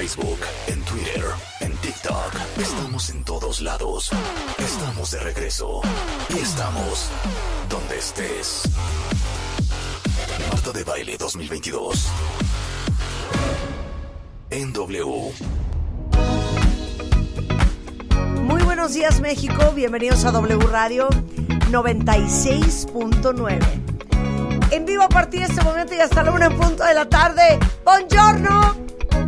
Facebook, 0.00 0.40
en 0.66 0.80
Twitter, 0.84 1.22
en 1.60 1.76
TikTok. 1.76 2.32
Estamos 2.58 3.10
en 3.10 3.22
todos 3.22 3.60
lados. 3.60 4.10
Estamos 4.56 5.10
de 5.10 5.20
regreso. 5.20 5.82
Y 6.30 6.38
estamos 6.38 7.10
donde 7.68 7.98
estés. 7.98 8.62
Marta 10.48 10.72
de 10.72 10.84
Baile 10.84 11.18
2022. 11.18 12.08
En 14.48 14.72
W. 14.72 15.34
Muy 18.44 18.62
buenos 18.62 18.94
días 18.94 19.20
México, 19.20 19.70
bienvenidos 19.74 20.24
a 20.24 20.30
W 20.30 20.66
Radio 20.68 21.10
96.9. 21.70 23.58
En 24.70 24.86
vivo 24.86 25.02
a 25.02 25.10
partir 25.10 25.40
de 25.40 25.46
este 25.46 25.62
momento 25.62 25.94
y 25.94 26.00
hasta 26.00 26.22
la 26.22 26.30
una 26.30 26.46
en 26.46 26.56
punto 26.56 26.84
de 26.84 26.94
la 26.94 27.06
tarde. 27.06 27.58
Buongiorno. 27.84 28.79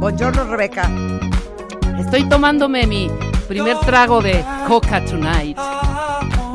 Buongiorno 0.03 0.43
Rebeca. 0.43 0.91
Estoy 1.97 2.29
tomándome 2.29 2.89
mi 2.89 3.09
primer 3.47 3.79
trago 3.79 4.21
de 4.21 4.45
Coca 4.67 5.01
Tonight. 5.05 5.57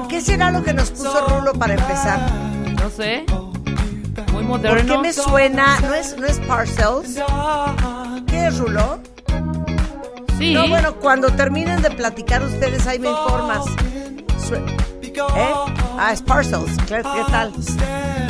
¿Qué 0.10 0.20
será 0.20 0.52
lo 0.52 0.62
que 0.62 0.74
nos 0.74 0.92
puso 0.92 1.26
Rulo 1.30 1.54
para 1.54 1.76
empezar? 1.76 2.20
No 2.74 2.90
sé. 2.90 3.24
Muy 4.34 4.44
¿Por 4.44 4.44
moderno. 4.44 4.96
qué 4.96 5.00
me 5.00 5.14
suena? 5.14 5.80
¿No 5.80 5.94
es, 5.94 6.18
no 6.18 6.26
es 6.26 6.40
Parcels? 6.40 7.24
¿Qué 8.28 8.48
es 8.48 8.58
Rulo? 8.58 9.00
Sí. 10.38 10.54
No, 10.54 10.68
bueno, 10.68 10.96
cuando 10.96 11.30
terminen 11.30 11.82
de 11.82 11.92
platicar 11.92 12.44
ustedes 12.44 12.86
ahí 12.86 13.00
me 13.00 13.08
informas. 13.08 13.66
¿Eh? 14.52 15.54
Ah, 15.98 16.12
es 16.12 16.22
Parcels. 16.22 16.78
¿Qué, 16.80 16.96
qué 16.96 17.32
tal? 17.32 17.54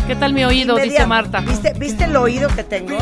¿Qué 0.05 0.15
tal 0.15 0.33
mi 0.33 0.43
oído? 0.43 0.75
Dice 0.75 1.07
Marta. 1.07 1.39
¿Viste, 1.39 1.73
¿Viste 1.73 2.03
el 2.03 2.15
oído 2.15 2.49
que 2.49 2.63
tengo? 2.63 2.99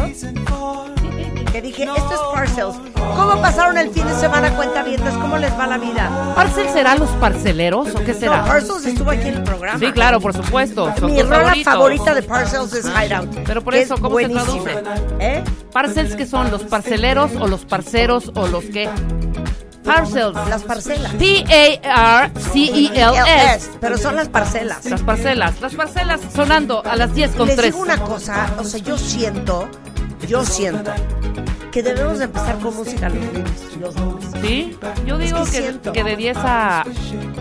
Que 1.56 1.62
dije, 1.62 1.84
esto 1.84 2.14
es 2.14 2.20
Parcels. 2.34 2.76
¿Cómo 3.16 3.42
pasaron 3.42 3.78
el 3.78 3.90
fin 3.92 4.06
de 4.06 4.14
semana, 4.16 4.54
cuenta 4.58 4.84
¿Cómo 5.22 5.38
les 5.38 5.58
va 5.58 5.66
la 5.68 5.78
vida? 5.78 6.34
¿Parcel 6.36 6.68
será 6.68 6.96
los 6.96 7.10
parceleros 7.12 7.96
o 7.96 8.00
qué 8.00 8.12
No, 8.12 8.20
será? 8.20 8.44
Parcels 8.44 8.86
estuvo 8.86 9.10
aquí 9.10 9.30
en 9.30 9.36
el 9.36 9.44
programa. 9.44 9.80
Sí, 9.80 9.90
claro, 9.94 10.20
por 10.20 10.34
supuesto. 10.34 10.94
Son 11.00 11.14
Mi 11.14 11.22
tus 11.22 11.30
rola 11.30 11.44
favoritos. 11.44 11.74
favorita 11.74 12.14
de 12.14 12.24
Parcels 12.24 12.74
es 12.74 12.86
Hideout. 12.86 13.34
Pero 13.46 13.62
por 13.62 13.74
que 13.74 13.84
eso, 13.84 13.94
es 13.94 14.02
¿cómo 14.02 14.20
se 14.20 14.28
buenísima. 14.28 14.72
¿Eh? 15.22 15.46
¿Parcels 15.72 16.18
qué 16.18 16.26
son? 16.26 16.52
¿Los 16.52 16.64
parceleros 16.64 17.32
o 17.40 17.48
los 17.48 17.64
parceros 17.64 18.34
o 18.36 18.48
los 18.48 18.66
qué? 18.66 18.90
Parcels. 19.86 20.36
Las 20.50 20.64
parcelas. 20.64 21.14
P-A-R-C-E-L-S. 21.14 22.50
Pero 23.80 23.98
son 23.98 24.18
las 24.18 24.28
parcelas. 24.28 24.84
Las 24.84 25.04
parcelas. 25.04 25.62
Las 25.62 25.74
parcelas 25.74 26.20
sonando 26.36 26.84
a 26.86 26.98
las 26.98 27.16
10 27.16 27.32
con 27.32 27.48
Les 27.48 27.56
3. 27.56 27.72
digo 27.72 27.82
una 27.82 27.98
cosa, 27.98 28.54
o 28.58 28.66
sea, 28.66 28.82
yo 28.82 28.98
siento, 28.98 29.70
yo 30.28 30.44
siento 30.44 30.92
que 31.76 31.84
debemos 31.84 32.20
de 32.20 32.24
empezar 32.26 32.58
con 32.60 32.74
música 32.74 33.10
los 33.10 33.22
lunes. 33.34 33.78
Los 33.82 33.96
lunes. 34.00 34.26
¿Sí? 34.42 34.78
Yo 35.06 35.18
digo 35.18 35.44
que 35.44 35.52
que, 35.52 35.62
siento. 35.62 35.92
que 35.92 36.06
de 36.06 36.16
10 36.16 36.38
a 36.40 36.86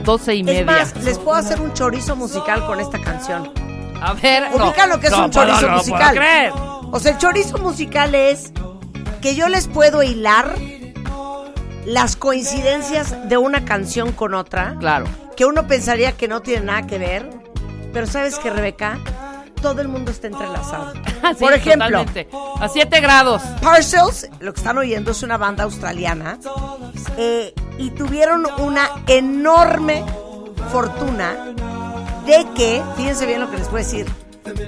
12 0.04 0.34
y 0.34 0.40
Es 0.40 0.44
media. 0.46 0.64
más, 0.66 0.96
les 1.04 1.18
puedo 1.20 1.36
hacer 1.36 1.60
un 1.60 1.72
chorizo 1.72 2.16
musical 2.16 2.66
con 2.66 2.80
esta 2.80 2.98
canción. 3.00 3.52
A 4.02 4.12
ver. 4.14 4.50
no. 4.50 4.66
Ubican 4.70 4.88
lo 4.88 4.98
que 4.98 5.06
es 5.06 5.12
No 5.12 5.26
un 5.26 5.30
chorizo 5.30 5.68
no 5.68 5.76
musical. 5.76 6.16
creer. 6.16 6.52
O 6.90 6.98
sea, 6.98 7.12
el 7.12 7.18
chorizo 7.18 7.58
musical 7.58 8.16
es 8.16 8.52
que 9.22 9.36
yo 9.36 9.48
les 9.48 9.68
puedo 9.68 10.02
hilar 10.02 10.52
las 11.86 12.16
coincidencias 12.16 13.28
de 13.28 13.36
una 13.36 13.64
canción 13.64 14.10
con 14.10 14.34
otra, 14.34 14.74
Claro. 14.80 15.06
que 15.36 15.44
uno 15.44 15.68
pensaría 15.68 16.10
que 16.10 16.26
no 16.26 16.42
tiene 16.42 16.64
nada 16.66 16.88
que 16.88 16.98
ver, 16.98 17.30
pero 17.92 18.08
sabes 18.08 18.36
que 18.40 18.50
Rebeca, 18.50 18.98
todo 19.64 19.80
el 19.80 19.88
mundo 19.88 20.10
está 20.10 20.26
entrelazado. 20.26 20.92
Sí, 21.24 21.40
Por 21.40 21.54
ejemplo, 21.54 22.04
totalmente. 22.04 22.28
A 22.60 22.68
7 22.68 23.00
grados. 23.00 23.40
Parcels, 23.62 24.28
lo 24.40 24.52
que 24.52 24.60
están 24.60 24.76
oyendo 24.76 25.12
es 25.12 25.22
una 25.22 25.38
banda 25.38 25.64
australiana 25.64 26.38
eh, 27.16 27.54
y 27.78 27.88
tuvieron 27.92 28.46
una 28.58 28.90
enorme 29.06 30.04
fortuna 30.70 31.54
de 32.26 32.46
que, 32.54 32.82
fíjense 32.98 33.24
bien 33.24 33.40
lo 33.40 33.50
que 33.50 33.56
les 33.56 33.70
voy 33.70 33.80
a 33.80 33.84
decir, 33.84 34.06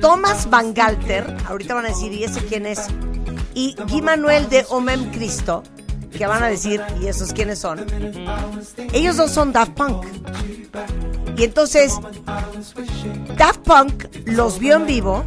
Thomas 0.01 0.49
Van 0.49 0.73
Galter, 0.73 1.37
ahorita 1.47 1.75
van 1.75 1.85
a 1.85 1.89
decir, 1.89 2.11
¿y 2.13 2.25
ese 2.25 2.43
quién 2.47 2.65
es? 2.65 2.87
Y 3.53 3.77
Guy 3.91 4.01
Manuel 4.01 4.49
de 4.49 4.65
Omem 4.71 5.11
Cristo, 5.11 5.63
que 6.17 6.27
van 6.27 6.43
a 6.43 6.49
decir, 6.49 6.83
¿y 7.01 7.07
esos 7.07 7.33
quiénes 7.33 7.59
son? 7.59 7.85
Ellos 8.93 9.17
dos 9.17 9.31
son 9.31 9.53
Daft 9.53 9.73
Punk. 9.73 10.07
Y 11.37 11.45
entonces, 11.45 11.95
Daft 13.37 13.61
Punk 13.61 14.05
los 14.27 14.59
vio 14.59 14.77
en 14.77 14.87
vivo 14.87 15.25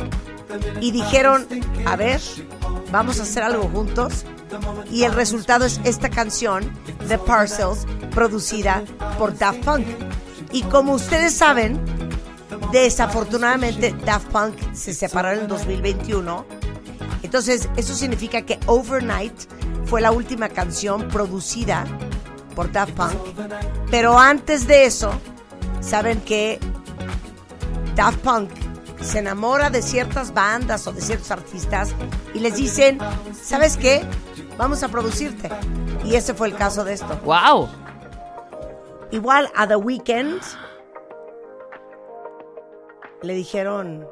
y 0.81 0.91
dijeron, 0.91 1.47
a 1.85 1.95
ver, 1.95 2.21
vamos 2.91 3.19
a 3.19 3.23
hacer 3.23 3.43
algo 3.43 3.69
juntos. 3.69 4.25
Y 4.91 5.03
el 5.03 5.13
resultado 5.13 5.65
es 5.65 5.79
esta 5.83 6.09
canción 6.09 6.71
de 7.07 7.17
Parcels, 7.19 7.85
producida 8.11 8.83
por 9.17 9.37
Daft 9.37 9.63
Punk. 9.63 9.85
Y 10.51 10.63
como 10.63 10.93
ustedes 10.93 11.33
saben, 11.33 11.79
desafortunadamente 12.71 13.95
Daft 14.05 14.29
Punk 14.29 14.55
se 14.73 14.93
separaron 14.93 15.43
en 15.43 15.47
2021. 15.47 16.45
Entonces, 17.21 17.69
eso 17.75 17.93
significa 17.93 18.41
que 18.41 18.59
Overnight 18.65 19.33
fue 19.89 20.01
la 20.01 20.11
última 20.11 20.49
canción 20.49 21.07
producida 21.07 21.83
por 22.55 22.71
Daft 22.71 22.93
Punk. 22.93 23.13
Pero 23.89 24.19
antes 24.19 24.67
de 24.67 24.85
eso, 24.85 25.11
saben 25.81 26.21
que 26.21 26.59
Daft 27.95 28.19
Punk 28.19 28.51
se 29.01 29.17
enamora 29.17 29.71
de 29.71 29.81
ciertas 29.81 30.31
bandas 30.31 30.85
o 30.85 30.93
de 30.93 31.01
ciertos 31.01 31.31
artistas 31.31 31.95
y 32.35 32.39
les 32.39 32.55
dicen, 32.55 32.99
¿sabes 33.33 33.77
qué? 33.77 34.05
Vamos 34.57 34.83
a 34.83 34.89
producirte. 34.89 35.49
Y 36.05 36.15
ese 36.15 36.35
fue 36.35 36.49
el 36.49 36.55
caso 36.55 36.83
de 36.83 36.93
esto. 36.93 37.19
¡Wow! 37.23 37.67
Igual 39.09 39.49
a 39.55 39.67
The 39.67 39.75
Weeknd 39.75 40.39
le 43.23 43.33
dijeron, 43.33 44.07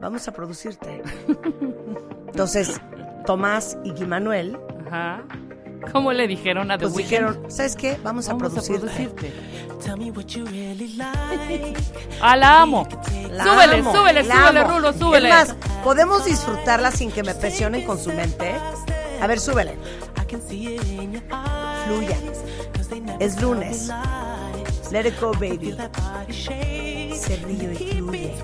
vamos 0.00 0.28
a 0.28 0.32
producirte. 0.32 1.02
Entonces, 2.26 2.80
Tomás 3.26 3.76
y 3.84 3.90
Guy 3.92 4.06
Manuel 4.06 4.58
Ajá. 4.86 5.22
¿Cómo 5.92 6.12
le 6.12 6.26
dijeron 6.26 6.70
a 6.70 6.78
The 6.78 6.84
pues 6.84 6.94
Weeknd? 6.96 7.10
dijeron, 7.10 7.50
¿sabes 7.50 7.76
qué? 7.76 7.98
Vamos 8.02 8.28
a 8.28 8.32
Vamos 8.32 8.46
a 8.46 8.50
producirte. 8.50 8.86
producirte. 9.08 9.32
Ah, 12.22 12.36
la 12.36 12.62
amo. 12.62 12.86
La 13.30 13.44
súbele, 13.44 13.76
amo, 13.80 13.92
súbele, 13.94 14.22
la 14.22 14.34
súbele, 14.34 14.60
amo. 14.60 14.70
Rulo, 14.70 14.92
súbele. 14.92 15.28
Es 15.28 15.34
más, 15.34 15.56
¿podemos 15.82 16.24
disfrutarla 16.24 16.90
sin 16.90 17.10
que 17.12 17.22
me 17.22 17.34
presionen 17.34 17.84
con 17.84 17.98
su 17.98 18.10
mente? 18.12 18.54
A 19.20 19.26
ver, 19.26 19.40
súbele. 19.40 19.76
Fluya. 21.86 22.16
Es 23.20 23.40
lunes. 23.42 23.90
Let 24.90 25.06
it 25.08 25.20
go, 25.20 25.32
baby. 25.32 25.76
Se 27.12 27.36
ríe 27.36 27.74
y 27.74 27.94
fluye. 27.96 28.34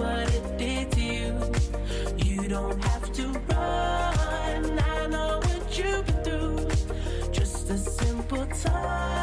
What 0.00 0.34
it 0.34 0.58
did 0.58 0.90
to 0.92 1.00
you. 1.00 1.34
You 2.16 2.48
don't 2.48 2.82
have 2.84 3.12
to 3.12 3.24
run. 3.50 4.80
I 4.80 5.06
know 5.08 5.40
what 5.44 5.78
you've 5.78 6.06
been 6.06 6.24
through. 6.24 7.30
Just 7.30 7.68
a 7.70 7.76
simple 7.76 8.46
touch 8.46 9.19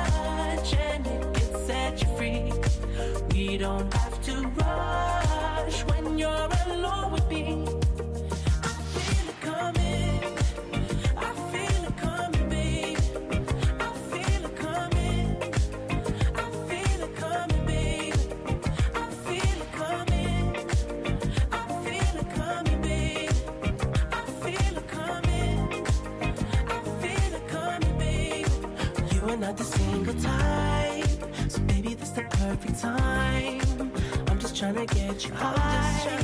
time. 32.78 33.92
I'm 34.28 34.40
just 34.40 34.56
trying 34.56 34.76
to 34.76 34.86
get 34.94 35.26
you 35.26 35.34
high, 35.34 36.20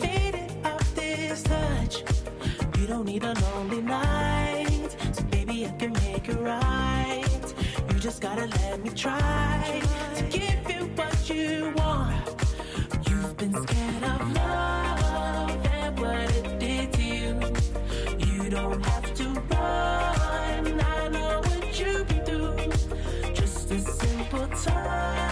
faded 0.00 0.50
off 0.64 0.94
this 0.94 1.42
touch. 1.42 2.02
You 2.78 2.86
don't 2.86 3.04
need 3.04 3.24
a 3.24 3.34
lonely 3.34 3.82
night. 3.82 4.96
So 5.12 5.22
baby, 5.24 5.66
I 5.66 5.70
can 5.78 5.92
make 5.92 6.28
it 6.28 6.38
right. 6.40 7.54
You 7.90 7.98
just 7.98 8.22
gotta 8.22 8.46
let 8.46 8.82
me 8.82 8.90
try 8.90 9.82
to 10.16 10.22
give 10.38 10.70
you 10.70 10.86
what 10.96 11.30
you 11.30 11.74
want. 11.76 12.26
You've 13.08 13.36
been 13.36 13.52
scared 13.62 14.04
of 14.04 14.32
love 14.32 15.66
and 15.66 16.00
what 16.00 16.30
it 16.36 16.58
did 16.58 16.92
to 16.94 17.02
you. 17.02 17.32
You 18.26 18.50
don't 18.50 18.82
have 18.86 19.14
to 19.14 19.24
run. 19.50 20.80
I 20.80 21.08
know 21.08 21.40
what 21.40 21.78
you 21.78 22.04
can 22.04 22.24
do. 22.24 23.32
Just 23.34 23.70
a 23.70 23.78
simple 23.78 24.48
touch 24.48 25.27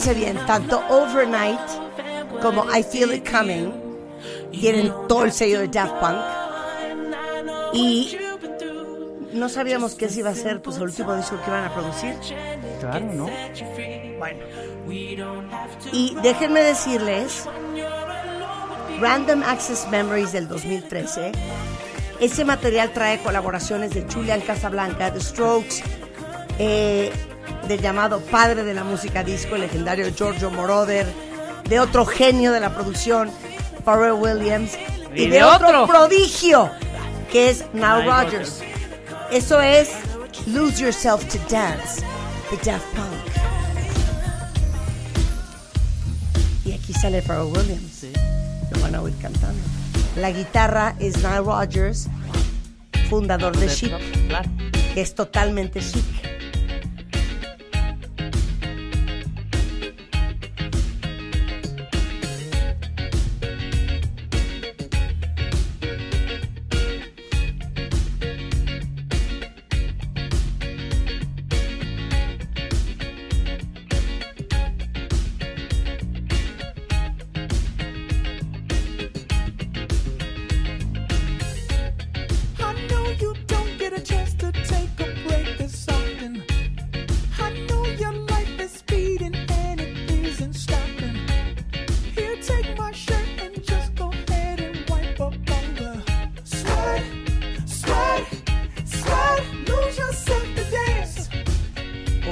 fíjense 0.00 0.14
bien, 0.14 0.38
tanto 0.46 0.80
Overnight 0.90 1.60
como 2.40 2.64
I 2.72 2.84
Feel 2.84 3.14
It 3.14 3.28
Coming 3.28 3.72
tienen 4.52 4.92
todo 5.08 5.24
el 5.24 5.32
sello 5.32 5.58
de 5.58 5.68
Daft 5.68 5.94
Punk. 5.94 6.18
Y 7.72 8.16
no 9.32 9.48
sabíamos 9.48 9.96
que 9.96 10.04
ese 10.04 10.20
iba 10.20 10.30
a 10.30 10.34
ser 10.36 10.62
pues, 10.62 10.76
el 10.76 10.84
último 10.84 11.16
disco 11.16 11.36
que 11.42 11.50
iban 11.50 11.64
a 11.64 11.74
producir. 11.74 12.14
Claro, 12.80 13.06
¿no? 13.12 13.28
Bueno. 14.18 14.44
Y 15.92 16.16
déjenme 16.22 16.62
decirles, 16.62 17.44
Random 19.00 19.42
Access 19.42 19.88
Memories 19.90 20.30
del 20.32 20.46
2013, 20.46 21.32
ese 22.20 22.44
material 22.44 22.92
trae 22.92 23.18
colaboraciones 23.18 23.90
de 23.94 24.02
Julian 24.02 24.40
Casablanca, 24.42 25.12
The 25.12 25.20
Strokes, 25.20 25.82
eh, 26.60 27.10
del 27.68 27.80
llamado 27.80 28.20
padre 28.20 28.64
de 28.64 28.74
la 28.74 28.82
música 28.84 29.22
disco, 29.22 29.54
el 29.54 29.60
legendario 29.62 30.08
Giorgio 30.14 30.50
Moroder, 30.50 31.06
de 31.68 31.78
otro 31.80 32.06
genio 32.06 32.52
de 32.52 32.60
la 32.60 32.74
producción, 32.74 33.30
Pharrell 33.84 34.12
Williams, 34.12 34.72
y, 35.14 35.22
Y 35.22 35.28
de, 35.28 35.36
de 35.36 35.44
otro, 35.44 35.68
otro. 35.68 35.86
prodigio, 35.86 36.70
que 37.30 37.50
es 37.50 37.64
Nile 37.74 38.04
Rodgers. 38.06 38.60
Eso 39.30 39.60
es 39.60 39.90
Lose 40.46 40.82
Yourself 40.82 41.24
to 41.28 41.38
Dance, 41.50 42.02
de 42.50 42.56
Daft 42.70 42.86
Punk. 42.94 43.06
Y 46.64 46.72
aquí 46.72 46.92
sale 46.94 47.22
Pharrell 47.22 47.52
Williams. 47.52 48.06
Lo 48.72 48.80
van 48.80 48.94
a 48.94 49.02
oír 49.02 49.14
cantando. 49.20 49.60
La 50.16 50.30
guitarra 50.30 50.94
es 50.98 51.16
Nile 51.18 51.40
Rodgers, 51.40 52.08
fundador 53.08 53.56
de 53.56 53.68
Chic, 53.68 53.92
que 54.94 55.00
es 55.00 55.14
totalmente 55.14 55.80
chic. 55.80 56.04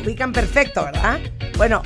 Ubican 0.06 0.32
perfecto, 0.32 0.85
¿verdad? 0.85 1.19
Bueno, 1.56 1.82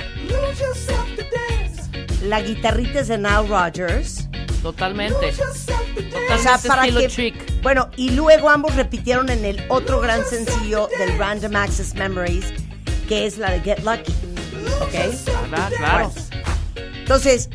la 2.21 2.39
guitarrita 2.39 2.99
es 2.99 3.07
de 3.07 3.17
Nile 3.17 3.47
Rodgers. 3.47 4.27
Totalmente. 4.61 5.29
O 5.29 6.37
sea, 6.37 6.59
Totalmente 6.59 6.67
para 6.67 6.83
que. 6.83 7.07
chic. 7.07 7.61
Bueno, 7.63 7.89
y 7.97 8.11
luego 8.11 8.51
ambos 8.51 8.75
repitieron 8.75 9.29
en 9.31 9.43
el 9.43 9.65
otro 9.69 9.99
gran 9.99 10.23
sencillo 10.23 10.87
del 10.99 11.17
Random 11.17 11.55
Access 11.55 11.95
Memories, 11.95 12.53
que 13.07 13.25
es 13.25 13.39
la 13.39 13.49
de 13.53 13.61
Get 13.61 13.79
Lucky. 13.79 14.13
¿Ok? 14.81 15.15
Ah, 15.55 15.69
claro. 15.75 16.13
Entonces, 16.75 17.49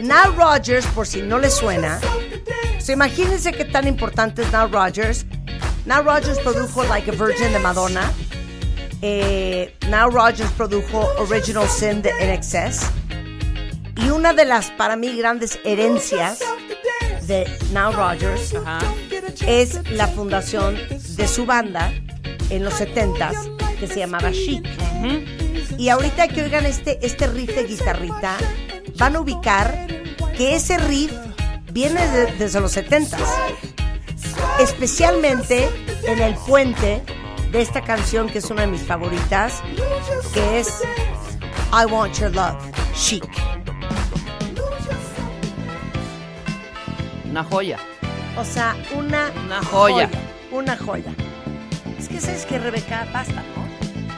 Nile 0.00 0.34
Rodgers, 0.36 0.86
por 0.86 1.06
si 1.06 1.22
no 1.22 1.38
le 1.38 1.48
suena, 1.48 2.00
pues 2.72 2.88
imagínense 2.88 3.52
qué 3.52 3.64
tan 3.64 3.86
importante 3.86 4.42
es 4.42 4.48
Nile 4.48 4.66
Rodgers. 4.66 5.26
Nile 5.84 6.02
Rodgers 6.02 6.40
produjo 6.40 6.82
Like 6.82 7.08
a 7.08 7.14
Virgin 7.14 7.52
de 7.52 7.60
Madonna. 7.60 8.12
Eh, 9.02 9.74
Nile 9.82 10.10
Rodgers 10.10 10.50
produjo 10.52 11.06
Original 11.18 11.68
Sin 11.68 12.02
de 12.02 12.10
NXS. 12.36 12.90
Y 13.96 14.10
una 14.10 14.32
de 14.32 14.44
las, 14.44 14.70
para 14.72 14.96
mí, 14.96 15.16
grandes 15.16 15.58
herencias 15.64 16.38
de 17.26 17.44
Nile 17.68 17.92
Rodgers 17.92 18.54
Ajá. 18.54 18.78
es 19.46 19.88
la 19.90 20.06
fundación 20.08 20.76
de 21.16 21.28
su 21.28 21.46
banda 21.46 21.92
en 22.50 22.64
los 22.64 22.74
70s 22.80 23.56
que 23.78 23.86
se 23.86 23.98
llamaba 24.00 24.30
Chic. 24.32 24.64
Y 25.76 25.90
ahorita 25.90 26.26
que 26.28 26.42
oigan 26.42 26.66
este, 26.66 26.98
este 27.06 27.26
riff 27.28 27.54
de 27.54 27.64
guitarrita, 27.64 28.36
van 28.96 29.14
a 29.16 29.20
ubicar 29.20 29.86
que 30.36 30.56
ese 30.56 30.76
riff 30.78 31.12
viene 31.72 32.04
de- 32.08 32.32
desde 32.32 32.60
los 32.60 32.72
70s. 32.76 33.16
Especialmente 34.60 35.68
en 36.04 36.20
el 36.20 36.34
puente 36.34 37.02
de 37.50 37.60
esta 37.62 37.82
canción 37.82 38.28
que 38.28 38.38
es 38.38 38.50
una 38.50 38.62
de 38.62 38.68
mis 38.68 38.82
favoritas, 38.82 39.62
que 40.34 40.60
es 40.60 40.82
I 41.72 41.90
Want 41.90 42.14
Your 42.18 42.34
Love, 42.34 42.56
Chic. 42.94 43.24
Una 47.30 47.44
joya. 47.44 47.78
O 48.36 48.44
sea, 48.44 48.76
una, 48.96 49.30
Una 49.46 49.62
joya. 49.62 50.10
Una 50.50 50.76
joya. 50.76 51.12
Es 51.98 52.08
que 52.08 52.20
sabes 52.20 52.46
que 52.46 52.58
Rebeca, 52.58 53.06
basta, 53.12 53.34
¿no? 53.34 53.68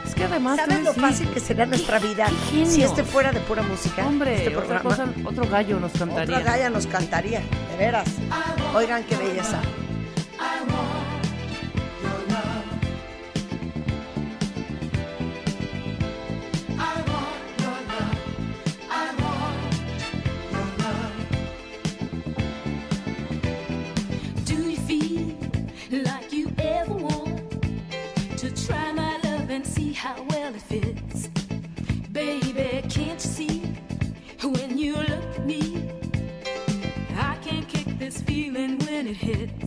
Es 0.07 0.15
que 0.15 0.23
además. 0.25 0.57
¿Sabes 0.57 0.83
lo 0.83 0.93
fácil 0.93 1.27
que 1.29 1.39
sería 1.39 1.65
nuestra 1.65 1.99
vida 1.99 2.27
si 2.65 2.83
este 2.83 3.03
fuera 3.03 3.31
de 3.31 3.39
pura 3.41 3.63
música? 3.63 4.05
Hombre, 4.05 4.35
este 4.35 4.55
otra 4.55 4.81
programa. 4.81 5.11
cosa, 5.13 5.29
otro 5.29 5.49
gallo 5.49 5.79
nos 5.79 5.91
cantaría. 5.91 6.37
Otra 6.37 6.39
galla 6.51 6.69
nos 6.69 6.87
cantaría, 6.87 7.39
de 7.39 7.77
veras. 7.77 8.07
Oigan 8.75 9.03
qué 9.03 9.15
belleza. 9.17 9.61
Do 10.41 11.10
how 30.01 30.19
well 30.31 30.55
it 30.55 30.61
fits? 30.63 31.27
Baby, 32.11 32.81
can't 32.89 33.13
you 33.13 33.19
see 33.19 33.61
when 34.41 34.75
you 34.75 34.95
look 34.95 35.37
at 35.37 35.45
me? 35.45 35.91
I 37.15 37.35
can't 37.43 37.67
kick 37.67 37.99
this 37.99 38.19
feeling 38.19 38.79
when 38.79 39.05
it 39.05 39.17
hits. 39.17 39.60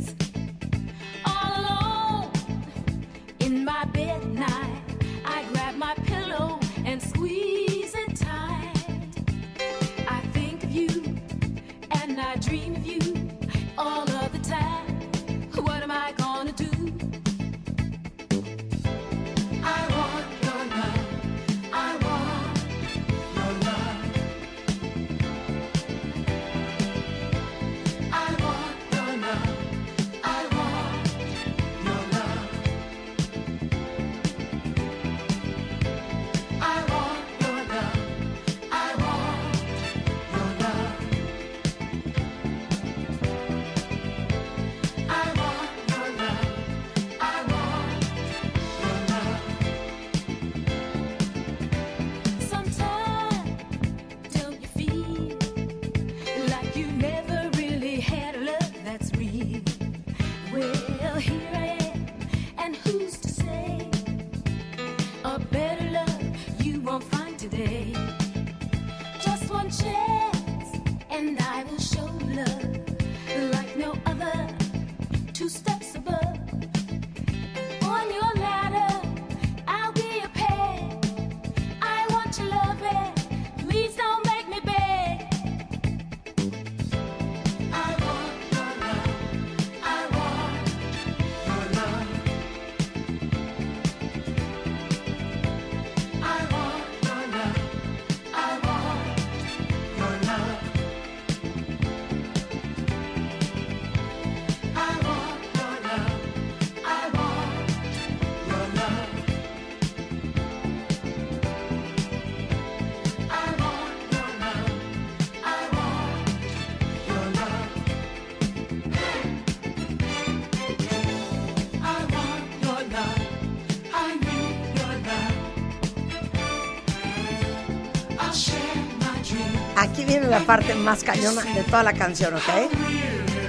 Aquí 129.85 130.07
viene 130.07 130.29
la 130.29 130.41
parte 130.41 130.75
más 130.75 131.05
cañona 131.05 131.43
de 131.43 131.63
toda 131.63 131.83
la 131.83 131.93
canción, 131.93 132.33
¿ok? 132.33 132.41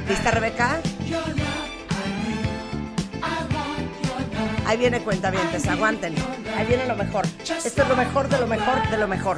¿Lista, 0.10 0.32
Rebeca? 0.32 0.82
Ahí 4.66 4.78
viene 4.78 5.00
cuentavientes, 5.00 5.66
aguanten. 5.66 6.14
Ahí 6.58 6.66
viene 6.66 6.88
lo 6.88 6.98
mejor. 6.98 7.26
Esto 7.40 7.84
es 7.84 7.88
lo 7.88 7.96
mejor 7.96 8.28
de 8.28 8.38
lo 8.38 8.48
mejor 8.48 8.90
de 8.90 8.98
lo 8.98 9.08
mejor. 9.08 9.38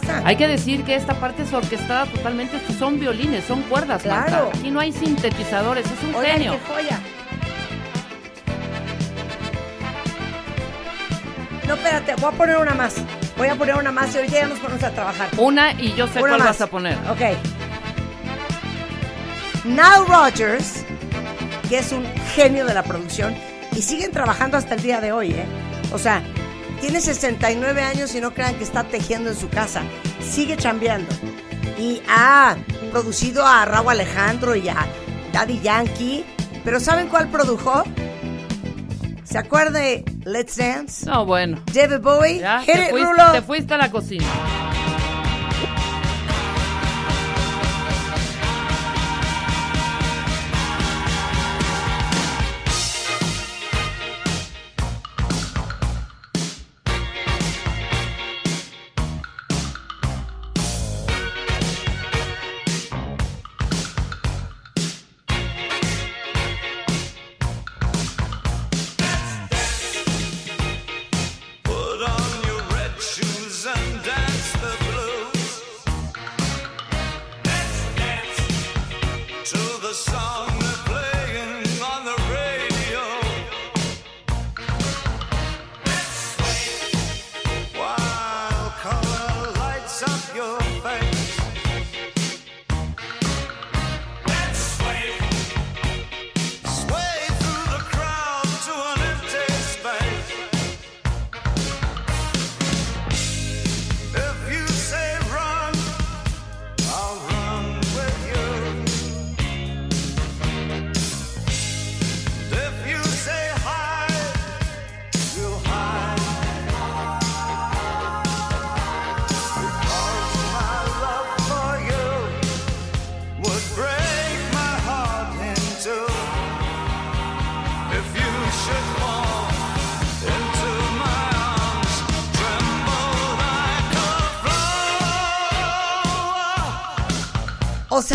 Pasa? 0.00 0.22
Hay 0.24 0.36
que 0.36 0.46
decir 0.48 0.84
que 0.84 0.94
esta 0.94 1.14
parte 1.14 1.42
es 1.42 1.52
orquestada 1.52 2.06
totalmente, 2.06 2.58
son 2.78 2.98
violines, 3.00 3.44
son 3.44 3.62
cuerdas, 3.62 4.02
Claro. 4.02 4.30
Marta. 4.44 4.58
Aquí 4.58 4.70
no 4.70 4.80
hay 4.80 4.92
sintetizadores, 4.92 5.86
es 5.86 6.02
un 6.04 6.14
Oigan, 6.14 6.32
genio. 6.38 6.52
qué 6.52 6.74
joya. 6.74 6.98
No, 11.66 11.74
espérate, 11.74 12.14
voy 12.16 12.32
a 12.32 12.36
poner 12.36 12.56
una 12.56 12.74
más. 12.74 12.94
Voy 13.36 13.48
a 13.48 13.54
poner 13.54 13.74
una 13.76 13.92
más 13.92 14.12
y 14.14 14.18
ahorita 14.18 14.34
ya 14.40 14.46
nos 14.46 14.58
ponemos 14.58 14.82
a 14.82 14.90
trabajar. 14.90 15.28
Una 15.36 15.72
y 15.72 15.92
yo 15.94 16.06
sé 16.06 16.18
Una 16.20 16.20
cuál 16.30 16.38
más. 16.38 16.48
vas 16.48 16.60
a 16.62 16.66
poner. 16.66 16.96
Ok. 17.10 17.20
Now 19.64 20.04
Rogers, 20.06 20.84
que 21.68 21.78
es 21.78 21.92
un 21.92 22.04
genio 22.34 22.64
de 22.64 22.72
la 22.72 22.82
producción, 22.82 23.34
y 23.76 23.82
siguen 23.82 24.10
trabajando 24.12 24.56
hasta 24.56 24.74
el 24.74 24.82
día 24.82 25.00
de 25.00 25.12
hoy, 25.12 25.32
¿eh? 25.32 25.44
O 25.92 25.98
sea, 25.98 26.22
tiene 26.88 27.02
69 27.02 27.82
años 27.82 28.14
y 28.14 28.20
no 28.22 28.32
crean 28.32 28.54
que 28.54 28.64
está 28.64 28.82
tejiendo 28.82 29.28
en 29.28 29.36
su 29.36 29.50
casa. 29.50 29.82
Sigue 30.22 30.56
chambeando. 30.56 31.14
Y 31.78 32.00
ha 32.08 32.56
producido 32.90 33.46
a 33.46 33.66
Raúl 33.66 33.90
Alejandro 33.90 34.56
y 34.56 34.70
a 34.70 34.86
Daddy 35.30 35.60
Yankee. 35.60 36.24
Pero 36.64 36.80
¿saben 36.80 37.08
cuál 37.08 37.28
produjo? 37.28 37.84
¿Se 39.22 39.36
acuerda 39.36 39.80
de 39.80 40.02
Let's 40.24 40.56
Dance? 40.56 41.04
No, 41.04 41.26
bueno. 41.26 41.62
David 41.74 42.00
Bowie. 42.00 42.38
Ya, 42.38 42.62
te, 42.64 42.72
it, 42.72 42.88
fuiste, 42.88 43.10
Rulo. 43.10 43.32
te 43.32 43.42
fuiste 43.42 43.74
a 43.74 43.76
la 43.76 43.90
cocina. 43.90 44.24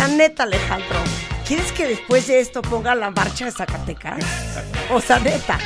Sea, 0.04 0.08
neta, 0.14 0.42
Alejandro, 0.42 0.98
¿quieres 1.46 1.72
que 1.72 1.86
después 1.86 2.26
de 2.26 2.40
esto 2.40 2.60
ponga 2.60 2.94
la 2.94 3.10
marcha 3.10 3.46
de 3.46 3.52
Zacatecas? 3.52 4.22
O 4.90 5.00
sea, 5.00 5.18
neta, 5.18 5.58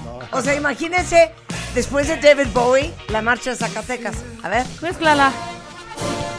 No. 0.05 0.19
O 0.33 0.43
sea, 0.43 0.57
imagínense, 0.57 1.31
después 1.77 2.09
de 2.09 2.17
David 2.17 2.49
Bowie, 2.53 2.93
la 3.09 3.23
marcha 3.23 3.51
de 3.51 3.57
Zacatecas. 3.57 4.17
A 4.43 4.49
ver. 4.49 4.67
Mezclala. 4.83 5.31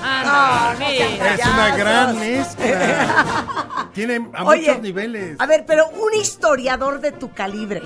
Ah, 0.03 0.23
No, 0.25 0.73
no 0.79 0.85
sean 0.91 1.13
Es 1.39 1.45
una 1.45 1.75
gran 1.77 2.19
mezcla. 2.19 3.45
Tiene 3.93 4.29
a 4.33 4.43
Oye, 4.45 4.67
muchos 4.69 4.81
niveles. 4.81 5.35
A 5.39 5.45
ver, 5.45 5.65
pero 5.65 5.87
un 5.89 6.13
historiador 6.13 7.01
de 7.01 7.11
tu 7.11 7.31
calibre. 7.33 7.81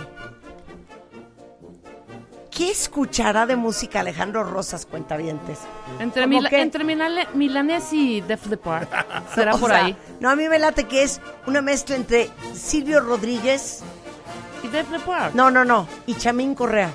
¿Qué 2.51 2.71
escuchará 2.71 3.45
de 3.45 3.57
música 3.57 3.99
Alejandro 3.99 4.43
Rosas, 4.45 4.85
cuentavientes? 4.85 5.59
Entre, 5.99 6.23
¿Cómo 6.23 6.37
Mila- 6.37 6.49
qué? 6.49 6.61
entre 6.61 6.85
Milane- 6.85 7.27
Milanés 7.33 7.91
y 7.91 8.21
Def 8.21 8.45
Leppard. 8.47 8.87
Será 9.35 9.55
O 9.55 9.59
por 9.59 9.71
sea, 9.71 9.85
ahí. 9.85 9.97
No, 10.21 10.29
a 10.29 10.37
mí 10.37 10.47
me 10.47 10.57
late 10.57 10.85
que 10.85 11.03
es 11.03 11.19
una 11.47 11.61
mezcla 11.61 11.97
entre 11.97 12.29
Silvio 12.53 13.01
Rodríguez. 13.01 13.81
Y 14.63 14.69
Def 14.69 14.89
Leppard. 14.89 15.33
No, 15.33 15.51
no, 15.51 15.65
no. 15.65 15.85
Y 16.07 16.15
Chamín 16.15 16.55
Correa. 16.55 16.91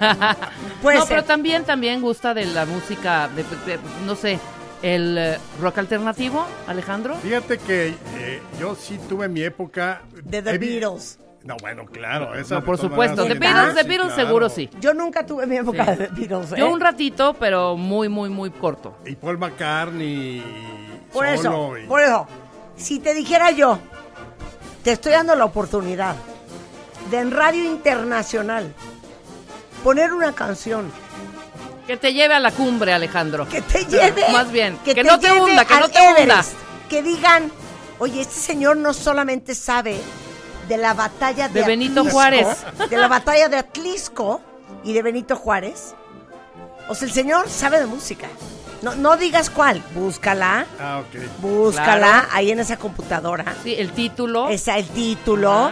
Puede 0.82 0.96
no, 0.98 1.04
ser. 1.04 1.16
pero 1.18 1.24
también, 1.26 1.64
también 1.64 2.00
gusta 2.00 2.32
de 2.32 2.46
la 2.46 2.64
música, 2.64 3.28
de, 3.28 3.42
de- 3.42 3.78
no 4.06 4.16
sé, 4.16 4.38
el 4.82 5.16
eh, 5.18 5.38
rock 5.60 5.78
alternativo, 5.78 6.44
Alejandro. 6.66 7.14
Fíjate 7.16 7.58
que 7.58 7.88
eh, 8.16 8.42
yo 8.60 8.74
sí 8.74 8.98
tuve 9.08 9.28
mi 9.28 9.42
época. 9.42 10.02
De 10.24 10.42
The 10.42 10.58
Beatles. 10.58 11.18
No, 11.44 11.56
bueno, 11.60 11.86
claro. 11.86 12.34
esa 12.36 12.54
No, 12.56 12.60
de 12.60 12.66
por 12.66 12.78
supuesto. 12.78 13.22
sí, 13.26 13.32
Beatles, 13.34 13.70
sí, 13.70 13.76
The 13.82 13.88
Beatles 13.88 14.12
claro. 14.14 14.26
seguro 14.28 14.48
sí. 14.48 14.70
Yo 14.80 14.94
nunca 14.94 15.26
tuve 15.26 15.46
mi 15.46 15.56
época 15.56 15.84
Sí. 15.84 15.90
de 15.90 16.06
The 16.08 16.14
Beatles. 16.14 16.52
¿eh? 16.52 16.56
Yo 16.58 16.70
un 16.70 16.80
ratito, 16.80 17.34
pero 17.34 17.76
muy, 17.76 18.08
muy, 18.08 18.28
muy 18.30 18.50
corto. 18.50 18.96
Y 19.06 19.14
Paul 19.16 19.38
McCartney. 19.38 20.42
Por 21.12 21.26
solo 21.36 21.74
eso, 21.76 21.78
y- 21.78 21.86
por 21.86 22.00
eso. 22.00 22.26
Si 22.76 22.98
te 23.00 23.12
dijera 23.14 23.50
yo, 23.50 23.78
te 24.84 24.92
estoy 24.92 25.12
dando 25.12 25.34
la 25.34 25.44
oportunidad 25.44 26.14
de 27.10 27.18
en 27.18 27.30
Radio 27.32 27.64
Internacional 27.64 28.72
poner 29.84 30.12
una 30.12 30.32
canción 30.32 30.90
Que 31.86 31.96
te 31.96 32.12
lleve 32.12 32.34
a 32.34 32.40
la 32.40 32.52
cumbre, 32.52 32.92
Alejandro. 32.92 33.48
que 33.48 33.60
te 33.62 33.84
lleve. 33.86 34.24
Más 34.32 34.50
bien, 34.52 34.78
que 34.84 34.94
te 34.94 35.02
no 35.04 35.18
te 35.18 35.32
hunda, 35.32 35.64
que 35.64 35.74
no 35.80 35.88
te 35.88 35.98
hunda. 36.00 36.44
Que 36.88 37.02
digan, 37.02 37.50
oye, 37.98 38.20
este 38.20 38.34
señor 38.38 38.76
no 38.76 38.92
solamente 38.94 39.54
sabe 39.54 40.00
de 40.68 40.76
la 40.76 40.94
batalla 40.94 41.48
de, 41.48 41.60
De 41.60 41.66
Benito 41.66 42.00
Atlisco, 42.00 42.12
Juárez. 42.18 42.46
de 42.88 42.96
la 42.96 43.08
batalla 43.08 43.48
de 43.48 43.56
Atlisco 43.56 44.40
y 44.84 44.92
de 44.92 45.02
Benito 45.02 45.34
Juárez. 45.36 45.94
O 46.88 46.94
sea, 46.94 47.08
el 47.08 47.14
señor 47.14 47.48
sabe 47.48 47.80
de 47.80 47.86
música. 47.86 48.28
No, 48.82 48.94
no 48.96 49.16
digas 49.16 49.48
cuál, 49.50 49.82
búscala, 49.94 50.66
Ah, 50.80 51.00
ok. 51.00 51.20
búscala 51.40 51.96
Claro. 51.98 52.28
ahí 52.32 52.50
en 52.50 52.58
esa 52.60 52.76
computadora. 52.76 53.54
Sí, 53.62 53.74
el 53.78 53.92
título. 53.92 54.48
Esa, 54.50 54.76
el 54.78 54.86
título. 54.88 55.70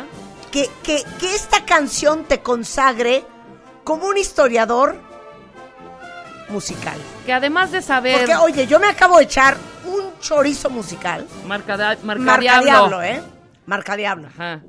Que, 0.53 0.68
que, 0.83 1.03
que 1.20 1.35
esta 1.35 1.64
canción 1.64 2.25
te 2.25 2.40
consagre 2.40 3.25
como 3.85 4.07
un 4.07 4.16
historiador 4.16 5.01
musical. 6.50 6.98
Que 7.24 7.32
además 7.32 7.70
de 7.72 7.80
saber. 7.82 8.18
Porque, 8.18 8.36
oye, 8.36 8.66
yo 8.66 8.78
me 8.78 8.88
acabo 8.88 9.18
de 9.18 9.24
echar 9.24 9.56
un 9.84 10.18
chorizo 10.20 10.68
musical. 10.70 11.26
marca, 11.46 11.76
da- 11.76 11.96
marca, 12.02 12.22
Marca 12.22 12.40
diablo. 12.40 12.64
diablo, 12.64 13.02
¿eh? 13.02 13.22
Marca 13.66 13.96
diablo. 13.96 14.28
Ajá. 14.28 14.60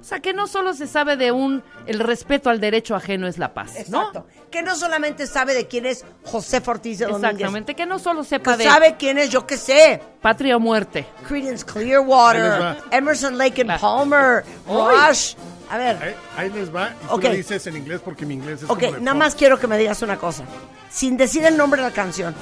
O 0.00 0.04
sea, 0.04 0.20
que 0.20 0.32
no 0.32 0.46
solo 0.46 0.72
se 0.72 0.86
sabe 0.86 1.16
de 1.16 1.30
un. 1.30 1.62
El 1.86 2.00
respeto 2.00 2.48
al 2.48 2.58
derecho 2.58 2.94
ajeno 2.96 3.26
es 3.26 3.36
la 3.38 3.52
paz. 3.52 3.74
¿no? 3.88 3.98
Exacto. 4.08 4.26
Que 4.50 4.62
no 4.62 4.74
solamente 4.74 5.26
sabe 5.26 5.52
de 5.54 5.66
quién 5.68 5.84
es 5.86 6.04
José 6.24 6.62
Ortiz 6.64 6.98
de 7.00 7.04
Domínguez. 7.06 7.32
Exactamente. 7.34 7.74
Que 7.74 7.84
no 7.86 7.98
solo 7.98 8.24
sepa 8.24 8.52
Que 8.56 8.64
de 8.64 8.70
sabe 8.70 8.96
quién 8.98 9.18
es, 9.18 9.28
yo 9.30 9.46
qué 9.46 9.56
sé. 9.58 10.00
patria 10.22 10.56
o 10.56 10.60
muerte. 10.60 11.06
Les 11.30 11.64
Clearwater. 11.64 12.78
Emerson 12.90 13.36
Lake 13.36 13.60
and. 13.62 13.78
Palmer. 13.78 14.44
Rush. 14.66 15.34
A 15.70 15.76
ver. 15.76 15.96
Ahí, 16.02 16.14
ahí 16.36 16.50
les 16.50 16.74
va. 16.74 16.90
Y 17.04 17.06
tú 17.06 17.14
Ok. 17.14 17.24
lo 17.24 17.30
dices 17.30 17.66
en 17.66 17.76
inglés 17.76 18.00
porque 18.04 18.24
mi 18.26 18.34
inglés 18.34 18.62
es 18.62 18.70
Ok, 18.70 18.80
como 18.80 18.92
de 18.94 19.00
nada 19.02 19.12
pop. 19.12 19.18
más 19.18 19.34
quiero 19.34 19.58
que 19.60 19.66
me 19.66 19.76
digas 19.78 20.00
una 20.02 20.16
cosa. 20.16 20.44
Sin 20.90 21.16
decir 21.16 21.44
el 21.44 21.56
nombre 21.56 21.82
de 21.82 21.88
la 21.88 21.94
canción. 21.94 22.34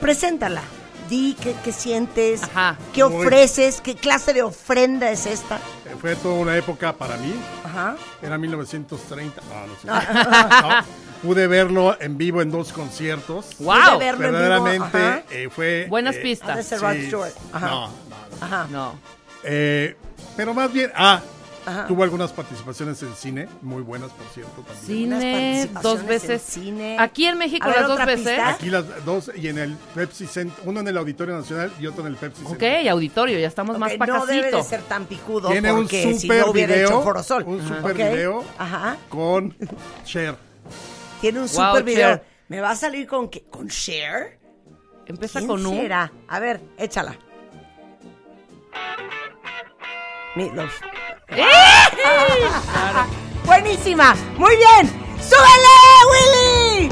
Preséntala. 0.00 0.62
Di 1.08 1.34
qué, 1.40 1.54
qué 1.64 1.72
sientes, 1.72 2.42
Ajá. 2.42 2.76
qué 2.92 3.02
ofreces, 3.02 3.80
qué 3.80 3.94
clase 3.94 4.32
de 4.32 4.42
ofrenda 4.42 5.10
es 5.10 5.26
esta. 5.26 5.56
Eh, 5.84 5.94
Fue 6.00 6.16
toda 6.16 6.34
una 6.34 6.56
época 6.56 6.92
para 6.92 7.16
mí. 7.16 7.34
Ajá. 7.64 7.96
Era 8.22 8.36
1930. 8.38 9.40
No, 9.42 9.66
no 9.66 9.74
sé. 9.80 9.86
No, 9.86 10.84
pude 11.22 11.46
verlo 11.46 11.96
en 12.00 12.18
vivo 12.18 12.42
en 12.42 12.50
dos 12.50 12.72
conciertos. 12.72 13.56
¡Wow! 13.58 13.74
Pude 13.96 13.98
verlo 13.98 14.24
en 14.26 14.32
vivo, 14.32 14.32
Verdaderamente 14.32 14.98
ajá. 14.98 15.22
eh, 15.30 15.48
fue. 15.54 15.86
Buenas 15.88 16.16
eh, 16.16 16.20
pistas. 16.20 16.72
Ajá. 16.72 16.94
No, 17.68 17.80
no, 17.86 17.88
no. 17.88 18.44
Ajá. 18.46 18.66
No. 18.70 18.98
Eh, 19.44 19.96
pero 20.36 20.54
más 20.54 20.72
bien, 20.72 20.90
ah, 20.94 21.20
Ajá. 21.66 21.86
tuvo 21.86 22.04
algunas 22.04 22.32
participaciones 22.32 23.02
en 23.02 23.14
cine, 23.16 23.48
muy 23.60 23.82
buenas 23.82 24.10
por 24.12 24.26
cierto 24.28 24.62
también. 24.62 24.86
Cine, 24.86 25.70
dos 25.82 26.00
en 26.00 26.06
veces. 26.06 26.42
cine. 26.42 26.96
Aquí 26.98 27.26
en 27.26 27.36
México 27.38 27.66
ver, 27.66 27.78
las 27.80 27.88
dos 27.88 28.06
veces. 28.06 28.26
pista. 28.28 28.48
Aquí 28.50 28.70
las 28.70 29.04
dos 29.04 29.30
y 29.34 29.48
en 29.48 29.58
el 29.58 29.76
Pepsi 29.94 30.26
Center, 30.26 30.56
uno 30.64 30.80
en 30.80 30.88
el 30.88 30.96
Auditorio 30.96 31.36
Nacional 31.36 31.72
y 31.80 31.86
otro 31.86 32.02
en 32.02 32.08
el 32.12 32.16
Pepsi 32.16 32.42
Ok, 32.44 32.50
Center. 32.50 32.88
auditorio, 32.88 33.38
ya 33.38 33.48
estamos 33.48 33.74
Ok, 33.76 33.80
más 33.80 33.98
no 34.08 34.26
debe 34.26 34.50
de 34.52 34.62
ser 34.62 34.82
tan 34.82 35.06
picudo 35.06 35.48
Tiene 35.50 35.72
un 35.72 35.80
porque 35.82 36.14
si 36.14 36.20
super 36.20 36.44
no 36.46 36.50
hubiera 36.52 36.74
video, 36.74 36.88
hecho 36.88 37.02
Forosol. 37.02 37.42
un 37.44 37.60
Ajá. 37.60 37.76
super 37.76 37.90
Ok. 37.92 37.96
video 37.98 38.44
Ajá. 38.58 38.96
con 39.08 39.56
Cher. 40.04 40.36
Tiene 41.20 41.40
un 41.40 41.46
Wow, 41.46 41.66
super 41.68 41.82
video. 41.82 42.08
Cher. 42.16 42.24
¿Me 42.48 42.60
va 42.60 42.70
a 42.70 42.76
salir 42.76 43.06
con 43.08 43.28
qué? 43.28 43.42
¿Con 43.50 43.68
Cher? 43.68 44.38
Empieza 45.06 45.40
¿Quién 45.40 45.48
con 45.48 45.66
un. 45.66 45.76
será? 45.78 46.12
A 46.28 46.38
ver, 46.38 46.60
échala. 46.78 47.16
Meatloaf. 50.36 50.80
Buenísima. 53.44 54.14
Muy 54.36 54.56
bien. 54.56 54.88
¡Súbele, 55.20 55.76
Willy! 56.12 56.88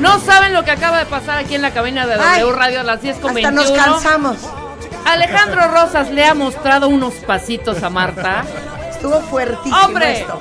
No 0.00 0.18
saben 0.20 0.54
lo 0.54 0.64
que 0.64 0.70
acaba 0.70 0.98
de 0.98 1.06
pasar 1.06 1.38
aquí 1.38 1.54
en 1.54 1.62
la 1.62 1.72
cabina 1.72 2.06
de 2.06 2.14
Ay, 2.14 2.40
W 2.40 2.56
Radio 2.56 2.80
a 2.80 2.82
las 2.82 3.02
10 3.02 3.16
con 3.18 3.36
Hasta 3.36 3.50
21. 3.50 3.62
nos 3.62 3.70
cansamos. 3.84 4.36
Alejandro 5.06 5.68
Rosas 5.68 6.10
le 6.10 6.24
ha 6.24 6.34
mostrado 6.34 6.88
unos 6.88 7.14
pasitos 7.14 7.82
a 7.82 7.90
Marta. 7.90 8.44
Estuvo 8.90 9.20
fuertísimo 9.20 9.76
¡Hombre! 9.84 10.20
esto. 10.20 10.38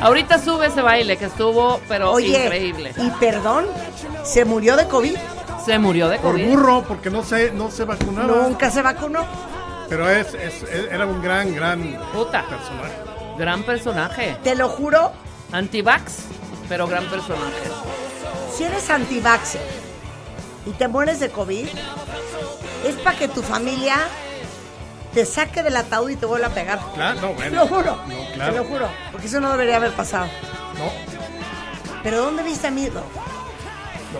Ahorita 0.00 0.38
sube 0.38 0.66
ese 0.66 0.80
baile 0.82 1.16
que 1.16 1.26
estuvo, 1.26 1.80
pero 1.88 2.10
Oye, 2.12 2.44
increíble. 2.44 2.92
y 2.96 3.10
perdón, 3.20 3.66
se 4.24 4.44
murió 4.44 4.76
de 4.76 4.86
COVID. 4.88 5.14
Se 5.64 5.78
murió 5.78 6.08
de 6.08 6.18
Por 6.18 6.32
COVID. 6.32 6.48
burro, 6.48 6.84
porque 6.88 7.10
no 7.10 7.22
se, 7.22 7.50
no 7.52 7.70
se 7.70 7.84
vacunaba. 7.84 8.26
Nunca 8.26 8.70
se 8.70 8.80
vacunó. 8.80 9.24
Pero 9.90 10.08
es, 10.08 10.32
es- 10.34 10.64
era 10.90 11.04
un 11.04 11.20
gran, 11.22 11.54
gran 11.54 11.98
Puta. 12.14 12.44
personaje. 12.46 12.94
Gran 13.38 13.62
personaje. 13.64 14.36
Te 14.42 14.54
lo 14.54 14.68
juro, 14.70 15.12
Antivax, 15.52 16.20
pero 16.68 16.86
gran 16.86 17.04
personaje. 17.06 17.68
Si 18.56 18.64
eres 18.64 18.88
antivaxxer 18.90 19.60
y 20.66 20.70
te 20.72 20.88
mueres 20.88 21.20
de 21.20 21.30
COVID, 21.30 21.66
es 22.86 22.94
para 22.96 23.18
que 23.18 23.28
tu 23.28 23.42
familia 23.42 23.96
te 25.14 25.24
saque 25.26 25.62
del 25.62 25.76
ataúd 25.76 26.10
y 26.10 26.16
te 26.16 26.26
vuelva 26.26 26.48
a 26.48 26.50
pegar. 26.50 26.80
Claro, 26.94 27.20
no, 27.20 27.28
Te 27.28 27.34
bueno. 27.34 27.56
lo 27.62 27.66
juro, 27.66 27.96
No, 28.06 28.32
claro. 28.34 28.52
te 28.52 28.58
lo 28.58 28.64
juro, 28.64 28.88
porque 29.12 29.26
eso 29.26 29.40
no 29.40 29.50
debería 29.50 29.76
haber 29.76 29.92
pasado. 29.92 30.26
No, 30.78 30.90
Pero 32.02 32.22
¿dónde 32.22 32.42
viste 32.42 32.68
a 32.68 32.70
mí? 32.70 32.88
No, 32.92 33.02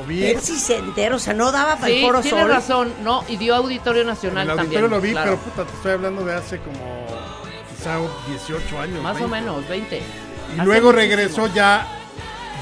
lo 0.01 0.05
vi. 0.07 0.25
Él 0.25 0.41
sí 0.41 0.59
se 0.59 0.77
entero, 0.77 1.17
o 1.17 1.19
sea, 1.19 1.33
no 1.33 1.51
daba 1.53 1.77
para 1.77 1.89
el 1.89 1.95
Sí, 1.95 2.03
foro 2.07 2.21
tienes 2.21 2.41
sol. 2.43 2.51
razón. 2.51 2.95
No, 3.03 3.25
y 3.29 3.37
dio 3.37 3.55
Auditorio 3.55 4.05
Nacional 4.05 4.51
el 4.51 4.57
también. 4.57 4.83
auditorio 4.83 4.89
lo 4.89 5.01
vi, 5.01 5.13
claro. 5.13 5.39
pero 5.41 5.43
puta, 5.43 5.65
te 5.71 5.77
estoy 5.77 5.93
hablando 5.93 6.25
de 6.25 6.35
hace 6.35 6.59
como 6.59 7.07
quizá 7.77 7.97
18 8.29 8.81
años. 8.81 9.03
Más 9.03 9.17
o 9.17 9.29
20. 9.29 9.31
menos, 9.41 9.69
20. 9.69 9.97
Y 9.97 10.01
Hace 10.03 10.65
luego 10.65 10.93
muchísimo. 10.93 10.93
regresó 10.93 11.47
ya, 11.55 11.87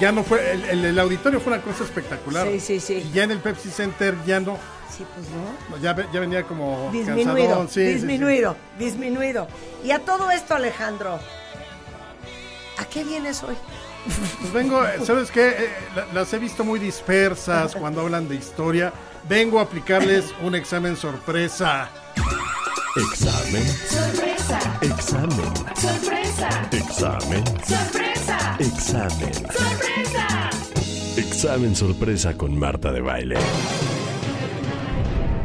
ya 0.01 0.13
no 0.13 0.23
fue, 0.25 0.53
el, 0.53 0.65
el- 0.65 0.85
el 0.85 0.99
auditorio 0.99 1.41
fue 1.41 1.53
una 1.53 1.63
cosa 1.63 1.85
espectacular. 1.85 2.47
Sí, 2.49 2.61
sí, 2.61 2.81
sí. 2.81 2.95
Y 3.09 3.13
ya 3.13 3.25
en 3.25 3.31
el 3.33 3.39
Pepsi 3.41 3.71
Center 3.71 4.15
ya 4.27 4.41
no, 4.41 4.57
Sí, 4.97 5.05
pues 5.15 5.27
no. 5.71 5.77
ya, 5.83 5.95
ya 6.13 6.21
venía 6.21 6.43
como 6.45 6.91
Disminuido, 6.93 7.35
cansadón, 7.35 7.69
sí, 7.69 7.75
sí, 7.75 7.87
sí. 7.87 7.93
disminuido, 7.95 8.57
disminuido. 8.79 9.49
Y 9.85 9.91
a 9.93 10.01
todo 10.01 10.31
esto, 10.31 10.55
Alejandro, 10.55 11.19
¿a 12.79 12.85
qué 12.87 13.05
vienes 13.05 13.43
hoy? 13.43 13.55
Pues 14.41 14.53
vengo, 14.53 14.85
eh, 14.85 15.01
¿sabes 15.05 15.31
qué? 15.31 15.49
Eh, 15.49 15.71
la- 15.95 16.07
las 16.15 16.33
he 16.33 16.39
visto 16.39 16.65
muy 16.65 16.79
dispersas 16.79 17.75
cuando 17.77 18.01
hablan 18.01 18.29
de 18.29 18.37
historia. 18.37 18.93
Vengo 19.29 19.59
a 19.59 19.63
aplicarles 19.65 20.33
un 20.43 20.55
examen 20.55 20.97
sorpresa. 20.97 21.91
Examen. 22.97 23.67
Sorpresa, 23.69 24.79
Examen. 24.81 25.55
sorpresa, 25.77 26.18
Examen. 26.39 27.45
sorpresa, 27.67 28.57
Examen. 28.61 29.35
sorpresa. 29.35 30.51
Examen 31.17 31.75
sorpresa 31.75 32.37
con 32.37 32.57
Marta 32.57 32.93
de 32.93 33.01
baile. 33.01 33.37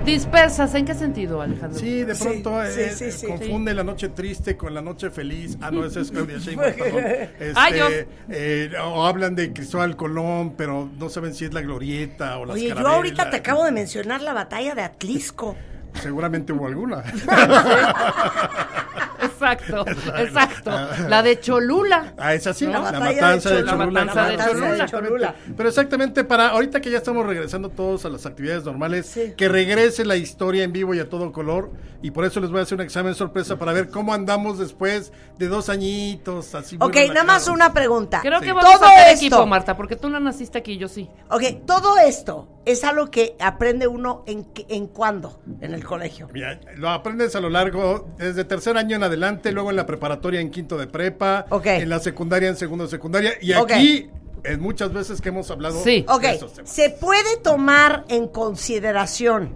Dispersas, 0.06 0.76
¿en 0.76 0.86
qué 0.86 0.94
sentido, 0.94 1.42
Alejandro? 1.42 1.80
Sí, 1.80 2.04
de 2.04 2.14
pronto 2.14 2.62
sí, 2.70 2.80
eh, 2.82 2.92
sí, 2.96 3.12
sí. 3.12 3.26
confunde 3.26 3.74
la 3.74 3.84
noche 3.84 4.10
triste 4.10 4.56
con 4.56 4.72
la 4.76 4.82
noche 4.84 5.10
feliz. 5.10 5.58
Ah, 5.62 5.72
no, 5.72 5.84
esa 5.84 6.02
es 6.02 6.12
Claudia 6.12 6.38
Sheinbaum, 6.40 6.74
perdón. 6.74 7.04
Este, 7.40 7.54
Ah, 7.56 7.70
yo- 7.72 7.88
eh, 8.30 8.72
o 8.84 9.04
hablan 9.08 9.34
de 9.34 9.52
Cristóbal 9.52 9.96
Colón, 9.96 10.54
pero 10.56 10.88
no 11.00 11.10
saben 11.10 11.34
si 11.34 11.46
es 11.46 11.54
la 11.54 11.62
glorieta 11.62 12.38
o 12.38 12.46
las 12.46 12.56
Oye, 12.56 12.68
yo 12.68 12.88
ahorita 12.88 13.32
te 13.32 13.38
acabo 13.38 13.66
de 13.66 13.72
mencionar 13.72 14.22
la 14.22 14.34
batalla 14.34 14.76
de 14.76 14.84
Atlisco. 14.84 15.56
Seguramente 16.02 16.54
hubo 16.54 16.68
alguna. 16.68 17.02
Exacto, 19.26 19.86
exacto. 20.18 20.72
La 21.10 21.22
de 21.24 21.40
Cholula. 21.40 22.14
Ah, 22.18 22.34
es 22.34 22.48
así, 22.48 22.66
La 22.66 22.72
la, 22.74 22.80
batalla 22.80 23.10
de 23.10 23.16
matanza 23.22 23.50
de 23.50 23.56
Cholula. 23.64 23.72
Cholula. 23.78 23.86
La 24.00 24.06
matanza 24.06 24.30
de 24.30 24.38
Cholula. 24.60 24.86
Cholula. 24.88 25.36
Pero 25.58 25.70
exactamente 25.70 26.24
para 26.24 26.50
ahorita 26.50 26.82
que 26.82 26.90
ya 26.92 26.98
estamos 26.98 27.26
regresando 27.26 27.70
todos 27.70 28.06
a 28.06 28.10
las 28.10 28.26
actividades 28.26 28.64
normales, 28.66 29.06
Sí. 29.08 29.34
que 29.38 29.48
regrese 29.50 30.06
la 30.06 30.16
historia 30.16 30.64
en 30.64 30.72
vivo 30.74 30.94
y 30.94 31.00
a 31.00 31.10
todo 31.10 31.32
color. 31.32 31.72
Y 32.02 32.12
por 32.12 32.26
eso 32.26 32.42
les 32.42 32.50
voy 32.52 32.60
a 32.60 32.64
hacer 32.64 32.76
un 32.78 32.82
examen 32.84 33.16
sorpresa 33.16 33.58
para 33.58 33.72
ver 33.72 33.88
cómo 33.88 34.14
andamos 34.14 34.60
después 34.60 35.14
de 35.38 35.48
dos 35.48 35.70
añitos. 35.70 36.54
Así 36.54 36.76
Ok, 36.82 36.96
nada 37.08 37.24
más 37.24 37.48
una 37.48 37.72
pregunta. 37.74 38.20
Creo 38.22 38.42
que 38.42 38.52
vamos 38.52 38.74
Todo 38.74 38.84
a 38.84 38.88
hacer 38.90 39.14
esto- 39.14 39.26
equipo, 39.28 39.46
Marta, 39.46 39.78
porque 39.78 39.96
tú 39.96 40.10
no 40.10 40.20
naciste 40.20 40.58
aquí, 40.58 40.78
yo 40.78 40.90
sí. 40.90 41.10
Ok, 41.30 41.44
todo 41.66 41.98
esto 41.98 42.50
es 42.66 42.84
algo 42.84 43.10
que 43.10 43.38
aprende 43.40 43.88
uno 43.88 44.24
en, 44.28 44.46
en 44.68 44.88
cuándo 44.88 45.40
en 45.62 45.74
el 45.74 45.86
colegio. 45.86 46.28
Mira, 46.34 46.60
lo 46.76 46.90
aprendes 46.90 47.36
a 47.38 47.40
lo 47.40 47.50
largo, 47.50 48.10
desde 48.18 48.44
tercer 48.44 48.76
año 48.78 48.98
en 48.98 49.04
adelante, 49.04 49.13
luego 49.52 49.70
en 49.70 49.76
la 49.76 49.86
preparatoria 49.86 50.40
en 50.42 50.50
quinto 50.52 50.78
de 50.78 50.88
prepa, 50.88 51.46
Ok. 51.50 51.66
en 51.68 51.90
la 51.90 52.00
secundaria 52.00 52.50
en 52.50 52.56
segundo 52.56 52.86
de 52.86 52.90
secundaria. 52.90 53.34
Y 53.42 53.54
aquí, 53.54 54.10
en 54.44 54.60
muchas 54.62 54.92
veces 54.94 55.22
que 55.22 55.30
hemos 55.30 55.50
hablado 55.52 55.82
Sí. 55.84 56.06
De 56.22 56.30
estos 56.32 56.54
temas. 56.54 56.70
se 56.70 56.90
puede 56.90 57.38
tomar 57.42 58.06
en 58.10 58.28
consideración 58.28 59.56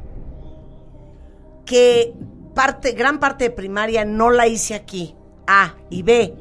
que 1.66 2.14
parte, 2.56 2.94
gran 2.94 3.20
parte 3.20 3.46
de 3.46 3.50
primaria 3.52 4.06
no 4.06 4.30
la 4.30 4.48
hice 4.48 4.74
aquí. 4.76 5.14
A 5.46 5.76
y 5.90 6.04
B, 6.04 6.34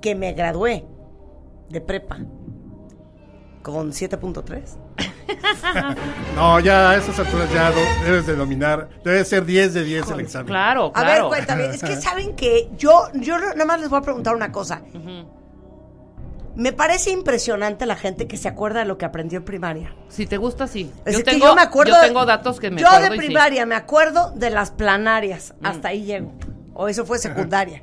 que 0.00 0.14
me 0.14 0.32
gradué 0.32 0.84
de 1.70 1.80
prepa 1.80 2.18
con 3.62 3.90
7.3. 3.92 4.76
No, 6.36 6.58
ya 6.60 6.90
a 6.90 6.96
esas 6.96 7.18
alturas 7.18 7.52
ya 7.52 7.70
do- 7.70 8.04
debes 8.04 8.26
de 8.26 8.34
dominar. 8.36 8.88
Debe 9.04 9.24
ser 9.24 9.44
10 9.44 9.74
de 9.74 9.84
10 9.84 10.10
el 10.10 10.20
examen. 10.20 10.46
Claro, 10.48 10.92
A 10.94 11.00
ver, 11.02 11.10
claro. 11.14 11.28
cuéntame, 11.28 11.66
es 11.66 11.82
que 11.82 11.96
saben 12.00 12.34
que 12.34 12.68
yo, 12.76 13.08
yo 13.14 13.38
nada 13.38 13.64
más 13.64 13.80
les 13.80 13.88
voy 13.88 13.98
a 14.00 14.02
preguntar 14.02 14.34
una 14.34 14.50
cosa. 14.52 14.82
Me 16.56 16.72
parece 16.72 17.10
impresionante 17.10 17.84
la 17.84 17.96
gente 17.96 18.28
que 18.28 18.36
se 18.36 18.46
acuerda 18.48 18.80
de 18.80 18.86
lo 18.86 18.96
que 18.96 19.04
aprendió 19.04 19.38
en 19.38 19.44
primaria. 19.44 19.92
Si 20.08 20.24
te 20.26 20.36
gusta, 20.36 20.68
sí. 20.68 20.90
Es 21.04 21.14
yo 21.14 21.18
que 21.24 21.24
tengo, 21.32 21.46
yo 21.46 21.54
me 21.56 21.62
acuerdo. 21.62 21.92
yo 21.94 22.00
de- 22.00 22.06
tengo 22.06 22.24
datos 22.26 22.60
que 22.60 22.70
me 22.70 22.80
Yo 22.80 22.88
de 23.00 23.08
y 23.08 23.10
sí. 23.12 23.16
primaria 23.18 23.66
me 23.66 23.74
acuerdo 23.74 24.30
de 24.36 24.50
las 24.50 24.70
planarias. 24.70 25.54
Hasta 25.64 25.88
ahí 25.88 26.04
llego. 26.04 26.32
O 26.74 26.86
eso 26.88 27.04
fue 27.06 27.18
secundaria. 27.18 27.82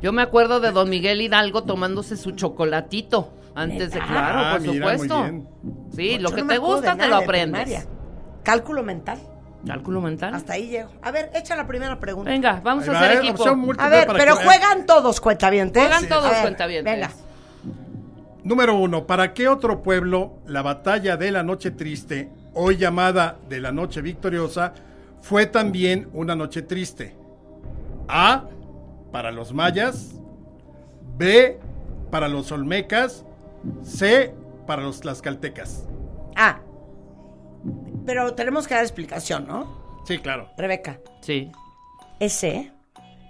Yo 0.00 0.12
me 0.12 0.22
acuerdo 0.22 0.60
de 0.60 0.70
Don 0.72 0.88
Miguel 0.88 1.20
Hidalgo 1.20 1.64
tomándose 1.64 2.16
su 2.16 2.30
chocolatito 2.30 3.32
antes 3.62 3.90
de 3.92 3.98
claro, 4.00 4.38
Ah, 4.38 4.50
por 4.52 4.60
mira, 4.62 4.90
supuesto. 4.96 5.26
Sí, 5.94 6.18
lo 6.18 6.30
Yo 6.30 6.36
que 6.36 6.42
no 6.42 6.48
te 6.48 6.58
gusta 6.58 6.96
te 6.96 7.06
lo 7.08 7.18
de 7.18 7.24
aprendes. 7.24 7.62
primaria. 7.64 7.86
Cálculo 8.42 8.82
mental. 8.82 9.18
Cálculo 9.66 10.00
mental. 10.00 10.34
Hasta 10.34 10.54
ahí 10.54 10.68
llego. 10.68 10.90
A 11.02 11.10
ver, 11.10 11.30
echa 11.34 11.54
la 11.56 11.66
primera 11.66 12.00
pregunta. 12.00 12.30
Venga, 12.30 12.60
vamos 12.64 12.84
Ahí 12.84 12.90
a 12.90 12.92
va, 12.92 12.98
hacer 13.00 13.12
eh, 13.16 13.28
equipo. 13.28 13.44
A 13.78 13.88
ver, 13.88 14.08
pero 14.16 14.38
que- 14.38 14.44
juegan 14.44 14.86
todos, 14.86 15.20
cuentavientes. 15.20 15.82
Juegan 15.82 16.08
todos, 16.08 16.24
A 16.26 16.30
ver, 16.30 16.42
cuentavientes. 16.42 16.92
Venga. 16.94 17.10
Número 18.42 18.74
uno, 18.76 19.06
¿para 19.06 19.34
qué 19.34 19.48
otro 19.48 19.82
pueblo 19.82 20.38
la 20.46 20.62
batalla 20.62 21.16
de 21.18 21.30
la 21.30 21.42
noche 21.42 21.70
triste, 21.72 22.30
hoy 22.54 22.78
llamada 22.78 23.36
de 23.50 23.60
la 23.60 23.70
noche 23.70 24.00
victoriosa, 24.00 24.72
fue 25.20 25.44
también 25.46 26.08
una 26.14 26.34
noche 26.34 26.62
triste? 26.62 27.14
A, 28.08 28.44
para 29.12 29.30
los 29.30 29.52
mayas, 29.52 30.14
B, 31.18 31.58
para 32.10 32.28
los 32.28 32.50
olmecas, 32.50 33.26
C, 33.82 34.34
para 34.66 34.82
los 34.82 35.00
tlaxcaltecas. 35.00 35.86
Ah. 36.36 36.60
Pero 38.06 38.34
tenemos 38.34 38.66
que 38.66 38.74
dar 38.74 38.82
explicación, 38.82 39.46
¿no? 39.46 40.02
Sí, 40.06 40.18
claro. 40.18 40.50
Rebeca. 40.56 41.00
Sí. 41.20 41.50
Ese, 42.18 42.72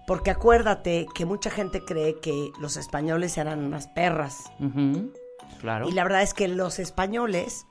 porque 0.07 0.31
acuérdate 0.31 1.07
que 1.15 1.25
mucha 1.25 1.51
gente 1.51 1.85
cree 1.85 2.19
que 2.21 2.51
los 2.61 2.77
españoles 2.77 3.39
eran 3.39 3.65
unas 3.65 3.89
perras. 3.89 4.51
Claro. 5.61 5.89
Y 5.89 5.93
la 5.93 6.05
verdad 6.05 6.23
es 6.23 6.35
que 6.35 6.49
los 6.49 6.79
españoles 6.79 7.67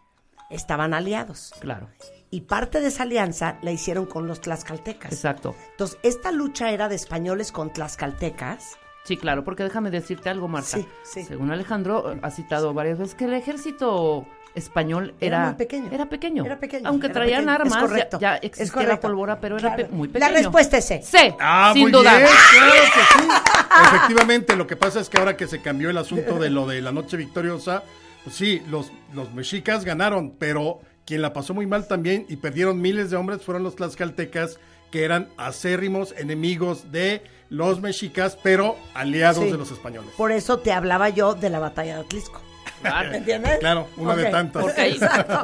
estaban 0.50 0.94
aliados. 0.94 1.54
Claro. 1.60 1.90
Y 2.32 2.42
parte 2.42 2.80
de 2.82 2.88
esa 2.88 3.04
alianza 3.04 3.58
la 3.62 3.72
hicieron 3.72 4.06
con 4.06 4.28
los 4.28 4.42
tlaxcaltecas. 4.42 5.12
Exacto. 5.12 5.56
Entonces, 5.72 5.98
esta 6.04 6.32
lucha 6.32 6.72
era 6.72 6.88
de 6.88 6.96
españoles 6.96 7.52
con 7.52 7.74
tlaxcaltecas. 7.74 8.78
Sí, 9.10 9.18
claro, 9.18 9.44
porque 9.44 9.64
déjame 9.64 9.90
decirte 9.90 10.30
algo, 10.30 10.48
Marta. 10.48 10.68
Sí, 10.78 10.88
sí. 11.04 11.24
Según 11.24 11.50
Alejandro, 11.52 12.16
ha 12.22 12.30
citado 12.30 12.76
varias 12.76 13.00
veces 13.00 13.16
que 13.16 13.26
el 13.26 13.34
ejército 13.34 14.24
español 14.54 15.16
Era 15.20 15.38
era, 15.38 15.46
muy 15.48 15.56
pequeño. 15.56 15.90
Era 15.92 16.06
pequeño. 16.10 16.46
Era 16.46 16.60
pequeño, 16.60 16.88
Aunque 16.88 17.08
era 17.08 17.14
traían 17.16 17.46
pequeño. 17.46 17.56
Armas, 17.56 17.74
ya- 17.74 17.80
correcto, 17.82 18.20
ya, 18.20 18.36
es 18.36 18.44
existía 18.44 18.82
la 18.82 18.88
correcto. 18.88 19.08
pólvora, 19.08 19.40
pero 19.42 19.58
era 19.58 19.76
pe- 19.76 19.88
muy 19.90 20.10
La 20.10 20.14
pequeño. 20.14 20.34
respuesta 20.36 20.78
es 20.78 20.86
C. 20.86 21.02
C. 21.02 21.36
Ah, 21.40 21.72
sin 21.74 21.82
muy 21.82 21.92
duda. 21.92 22.18
bien, 22.18 22.30
claro 22.54 22.72
que 22.94 23.24
sí. 23.24 23.30
Efectivamente, 23.96 24.56
lo 24.56 24.68
que 24.68 24.76
pasa 24.76 25.00
es 25.00 25.10
que 25.10 25.18
ahora 25.18 25.36
que 25.36 25.48
se 25.48 25.60
cambió 25.60 25.90
el 25.90 25.98
asunto 25.98 26.38
de 26.38 26.52
lo 26.52 26.68
de 26.68 26.82
la 26.82 26.92
noche 26.92 27.18
victoriosa, 27.18 27.84
pues 28.24 28.36
sí, 28.36 28.62
los, 28.70 28.92
los 29.16 29.34
mexicas 29.34 29.86
ganaron, 29.86 30.36
pero 30.38 30.82
quien 31.06 31.24
la 31.24 31.34
pasó 31.34 31.56
muy 31.56 31.66
mal 31.66 31.88
también 31.88 32.28
y 32.30 32.36
perdieron 32.36 32.80
miles 32.80 33.10
de 33.10 33.18
hombres 33.18 33.42
fueron 33.42 33.64
los 33.64 33.76
tlaxcaltecas, 33.76 34.60
que 34.92 35.04
eran 35.04 35.30
acérrimos 35.38 36.14
enemigos 36.18 36.92
de 36.92 37.24
los 37.50 37.82
mexicas, 37.82 38.38
pero 38.42 38.76
aliados 38.94 39.44
Sí. 39.44 39.52
de 39.52 39.58
los 39.58 39.72
españoles. 39.72 40.12
Por 40.18 40.32
eso 40.32 40.60
te 40.60 40.72
hablaba 40.72 41.10
yo 41.10 41.34
de 41.36 41.50
la 41.50 41.60
batalla 41.60 41.96
de 41.96 42.02
Atlisco. 42.02 42.42
Claro. 42.82 43.10
¿Me 43.12 43.18
entiendes? 43.18 43.58
Claro, 43.60 43.88
una 43.98 44.16
de 44.16 44.26
tantas. 44.26 44.78
Ahí, 44.78 44.98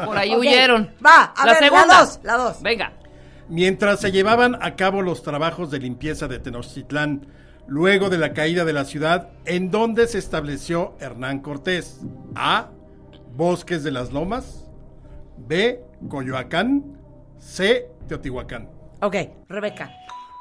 por 0.05 0.17
ahí 0.17 0.31
Ok. 0.33 0.39
huyeron. 0.39 0.91
Va, 1.05 1.23
a 1.35 1.45
la 1.45 1.51
ver, 1.53 1.63
segunda. 1.63 1.87
la 1.87 1.99
dos, 1.99 2.19
la 2.23 2.33
dos. 2.37 2.61
Venga. 2.61 2.93
Mientras 3.49 3.99
se 3.99 4.11
llevaban 4.11 4.55
a 4.63 4.75
cabo 4.75 5.01
los 5.01 5.21
trabajos 5.21 5.69
de 5.69 5.79
limpieza 5.79 6.27
de 6.27 6.39
Tenochtitlán, 6.39 7.27
luego 7.67 8.09
de 8.09 8.17
la 8.17 8.33
caída 8.33 8.63
de 8.65 8.73
la 8.73 8.85
ciudad, 8.85 9.29
en 9.45 9.69
donde 9.69 10.07
se 10.07 10.17
estableció 10.17 10.95
Hernán 10.99 11.39
Cortés. 11.39 11.99
A. 12.35 12.69
Bosques 13.35 13.83
de 13.83 13.91
las 13.91 14.13
Lomas. 14.13 14.65
B. 15.37 15.83
Coyoacán. 16.09 16.97
C. 17.37 17.89
Teotihuacán. 18.07 18.69
Ok, 19.01 19.15
Rebeca. 19.49 19.91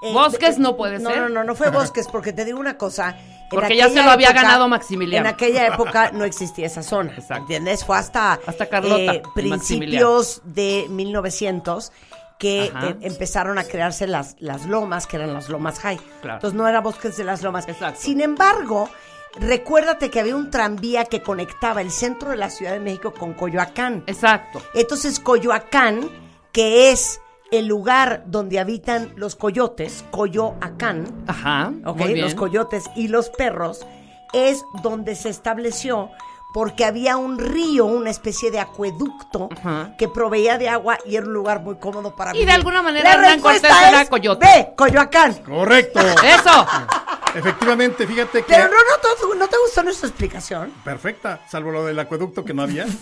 Eh, 0.04 0.12
Bosques 0.12 0.56
de- 0.56 0.62
no 0.62 0.76
puede 0.76 0.98
no, 0.98 1.10
ser. 1.10 1.18
No, 1.22 1.28
no, 1.28 1.44
no 1.44 1.54
fue 1.54 1.70
Bosques, 1.70 2.06
porque 2.08 2.32
te 2.32 2.44
digo 2.44 2.58
una 2.60 2.76
cosa. 2.76 3.16
Porque 3.50 3.76
ya 3.76 3.88
se 3.88 4.02
lo 4.02 4.10
había 4.10 4.32
ganado 4.32 4.68
Maximiliano. 4.68 5.28
En 5.28 5.34
aquella 5.34 5.66
época 5.66 6.10
no 6.12 6.24
existía 6.24 6.66
esa 6.66 6.82
zona. 6.82 7.12
Exacto. 7.12 7.42
¿Entiendes? 7.42 7.84
Fue 7.84 7.96
hasta, 7.96 8.38
Hasta 8.46 8.66
Carlota 8.66 9.14
eh, 9.14 9.22
principios 9.34 10.42
de 10.44 10.86
1900 10.90 11.92
que 12.38 12.64
eh, 12.64 12.96
empezaron 13.00 13.58
a 13.58 13.64
crearse 13.64 14.06
las, 14.06 14.36
las 14.40 14.66
lomas, 14.66 15.06
que 15.06 15.16
eran 15.16 15.32
las 15.32 15.48
lomas 15.48 15.78
high. 15.80 15.98
Claro. 16.20 16.36
Entonces 16.38 16.56
no 16.56 16.66
era 16.68 16.80
Bosques 16.80 17.16
de 17.16 17.24
las 17.24 17.42
Lomas. 17.42 17.68
Exacto. 17.68 18.00
Sin 18.00 18.20
embargo, 18.20 18.90
recuérdate 19.36 20.10
que 20.10 20.20
había 20.20 20.34
un 20.36 20.50
tranvía 20.50 21.04
que 21.04 21.22
conectaba 21.22 21.80
el 21.80 21.90
centro 21.90 22.30
de 22.30 22.36
la 22.36 22.50
Ciudad 22.50 22.72
de 22.72 22.80
México 22.80 23.12
con 23.14 23.34
Coyoacán. 23.34 24.02
Exacto. 24.08 24.60
Entonces, 24.74 25.20
Coyoacán, 25.20 26.10
que 26.52 26.90
es 26.90 27.20
el 27.50 27.66
lugar 27.66 28.24
donde 28.26 28.58
habitan 28.58 29.12
los 29.16 29.36
coyotes, 29.36 30.04
Coyoacán, 30.10 31.24
Ajá. 31.26 31.72
¿ok? 31.84 31.98
muy 31.98 32.14
bien. 32.14 32.24
Los 32.24 32.34
coyotes 32.34 32.84
y 32.96 33.08
los 33.08 33.28
perros, 33.30 33.86
es 34.32 34.64
donde 34.82 35.14
se 35.14 35.28
estableció 35.28 36.10
porque 36.54 36.84
había 36.84 37.16
un 37.16 37.36
río, 37.36 37.84
una 37.84 38.10
especie 38.10 38.52
de 38.52 38.60
acueducto 38.60 39.48
Ajá. 39.58 39.96
que 39.98 40.06
proveía 40.06 40.56
de 40.56 40.68
agua 40.68 40.96
y 41.04 41.16
era 41.16 41.26
un 41.26 41.32
lugar 41.32 41.60
muy 41.62 41.74
cómodo 41.78 42.14
para 42.14 42.34
Y 42.36 42.44
de 42.44 42.52
alguna 42.52 42.80
manera 42.80 43.08
La 43.08 43.14
Hernán 43.16 43.32
respuesta 43.32 43.68
Cortés 43.70 43.88
era 43.88 44.06
coyote. 44.08 44.46
B, 44.46 44.72
Coyoacán. 44.76 45.34
Correcto. 45.42 45.98
¡Eso! 45.98 46.66
Efectivamente, 47.34 48.06
fíjate 48.06 48.44
que... 48.44 48.54
Pero 48.54 48.68
no, 48.68 48.70
no, 48.70 49.32
te- 49.32 49.36
¿no 49.38 49.48
te 49.48 49.56
gustó 49.58 49.82
nuestra 49.82 50.08
explicación? 50.08 50.72
Perfecta, 50.84 51.40
salvo 51.48 51.72
lo 51.72 51.84
del 51.84 51.98
acueducto 51.98 52.44
que 52.44 52.54
no 52.54 52.62
había. 52.62 52.86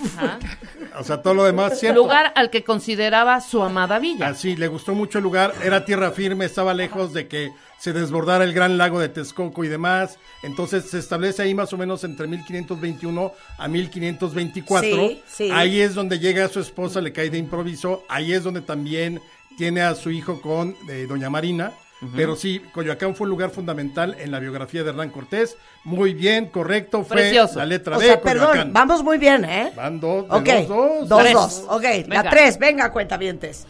O 0.99 1.05
sea, 1.05 1.23
todo 1.23 1.33
lo 1.33 1.45
demás, 1.45 1.81
cierto. 1.81 1.99
Lugar 2.03 2.33
al 2.37 2.51
que 2.51 2.65
consideraba 2.65 3.41
su 3.41 3.63
amada 3.63 3.99
villa. 3.99 4.29
Así, 4.29 4.57
le 4.57 4.69
gustó 4.69 4.95
mucho 4.95 5.19
el 5.19 5.25
lugar, 5.25 5.55
era 5.63 5.87
tierra 5.87 6.11
firme, 6.11 6.45
estaba 6.45 6.75
lejos 6.75 7.15
de 7.15 7.29
que 7.29 7.51
se 7.83 7.93
desbordara 7.93 8.45
el 8.45 8.53
gran 8.53 8.79
lago 8.79 9.01
de 9.01 9.09
Texcoco 9.09 9.65
y 9.65 9.69
demás. 9.69 10.19
Entonces 10.45 10.85
se 10.89 11.01
establece 11.01 11.43
ahí 11.43 11.53
más 11.53 11.73
o 11.73 11.77
menos 11.77 12.05
entre 12.05 12.29
1521 12.29 13.33
a 13.59 13.67
1524. 13.67 14.89
Sí, 15.09 15.23
sí. 15.27 15.51
Ahí 15.53 15.81
es 15.81 15.95
donde 15.95 16.21
llega 16.21 16.47
su 16.49 16.61
esposa, 16.61 17.01
le 17.01 17.13
cae 17.13 17.29
de 17.29 17.39
improviso. 17.39 18.05
Ahí 18.09 18.33
es 18.33 18.45
donde 18.45 18.61
también 18.61 19.21
tiene 19.59 19.83
a 19.83 19.97
su 19.97 20.11
hijo 20.13 20.41
con 20.41 20.77
eh, 20.89 21.07
Doña 21.09 21.29
Marina. 21.29 21.73
Pero 22.17 22.35
sí, 22.35 22.61
Coyoacán 22.73 23.15
fue 23.15 23.27
un 23.27 23.31
lugar 23.31 23.51
fundamental 23.51 24.17
en 24.19 24.33
la 24.33 24.41
biografía 24.41 24.83
de 24.83 24.89
Hernán 24.91 25.11
Cortés. 25.11 25.57
Muy 25.85 26.15
bien, 26.15 26.47
correcto, 26.47 27.05
fue 27.05 27.19
Precioso. 27.19 27.61
la 27.61 27.67
letra 27.67 27.97
O 27.97 28.01
B, 28.01 28.07
sea, 28.07 28.21
Coyoacán. 28.21 28.51
perdón, 28.55 28.73
vamos 28.73 29.05
muy 29.05 29.19
bien, 29.19 29.45
¿eh? 29.45 29.73
Van 29.77 30.01
dos, 30.01 30.29
de 30.29 30.35
Ok, 30.35 30.67
dos, 30.67 30.69
dos. 30.69 31.09
dos, 31.09 31.21
Tres. 31.21 31.33
dos. 31.33 31.65
Ok, 31.69 31.85
la 32.09 32.29
tres, 32.29 32.59
venga, 32.59 32.91
cuentavientes. 32.93 33.67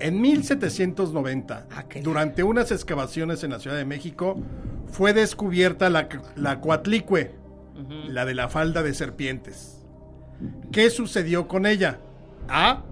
En 0.00 0.20
1790, 0.20 1.66
Ah, 1.70 1.84
durante 2.02 2.42
unas 2.42 2.70
excavaciones 2.70 3.42
en 3.42 3.50
la 3.50 3.58
Ciudad 3.58 3.76
de 3.76 3.84
México, 3.84 4.36
fue 4.90 5.12
descubierta 5.12 5.90
la, 5.90 6.08
la 6.36 6.60
Coatlicue, 6.60 7.32
la 8.08 8.24
de 8.24 8.34
la 8.34 8.48
falda 8.48 8.82
de 8.82 8.94
serpientes. 8.94 9.84
¿Qué 10.72 10.90
sucedió 10.90 11.48
con 11.48 11.66
ella? 11.66 11.98
A. 12.48 12.84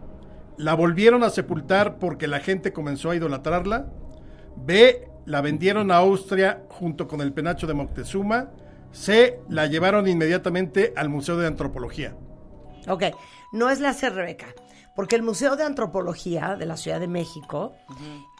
La 0.56 0.74
volvieron 0.74 1.22
a 1.22 1.30
sepultar 1.30 1.98
porque 1.98 2.26
la 2.26 2.40
gente 2.40 2.72
comenzó 2.72 3.10
a 3.10 3.16
idolatrarla. 3.16 3.86
B. 4.56 5.08
La 5.26 5.40
vendieron 5.40 5.90
a 5.90 5.96
Austria 5.96 6.62
junto 6.68 7.06
con 7.08 7.20
el 7.20 7.32
penacho 7.32 7.66
de 7.66 7.74
Moctezuma. 7.74 8.50
C. 8.92 9.40
La 9.48 9.66
llevaron 9.66 10.08
inmediatamente 10.08 10.92
al 10.96 11.08
Museo 11.08 11.36
de 11.36 11.46
Antropología. 11.46 12.14
Ok, 12.88 13.04
no 13.52 13.68
es 13.70 13.80
la 13.80 13.92
C, 13.92 14.08
Rebeca, 14.10 14.46
porque 14.96 15.14
el 15.14 15.22
Museo 15.22 15.54
de 15.56 15.62
Antropología 15.62 16.56
de 16.58 16.64
la 16.64 16.78
Ciudad 16.78 16.98
de 16.98 17.06
México 17.06 17.74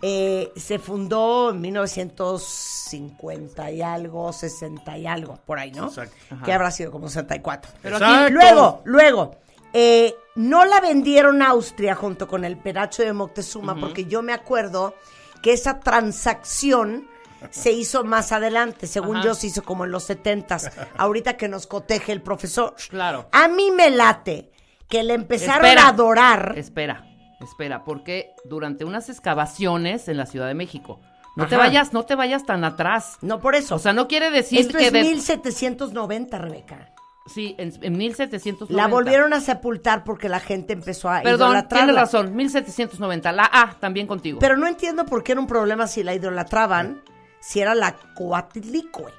eh, 0.01 0.51
se 0.57 0.79
fundó 0.79 1.51
en 1.51 1.61
1950 1.61 3.71
y 3.73 3.83
algo, 3.83 4.33
60 4.33 4.99
y 4.99 5.07
algo, 5.07 5.39
por 5.45 5.59
ahí, 5.59 5.71
¿no? 5.71 5.89
Exacto. 5.89 6.17
Que 6.45 6.55
habrá 6.55 6.71
sido 6.71 6.91
como 6.91 7.09
64. 7.09 7.73
Pero 7.83 7.99
aquí, 7.99 8.33
Luego, 8.33 8.81
luego, 8.85 9.37
eh, 9.75 10.15
no 10.35 10.65
la 10.65 10.81
vendieron 10.81 11.43
a 11.43 11.51
Austria 11.51 11.95
junto 11.95 12.27
con 12.27 12.47
el 12.47 12.57
penacho 12.57 13.03
de 13.03 13.13
Moctezuma, 13.13 13.79
porque 13.79 14.07
yo 14.07 14.23
me 14.23 14.33
acuerdo 14.33 14.95
que 15.43 15.53
esa 15.53 15.81
transacción 15.81 17.07
se 17.51 17.71
hizo 17.71 18.03
más 18.03 18.33
adelante, 18.33 18.87
según 18.87 19.17
Ajá. 19.17 19.27
yo 19.27 19.35
se 19.35 19.49
hizo 19.49 19.63
como 19.63 19.85
en 19.85 19.91
los 19.91 20.05
70 20.05 20.57
ahorita 20.97 21.37
que 21.37 21.49
nos 21.49 21.67
coteje 21.67 22.13
el 22.13 22.23
profesor. 22.23 22.75
Claro. 22.89 23.29
A 23.31 23.47
mí 23.47 23.71
me 23.71 23.91
late 23.91 24.53
que 24.89 25.03
le 25.03 25.15
empezaron 25.15 25.65
Espera. 25.65 25.85
a 25.87 25.89
adorar. 25.89 26.55
Espera, 26.57 27.05
espera, 27.41 27.85
porque 27.85 28.31
durante 28.45 28.85
unas 28.85 29.09
excavaciones 29.09 30.09
en 30.09 30.17
la 30.17 30.27
Ciudad 30.27 30.47
de 30.47 30.55
México, 30.55 31.01
no 31.37 31.47
te 31.49 31.57
vayas, 31.57 31.93
no 31.93 32.05
te 32.05 32.15
vayas 32.15 32.47
tan 32.47 32.65
atrás. 32.65 33.19
No 33.21 33.41
por 33.41 33.55
eso. 33.55 33.75
O 33.75 33.79
sea, 33.79 33.93
no 33.93 34.09
quiere 34.09 34.31
decir 34.31 34.61
Esto 34.61 34.79
que 34.79 34.87
es 34.87 34.93
de- 34.93 35.03
1790, 35.03 36.39
Rebeca. 36.39 36.93
sí, 37.27 37.55
en, 37.59 37.73
en 37.83 37.99
1790. 37.99 38.73
La 38.75 38.87
volvieron 38.89 39.33
a 39.35 39.41
sepultar 39.41 40.03
porque 40.05 40.29
la 40.31 40.41
gente 40.41 40.73
empezó 40.73 41.11
a 41.11 41.21
Perdón, 41.21 41.49
idolatrarla. 41.51 41.87
tienes 41.87 41.95
razón, 42.01 42.35
1790. 42.35 43.33
La 43.33 43.51
A 43.53 43.75
también 43.79 44.07
contigo. 44.07 44.39
Pero 44.39 44.57
no 44.57 44.67
entiendo 44.67 45.05
por 45.05 45.23
qué 45.23 45.33
era 45.33 45.41
un 45.43 45.47
problema 45.47 45.87
si 45.89 46.03
la 46.03 46.15
idolatraban, 46.15 47.03
si 47.41 47.61
era 47.61 47.75
la 47.75 47.97
Coatlicue. 48.15 49.13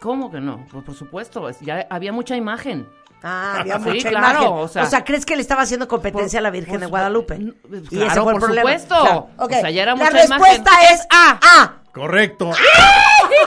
¿Cómo 0.00 0.30
que 0.30 0.40
no? 0.40 0.66
Pues 0.70 0.84
por 0.84 0.94
supuesto, 0.94 1.48
es- 1.48 1.60
ya 1.60 1.86
había 1.88 2.12
mucha 2.12 2.36
imagen. 2.36 2.86
Ah, 3.22 3.58
había 3.60 3.78
Sí, 3.78 3.84
mucha 3.88 4.08
claro, 4.10 4.24
imagen. 4.40 4.48
o 4.48 4.60
O 4.62 4.68
sea- 4.68 4.86
sea, 4.86 5.04
¿crees 5.04 5.24
que 5.24 5.36
le 5.36 5.42
estaba 5.42 5.62
haciendo 5.62 5.88
competencia 5.88 6.38
Por- 6.38 6.42
a 6.46 6.48
la 6.48 6.50
Virgen 6.50 6.74
por 6.74 6.80
de 6.80 6.86
Guadalupe? 6.86 7.34
N- 7.36 7.54
y 7.70 7.86
claro, 7.88 8.06
ese 8.10 8.20
fue 8.20 8.32
el 8.32 8.38
por 8.38 8.40
problema. 8.40 8.70
supuesto. 8.78 9.00
Claro, 9.00 9.28
ok. 9.38 9.52
O 9.52 9.60
sea, 9.60 9.70
ya 9.70 9.82
era 9.82 9.92
La 9.92 9.96
mucha 9.96 10.10
respuesta 10.10 10.70
imagen. 10.72 10.94
es 10.94 11.06
A. 11.10 11.38
A. 11.62 11.74
Correcto. 11.92 12.50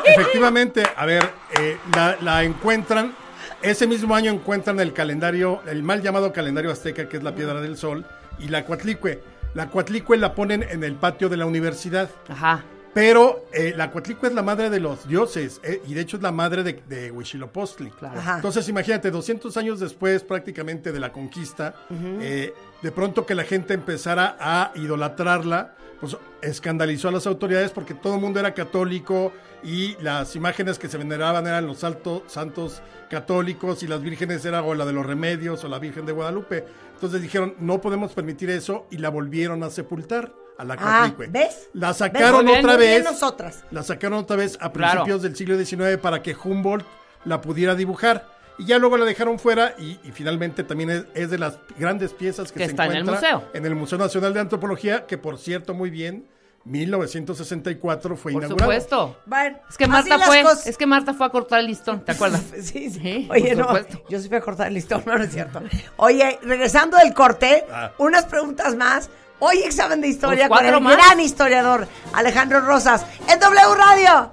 Efectivamente, 0.05 0.83
a 0.95 1.05
ver, 1.05 1.29
eh, 1.59 1.77
la, 1.95 2.15
la 2.21 2.43
encuentran, 2.43 3.13
ese 3.61 3.87
mismo 3.87 4.15
año 4.15 4.31
encuentran 4.31 4.79
el 4.79 4.93
calendario, 4.93 5.61
el 5.67 5.83
mal 5.83 6.01
llamado 6.01 6.31
calendario 6.33 6.71
azteca, 6.71 7.07
que 7.09 7.17
es 7.17 7.23
la 7.23 7.33
Piedra 7.35 7.59
del 7.61 7.77
Sol, 7.77 8.05
y 8.39 8.47
la 8.49 8.65
Coatlicue. 8.65 9.21
La 9.53 9.67
Coatlicue 9.67 10.17
la 10.17 10.33
ponen 10.33 10.63
en 10.63 10.83
el 10.83 10.95
patio 10.95 11.29
de 11.29 11.37
la 11.37 11.45
universidad, 11.45 12.09
Ajá. 12.29 12.63
Pero 12.97 13.45
eh, 13.53 13.75
la 13.77 13.91
Coatlicue 13.91 14.27
es 14.27 14.33
la 14.33 14.41
madre 14.41 14.71
de 14.71 14.79
los 14.79 15.07
dioses, 15.07 15.61
eh, 15.63 15.83
y 15.87 15.93
de 15.93 16.01
hecho 16.01 16.17
es 16.17 16.23
la 16.23 16.31
madre 16.31 16.63
de, 16.63 16.81
de 16.89 17.11
Huitzilopochtli. 17.11 17.91
Claro. 17.91 18.19
Entonces, 18.37 18.67
imagínate, 18.69 19.11
200 19.11 19.55
años 19.55 19.79
después 19.79 20.23
prácticamente 20.23 20.91
de 20.91 20.99
la 20.99 21.11
conquista, 21.11 21.75
eh, 21.91 22.55
de 22.81 22.91
pronto 22.91 23.23
que 23.23 23.35
la 23.35 23.43
gente 23.43 23.75
empezara 23.75 24.35
a 24.39 24.71
idolatrarla, 24.73 25.75
pues 25.99 26.17
escandalizó 26.41 27.09
a 27.09 27.11
las 27.11 27.27
autoridades 27.27 27.69
porque 27.69 27.93
todo 27.93 28.15
el 28.15 28.21
mundo 28.21 28.39
era 28.39 28.55
católico 28.55 29.31
y 29.63 29.95
las 30.01 30.35
imágenes 30.35 30.79
que 30.79 30.87
se 30.87 30.97
veneraban 30.97 31.45
eran 31.45 31.67
los 31.67 31.83
altos 31.83 32.23
santos 32.25 32.81
católicos 33.11 33.83
y 33.83 33.87
las 33.87 34.01
vírgenes 34.01 34.43
eran 34.43 34.63
o 34.65 34.73
la 34.73 34.87
de 34.87 34.93
los 34.93 35.05
remedios 35.05 35.63
o 35.63 35.67
la 35.67 35.77
Virgen 35.77 36.07
de 36.07 36.13
Guadalupe. 36.13 36.65
Entonces 36.95 37.21
dijeron, 37.21 37.53
no 37.59 37.79
podemos 37.79 38.13
permitir 38.13 38.49
eso 38.49 38.87
y 38.89 38.97
la 38.97 39.09
volvieron 39.09 39.61
a 39.61 39.69
sepultar 39.69 40.33
a 40.57 40.63
la 40.63 40.73
Ah, 40.79 40.99
Coatlicue. 41.15 41.27
¿ves? 41.27 41.69
La 41.73 41.93
sacaron 41.93 42.47
otra 42.47 42.75
vez. 42.77 43.03
nosotras. 43.03 43.63
La 43.71 43.83
sacaron 43.83 44.19
otra 44.19 44.35
vez 44.37 44.57
a 44.61 44.71
Claro. 44.71 45.03
principios 45.03 45.21
del 45.21 45.35
siglo 45.35 45.57
XIX 45.63 45.97
para 46.01 46.21
que 46.21 46.35
Humboldt 46.35 46.85
la 47.25 47.41
pudiera 47.41 47.75
dibujar. 47.75 48.35
Y 48.59 48.65
ya 48.65 48.79
luego 48.79 48.97
la 48.97 49.05
dejaron 49.05 49.37
fuera 49.37 49.75
y, 49.77 49.99
y 50.03 50.11
finalmente 50.11 50.63
también 50.63 50.89
es, 50.89 51.05
es 51.13 51.29
de 51.29 51.37
las 51.37 51.59
grandes 51.77 52.11
piezas 52.13 52.51
que, 52.51 52.57
Que 52.59 52.65
se 52.65 52.71
está 52.71 52.85
en 52.87 52.93
el 52.93 53.05
museo. 53.05 53.43
en 53.53 53.65
el 53.67 53.75
Museo 53.75 53.99
Nacional 53.99 54.33
de 54.33 54.39
Antropología, 54.39 55.05
que 55.05 55.17
por 55.19 55.37
cierto, 55.37 55.75
muy 55.75 55.91
bien, 55.91 56.25
1964 56.65 58.17
fue 58.17 58.31
Por 58.33 58.43
inaugurado. 58.43 58.71
supuesto. 58.71 59.17
Bueno, 59.25 59.57
Es 59.69 59.77
que 59.77 59.83
así 59.85 59.91
Marta 59.91 60.17
las 60.17 60.27
fue, 60.27 60.41
cosas. 60.43 60.67
es 60.67 60.77
que 60.77 60.85
Marta 60.87 61.13
fue 61.13 61.25
a 61.25 61.29
cortar 61.29 61.59
el 61.59 61.67
listón, 61.67 62.03
¿te 62.03 62.11
acuerdas? 62.13 62.41
Sí, 62.61 62.89
sí. 62.89 62.99
Sí, 62.99 63.27
Oye, 63.31 63.49
por 63.49 63.57
no, 63.57 63.63
supuesto. 63.67 64.03
yo 64.09 64.19
sí 64.19 64.27
fui 64.27 64.37
a 64.37 64.41
cortar 64.41 64.67
el 64.67 64.73
listón, 64.73 65.03
no, 65.05 65.17
no 65.17 65.23
es 65.23 65.31
cierto. 65.31 65.61
Oye, 65.97 66.39
regresando 66.41 66.97
del 66.97 67.13
corte, 67.13 67.65
Ah. 67.71 67.91
unas 67.99 68.25
preguntas 68.25 68.75
más. 68.75 69.09
Hoy 69.39 69.59
examen 69.59 70.01
de 70.01 70.07
historia 70.07 70.49
con 70.49 70.65
el 70.65 70.81
más. 70.81 70.95
gran 70.97 71.19
historiador 71.19 71.87
Alejandro 72.13 72.59
Rosas 72.61 73.05
en 73.29 73.39
W 73.39 73.75
Radio. 73.75 74.31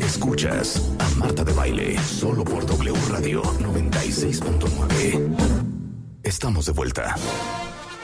Escuchas 0.00 0.90
a 0.98 1.10
Marta 1.18 1.44
de 1.44 1.52
Baile 1.52 1.98
solo 1.98 2.42
por 2.42 2.64
W 2.64 2.96
Radio 3.10 3.42
96.9. 3.42 5.36
Estamos 6.22 6.64
de 6.66 6.72
vuelta. 6.72 7.14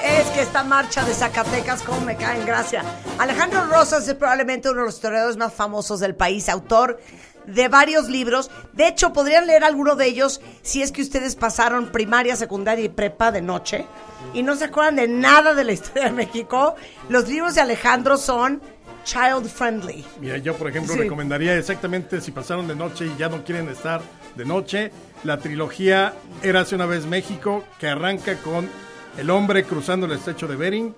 Es 0.04 0.26
que 0.28 0.42
esta 0.42 0.62
marcha 0.62 1.02
de 1.04 1.14
Zacatecas, 1.14 1.82
como 1.82 2.02
me 2.02 2.16
cae 2.16 2.38
en 2.38 2.46
gracia. 2.46 2.84
Alejandro 3.18 3.64
Rosas 3.64 4.06
es 4.06 4.14
probablemente 4.14 4.68
uno 4.68 4.80
de 4.80 4.86
los 4.86 4.96
historiadores 4.96 5.38
más 5.38 5.54
famosos 5.54 6.00
del 6.00 6.14
país, 6.14 6.50
autor 6.50 7.00
de 7.46 7.68
varios 7.68 8.08
libros. 8.08 8.50
De 8.72 8.88
hecho, 8.88 9.12
podrían 9.12 9.46
leer 9.46 9.64
alguno 9.64 9.96
de 9.96 10.06
ellos 10.06 10.40
si 10.62 10.82
es 10.82 10.92
que 10.92 11.02
ustedes 11.02 11.36
pasaron 11.36 11.92
primaria, 11.92 12.36
secundaria 12.36 12.84
y 12.84 12.88
prepa 12.88 13.30
de 13.32 13.42
noche 13.42 13.86
y 14.34 14.42
no 14.42 14.56
se 14.56 14.64
acuerdan 14.64 14.96
de 14.96 15.08
nada 15.08 15.54
de 15.54 15.64
la 15.64 15.72
historia 15.74 16.04
de 16.04 16.12
México. 16.12 16.74
Los 17.08 17.28
libros 17.28 17.54
de 17.54 17.60
Alejandro 17.60 18.16
son 18.16 18.60
child 19.04 19.48
friendly. 19.48 20.04
Mira, 20.20 20.38
yo 20.38 20.54
por 20.56 20.68
ejemplo 20.68 20.94
Sí. 20.94 21.00
recomendaría 21.00 21.56
exactamente 21.56 22.20
si 22.20 22.32
pasaron 22.32 22.66
de 22.66 22.74
noche 22.74 23.06
y 23.06 23.16
ya 23.18 23.28
no 23.28 23.44
quieren 23.44 23.68
estar 23.68 24.00
de 24.34 24.44
noche, 24.44 24.90
la 25.24 25.38
trilogía 25.38 26.12
Érase 26.42 26.74
una 26.74 26.86
vez 26.86 27.06
México, 27.06 27.64
que 27.78 27.88
arranca 27.88 28.36
con 28.38 28.68
El 29.16 29.30
hombre 29.30 29.64
cruzando 29.64 30.04
el 30.06 30.12
estrecho 30.12 30.46
de 30.46 30.56
Bering, 30.56 30.94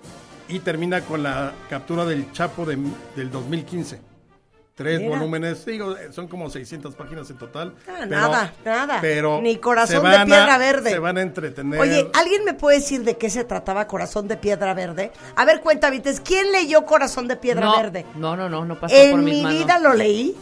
y 0.49 0.59
termina 0.59 1.01
con 1.01 1.21
la 1.23 1.53
captura 1.69 2.03
del 2.05 2.31
Chapo 2.33 2.65
de- 2.65 2.77
del 3.15 3.29
2015. 3.31 4.01
Tres 4.79 5.01
Mira. 5.01 5.17
volúmenes, 5.17 5.65
digo, 5.65 5.97
eh, 5.97 6.07
son 6.13 6.29
como 6.29 6.49
600 6.49 6.95
páginas 6.95 7.29
en 7.29 7.37
total. 7.37 7.73
Ah, 7.85 8.05
nada, 8.05 8.53
nada. 8.63 8.99
Pero 9.01 9.41
Ni 9.41 9.57
Corazón 9.57 10.09
de 10.09 10.25
Piedra 10.25 10.55
a- 10.55 10.57
Verde. 10.57 10.89
Se 10.91 10.99
van 10.99 11.17
a 11.17 11.21
entretener. 11.21 11.81
Oye, 11.81 12.09
¿alguien 12.13 12.45
me 12.45 12.53
puede 12.53 12.77
decir 12.77 13.03
de 13.03 13.17
qué 13.17 13.29
se 13.29 13.43
trataba 13.43 13.87
Corazón 13.87 14.29
de 14.29 14.37
Piedra 14.37 14.73
Verde? 14.73 15.11
A 15.35 15.43
ver, 15.43 15.59
cuenta, 15.59 15.91
¿quién 16.23 16.53
leyó 16.53 16.85
Corazón 16.85 17.27
de 17.27 17.35
Piedra 17.35 17.65
no, 17.65 17.75
Verde? 17.75 18.05
No, 18.15 18.37
no, 18.37 18.47
no, 18.47 18.63
no 18.63 18.79
pasó 18.79 18.95
En 18.95 19.11
por 19.11 19.19
mi 19.19 19.31
mis 19.33 19.43
manos. 19.43 19.59
vida 19.65 19.79
lo 19.79 19.93
leí, 19.93 20.33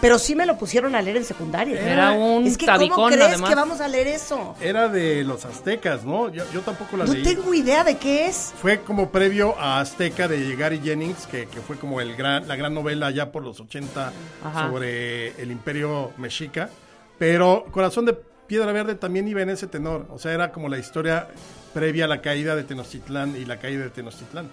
pero 0.00 0.18
sí 0.18 0.34
me 0.34 0.46
lo 0.46 0.56
pusieron 0.56 0.94
a 0.94 1.02
leer 1.02 1.18
en 1.18 1.24
secundaria. 1.24 1.80
Era 1.80 2.12
un 2.12 2.46
Es 2.46 2.56
que 2.56 2.66
¿cómo 2.66 2.78
tabicón, 2.78 3.12
crees 3.12 3.28
además. 3.28 3.50
que 3.50 3.54
vamos 3.56 3.80
a 3.80 3.88
leer 3.88 4.06
eso? 4.08 4.54
Era 4.60 4.88
de 4.88 5.24
los 5.24 5.44
aztecas, 5.44 6.04
¿no? 6.04 6.28
Yo, 6.30 6.44
yo 6.52 6.60
tampoco 6.62 6.96
la 6.96 7.04
No 7.04 7.12
leí. 7.12 7.22
tengo 7.22 7.52
idea 7.54 7.84
de 7.84 7.96
qué 7.98 8.26
es. 8.26 8.52
Fue 8.60 8.80
como 8.80 9.10
previo 9.10 9.58
a 9.58 9.80
Azteca 9.80 10.26
de 10.28 10.56
Gary 10.56 10.80
Jennings, 10.82 11.26
que, 11.26 11.46
que 11.46 11.60
fue 11.60 11.76
como 11.76 12.00
el 12.00 12.16
gran, 12.16 12.48
la 12.48 12.56
gran 12.56 12.72
novela 12.74 13.10
ya 13.10 13.30
por 13.32 13.42
los 13.42 13.60
80 13.60 14.12
Ajá. 14.44 14.66
sobre 14.68 15.28
el 15.40 15.50
imperio 15.50 16.12
mexica. 16.16 16.70
Pero 17.18 17.66
Corazón 17.70 18.06
de 18.06 18.14
Piedra 18.46 18.72
Verde 18.72 18.94
también 18.94 19.28
iba 19.28 19.42
en 19.42 19.50
ese 19.50 19.66
tenor. 19.66 20.06
O 20.10 20.18
sea, 20.18 20.32
era 20.32 20.50
como 20.52 20.68
la 20.68 20.78
historia 20.78 21.28
previa 21.74 22.06
a 22.06 22.08
la 22.08 22.20
caída 22.20 22.56
de 22.56 22.64
Tenochtitlán 22.64 23.36
y 23.36 23.44
la 23.44 23.58
caída 23.58 23.84
de 23.84 23.90
Tenochtitlán. 23.90 24.50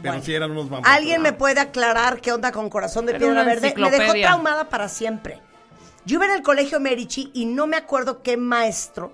Pero 0.00 0.12
Bueno. 0.14 0.22
sí 0.24 0.34
eran 0.34 0.50
unos 0.52 0.70
vampiros. 0.70 0.96
¿Alguien 0.96 1.22
me 1.22 1.32
puede 1.32 1.60
aclarar 1.60 2.20
qué 2.20 2.32
onda 2.32 2.50
con 2.52 2.68
Corazón 2.70 3.06
de 3.06 3.14
Piedra 3.14 3.44
Verde? 3.44 3.74
Me 3.76 3.90
dejó 3.90 4.12
traumada 4.14 4.68
para 4.68 4.88
siempre. 4.88 5.38
Yo 6.04 6.16
iba 6.16 6.24
en 6.26 6.32
el 6.32 6.42
colegio 6.42 6.80
Merici 6.80 7.30
y 7.34 7.44
no 7.46 7.66
me 7.66 7.76
acuerdo 7.76 8.22
qué 8.22 8.36
maestro 8.36 9.12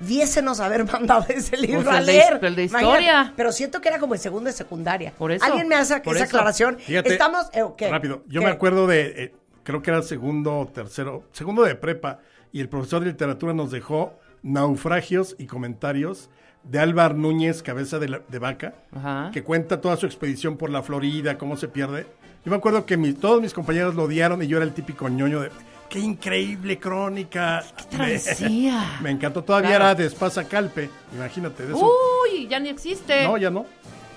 viésemos 0.00 0.60
haber 0.60 0.84
mandado 0.92 1.24
ese 1.28 1.56
libro 1.56 1.82
Pues 1.84 1.94
a 1.94 1.98
el 2.00 2.06
de- 2.06 2.12
leer. 2.12 2.38
el 2.42 2.56
de 2.56 2.64
Imagínate, 2.64 3.00
historia. 3.02 3.32
pero 3.36 3.52
siento 3.52 3.80
que 3.80 3.88
era 3.88 3.98
como 3.98 4.14
en 4.14 4.20
segundo 4.20 4.48
de 4.48 4.52
secundaria. 4.56 5.12
Por 5.16 5.32
eso, 5.32 5.44
¿Alguien 5.44 5.68
me 5.68 5.74
hace 5.76 6.00
por 6.00 6.16
esa 6.16 6.24
eso. 6.24 6.36
aclaración? 6.36 6.78
Fíjate, 6.78 7.12
Estamos... 7.12 7.46
eh. 7.52 7.62
Rápido, 7.90 8.22
yo 8.26 8.40
¿Qué? 8.40 8.46
me 8.46 8.52
acuerdo 8.52 8.86
de, 8.86 9.00
eh, 9.24 9.34
creo 9.62 9.82
que 9.82 9.90
era 9.90 10.02
segundo 10.02 10.58
o 10.58 10.66
tercero, 10.66 11.24
segundo 11.32 11.62
de 11.62 11.74
prepa, 11.74 12.20
y 12.52 12.60
el 12.60 12.68
profesor 12.68 13.00
de 13.00 13.06
literatura 13.10 13.52
nos 13.52 13.70
dejó 13.70 14.14
naufragios 14.42 15.36
y 15.38 15.46
comentarios 15.46 16.30
de 16.62 16.78
Álvar 16.78 17.14
Núñez, 17.14 17.62
cabeza 17.62 17.98
de, 17.98 18.08
la- 18.08 18.20
de 18.28 18.38
vaca, 18.38 18.74
Ajá. 18.94 19.30
que 19.32 19.42
cuenta 19.42 19.80
toda 19.80 19.96
su 19.96 20.06
expedición 20.06 20.56
por 20.56 20.70
la 20.70 20.82
Florida, 20.82 21.38
cómo 21.38 21.56
se 21.56 21.68
pierde. 21.68 22.06
Yo 22.44 22.50
me 22.50 22.56
acuerdo 22.56 22.86
que 22.86 22.96
mi- 22.96 23.12
todos 23.12 23.40
mis 23.42 23.52
compañeros 23.54 23.94
lo 23.94 24.04
odiaron 24.04 24.42
y 24.42 24.46
yo 24.46 24.56
era 24.56 24.64
el 24.66 24.72
típico 24.72 25.08
ñoño 25.08 25.40
de, 25.40 25.50
qué 25.88 25.98
increíble 25.98 26.78
crónica. 26.78 27.62
travesía! 27.90 28.84
Me, 28.98 29.02
me 29.04 29.10
encantó, 29.10 29.42
todavía 29.44 29.70
Claro. 29.70 29.84
era 29.86 29.94
de 29.94 30.06
Espasa 30.06 30.44
Calpe, 30.44 30.90
imagínate, 31.14 31.66
de 31.66 31.74
eso. 31.74 31.90
Uy, 32.24 32.46
ya 32.48 32.58
ni 32.60 32.68
existe. 32.68 33.24
no, 33.24 33.36
ya 33.36 33.50
no. 33.50 33.66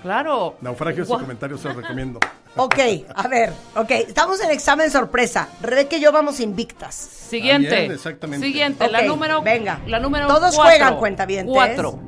Claro. 0.01 0.57
Naufragios 0.59 1.07
y 1.07 1.11
comentarios 1.13 1.61
se 1.61 1.67
los 1.69 1.77
recomiendo. 1.77 2.19
Ok, 2.55 2.75
a 3.15 3.27
ver, 3.27 3.51
ok. 3.75 3.89
Estamos 3.89 4.39
en 4.41 4.51
examen 4.51 4.91
sorpresa. 4.91 5.49
Rebeca 5.59 5.97
y 5.97 6.01
yo 6.01 6.11
vamos 6.11 6.39
invictas. 6.39 6.93
Siguiente. 6.93 7.67
También, 7.67 7.91
exactamente. 7.93 8.45
Siguiente, 8.45 8.87
la 8.91 9.01
número. 9.01 9.41
venga. 9.41 9.79
La 9.87 9.97
número. 9.99 10.27
Todos 10.27 10.53
cuatro. 10.55 10.63
juegan, 10.77 10.97
cuentavientes. 10.97 11.51
Cuatro. 11.51 11.99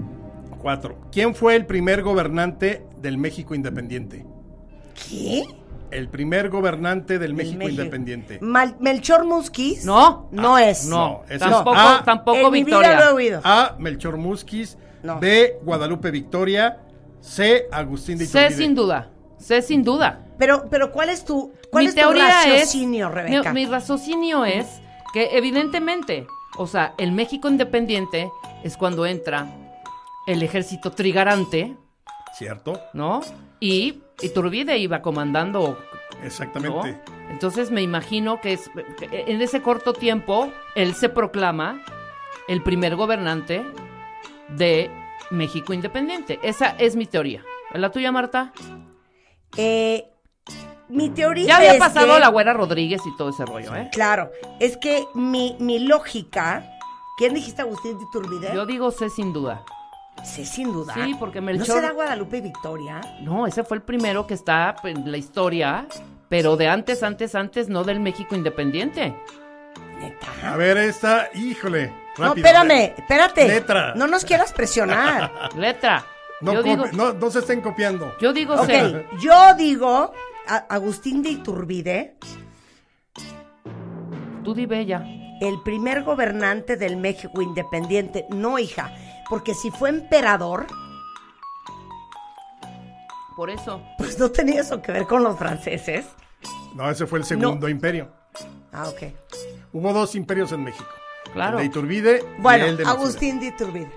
Cuatro. 0.66 0.98
¿Quién 1.12 1.36
fue 1.36 1.56
el 1.56 1.68
primer 1.68 2.02
gobernante 2.02 2.88
del 2.98 3.20
México 3.20 3.54
independiente? 3.54 4.26
¿Qué? 5.08 5.46
El 5.92 6.10
primer 6.10 6.50
gobernante 6.50 7.20
del 7.20 7.36
México, 7.36 7.60
México. 7.60 7.82
independiente. 7.82 8.40
Mal- 8.42 8.76
Melchor 8.80 9.26
Musquiz. 9.26 9.86
No. 9.86 10.28
No 10.32 10.58
es. 10.58 10.88
No, 10.88 11.22
es 11.30 11.38
tampoco, 11.38 11.78
A. 11.78 12.02
tampoco 12.04 12.40
en 12.48 12.52
mi 12.52 12.64
Victoria. 12.64 12.96
vida 12.96 13.00
lo 13.06 13.12
he 13.12 13.14
oído. 13.14 13.42
A. 13.44 13.76
Melchor 13.78 14.18
Musquiz. 14.18 14.76
No. 15.04 15.20
B. 15.20 15.60
Guadalupe 15.62 16.10
Victoria. 16.10 16.80
C. 17.20 17.68
Agustín 17.72 18.18
de 18.18 18.24
Iturbide. 18.24 18.50
sin 18.58 18.74
duda. 18.74 19.12
Sé 19.38 19.62
sin 19.62 19.84
duda. 19.84 20.26
Pero, 20.40 20.66
pero 20.72 20.92
¿cuál 20.92 21.10
es 21.10 21.26
tu, 21.26 21.54
cuál 21.70 21.84
mi 21.84 21.90
es 21.90 21.94
tu 21.94 22.02
teoría 22.02 22.26
raciocinio, 22.44 23.10
es, 23.10 23.14
Rebeca? 23.14 23.54
Mi, 23.54 23.66
mi 23.66 23.72
raciocinio 23.72 24.46
es 24.46 24.66
que 25.14 25.38
evidentemente, 25.38 26.26
o 26.58 26.66
sea, 26.66 26.96
el 26.98 27.12
México 27.12 27.50
independiente 27.50 28.32
es 28.64 28.76
cuando 28.78 29.06
entra 29.06 29.48
el 30.28 30.42
ejército 30.44 30.92
trigarante, 30.92 31.76
¿Cierto? 32.34 32.80
¿no? 32.94 33.22
Y 33.62 34.02
Iturbide 34.22 34.78
iba 34.78 35.02
comandando, 35.02 35.80
¿no? 36.20 36.26
Exactamente. 36.26 37.00
Entonces 37.30 37.72
me 37.72 37.82
imagino 37.82 38.42
que, 38.42 38.54
es, 38.54 38.70
que 38.98 39.24
en 39.28 39.42
ese 39.42 39.62
corto 39.62 39.94
tiempo 39.94 40.50
él 40.76 40.96
se 40.96 41.08
proclama 41.10 41.82
el 42.50 42.62
primer 42.62 42.96
gobernante 42.98 43.66
de 44.50 44.92
México 45.32 45.74
independiente. 45.74 46.40
Esa 46.44 46.76
es 46.78 46.96
mi 46.96 47.06
teoría. 47.06 47.44
¿La 47.74 47.90
tuya, 47.92 48.12
Marta? 48.12 48.52
Eh, 49.58 50.06
mi 50.90 51.10
teoría 51.10 51.48
Ya 51.48 51.58
había 51.58 51.74
es 51.74 51.80
pasado 51.80 52.16
que- 52.16 52.20
la 52.20 52.28
güera 52.28 52.54
Rodríguez 52.54 53.02
y 53.06 53.16
todo 53.18 53.30
ese 53.30 53.46
rollo, 53.46 53.76
¿eh? 53.76 53.90
Claro, 53.92 54.30
es 54.60 54.78
que 54.78 55.06
mi, 55.14 55.56
mi 55.60 55.80
lógica... 55.80 56.70
¿Quién 57.18 57.34
dijiste 57.34 57.62
Agustín 57.62 57.98
de 57.98 58.04
Iturbide? 58.04 58.52
Yo 58.54 58.66
digo 58.66 58.92
sé 58.92 59.10
sin 59.10 59.32
duda. 59.32 59.64
Sí, 60.24 60.46
sin 60.46 60.72
duda. 60.74 60.94
Sí, 60.94 61.16
porque 61.20 61.40
¿No 61.42 61.52
Melchor- 61.52 61.66
será 61.76 61.92
Guadalupe 61.92 62.42
Victoria? 62.42 63.02
No, 63.22 63.46
ese 63.48 63.64
fue 63.64 63.78
el 63.78 63.84
primero 63.84 64.26
que 64.26 64.34
está 64.34 64.76
en 64.84 65.12
la 65.12 65.18
historia, 65.18 65.88
pero 66.30 66.56
de 66.58 66.68
antes, 66.68 67.04
antes, 67.04 67.36
antes, 67.36 67.70
no 67.70 67.84
del 67.84 68.00
México 68.00 68.36
independiente. 68.36 69.16
¿Neta? 70.00 70.28
A 70.52 70.58
ver, 70.58 70.78
esta, 70.78 71.30
híjole. 71.36 71.94
No, 72.18 72.34
espérame, 72.34 72.94
espérate. 72.98 73.48
Letra. 73.48 73.94
No 73.96 74.08
nos 74.08 74.26
quieras 74.26 74.52
presionar. 74.54 75.32
Letra. 75.58 76.06
No, 76.42 76.54
yo, 76.54 76.64
digo, 76.64 76.86
no, 76.94 77.14
no 77.14 77.30
se 77.30 77.40
estén 77.40 77.62
copiando. 77.62 78.14
yo 78.20 78.34
digo 78.34 78.56
ok, 78.56 78.70
yo 79.22 79.54
digo 79.56 80.12
a- 80.48 80.66
Agustín 80.70 81.22
de 81.24 81.30
Iturbide, 81.30 82.18
Tú 84.44 84.54
di 84.54 84.66
bella. 84.66 85.04
el 85.42 85.62
primer 85.64 86.04
gobernante 86.04 86.78
del 86.78 86.98
México 86.98 87.42
independiente. 87.42 88.26
No, 88.30 88.60
hija, 88.60 88.92
porque 89.30 89.54
si 89.54 89.72
fue 89.72 89.90
emperador, 89.90 90.68
Por 93.36 93.50
eso. 93.50 93.82
pues 93.98 94.18
no 94.18 94.30
tenía 94.32 94.62
eso 94.62 94.82
que 94.82 94.92
ver 94.92 95.06
con 95.06 95.24
los 95.24 95.38
franceses. 95.38 96.06
No, 96.74 96.90
ese 96.90 97.06
fue 97.06 97.20
el 97.20 97.26
segundo 97.26 97.68
imperio. 97.70 98.10
Ah, 98.72 98.88
ok. 98.90 99.04
Hubo 99.74 99.94
dos 99.94 100.16
imperios 100.16 100.52
en 100.52 100.64
México. 100.64 100.90
Claro. 101.34 101.58
El 101.60 101.64
de 101.64 101.68
Iturbide 101.70 102.26
Bueno, 102.40 102.66
y 102.66 102.70
el 102.70 102.78
de. 102.78 102.86
Agustín 102.86 103.40
de 103.40 103.48
Iturbide. 103.48 103.92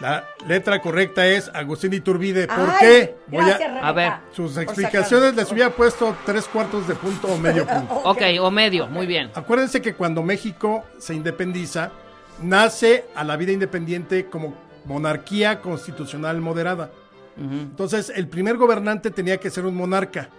La 0.00 0.24
letra 0.46 0.82
correcta 0.82 1.26
es 1.26 1.48
Agustín 1.54 1.90
de 1.90 1.96
Iturbide. 1.98 2.46
¿Por 2.48 2.68
Ay, 2.70 2.76
qué? 2.80 3.16
Voy 3.28 3.44
gracias, 3.46 3.70
a... 3.82 3.88
A 3.88 3.92
ver, 3.92 4.12
Sus 4.32 4.56
explicaciones 4.58 5.34
les 5.34 5.50
hubiera 5.50 5.70
puesto 5.70 6.14
tres 6.26 6.44
cuartos 6.46 6.86
de 6.86 6.94
punto 6.94 7.28
o 7.28 7.38
medio 7.38 7.66
punto. 7.68 7.94
Ok, 8.04 8.20
o 8.40 8.50
medio, 8.50 8.88
muy 8.88 9.06
bien. 9.06 9.30
Acuérdense 9.34 9.80
que 9.80 9.94
cuando 9.94 10.22
México 10.22 10.84
se 10.98 11.14
independiza, 11.14 11.92
nace 12.42 13.04
a 13.14 13.24
la 13.24 13.36
vida 13.36 13.52
independiente 13.52 14.26
como 14.26 14.54
monarquía 14.84 15.60
constitucional 15.60 16.40
moderada. 16.40 16.90
Entonces, 17.38 18.10
el 18.14 18.28
primer 18.28 18.56
gobernante 18.56 19.10
tenía 19.10 19.36
que 19.38 19.50
ser 19.50 19.66
un 19.66 19.74
monarca. 19.74 20.30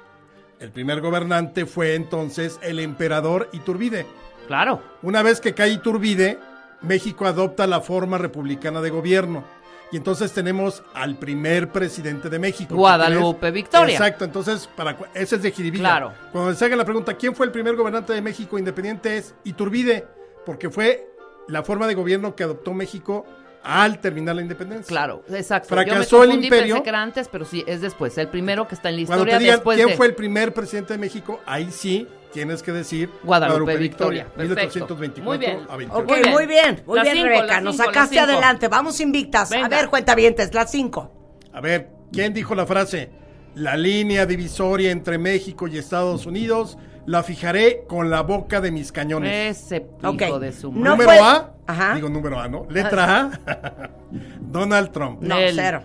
El 0.60 0.72
primer 0.72 1.00
gobernante 1.00 1.68
fue 1.68 1.94
entonces 1.94 2.60
el 2.64 2.80
emperador 2.80 3.50
Iturbide. 3.54 4.08
Claro. 4.48 4.82
Una 5.04 5.22
vez 5.22 5.40
que 5.40 5.54
cae 5.54 5.70
Iturbide, 5.70 6.40
México 6.82 7.28
adopta 7.28 7.68
la 7.68 7.82
forma 7.82 8.18
republicana 8.18 8.82
de 8.82 8.90
gobierno. 8.90 9.44
Y 9.92 9.98
entonces 9.98 10.34
tenemos 10.34 10.84
al 10.94 11.18
primer 11.18 11.72
presidente 11.72 12.30
de 12.30 12.40
México. 12.40 12.76
Guadalupe. 12.76 13.52
Victoria. 13.52 13.94
Exacto, 13.96 14.26
entonces 14.26 14.68
para 14.76 14.98
ese 15.14 15.38
es 15.38 15.42
de 15.44 15.52
Jiribilla. 15.52 15.84
Claro. 15.84 16.14
Cuando 16.32 16.54
se 16.56 16.66
haga 16.66 16.76
la 16.76 16.84
pregunta, 16.84 17.14
¿quién 17.14 17.36
fue 17.36 17.46
el 17.46 17.52
primer 17.52 17.76
gobernante 17.76 18.12
de 18.12 18.22
México 18.22 18.58
independiente? 18.58 19.18
Es 19.18 19.34
Iturbide, 19.44 20.06
porque 20.46 20.70
fue 20.70 21.08
la 21.48 21.64
forma 21.64 21.88
de 21.88 21.94
gobierno 21.96 22.36
que 22.36 22.44
adoptó 22.44 22.74
México 22.74 23.26
al 23.64 24.00
terminar 24.00 24.36
la 24.36 24.42
independencia. 24.42 24.88
Claro, 24.88 25.24
exacto. 25.30 25.70
Fracasó 25.70 26.24
Yo 26.24 26.28
me 26.30 26.36
el 26.36 26.44
imperio. 26.46 26.76
Pensé 26.76 26.84
que 26.84 26.90
era 26.90 27.02
antes, 27.02 27.28
pero 27.28 27.44
sí, 27.44 27.64
es 27.68 27.82
después. 27.82 28.18
El 28.18 28.30
primero 28.30 28.68
que 28.68 28.76
está 28.76 28.90
en 28.90 29.02
la 29.02 29.06
Cuando 29.08 29.24
historia 29.24 29.38
te 29.38 29.44
digan 29.44 29.56
después 29.58 29.76
quién 29.78 29.90
de... 29.90 29.96
fue 29.98 30.06
el 30.06 30.16
primer 30.16 30.54
presidente 30.54 30.94
de 30.94 31.00
México, 31.00 31.42
ahí 31.46 31.70
sí 31.72 32.08
tienes 32.32 32.64
que 32.64 32.72
decir 32.72 33.10
Guadalupe 33.24 33.76
Victoria. 33.78 34.26
Perfecto. 34.26 34.96
1824 34.96 35.24
Muy 35.24 35.38
bien. 35.38 35.66
a 35.70 35.76
28. 35.76 36.04
Ok, 36.04 36.28
Muy 36.32 36.46
bien. 36.46 36.84
muy 36.86 36.96
Las 36.98 37.04
bien, 37.04 37.16
cinco, 37.18 37.28
Rebeca. 37.30 37.62
Nos 37.62 37.76
cinco, 37.76 37.88
sacaste 37.88 38.20
adelante. 38.20 38.68
Vamos 38.68 39.00
invictas. 39.02 39.52
A 39.52 39.56
Venga. 39.56 39.70
ver, 39.70 39.90
cuentavientes, 39.90 40.54
las 40.54 40.72
cinco. 40.72 41.12
A 41.52 41.60
ver, 41.60 41.90
¿quién 42.12 42.34
dijo 42.34 42.56
la 42.56 42.66
frase? 42.66 43.10
La 43.56 43.76
línea 43.76 44.26
divisoria 44.26 44.92
entre 44.92 45.18
México 45.18 45.68
y 45.68 45.78
Estados 45.78 46.26
Unidos 46.26 46.78
la 47.08 47.24
fijaré 47.24 47.86
con 47.88 48.10
la 48.12 48.22
boca 48.22 48.62
de 48.62 48.70
mis 48.70 48.92
cañones. 48.92 49.58
Ese 49.64 49.88
Ok. 50.04 50.22
hijo 50.22 50.40
de 50.40 50.52
su 50.52 50.72
madre. 50.72 50.90
número 50.92 51.10
fue- 51.10 51.20
A, 51.20 51.52
Ajá. 51.66 51.96
digo 51.96 52.10
número 52.10 52.40
A, 52.40 52.48
¿no? 52.48 52.68
Letra 52.70 53.22
A, 53.22 53.90
Donald 54.40 54.92
Trump. 54.92 55.22
No, 55.22 55.36
cero. 55.54 55.82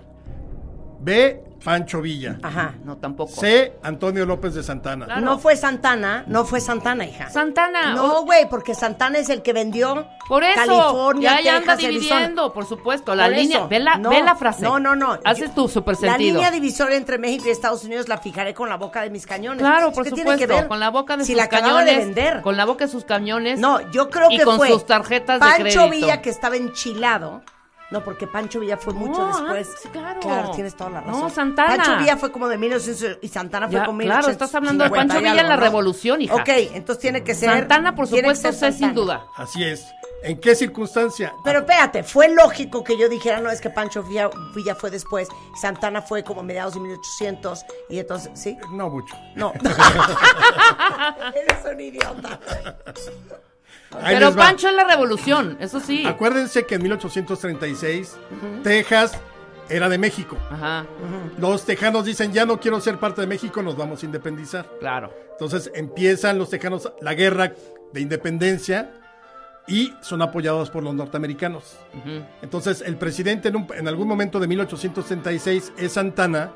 B. 1.03 1.45
Pancho 1.65 2.01
Villa. 2.01 2.39
Ajá. 2.43 2.75
No, 2.85 2.97
tampoco. 2.97 3.31
C. 3.41 3.75
Antonio 3.85 4.27
López 4.27 4.53
de 4.55 4.65
Santana. 4.65 5.05
Claro. 5.05 5.21
No 5.21 5.39
fue 5.39 5.55
Santana, 5.55 6.25
no 6.27 6.45
fue 6.45 6.61
Santana, 6.61 7.05
hija. 7.05 7.31
Santana. 7.31 7.95
No, 7.95 8.25
güey, 8.25 8.49
porque 8.49 8.75
Santana 8.75 9.19
es 9.21 9.29
el 9.29 9.43
que 9.43 9.53
vendió 9.53 10.09
Por 10.27 10.43
eso. 10.43 10.57
California, 10.57 11.37
ya, 11.37 11.41
ya 11.41 11.57
anda 11.59 11.77
Texas, 11.77 11.85
Arizona. 11.89 12.01
dividiendo, 12.17 12.53
por 12.53 12.67
supuesto. 12.67 13.15
La 13.15 13.27
Por 13.27 13.37
línea. 13.37 13.59
eso. 13.59 13.69
Ve 13.69 13.79
la, 13.79 13.95
No, 13.97 14.11
ve 14.11 14.23
la 14.25 14.35
frase. 14.35 14.63
No, 14.63 14.81
no, 14.81 14.97
no. 14.97 15.21
Haces 15.25 15.55
tu 15.55 15.69
super 15.69 15.95
La 15.95 16.01
sentido. 16.15 16.35
línea 16.35 16.51
divisoria 16.51 16.97
entre 16.97 17.17
México 17.19 17.45
y 17.47 17.51
Estados 17.51 17.85
Unidos 17.85 18.09
la 18.09 18.19
fijaré 18.19 18.55
con 18.55 18.69
la 18.69 18.77
boca 18.77 19.03
de 19.03 19.11
mis 19.11 19.25
cañones. 19.25 19.61
Claro, 19.61 19.93
por 19.93 20.03
¿Qué 20.03 20.11
tiene 20.11 20.31
que 20.31 20.39
supuesto. 20.43 20.55
ver? 20.63 20.69
Con 20.69 20.81
la 20.81 20.91
boca 20.91 21.17
de 21.17 21.25
si 21.25 21.31
sus 21.33 21.37
la 21.37 21.49
cañones. 21.49 21.87
de 21.87 21.97
vender. 21.97 22.41
Con 22.43 22.57
la 22.57 22.65
boca 22.65 22.87
de 22.87 22.91
sus 22.91 23.05
cañones. 23.05 23.61
No, 23.61 23.89
yo 23.93 24.11
creo 24.11 24.33
y 24.33 24.39
que 24.39 24.45
con 24.45 24.57
fue 24.57 24.67
sus 24.69 24.85
tarjetas 24.85 25.39
de 25.39 25.47
Pancho 25.47 25.63
crédito. 25.63 25.91
Villa 25.91 26.21
que 26.23 26.31
estaba 26.31 26.57
enchilado. 26.57 27.43
No, 27.93 28.03
porque 28.03 28.27
Pancho 28.27 28.59
Villa 28.61 28.79
fue 28.79 28.95
mucho 28.95 29.21
No, 29.21 29.27
después. 29.55 29.69
ah, 29.75 29.79
sí, 29.83 29.89
claro. 30.23 30.51
tienes 30.53 30.75
toda 30.75 30.91
la 30.91 31.01
No, 31.03 31.09
razón. 31.13 31.31
Santana. 31.31 31.77
Pancho 31.77 31.99
Villa 31.99 32.17
fue 32.17 32.33
como 32.33 32.49
de 32.49 32.57
1900 32.59 33.19
y 33.21 33.29
Santana 33.29 33.69
fue 33.69 33.77
Ya, 33.77 33.85
como 33.85 33.99
claro, 34.01 34.29
estás 34.29 34.55
hablando 34.55 34.83
de 34.85 34.91
1850 34.91 35.15
Pancho 35.15 35.21
y 35.21 35.31
Villa 35.31 35.43
en 35.43 35.49
la 35.49 35.57
¿no? 35.57 35.63
Revolución, 35.63 36.23
hija. 36.23 36.35
Ok, 36.35 36.49
entonces 36.75 37.03
tiene 37.03 37.23
que 37.23 37.35
ser. 37.35 37.51
Santana, 37.51 37.95
por 37.95 38.07
supuesto, 38.09 38.51
sé 38.53 38.73
sin 38.73 38.95
duda. 38.95 39.27
Así 39.37 39.63
es. 39.63 39.87
¿En 40.25 40.41
qué 40.41 40.55
circunstancia? 40.55 41.35
Pero 41.45 41.59
espérate, 41.61 42.03
fue 42.05 42.29
lógico 42.29 42.83
que 42.85 42.97
yo 42.97 43.09
dijera, 43.09 43.41
no, 43.41 43.51
es 43.51 43.61
que 43.61 43.71
Pancho 43.71 44.03
Villa, 44.05 44.31
Villa 44.55 44.75
fue 44.77 44.91
después, 44.91 45.29
Santana 45.61 46.01
fue 46.01 46.23
como 46.23 46.43
mediados 46.45 46.75
de 46.75 46.81
1800, 46.81 47.65
y 47.91 47.99
entonces, 47.99 48.31
¿sí? 48.35 48.57
No 48.71 48.89
mucho. 48.89 49.17
No. 49.35 49.53
Eres 51.35 51.65
un 51.73 51.81
idiota. 51.81 52.39
Ahí 54.01 54.15
Pero. 54.17 54.35
Pancho 54.35 54.69
en 54.69 54.77
la 54.77 54.85
Revolución, 54.85 55.57
eso 55.61 55.81
sí. 55.81 56.07
Acuérdense 56.07 56.65
que 56.67 56.77
en 56.77 56.83
1836 56.85 58.17
Texas 58.63 59.13
era 59.69 59.89
de 59.89 59.99
México. 59.99 60.37
Ajá, 60.51 60.85
Los 61.39 61.65
tejanos 61.65 62.05
dicen, 62.05 62.33
ya 62.33 62.45
no 62.47 62.59
quiero 62.61 62.81
ser 62.81 62.99
parte 62.99 63.21
de 63.21 63.27
México, 63.27 63.63
nos 63.63 63.77
vamos 63.77 64.03
a 64.03 64.07
independizar. 64.07 64.69
claro. 64.81 65.13
Entonces 65.33 65.71
empiezan 65.75 66.39
los 66.39 66.51
tejanos 66.51 66.93
la 67.01 67.15
guerra 67.15 67.53
de 67.93 68.01
independencia 68.01 68.93
y 69.67 69.93
son 70.01 70.23
apoyados 70.23 70.71
por 70.71 70.83
los 70.85 70.95
norteamericanos. 70.95 71.77
Entonces 72.43 72.83
el 72.87 72.97
presidente 72.97 73.49
en, 73.49 73.57
un- 73.57 73.67
en 73.75 73.89
algún 73.89 74.07
momento 74.07 74.39
de 74.39 74.47
1836 74.47 75.73
es 75.77 75.93
Santana 75.93 76.53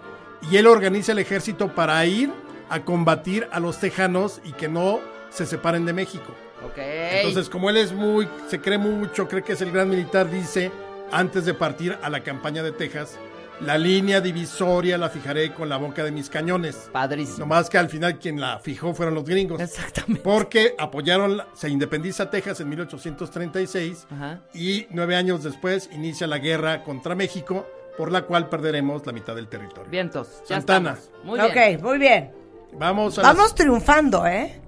y 0.51 0.57
él 0.57 0.67
organiza 0.69 1.13
el 1.13 1.19
ejército 1.19 1.75
para 1.75 2.05
ir 2.07 2.31
a 2.69 2.81
combatir 2.85 3.49
a 3.51 3.59
los 3.61 3.79
tejanos 3.79 4.41
y 4.45 4.53
que 4.53 4.69
no 4.69 5.01
se 5.31 5.47
separen 5.47 5.85
de 5.87 5.93
México. 5.93 6.33
Entonces, 6.77 7.49
como 7.49 7.71
él 7.71 7.77
es 7.77 7.93
muy, 7.93 8.29
se 8.49 8.61
cree 8.61 8.79
mucho, 8.79 9.29
cree 9.29 9.43
que 9.43 9.53
es 9.55 9.61
el 9.63 9.71
gran 9.73 9.89
militar, 9.89 10.31
dice, 10.31 10.71
antes 11.13 11.45
de 11.45 11.55
partir 11.55 11.97
a 12.03 12.11
la 12.11 12.23
campaña 12.23 12.63
de 12.63 12.73
Texas, 12.73 13.19
la 13.61 13.79
línea 13.79 14.21
divisoria 14.21 14.99
la 14.99 15.09
fijaré 15.09 15.55
con 15.55 15.69
la 15.71 15.79
boca 15.79 16.05
de 16.05 16.11
mis 16.13 16.29
cañones. 16.29 16.91
Padrísimo. 16.93 17.39
Nomás 17.39 17.71
que 17.71 17.79
al 17.79 17.89
final 17.89 18.19
quien 18.19 18.39
la 18.39 18.59
fijó 18.59 18.93
fueron 18.93 19.15
los 19.15 19.25
gringos. 19.25 19.61
Exactamente. 19.61 20.21
Porque 20.23 20.75
apoyaron, 20.79 21.39
la- 21.39 21.49
se 21.55 21.71
independiza 21.71 22.29
Texas 22.29 22.61
en 22.61 22.69
1836 22.69 24.07
Ajá. 24.11 24.41
y 24.53 24.87
nueve 24.91 25.17
años 25.17 25.43
después 25.43 25.89
inicia 25.93 26.27
la 26.27 26.39
guerra 26.39 26.83
contra 26.85 27.15
México, 27.15 27.67
por 27.97 28.13
la 28.13 28.23
cual 28.23 28.51
perderemos 28.51 29.07
la 29.07 29.13
mitad 29.13 29.35
del 29.35 29.49
territorio. 29.49 29.91
Vientos. 29.91 30.43
Ya 30.49 30.57
Santana. 30.57 30.99
estamos. 30.99 31.25
Muy 31.25 31.41
bien. 31.41 31.77
ok, 31.79 31.83
muy 31.83 31.99
bien. 31.99 32.33
Vamos 32.79 33.19
a 33.19 33.23
las- 33.23 33.37
Vamos 33.37 33.55
triunfando, 33.55 34.27
¿eh? 34.27 34.61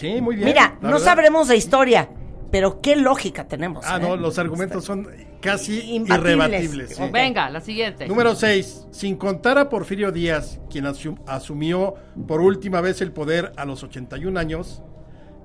Sí, 0.00 0.20
muy 0.20 0.36
bien. 0.36 0.48
Mira, 0.48 0.76
la 0.80 0.88
no 0.88 0.94
verdad. 0.94 1.04
sabremos 1.04 1.48
de 1.48 1.56
historia, 1.56 2.08
pero 2.50 2.80
qué 2.80 2.96
lógica 2.96 3.46
tenemos. 3.46 3.84
Ah, 3.86 3.98
¿eh? 3.98 4.00
no, 4.00 4.16
los 4.16 4.38
argumentos 4.38 4.84
son 4.84 5.06
casi 5.40 5.80
Imbatibles. 5.94 6.18
irrebatibles. 6.34 6.96
sí. 6.96 7.02
Venga, 7.12 7.48
la 7.50 7.60
siguiente. 7.60 8.06
Número 8.08 8.34
6. 8.34 8.86
Sin 8.90 9.16
contar 9.16 9.58
a 9.58 9.68
Porfirio 9.68 10.10
Díaz, 10.12 10.60
quien 10.70 10.84
asu- 10.86 11.18
asumió 11.26 11.94
por 12.26 12.40
última 12.40 12.80
vez 12.80 13.00
el 13.02 13.12
poder 13.12 13.52
a 13.56 13.64
los 13.64 13.82
81 13.82 14.38
años, 14.40 14.82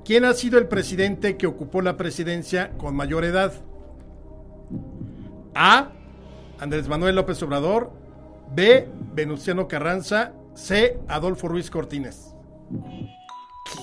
¿quién 0.04 0.26
ha 0.26 0.34
sido 0.34 0.58
el 0.58 0.68
presidente 0.68 1.38
que 1.38 1.48
ocupó 1.48 1.82
la 1.82 1.98
presidencia 1.98 2.72
con 2.78 2.96
mayor 2.96 3.24
edad? 3.26 3.54
A. 5.54 5.90
Andrés 6.60 6.88
Manuel 6.88 7.16
López 7.16 7.42
Obrador. 7.44 7.92
B. 8.54 8.88
Venustiano 9.14 9.68
Carranza. 9.68 10.34
C. 10.54 10.98
Adolfo 11.08 11.48
Ruiz 11.50 11.70
Cortines. 11.70 12.34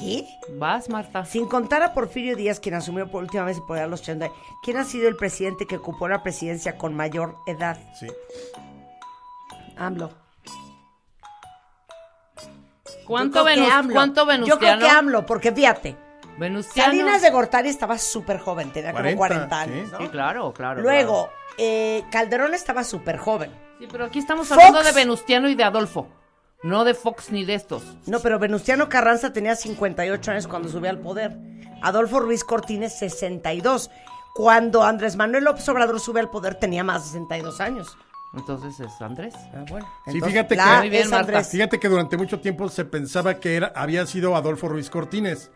¿Qué? 0.00 0.26
Vas, 0.58 0.88
Marta. 0.88 1.24
Sin 1.24 1.46
contar 1.46 1.82
a 1.82 1.92
Porfirio 1.92 2.36
Díaz, 2.36 2.60
quien 2.60 2.74
asumió 2.74 3.10
por 3.10 3.22
última 3.22 3.44
vez 3.44 3.56
el 3.58 3.64
poder 3.64 3.84
a 3.84 3.86
los 3.86 4.00
80, 4.00 4.28
¿quién 4.62 4.76
ha 4.76 4.84
sido 4.84 5.08
el 5.08 5.16
presidente 5.16 5.66
que 5.66 5.76
ocupó 5.76 6.08
la 6.08 6.22
presidencia 6.22 6.78
con 6.78 6.94
mayor 6.94 7.36
edad? 7.46 7.78
Sí. 7.98 8.06
AMLO. 9.76 10.10
¿Cuánto, 13.06 13.38
Yo 13.40 13.44
creo 13.44 13.54
que 13.54 13.60
Venus- 13.60 13.72
AMLO. 13.74 13.94
¿Cuánto 13.94 14.20
Yo 14.22 14.26
creo 14.26 14.38
Venustiano? 14.40 14.80
que 14.80 14.90
AMLO, 14.90 15.26
porque 15.26 15.52
fíjate, 15.52 15.96
Venustiano. 16.38 16.90
Salinas 16.92 17.20
de 17.22 17.30
Gortari 17.30 17.68
estaba 17.68 17.98
súper 17.98 18.38
joven, 18.38 18.72
tenía 18.72 18.92
40, 18.92 19.10
como 19.16 19.18
40 19.18 19.60
años, 19.60 19.86
sí. 19.86 19.92
¿no? 19.92 19.98
Sí, 19.98 20.08
claro, 20.08 20.52
claro. 20.52 20.80
Luego, 20.80 21.28
eh, 21.58 22.04
Calderón 22.10 22.54
estaba 22.54 22.84
súper 22.84 23.18
joven. 23.18 23.50
Sí, 23.78 23.88
pero 23.90 24.04
aquí 24.04 24.20
estamos 24.20 24.46
Fox. 24.48 24.58
hablando 24.60 24.82
de 24.84 24.92
Venustiano 24.92 25.48
y 25.48 25.54
de 25.56 25.64
Adolfo. 25.64 26.06
No 26.62 26.84
de 26.84 26.94
Fox 26.94 27.30
ni 27.30 27.44
de 27.44 27.54
estos. 27.54 27.82
No, 28.06 28.20
pero 28.20 28.38
Venustiano 28.38 28.88
Carranza 28.88 29.32
tenía 29.32 29.56
58 29.56 30.30
años 30.30 30.46
cuando 30.46 30.68
subió 30.68 30.90
al 30.90 30.98
poder. 30.98 31.36
Adolfo 31.82 32.20
Ruiz 32.20 32.44
Cortines, 32.44 32.96
62. 32.98 33.90
Cuando 34.34 34.82
Andrés 34.84 35.16
Manuel 35.16 35.44
López 35.44 35.68
Obrador 35.68 35.98
sube 36.00 36.20
al 36.20 36.30
poder 36.30 36.54
tenía 36.54 36.84
más 36.84 37.02
de 37.04 37.08
62 37.08 37.60
años. 37.60 37.96
Entonces 38.34 38.80
es 38.80 39.02
Andrés. 39.02 39.34
Ah, 39.54 39.64
bueno. 39.68 39.86
Sí, 40.06 40.20
fíjate 40.22 40.56
la 40.56 40.64
que- 40.64 40.78
Muy 40.78 40.88
bien, 40.88 41.10
Marta. 41.10 41.44
Fíjate 41.44 41.78
que 41.78 41.88
durante 41.88 42.16
mucho 42.16 42.40
tiempo 42.40 42.68
se 42.70 42.84
pensaba 42.86 43.34
que 43.34 43.56
era, 43.56 43.72
había 43.76 44.06
sido 44.06 44.34
Adolfo 44.36 44.68
Ruiz 44.68 44.88
Cortines. 44.88 45.50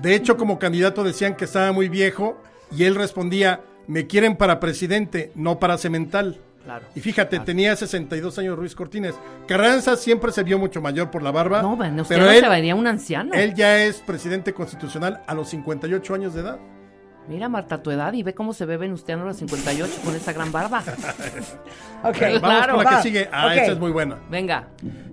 De 0.00 0.14
hecho, 0.14 0.36
como 0.36 0.58
candidato 0.58 1.04
decían 1.04 1.36
que 1.36 1.44
estaba 1.44 1.70
muy 1.70 1.88
viejo 1.88 2.36
y 2.76 2.82
él 2.84 2.96
respondía, 2.96 3.60
me 3.86 4.08
quieren 4.08 4.36
para 4.36 4.58
presidente, 4.58 5.30
no 5.36 5.60
para 5.60 5.78
cemental. 5.78 6.40
Claro. 6.66 6.84
Y 6.94 7.00
fíjate, 7.00 7.38
tenía 7.38 7.74
62 7.76 8.38
años 8.40 8.56
Ruiz 8.58 8.74
Cortines. 8.74 9.14
Carranza 9.46 9.96
siempre 9.96 10.32
se 10.32 10.42
vio 10.42 10.58
mucho 10.58 10.82
mayor 10.82 11.10
por 11.12 11.22
la 11.22 11.30
barba. 11.30 11.62
No, 11.62 11.76
Venustiano 11.76 12.24
pero 12.24 12.34
él, 12.36 12.40
se 12.42 12.48
vería 12.48 12.74
un 12.74 12.86
anciano. 12.88 13.32
él 13.34 13.54
ya 13.54 13.84
es 13.84 13.98
presidente 13.98 14.52
constitucional 14.52 15.22
a 15.28 15.34
los 15.34 15.48
58 15.48 16.14
años 16.14 16.34
de 16.34 16.40
edad. 16.40 16.58
Mira, 17.28 17.48
Marta, 17.48 17.82
tu 17.82 17.90
edad 17.90 18.12
y 18.12 18.22
ve 18.22 18.34
cómo 18.34 18.52
se 18.52 18.66
ve 18.66 18.76
Venustiano 18.76 19.22
a 19.22 19.26
los 19.26 19.36
58 19.36 19.92
con 20.04 20.14
esa 20.16 20.32
gran 20.32 20.50
barba. 20.52 20.82
Ok, 22.04 22.18
Vamos 22.20 22.38
Claro, 22.40 22.74
con 22.76 22.84
la 22.84 22.90
va. 22.90 22.96
que 22.98 23.02
sigue. 23.02 23.28
Ah, 23.32 23.46
Ok. 23.46 23.52
esta 23.56 23.72
es 23.72 23.78
muy 23.78 23.90
buena. 23.90 24.18
Venga. 24.30 24.68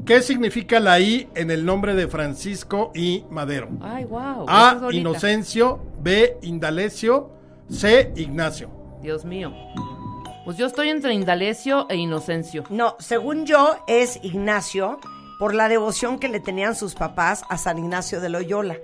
¿Qué 0.06 0.22
significa 0.22 0.80
la 0.80 1.00
I 1.00 1.28
en 1.34 1.50
el 1.50 1.66
nombre 1.66 1.96
de 1.96 2.08
Francisco 2.08 2.92
I. 2.94 3.26
Madero? 3.32 3.70
Ay, 3.82 4.06
wow. 4.06 4.46
A. 4.48 4.80
Inocencio. 4.92 5.84
B. 6.02 6.38
Indalecio. 6.42 7.32
C. 7.70 8.12
Ignacio. 8.16 8.70
Dios 9.02 9.24
mío. 9.26 9.52
Pues 10.46 10.58
yo 10.58 10.66
estoy 10.66 10.90
entre 10.90 11.14
Indalecio 11.14 11.88
e 11.90 11.96
Inocencio. 11.96 12.64
No, 12.70 12.96
según 13.00 13.46
yo 13.46 13.78
es 13.88 14.20
Ignacio 14.24 15.00
por 15.40 15.56
la 15.56 15.70
devoción 15.70 16.20
que 16.20 16.28
le 16.28 16.40
tenían 16.40 16.76
sus 16.76 16.96
papás 16.96 17.44
a 17.50 17.58
San 17.58 17.78
Ignacio 17.78 18.20
de 18.20 18.30
Loyola. 18.30 18.76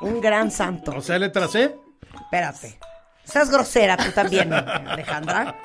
Un 0.00 0.20
gran 0.20 0.50
santo. 0.50 0.92
O 0.96 1.02
sea, 1.02 1.18
letra 1.18 1.46
C. 1.48 1.76
Espérate. 2.22 2.78
Seas 3.24 3.50
grosera 3.50 3.96
tú 3.96 4.10
también, 4.12 4.52
Alejandra. 4.52 5.56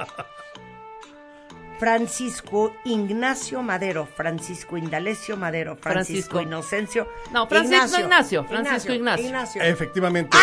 Francisco 1.80 2.73
Ignacio 2.84 3.61
Madero, 3.61 4.05
Francisco 4.05 4.77
Indalecio 4.77 5.38
Madero, 5.38 5.77
Francisco, 5.77 6.32
Francisco. 6.34 6.41
Inocencio. 6.41 7.07
No, 7.32 7.47
Francisco 7.47 8.01
Ignacio, 8.01 8.43
Francisco 8.43 8.91
Ignacio. 8.91 9.61
Efectivamente. 9.61 10.38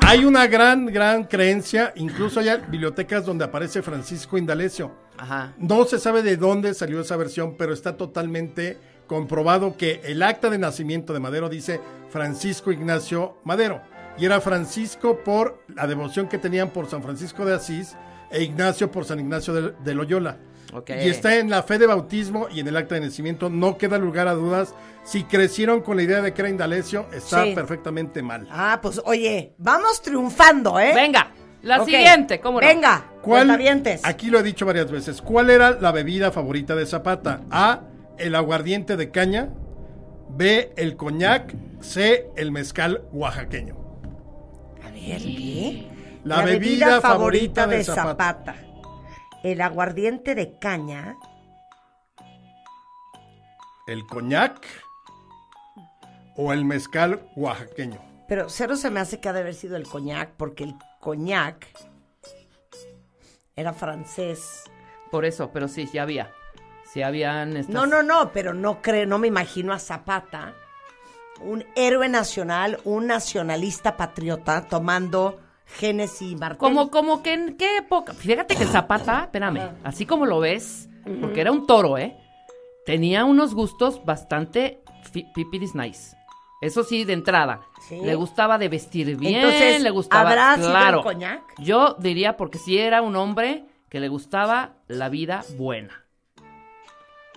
Hay 0.00 0.24
una 0.24 0.46
gran, 0.46 0.86
gran 0.86 1.24
creencia. 1.24 1.92
Incluso 1.96 2.40
hay 2.40 2.48
bibliotecas 2.68 3.26
donde 3.26 3.44
aparece 3.44 3.82
Francisco 3.82 4.38
Indalecio. 4.38 4.92
Ajá. 5.18 5.52
No 5.58 5.84
se 5.84 5.98
sabe 5.98 6.22
de 6.22 6.38
dónde 6.38 6.72
salió 6.72 7.00
esa 7.00 7.16
versión, 7.16 7.56
pero 7.58 7.74
está 7.74 7.98
totalmente 7.98 8.78
comprobado 9.06 9.76
que 9.76 10.00
el 10.04 10.22
acta 10.22 10.48
de 10.48 10.58
nacimiento 10.58 11.12
de 11.12 11.20
Madero 11.20 11.50
dice 11.50 11.80
Francisco 12.10 12.72
Ignacio 12.72 13.36
Madero. 13.44 13.82
Y 14.18 14.24
era 14.24 14.40
Francisco 14.40 15.18
por 15.22 15.62
la 15.68 15.86
devoción 15.86 16.28
que 16.28 16.38
tenían 16.38 16.70
por 16.70 16.88
San 16.88 17.02
Francisco 17.02 17.44
de 17.44 17.54
Asís 17.54 17.94
e 18.36 18.42
Ignacio 18.44 18.90
por 18.90 19.04
San 19.04 19.18
Ignacio 19.20 19.52
de, 19.54 19.72
de 19.82 19.94
Loyola. 19.94 20.36
Ok. 20.72 20.90
Y 20.90 21.08
está 21.08 21.36
en 21.36 21.48
la 21.48 21.62
fe 21.62 21.78
de 21.78 21.86
bautismo 21.86 22.48
y 22.52 22.60
en 22.60 22.68
el 22.68 22.76
acta 22.76 22.96
de 22.96 23.00
nacimiento. 23.02 23.48
No 23.48 23.78
queda 23.78 23.98
lugar 23.98 24.28
a 24.28 24.34
dudas. 24.34 24.74
Si 25.04 25.24
crecieron 25.24 25.80
con 25.80 25.96
la 25.96 26.02
idea 26.02 26.20
de 26.20 26.34
que 26.34 26.42
era 26.42 26.48
Indalecio, 26.50 27.06
está 27.12 27.44
Sí. 27.44 27.54
perfectamente 27.54 28.22
mal. 28.22 28.46
Ah, 28.50 28.78
pues 28.82 29.00
oye, 29.04 29.54
vamos 29.58 30.02
triunfando, 30.02 30.78
¿eh? 30.80 30.92
Venga, 30.94 31.30
la 31.62 31.84
siguiente, 31.84 32.40
¿cómo 32.40 32.60
no? 32.60 32.66
Venga, 32.66 33.04
¿Cuál, 33.22 33.50
aquí 34.02 34.30
lo 34.30 34.38
he 34.38 34.42
dicho 34.42 34.66
varias 34.66 34.90
veces. 34.90 35.22
¿Cuál 35.22 35.50
era 35.50 35.72
la 35.72 35.92
bebida 35.92 36.30
favorita 36.30 36.74
de 36.76 36.86
Zapata? 36.86 37.40
A. 37.50 37.80
El 38.18 38.34
aguardiente 38.34 38.96
de 38.96 39.10
caña. 39.10 39.48
B. 40.30 40.72
El 40.76 40.96
coñac. 40.96 41.54
C. 41.80 42.28
El 42.36 42.52
mezcal 42.52 43.02
oaxaqueño. 43.12 43.76
A 44.84 44.90
ver, 44.90 45.18
¿qué? 45.22 45.88
La 46.26 46.42
bebida 46.42 47.00
favorita 47.00 47.68
de 47.68 47.84
Zapata. 47.84 48.56
El 49.44 49.60
aguardiente 49.60 50.34
de 50.34 50.58
caña. 50.58 51.16
el 53.86 54.04
coñac 54.08 54.66
o 56.34 56.52
el 56.52 56.64
mezcal 56.64 57.30
oaxaqueño. 57.36 58.00
Pero 58.26 58.48
cero 58.48 58.74
se 58.74 58.90
me 58.90 58.98
hace 58.98 59.20
que 59.20 59.28
ha 59.28 59.32
de 59.32 59.38
haber 59.38 59.54
sido 59.54 59.76
el 59.76 59.86
coñac, 59.86 60.30
porque 60.36 60.64
el 60.64 60.74
coñac 60.98 61.64
era 63.54 63.72
francés. 63.72 64.64
Por 65.12 65.24
eso, 65.24 65.52
pero 65.52 65.68
sí, 65.68 65.86
sí 65.86 65.98
había. 65.98 66.32
Sí 66.92 67.02
habían 67.02 67.56
estas... 67.56 67.72
No, 67.72 67.86
no, 67.86 68.02
no, 68.02 68.32
pero 68.32 68.52
no 68.52 68.82
creo, 68.82 69.06
no 69.06 69.18
me 69.18 69.28
imagino 69.28 69.72
a 69.72 69.78
Zapata, 69.78 70.54
un 71.40 71.64
héroe 71.76 72.08
nacional, 72.08 72.80
un 72.82 73.06
nacionalista 73.06 73.96
patriota, 73.96 74.62
tomando 74.62 75.45
Genesis 75.66 76.32
y 76.32 76.36
Martel. 76.36 76.58
Como, 76.58 76.90
como 76.90 77.22
que 77.22 77.34
en 77.34 77.56
qué 77.56 77.78
época. 77.78 78.14
Fíjate 78.14 78.56
que 78.56 78.64
Zapata, 78.64 79.24
espérame, 79.24 79.72
así 79.84 80.06
como 80.06 80.26
lo 80.26 80.40
ves, 80.40 80.88
porque 81.20 81.40
era 81.40 81.52
un 81.52 81.66
toro, 81.66 81.98
¿eh? 81.98 82.16
Tenía 82.84 83.24
unos 83.24 83.54
gustos 83.54 84.04
bastante 84.04 84.80
pipiris 85.34 85.74
nice. 85.74 86.16
Eso 86.60 86.84
sí, 86.84 87.04
de 87.04 87.12
entrada. 87.12 87.60
Sí. 87.88 88.00
Le 88.00 88.14
gustaba 88.14 88.58
de 88.58 88.68
vestir 88.68 89.16
bien, 89.16 89.36
Entonces, 89.36 89.82
le 89.82 89.90
gustaba. 89.90 90.30
¿habrá 90.30 90.54
sido 90.54 90.68
el 90.68 90.72
claro. 90.72 91.02
coñac? 91.02 91.42
Yo 91.58 91.96
diría 91.98 92.36
porque 92.36 92.58
sí 92.58 92.78
era 92.78 93.02
un 93.02 93.16
hombre 93.16 93.66
que 93.90 94.00
le 94.00 94.08
gustaba 94.08 94.74
la 94.88 95.08
vida 95.08 95.44
buena. 95.58 96.04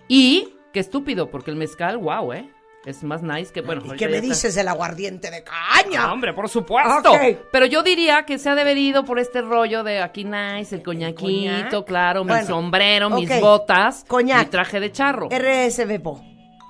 Y, 0.07 0.53
qué 0.73 0.79
estúpido, 0.79 1.29
porque 1.29 1.51
el 1.51 1.57
mezcal, 1.57 1.97
wow, 1.97 2.33
¿eh? 2.33 2.49
Es 2.85 3.03
más 3.03 3.21
nice 3.21 3.51
que, 3.51 3.61
bueno. 3.61 3.81
¿Y 3.85 3.97
qué 3.97 4.07
me 4.07 4.15
está. 4.17 4.27
dices 4.27 4.55
del 4.55 4.67
aguardiente 4.69 5.29
de 5.29 5.43
caña? 5.43 6.03
Ah, 6.05 6.13
hombre, 6.13 6.33
por 6.33 6.47
supuesto. 6.47 7.11
Pero 7.51 7.65
yo 7.65 7.83
diría 7.83 8.25
que 8.25 8.39
se 8.39 8.49
ha 8.49 8.55
de 8.55 8.61
haber 8.61 8.77
ido 8.77 9.03
por 9.03 9.19
este 9.19 9.41
rollo 9.41 9.83
de 9.83 10.01
aquí 10.01 10.23
nice, 10.23 10.75
el 10.75 10.81
coñaquito, 10.83 11.69
coñac. 11.83 11.85
claro, 11.85 12.23
mi 12.23 12.41
sombrero, 12.45 13.09
mis 13.09 13.29
botas, 13.41 14.05
Coñac. 14.07 14.45
mi 14.45 14.49
traje 14.49 14.79
de 14.79 14.91
charro. 14.91 15.27
Po. 16.01 16.23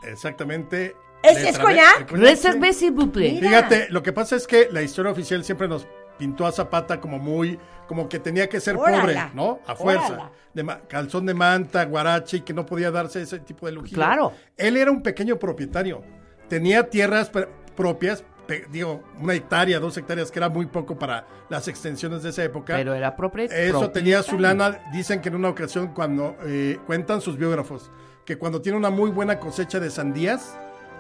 Exactamente. 0.04 0.96
¿Ese 1.22 1.50
es 1.50 1.60
coñac? 1.60 2.10
Reserve, 2.12 2.74
s'il 2.74 2.92
vous 2.92 3.12
plaît. 3.12 3.40
Fíjate, 3.40 3.88
lo 3.90 4.02
que 4.02 4.14
pasa 4.14 4.36
es 4.36 4.48
que 4.48 4.70
la 4.72 4.82
historia 4.82 5.12
oficial 5.12 5.44
siempre 5.44 5.68
nos 5.68 5.86
pintó 6.20 6.46
a 6.46 6.52
Zapata 6.52 7.02
como 7.02 7.18
muy, 7.18 7.58
como 7.88 8.08
que 8.08 8.20
tenía 8.20 8.48
que 8.48 8.60
ser 8.60 8.76
Órala. 8.76 9.02
pobre, 9.02 9.18
¿no? 9.34 9.60
A 9.66 9.74
fuerza. 9.76 10.30
De 10.54 10.64
calzón 10.88 11.26
de 11.26 11.34
manta, 11.34 11.86
guarache, 11.86 12.38
y 12.38 12.42
que 12.42 12.54
no 12.54 12.66
podía 12.66 12.92
darse 12.92 13.22
ese 13.24 13.40
tipo 13.40 13.66
de 13.66 13.72
lujo. 13.72 13.88
Claro. 13.92 14.34
Él 14.58 14.78
era 14.78 14.92
un 14.92 15.02
pequeño 15.02 15.38
propietario. 15.40 16.04
Tenía 16.48 16.90
tierras 16.90 17.32
pr- 17.32 17.48
propias, 17.76 18.24
digo, 18.72 19.04
una 19.20 19.34
hectárea, 19.36 19.80
dos 19.80 19.96
hectáreas, 19.98 20.30
que 20.32 20.40
era 20.40 20.50
muy 20.50 20.66
poco 20.66 20.98
para 21.00 21.26
las 21.50 21.68
extensiones 21.68 22.24
de 22.24 22.30
esa 22.30 22.44
época. 22.44 22.76
Pero 22.76 22.94
era 22.94 23.16
propio. 23.16 23.44
Eso 23.46 23.90
tenía 23.92 24.22
su 24.24 24.38
lana. 24.38 24.80
Dicen 24.92 25.22
que 25.22 25.30
en 25.30 25.36
una 25.36 25.50
ocasión, 25.50 25.94
cuando 25.94 26.36
eh, 26.46 26.78
cuentan 26.86 27.22
sus 27.22 27.38
biógrafos, 27.38 27.90
que 28.26 28.38
cuando 28.38 28.62
tiene 28.62 28.78
una 28.78 28.90
muy 28.90 29.12
buena 29.12 29.40
cosecha 29.40 29.80
de 29.80 29.90
sandías, 29.90 30.56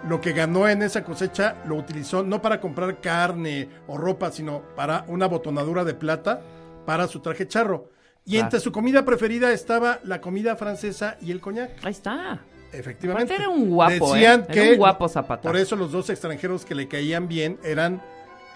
lo 0.08 0.22
que 0.22 0.32
ganó 0.34 0.68
en 0.68 0.82
esa 0.82 1.04
cosecha 1.04 1.56
lo 1.66 1.76
utilizó 1.76 2.24
no 2.24 2.41
para 2.41 2.62
comprar 2.62 3.02
carne 3.02 3.68
o 3.88 3.97
ropa, 3.97 4.32
sino 4.32 4.62
para 4.76 5.04
una 5.08 5.28
botonadura 5.28 5.84
de 5.84 5.93
plata 5.93 6.41
para 6.86 7.08
su 7.08 7.20
traje 7.20 7.47
charro. 7.47 7.89
Y 8.26 8.38
entre 8.38 8.60
su 8.60 8.72
comida 8.72 9.04
preferida 9.06 9.52
estaba 9.52 10.00
la 10.04 10.22
comida 10.22 10.56
francesa 10.56 11.18
y 11.22 11.32
el 11.32 11.39
coñac. 11.41 11.72
Ahí 11.84 11.91
está. 11.91 12.39
Efectivamente. 12.72 13.34
Aparte 13.34 13.43
era 13.43 13.50
un 13.52 13.70
guapo, 13.70 14.14
Decían 14.14 14.41
¿eh? 14.41 14.45
Era 14.50 14.54
que 14.54 14.72
un 14.74 14.78
guapo 14.78 15.10
Zapata. 15.10 15.41
por 15.41 15.58
eso 15.58 15.76
los 15.76 15.91
dos 15.91 16.10
extranjeros 16.12 16.64
que 16.66 16.76
le 16.76 16.88
caían 16.88 17.28
bien 17.28 17.60
eran 17.64 18.00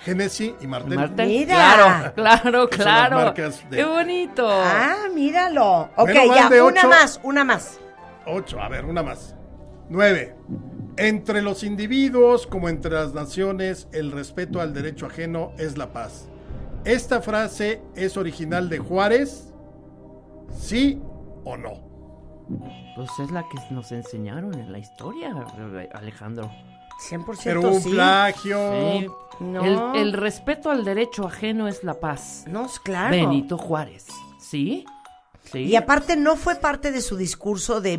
Genesis 0.01 0.53
y 0.61 0.67
Martel. 0.67 0.95
Martel. 0.95 1.27
Mira. 1.27 1.55
Claro, 1.55 2.13
claro, 2.13 2.69
claro. 2.69 3.15
marcas 3.17 3.67
de- 3.69 3.77
Qué 3.77 3.85
bonito. 3.85 4.47
Ah, 4.47 5.07
míralo. 5.13 5.89
Ok, 5.95 6.09
Bueno, 6.11 6.35
ya, 6.35 6.47
una 6.63 6.81
ocho. 6.81 6.89
más, 6.89 7.19
una 7.23 7.43
más. 7.43 7.79
Ocho, 8.27 8.61
a 8.61 8.69
ver, 8.69 8.85
una 8.85 9.01
más. 9.01 9.35
Nueve. 9.89 10.35
Entre 10.97 11.41
los 11.41 11.63
individuos 11.63 12.45
como 12.45 12.69
entre 12.69 12.91
las 12.91 13.13
naciones, 13.13 13.87
el 13.93 14.11
respeto 14.11 14.61
al 14.61 14.73
derecho 14.73 15.07
ajeno 15.07 15.51
es 15.57 15.77
la 15.77 15.91
paz. 15.91 16.27
Esta 16.85 17.21
frase 17.21 17.81
es 17.95 18.17
original 18.17 18.69
de 18.69 18.79
Juárez, 18.79 19.53
¿sí 20.51 21.01
o 21.45 21.57
no? 21.57 21.93
Pues 22.95 23.09
es 23.19 23.31
la 23.31 23.43
que 23.43 23.73
nos 23.73 23.91
enseñaron 23.91 24.53
en 24.53 24.71
la 24.71 24.77
historia, 24.77 25.33
Alejandro. 25.93 26.51
100% 27.09 27.39
Pero 27.43 27.61
un 27.61 27.81
sí. 27.81 27.89
plagio. 27.89 28.57
Sí. 28.71 29.07
No. 29.39 29.93
El, 29.93 30.01
el 30.01 30.13
respeto 30.13 30.69
al 30.69 30.85
derecho 30.85 31.25
ajeno 31.25 31.67
es 31.67 31.83
la 31.83 31.99
paz. 31.99 32.45
No, 32.47 32.65
es 32.65 32.79
claro. 32.79 33.09
Benito 33.11 33.57
Juárez. 33.57 34.07
¿Sí? 34.39 34.85
Sí. 35.53 35.59
Y 35.59 35.75
aparte 35.77 36.17
no 36.17 36.35
fue 36.35 36.55
parte 36.55 36.91
de 36.91 36.99
su 37.01 37.15
discurso 37.15 37.79
de 37.79 37.97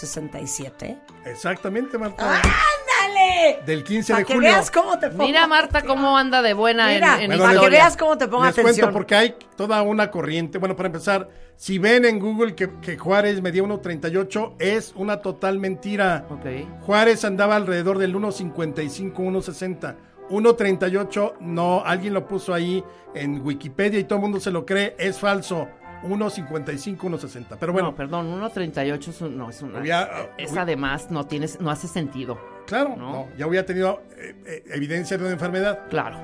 1867. 0.00 0.98
Exactamente, 1.24 1.98
Marta. 1.98 2.24
¡Ándale! 2.36 3.60
Del 3.66 3.82
15 3.82 4.12
Para 4.12 4.20
de 4.20 4.26
que 4.26 4.34
julio. 4.34 4.50
veas 4.50 4.70
cómo 4.70 4.98
te 4.98 5.08
pongo 5.08 5.24
Mira, 5.24 5.46
Marta, 5.46 5.82
cómo 5.82 6.16
anda 6.16 6.42
de 6.42 6.52
buena 6.54 6.88
en- 6.90 6.94
Mira, 7.00 7.20
en, 7.22 7.28
Bueno, 7.28 7.44
para 7.44 7.60
que 7.60 7.68
veas 7.70 7.96
cómo 7.96 8.16
te 8.18 8.28
pongo 8.28 8.44
Les 8.44 8.52
atención. 8.52 8.74
cuento 8.74 8.92
porque 8.92 9.14
hay 9.14 9.34
toda 9.56 9.82
una 9.82 10.10
corriente. 10.10 10.58
Bueno, 10.58 10.76
para 10.76 10.86
empezar, 10.88 11.28
si 11.56 11.78
ven 11.78 12.04
en 12.04 12.18
Google 12.18 12.54
que, 12.54 12.70
que 12.80 12.96
Juárez 12.98 13.40
medía 13.42 13.62
1.38, 13.62 14.54
es 14.58 14.92
una 14.96 15.20
total 15.22 15.58
mentira. 15.58 16.26
Ok. 16.30 16.46
Juárez 16.82 17.24
andaba 17.24 17.56
alrededor 17.56 17.98
del 17.98 18.14
1.55, 18.14 19.14
1.60. 19.14 19.96
1.38, 20.28 21.34
no, 21.40 21.82
alguien 21.84 22.12
lo 22.12 22.26
puso 22.26 22.52
ahí 22.52 22.82
en 23.14 23.40
Wikipedia 23.46 23.98
y 24.00 24.04
todo 24.04 24.16
el 24.16 24.22
mundo 24.22 24.40
se 24.40 24.50
lo 24.50 24.66
cree, 24.66 24.94
es 24.98 25.18
falso. 25.18 25.68
1.55, 26.06 26.96
1.60. 26.98 27.56
Pero 27.58 27.72
bueno, 27.72 27.90
no, 27.90 27.94
perdón, 27.96 28.40
1.38 28.40 29.08
es 29.08 29.20
un- 29.20 29.36
no, 29.36 29.50
es 29.50 29.62
una... 29.62 29.80
Hubiera- 29.80 30.30
es 30.38 30.52
hubi- 30.52 30.58
además, 30.60 31.10
no, 31.10 31.26
tienes, 31.26 31.60
no 31.60 31.70
hace 31.70 31.88
sentido. 31.88 32.38
claro, 32.66 32.94
no. 32.96 33.12
no, 33.12 33.28
ya 33.36 33.46
hubiera 33.46 33.64
tenido 33.66 34.02
eh, 34.16 34.34
eh, 34.46 34.64
evidencia 34.72 35.16
de 35.16 35.24
una 35.24 35.32
enfermedad. 35.32 35.88
Claro, 35.90 36.16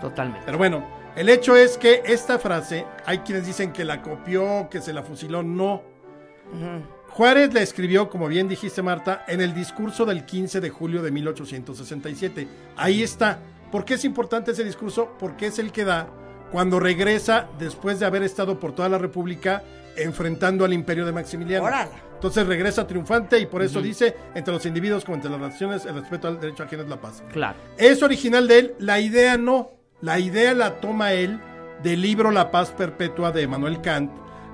totalmente. 0.00 0.42
Pero 0.46 0.58
bueno, 0.58 0.84
el 1.16 1.28
hecho 1.28 1.56
es 1.56 1.78
que 1.78 2.02
esta 2.06 2.38
frase, 2.38 2.84
hay 3.06 3.18
quienes 3.18 3.46
dicen 3.46 3.72
que 3.72 3.84
la 3.84 4.02
copió, 4.02 4.68
que 4.70 4.80
se 4.80 4.92
la 4.92 5.02
fusiló, 5.02 5.42
no. 5.42 5.82
Juárez 7.10 7.54
la 7.54 7.60
escribió, 7.62 8.10
como 8.10 8.26
bien 8.28 8.48
dijiste 8.48 8.82
Marta, 8.82 9.24
en 9.28 9.40
el 9.40 9.54
discurso 9.54 10.04
del 10.04 10.24
15 10.26 10.60
de 10.60 10.70
julio 10.70 11.00
de 11.02 11.10
1867. 11.12 12.48
Ahí 12.76 13.02
está. 13.02 13.38
¿Por 13.70 13.84
qué 13.84 13.94
es 13.94 14.04
importante 14.04 14.50
ese 14.50 14.64
discurso? 14.64 15.14
Porque 15.18 15.46
es 15.46 15.58
el 15.58 15.72
que 15.72 15.84
da 15.84 16.08
cuando 16.54 16.78
regresa 16.78 17.48
después 17.58 17.98
de 17.98 18.06
haber 18.06 18.22
estado 18.22 18.60
por 18.60 18.76
toda 18.76 18.88
la 18.88 18.96
República 18.96 19.64
enfrentando 19.96 20.64
al 20.64 20.72
imperio 20.72 21.04
de 21.04 21.10
Maximiliano. 21.10 21.68
Entonces 22.14 22.46
regresa 22.46 22.86
triunfante 22.86 23.40
y 23.40 23.46
por 23.46 23.60
eso 23.60 23.82
dice, 23.82 24.14
entre 24.36 24.54
los 24.54 24.64
individuos 24.64 25.04
como 25.04 25.16
entre 25.16 25.32
las 25.32 25.40
naciones, 25.40 25.84
el 25.84 25.96
respeto 25.96 26.28
al 26.28 26.38
derecho 26.38 26.62
ajeno 26.62 26.84
es 26.84 26.88
la 26.88 27.00
paz. 27.00 27.24
Claro. 27.32 27.58
Es 27.76 28.04
original 28.04 28.46
de 28.46 28.58
él, 28.60 28.74
la 28.78 29.00
idea 29.00 29.36
no. 29.36 29.72
La 30.00 30.20
idea 30.20 30.54
la 30.54 30.78
toma 30.78 31.12
él 31.12 31.40
del 31.82 32.00
libro 32.00 32.30
La 32.30 32.52
paz 32.52 32.70
perpetua 32.70 33.32
de 33.32 33.48
Manuel 33.48 33.80
Kant, 33.80 34.12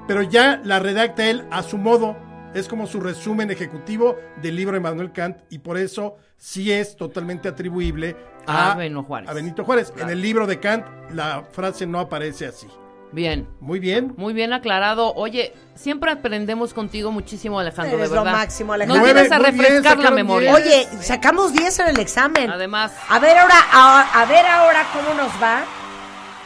pero 0.08 0.22
ya 0.22 0.58
la 0.64 0.78
redacta 0.78 1.28
él 1.28 1.44
a 1.50 1.62
su 1.62 1.76
modo. 1.76 2.16
Es 2.54 2.66
como 2.66 2.86
su 2.86 3.00
resumen 3.00 3.50
ejecutivo 3.50 4.16
del 4.40 4.56
libro 4.56 4.72
de 4.72 4.80
Manuel 4.80 5.12
Kant 5.12 5.36
y 5.50 5.58
por 5.58 5.76
eso 5.76 6.16
sí 6.42 6.72
es 6.72 6.96
totalmente 6.96 7.48
atribuible 7.48 8.16
a, 8.46 8.72
A 8.72 8.74
Benito 8.74 9.02
Juárez. 9.02 9.28
a 9.28 9.34
Benito 9.34 9.64
Juárez. 9.64 9.90
Claro. 9.90 10.08
En 10.08 10.12
el 10.16 10.22
libro 10.22 10.46
de 10.46 10.58
Kant 10.58 10.86
la 11.12 11.44
frase 11.52 11.86
no 11.86 12.00
aparece 12.00 12.46
así. 12.46 12.66
Bien. 13.12 13.46
Muy 13.60 13.78
bien. 13.80 14.14
Muy 14.16 14.32
bien 14.32 14.52
aclarado. 14.52 15.12
Oye, 15.14 15.52
siempre 15.74 16.12
aprendemos 16.12 16.72
contigo 16.72 17.10
muchísimo, 17.12 17.58
Alejandro, 17.60 17.98
Eres 17.98 18.10
de 18.10 18.16
lo 18.16 18.22
verdad. 18.24 18.38
máximo, 18.38 18.72
Nos 18.76 18.86
Alejandro. 18.86 19.04
vienes 19.14 19.32
a 19.32 19.38
bien, 19.38 19.50
refrescar 19.58 19.98
la 19.98 20.10
memoria. 20.12 20.56
diez. 20.56 20.88
Oye, 20.92 21.02
sacamos 21.02 21.52
10 21.52 21.78
en 21.80 21.88
el 21.88 21.98
examen. 21.98 22.48
Además, 22.50 22.92
A 23.08 23.18
ver 23.18 23.36
ahora, 23.36 23.56
a, 23.72 24.22
a 24.22 24.24
ver 24.26 24.46
ahora 24.46 24.86
cómo 24.94 25.12
nos 25.14 25.32
va 25.42 25.64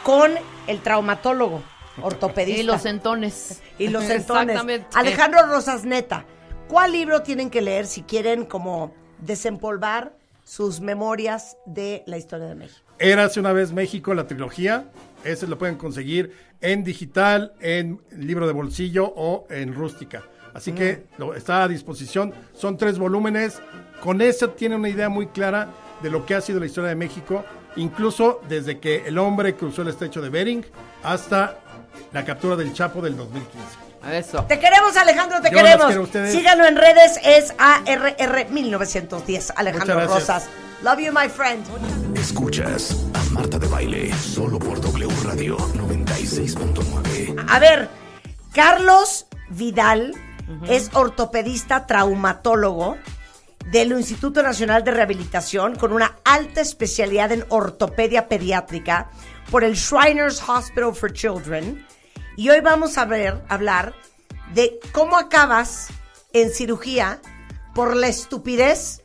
con 0.03 0.33
el 0.67 0.81
traumatólogo, 0.81 1.61
ortopedista. 2.01 2.61
y 2.61 2.63
los 2.65 2.85
entones. 2.85 3.61
Y 3.77 3.87
los 3.89 4.03
entones. 4.09 4.49
Exactamente. 4.49 4.87
Alejandro 4.95 5.45
Rosas 5.45 5.85
Neta, 5.85 6.25
¿cuál 6.67 6.91
libro 6.93 7.21
tienen 7.21 7.49
que 7.51 7.61
leer 7.61 7.85
si 7.85 8.01
quieren 8.01 8.43
como 8.45 8.91
desempolvar 9.25 10.15
sus 10.43 10.79
memorias 10.79 11.57
de 11.65 12.03
la 12.05 12.17
historia 12.17 12.47
de 12.47 12.55
México? 12.55 12.81
Érase 12.99 13.39
una 13.39 13.51
vez 13.51 13.73
México, 13.73 14.13
la 14.13 14.27
trilogía. 14.27 14.85
Ese 15.23 15.47
lo 15.47 15.57
pueden 15.57 15.75
conseguir 15.75 16.33
en 16.61 16.83
digital, 16.83 17.53
en 17.59 17.99
libro 18.11 18.47
de 18.47 18.53
bolsillo 18.53 19.11
o 19.15 19.47
en 19.49 19.73
rústica. 19.73 20.23
Así 20.53 20.71
que 20.71 21.07
lo, 21.17 21.33
está 21.33 21.63
a 21.63 21.67
disposición. 21.67 22.33
Son 22.53 22.77
tres 22.77 22.97
volúmenes. 22.97 23.61
Con 24.01 24.21
eso 24.21 24.51
tiene 24.51 24.75
una 24.75 24.87
idea 24.87 25.09
muy 25.09 25.27
clara 25.27 25.67
de 26.01 26.09
lo 26.09 26.25
que 26.25 26.35
ha 26.35 26.41
sido 26.41 26.59
la 26.59 26.65
historia 26.65 26.89
de 26.89 26.95
México, 26.95 27.43
incluso 27.75 28.41
desde 28.47 28.79
que 28.79 29.03
el 29.05 29.17
hombre 29.17 29.55
cruzó 29.55 29.81
el 29.81 29.89
estrecho 29.89 30.21
de 30.21 30.29
Bering 30.29 30.65
hasta 31.03 31.59
la 32.13 32.23
captura 32.23 32.55
del 32.55 32.71
Chapo 32.73 33.01
del 33.01 33.17
2015. 33.17 33.84
Eso. 34.11 34.43
Te 34.43 34.59
queremos, 34.59 34.95
Alejandro, 34.97 35.41
te 35.41 35.51
Yo 35.51 35.57
queremos. 35.57 35.93
Síganlo 36.31 36.65
en 36.65 36.75
redes, 36.75 37.19
es 37.23 37.55
ARR1910, 37.57 39.53
Alejandro. 39.55 40.07
Rosas. 40.07 40.47
Love 40.83 40.99
you, 40.99 41.11
my 41.11 41.29
friend. 41.29 41.65
Escuchas 42.15 43.05
a 43.13 43.33
Marta 43.33 43.57
de 43.57 43.67
Baile 43.67 44.13
solo 44.13 44.59
por 44.59 44.79
W 44.81 45.09
Radio 45.23 45.57
96.9. 45.57 47.45
A 47.49 47.59
ver, 47.59 47.89
Carlos 48.53 49.25
Vidal 49.49 50.13
es 50.67 50.91
ortopedista 50.93 51.87
traumatólogo 51.87 52.97
del 53.71 53.93
Instituto 53.93 54.43
Nacional 54.43 54.83
de 54.83 54.91
Rehabilitación 54.91 55.75
con 55.75 55.91
una 55.91 56.17
alta 56.23 56.61
especialidad 56.61 57.31
en 57.31 57.45
ortopedia 57.49 58.27
pediátrica 58.27 59.09
por 59.49 59.63
el 59.63 59.73
Shriners 59.73 60.41
Hospital 60.47 60.93
for 60.93 61.11
Children. 61.11 61.85
Y 62.37 62.49
hoy 62.49 62.59
vamos 62.59 62.97
a 62.97 63.05
ver, 63.05 63.41
hablar 63.47 63.93
de 64.53 64.79
cómo 64.91 65.17
acabas 65.17 65.87
en 66.33 66.51
cirugía 66.51 67.21
por 67.73 67.95
la 67.95 68.07
estupidez 68.07 69.03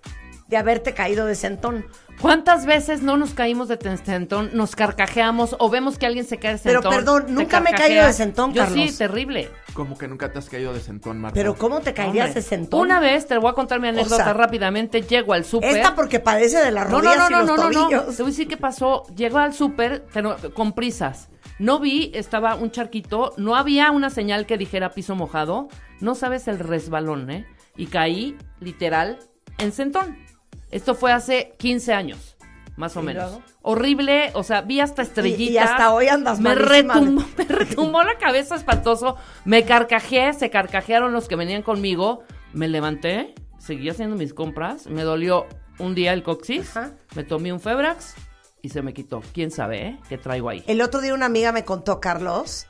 de 0.49 0.57
haberte 0.57 0.95
caído 0.95 1.27
de 1.27 1.37
sentón. 1.37 1.87
¿Cuántas 2.21 2.67
veces 2.67 3.01
no 3.03 3.17
nos 3.17 3.33
caímos 3.33 3.69
de 3.69 3.79
sentón, 4.05 4.51
nos 4.53 4.77
carcajeamos 4.77 5.57
o 5.59 5.71
vemos 5.71 5.97
que 5.97 6.05
alguien 6.05 6.27
se 6.27 6.37
cae 6.39 6.55
de 6.55 6.61
Pero, 6.63 6.83
sentón? 6.83 6.99
perdón, 6.99 7.27
te 7.27 7.33
nunca 7.33 7.61
me 7.61 7.71
he 7.71 7.75
caído 7.75 8.05
de 8.07 8.13
sentón, 8.13 8.53
Yo 8.53 8.63
Carlos. 8.63 8.91
sí, 8.91 8.99
terrible. 8.99 9.51
Como 9.73 9.97
que 9.97 10.07
nunca 10.07 10.31
te 10.31 10.39
has 10.39 10.49
caído 10.51 10.75
de 10.75 10.81
sentón, 10.81 11.19
Marta. 11.19 11.35
Pero 11.35 11.55
¿cómo 11.57 11.81
te 11.81 11.95
caerías 11.95 12.27
Hombre, 12.29 12.43
de 12.43 12.47
sentón? 12.47 12.81
Una 12.81 13.01
vez, 13.01 13.27
te 13.27 13.39
voy 13.39 13.51
a 13.51 13.55
contar 13.55 13.81
mi 13.81 13.89
anécdota 13.89 14.25
sea, 14.25 14.33
rápidamente, 14.35 15.01
llego 15.01 15.33
al 15.33 15.45
súper. 15.47 15.77
Esta 15.79 15.95
porque 15.95 16.21
padece 16.21 16.59
de 16.59 16.71
las 16.73 16.91
No, 16.91 17.01
no, 17.01 17.09
rodillas 17.11 17.19
no, 17.19 17.27
y 17.29 17.31
no, 17.33 17.39
los 17.39 17.47
no, 17.49 17.57
no, 17.57 17.71
no. 17.71 17.83
tobillos. 17.89 18.17
Te 18.17 18.23
voy 18.23 18.31
a 18.31 18.33
decir 18.33 18.49
qué 18.49 18.57
pasó. 18.59 19.05
Llego 19.17 19.39
al 19.39 19.55
súper 19.55 20.05
pero 20.13 20.37
con 20.53 20.73
prisas. 20.75 21.31
No 21.59 21.79
vi, 21.79 22.11
estaba 22.15 22.55
un 22.55 22.71
charquito, 22.71 23.33
no 23.39 23.55
había 23.57 23.91
una 23.91 24.11
señal 24.11 24.45
que 24.47 24.59
dijera 24.59 24.91
piso 24.93 25.15
mojado. 25.15 25.69
No 26.01 26.15
sabes 26.15 26.49
el 26.49 26.59
resbalón, 26.59 27.31
¿eh? 27.31 27.47
Y 27.77 27.87
caí, 27.87 28.37
literal, 28.61 29.19
en 29.59 29.73
sentón. 29.73 30.19
Esto 30.71 30.95
fue 30.95 31.13
hace 31.13 31.55
15 31.59 31.93
años, 31.93 32.37
más 32.77 32.97
o 32.97 33.01
¿Y 33.01 33.05
menos. 33.07 33.25
luego? 33.31 33.43
Horrible, 33.63 34.31
o 34.35 34.43
sea, 34.43 34.63
vi 34.63 34.81
hasta 34.81 35.03
estrellitas. 35.03 35.55
y 35.55 35.59
hasta 35.59 35.93
hoy 35.93 36.09
andas 36.09 36.41
me 36.41 36.55
retumbó, 36.55 37.23
me 37.37 37.45
retumbó 37.45 38.03
la 38.03 38.17
cabeza 38.19 38.55
espantoso. 38.55 39.17
Me 39.45 39.65
carcajeé, 39.65 40.33
se 40.33 40.49
carcajearon 40.51 41.13
los 41.13 41.29
que 41.29 41.37
venían 41.37 41.63
conmigo. 41.63 42.23
Me 42.53 42.69
levanté, 42.69 43.35
seguí 43.59 43.89
haciendo 43.89 44.17
mis 44.17 44.33
compras. 44.33 44.87
Me 44.87 45.03
dolió 45.03 45.47
un 45.79 45.95
día 45.95 46.13
el 46.13 46.23
coxis. 46.23 46.77
Ajá. 46.77 46.93
Me 47.15 47.25
tomé 47.25 47.53
un 47.53 47.61
Febrax 47.61 48.15
y 48.63 48.69
se 48.71 48.83
me 48.83 48.95
quitó. 48.95 49.23
¿Quién 49.35 49.51
sabe, 49.51 49.87
eh? 49.87 49.99
¿Qué 50.09 50.19
traigo 50.19 50.49
ahí? 50.49 50.63
El 50.67 50.81
otro 50.81 51.01
día 51.01 51.15
una 51.15 51.27
amiga 51.27 51.53
me 51.53 51.65
contó, 51.65 52.01
Carlos, 52.01 52.67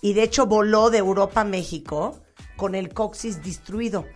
y 0.00 0.14
de 0.14 0.22
hecho 0.22 0.46
voló 0.46 0.90
de 0.90 0.98
Europa 0.98 1.42
a 1.42 1.44
México 1.44 2.22
con 2.56 2.74
el 2.74 2.92
coxis 2.94 3.42
destruido. 3.42 4.06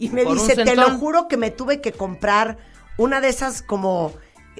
Y 0.00 0.08
me 0.10 0.24
dice, 0.24 0.56
te 0.56 0.64
lo 0.74 0.82
sentón". 0.82 0.98
juro 0.98 1.28
que 1.28 1.36
me 1.36 1.50
tuve 1.52 1.80
que 1.80 1.92
comprar 1.92 2.58
una 2.96 3.20
de 3.20 3.28
esas 3.28 3.62
como 3.62 4.12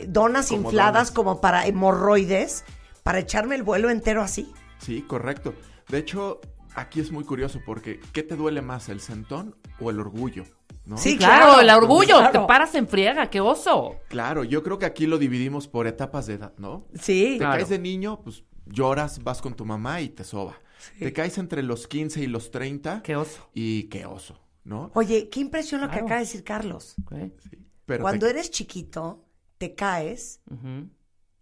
donas 0.07 0.49
Como 0.49 0.62
infladas 0.68 0.93
donas. 1.09 1.11
como 1.11 1.41
para 1.41 1.66
hemorroides 1.66 2.64
para 3.03 3.18
echarme 3.18 3.55
el 3.57 3.62
vuelo 3.64 3.91
entero 3.91 4.22
así. 4.22 4.53
Sí, 4.78 5.03
correcto. 5.03 5.55
De 5.88 5.99
hecho, 5.99 6.41
aquí 6.74 7.01
es 7.01 7.11
muy 7.11 7.24
curioso 7.24 7.61
porque 7.66 8.01
¿qué 8.12 8.22
te 8.22 8.36
duele 8.36 8.62
más, 8.62 8.88
el 8.88 9.01
sentón 9.01 9.57
o 9.80 9.91
el 9.91 9.99
orgullo? 9.99 10.45
¿No? 10.86 10.97
Sí, 10.97 11.16
claro, 11.18 11.47
claro, 11.47 11.61
el 11.61 11.70
orgullo. 11.70 12.18
claro. 12.18 12.32
Te 12.41 12.47
paras 12.47 12.74
en 12.74 12.88
friega, 12.88 13.28
qué 13.30 13.41
oso. 13.41 13.97
Claro, 14.09 14.45
yo 14.45 14.62
creo 14.62 14.78
que 14.78 14.86
aquí 14.86 15.07
lo 15.07 15.18
dividimos 15.18 15.68
por 15.68 15.86
etapas 15.86 16.26
de 16.26 16.34
edad, 16.34 16.53
¿no? 16.59 16.86
Sí. 16.99 17.32
Te 17.32 17.38
Claro. 17.38 17.55
caes 17.55 17.68
de 17.68 17.78
niño, 17.78 18.20
pues 18.22 18.45
lloras, 18.66 19.22
vas 19.22 19.41
con 19.43 19.55
tu 19.55 19.64
mamá 19.64 20.01
y 20.01 20.09
te 20.11 20.24
soba. 20.24 20.55
Te 20.99 21.12
caes 21.12 21.36
entre 21.38 21.62
los 21.62 21.86
15 21.86 22.20
y 22.22 22.26
los 22.26 22.51
30 22.51 23.03
Qué 23.03 23.14
oso. 23.16 23.51
y 23.55 23.84
qué 23.84 24.07
oso, 24.07 24.41
¿no? 24.64 24.90
Oye, 24.94 25.28
qué 25.28 25.40
impresión 25.40 25.80
lo 25.80 25.88
que 25.88 25.96
acaba 25.96 26.14
de 26.16 26.20
decir 26.20 26.44
Carlos. 26.44 26.94
Sí, 26.96 27.32
pero 27.86 28.02
Cuando 28.02 28.26
te- 28.26 28.30
eres 28.32 28.50
chiquito, 28.50 29.24
te 29.58 29.74
caes, 29.74 30.40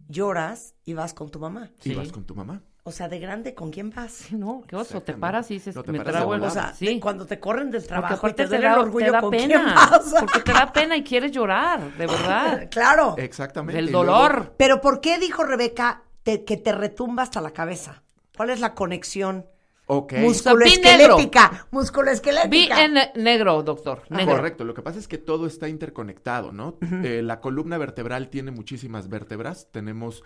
lloras 0.09 0.75
y 0.85 0.95
vas 0.95 1.15
con 1.15 1.31
tu 1.31 1.39
mamá. 1.39 1.71
y 1.85 1.91
Sí. 1.91 1.95
vas 1.95 2.13
con 2.13 2.25
tu 2.25 2.35
mamá. 2.35 2.63
O 2.85 2.91
sea, 2.93 3.07
de 3.09 3.19
grande, 3.19 3.55
¿con 3.55 3.71
quién 3.71 3.91
vas? 3.91 4.33
No, 4.33 4.63
qué 4.67 4.75
oso. 4.75 5.03
Te 5.03 5.13
paras 5.13 5.51
y 5.51 5.55
dices, 5.55 5.75
No 5.77 5.83
te 5.83 5.93
me 5.93 6.01
trago 6.01 6.35
el... 6.35 6.43
O 6.43 6.49
sea, 6.49 6.73
sí. 6.73 6.99
cuando 7.01 7.27
te 7.27 7.39
corren 7.39 7.71
del 7.71 7.87
trabajo 7.87 8.27
y 8.29 8.33
te 8.33 8.47
te 8.47 8.59
da, 8.59 8.73
el 8.75 8.79
orgullo, 8.79 9.07
te 9.07 9.13
da 9.13 9.21
¿con 9.21 9.31
quién 9.31 9.51
pena. 9.51 9.75
vas? 9.75 10.15
Porque 10.19 10.41
te 10.41 10.53
da 10.55 10.73
pena 10.73 10.97
y 10.97 11.05
quieres 11.05 11.33
llorar, 11.33 11.95
de 11.99 12.07
verdad. 12.07 12.69
Claro. 12.71 13.15
Exactamente. 13.19 13.77
Del 13.77 13.91
y 13.91 13.93
luego- 13.93 14.07
dolor. 14.07 14.55
Pero 14.57 14.81
¿por 14.81 15.03
qué 15.03 15.19
dijo 15.19 15.45
Rebeca 15.45 16.03
te- 16.23 16.45
que 16.45 16.57
te 16.57 16.73
retumba 16.73 17.25
hasta 17.25 17.43
la 17.43 17.51
cabeza? 17.51 18.03
¿Cuál 18.35 18.49
es 18.51 18.61
la 18.61 18.75
conexión 18.75 19.45
Ok. 19.89 20.13
musculoesquelética? 20.19 21.51
Vi 21.51 21.77
Musculoesquelética. 21.77 22.85
en 22.85 22.95
ne- 22.95 23.13
negro, 23.17 23.63
doctor. 23.63 24.03
Negro. 24.11 24.37
Correcto, 24.37 24.65
lo 24.65 24.75
que 24.75 24.83
pasa 24.83 24.99
es 24.99 25.09
que 25.09 25.19
todo 25.19 25.47
está 25.47 25.69
interconectado, 25.69 26.53
¿no? 26.53 26.77
Eh, 27.03 27.23
la 27.25 27.41
columna 27.41 27.79
vertebral 27.79 28.29
tiene 28.29 28.51
muchísimas 28.51 29.09
vértebras, 29.09 29.69
tenemos, 29.73 30.23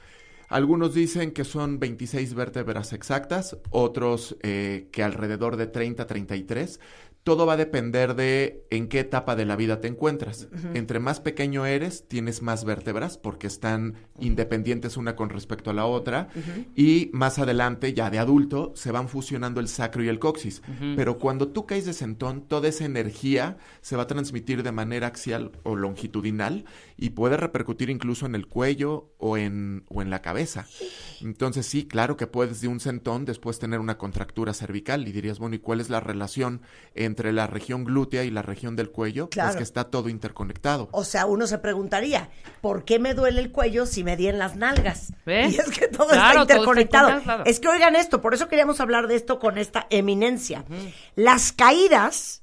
algunos 0.48 0.94
dicen 0.94 1.30
que 1.30 1.44
son 1.44 1.78
26 1.78 2.34
vértebras 2.34 2.92
exactas, 2.92 3.56
otros 3.70 4.36
eh, 4.42 4.88
que 4.92 5.02
alrededor 5.02 5.56
de 5.56 5.66
30, 5.68 6.06
33. 6.06 6.80
Todo 7.24 7.46
va 7.46 7.52
a 7.52 7.56
depender 7.56 8.14
de 8.14 8.64
en 8.70 8.88
qué 8.88 9.00
etapa 9.00 9.36
de 9.36 9.44
la 9.44 9.56
vida 9.56 9.80
te 9.80 9.88
encuentras. 9.88 10.48
Entre 10.74 10.98
más 10.98 11.20
pequeño 11.20 11.66
eres, 11.66 12.08
tienes 12.08 12.42
más 12.42 12.64
vértebras 12.64 13.16
porque 13.16 13.46
están 13.46 13.94
independientes 14.18 14.96
una 14.96 15.14
con 15.14 15.30
respecto 15.30 15.70
a 15.70 15.74
la 15.74 15.86
otra. 15.86 16.28
Y 16.74 17.10
más 17.12 17.38
adelante, 17.38 17.94
ya 17.94 18.10
de 18.10 18.18
adulto, 18.18 18.72
se 18.74 18.90
van 18.90 19.08
fusionando 19.08 19.60
el 19.60 19.68
sacro 19.68 20.02
y 20.02 20.08
el 20.08 20.18
coxis. 20.18 20.62
Pero 20.96 21.18
cuando 21.18 21.48
tú 21.48 21.66
caes 21.66 21.86
de 21.86 21.92
sentón, 21.92 22.42
toda 22.42 22.68
esa 22.68 22.84
energía 22.84 23.56
se 23.80 23.96
va 23.96 24.02
a 24.02 24.06
transmitir 24.08 24.62
de 24.62 24.72
manera 24.72 25.06
axial 25.06 25.52
o 25.62 25.76
longitudinal 25.76 26.64
y 27.02 27.10
puede 27.10 27.36
repercutir 27.36 27.90
incluso 27.90 28.26
en 28.26 28.36
el 28.36 28.46
cuello 28.46 29.10
o 29.18 29.36
en, 29.36 29.84
o 29.88 30.02
en 30.02 30.10
la 30.10 30.22
cabeza. 30.22 30.66
Entonces 31.20 31.66
sí, 31.66 31.88
claro 31.88 32.16
que 32.16 32.28
puedes 32.28 32.60
de 32.60 32.68
un 32.68 32.78
sentón 32.78 33.24
después 33.24 33.58
tener 33.58 33.80
una 33.80 33.98
contractura 33.98 34.54
cervical 34.54 35.08
y 35.08 35.10
dirías, 35.10 35.40
bueno, 35.40 35.56
¿y 35.56 35.58
cuál 35.58 35.80
es 35.80 35.90
la 35.90 35.98
relación 35.98 36.62
entre 36.94 37.32
la 37.32 37.48
región 37.48 37.82
glútea 37.82 38.22
y 38.22 38.30
la 38.30 38.42
región 38.42 38.76
del 38.76 38.90
cuello? 38.90 39.28
Claro. 39.30 39.48
Pues 39.48 39.56
que 39.56 39.62
está 39.64 39.84
todo 39.90 40.08
interconectado. 40.08 40.88
O 40.92 41.02
sea, 41.02 41.26
uno 41.26 41.48
se 41.48 41.58
preguntaría, 41.58 42.30
¿por 42.60 42.84
qué 42.84 43.00
me 43.00 43.14
duele 43.14 43.40
el 43.40 43.50
cuello 43.50 43.84
si 43.84 44.04
me 44.04 44.16
di 44.16 44.28
en 44.28 44.38
las 44.38 44.54
nalgas? 44.54 45.12
¿Ves? 45.26 45.54
Y 45.54 45.58
es 45.58 45.70
que 45.70 45.88
todo 45.88 46.06
Claro, 46.08 46.12
está 46.12 46.32
todo 46.34 46.42
está 46.42 46.52
interconectado. 46.54 47.08
interconectado. 47.08 47.44
es 47.50 47.58
que 47.58 47.66
oigan 47.68 47.96
esto, 47.96 48.20
por 48.20 48.32
eso 48.32 48.48
queríamos 48.48 48.80
hablar 48.80 49.08
de 49.08 49.16
esto 49.16 49.40
con 49.40 49.58
esta 49.58 49.88
eminencia. 49.90 50.64
Las 51.16 51.50
caídas 51.50 52.41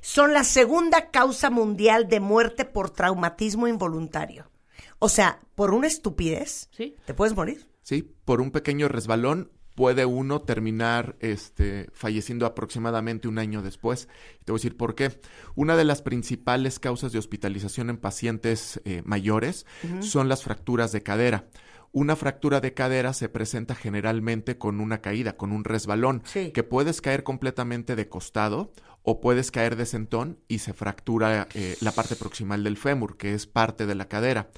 son 0.00 0.32
la 0.32 0.44
segunda 0.44 1.10
causa 1.10 1.50
mundial 1.50 2.08
de 2.08 2.20
muerte 2.20 2.64
por 2.64 2.90
traumatismo 2.90 3.68
involuntario. 3.68 4.50
O 4.98 5.08
sea, 5.08 5.40
por 5.54 5.72
una 5.74 5.86
estupidez, 5.86 6.68
Sí. 6.72 6.96
te 7.06 7.14
puedes 7.14 7.34
morir. 7.36 7.68
Sí, 7.82 8.02
por 8.24 8.40
un 8.40 8.50
pequeño 8.50 8.88
resbalón 8.88 9.50
puede 9.74 10.04
uno 10.06 10.40
terminar 10.40 11.14
este, 11.20 11.86
falleciendo 11.92 12.46
aproximadamente 12.46 13.28
un 13.28 13.38
año 13.38 13.62
después. 13.62 14.08
Te 14.44 14.50
voy 14.50 14.58
a 14.58 14.60
decir 14.60 14.76
por 14.76 14.96
qué. 14.96 15.20
Una 15.54 15.76
de 15.76 15.84
las 15.84 16.02
principales 16.02 16.80
causas 16.80 17.12
de 17.12 17.20
hospitalización 17.20 17.88
en 17.88 17.96
pacientes 17.96 18.80
eh, 18.84 19.02
mayores 19.04 19.66
son 20.00 20.28
las 20.28 20.42
fracturas 20.42 20.90
de 20.90 21.04
cadera. 21.04 21.46
Una 21.92 22.16
fractura 22.16 22.60
de 22.60 22.74
cadera 22.74 23.12
se 23.12 23.28
presenta 23.28 23.74
generalmente 23.74 24.58
con 24.58 24.80
una 24.80 25.00
caída, 25.00 25.36
con 25.36 25.52
un 25.52 25.64
resbalón, 25.64 26.22
Sí. 26.24 26.50
que 26.52 26.62
puedes 26.62 27.00
caer 27.00 27.22
completamente 27.24 27.96
de 27.96 28.08
costado 28.08 28.72
o 29.02 29.20
puedes 29.20 29.50
caer 29.50 29.74
de 29.76 29.86
sentón 29.86 30.38
y 30.48 30.58
se 30.58 30.74
fractura 30.74 31.48
eh, 31.54 31.76
la 31.80 31.92
parte 31.92 32.14
proximal 32.14 32.62
del 32.62 32.76
fémur, 32.76 33.16
que 33.16 33.32
es 33.32 33.46
parte 33.46 33.86
de 33.86 33.94
la 33.94 34.06
cadera. 34.08 34.50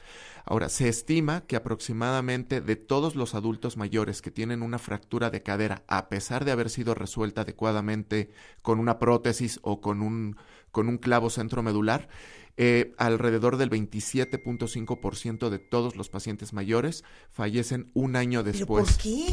Ahora, 0.45 0.69
se 0.69 0.89
estima 0.89 1.43
que 1.47 1.55
aproximadamente 1.55 2.61
de 2.61 2.75
todos 2.75 3.15
los 3.15 3.35
adultos 3.37 3.77
mayores 3.77 4.23
que 4.23 4.31
tienen 4.33 4.63
una 4.63 4.79
fractura 4.79 5.31
de 5.31 5.43
cadera, 5.43 5.85
a 5.87 6.09
pesar 6.09 6.45
de 6.45 6.51
haber 6.51 6.71
sido 6.71 6.95
resuelta 6.95 7.43
adecuadamente 7.43 8.31
con 8.63 8.81
una 8.81 8.99
prótesis 8.99 9.61
o 9.63 9.81
con 9.81 10.01
un, 10.03 10.37
con 10.73 10.89
un 10.89 10.99
clavo 10.99 11.31
centromedular, 11.31 12.09
eh, 12.57 12.93
alrededor 12.99 13.57
del 13.57 13.71
27.5% 13.71 15.49
de 15.49 15.59
todos 15.59 15.97
los 15.97 16.09
pacientes 16.09 16.53
mayores 16.53 17.05
fallecen 17.31 17.91
un 17.95 18.17
año 18.17 18.43
¿Pero 18.43 18.53
después. 18.59 18.93
por 18.93 19.03
qué? 19.03 19.27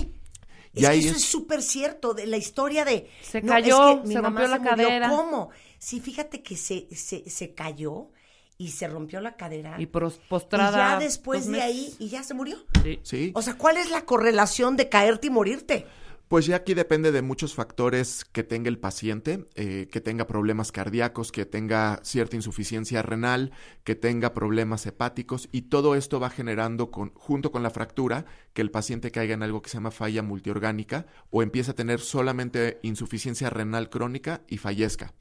Es 0.74 0.74
Y 0.74 0.80
que 0.82 0.88
ahí 0.88 1.00
eso 1.00 1.10
es- 1.12 1.18
es 1.18 1.24
súper 1.26 1.62
cierto, 1.62 2.14
de 2.14 2.28
la 2.28 2.38
historia 2.38 2.86
de... 2.86 3.10
Se 3.22 3.40
es 3.40 3.46
cayó, 3.46 4.02
que 4.02 4.08
mi 4.10 4.14
se 4.16 4.22
mamá 4.22 4.42
rompió 4.42 4.48
la 4.48 4.60
murió. 4.60 4.88
cadera. 4.88 5.10
¿Cómo? 5.10 5.50
Sí, 5.80 6.00
fíjate 6.00 6.44
que 6.44 6.56
se, 6.56 6.88
se, 6.96 7.30
se 7.30 7.54
cayó 7.54 8.10
y 8.58 8.70
se 8.70 8.88
rompió 8.88 9.22
la 9.22 9.36
cadera. 9.36 9.76
Y 9.80 9.84
Y, 9.84 9.86
postrada. 9.88 10.94
ya 10.94 11.00
después 11.00 11.48
de 11.48 11.62
ahí, 11.62 11.96
y 12.00 12.10
ya 12.10 12.24
se 12.24 12.34
murió. 12.34 12.58
Sí. 12.84 13.00
Sí. 13.04 13.32
O 13.36 13.42
sea, 13.42 13.56
¿cuál 13.58 13.78
es 13.78 13.90
la 13.92 14.04
correlación 14.06 14.76
de 14.78 14.90
caerte 14.90 15.28
y 15.28 15.30
morirte? 15.30 15.86
Pues 16.28 16.46
ya 16.46 16.58
aquí 16.58 16.74
depende 16.74 17.14
de 17.14 17.22
muchos 17.22 17.54
factores 17.54 18.26
que 18.26 18.44
tenga 18.44 18.68
el 18.68 18.78
paciente, 18.78 19.48
eh, 19.56 19.88
que 19.90 20.02
tenga 20.02 20.28
problemas 20.28 20.74
cardíacos, 20.74 21.32
que 21.32 21.46
tenga 21.46 22.02
cierta 22.04 22.36
insuficiencia 22.36 23.02
renal, 23.02 23.54
que 23.86 23.96
tenga 23.96 24.34
problemas 24.34 24.86
hepáticos 24.86 25.48
y 25.54 25.64
todo 25.64 25.96
esto 25.96 26.20
va 26.20 26.30
generando 26.30 26.92
con, 26.92 27.14
junto 27.14 27.54
con 27.54 27.64
la 27.64 27.70
fractura 27.70 28.26
que 28.52 28.62
el 28.62 28.72
paciente 28.72 29.10
caiga 29.10 29.36
en 29.36 29.44
algo 29.44 29.62
que 29.62 29.70
se 29.70 29.78
llama 29.78 29.92
falla 29.92 30.22
multiorgánica 30.22 31.06
o 31.30 31.44
empiece 31.44 31.72
a 31.72 31.76
tener 31.76 32.02
solamente 32.02 32.80
insuficiencia 32.84 33.50
renal 33.50 33.90
crónica 33.90 34.42
y 34.50 34.58
fallezca. 34.58 35.14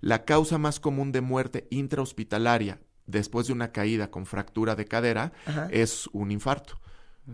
La 0.00 0.24
causa 0.24 0.58
más 0.58 0.78
común 0.78 1.10
de 1.10 1.22
muerte 1.22 1.66
intrahospitalaria 1.70 2.78
después 3.06 3.48
de 3.48 3.52
una 3.52 3.72
caída 3.72 4.12
con 4.12 4.26
fractura 4.26 4.76
de 4.76 4.84
cadera 4.84 5.32
Ajá. 5.44 5.68
es 5.72 6.08
un 6.12 6.30
infarto. 6.30 6.78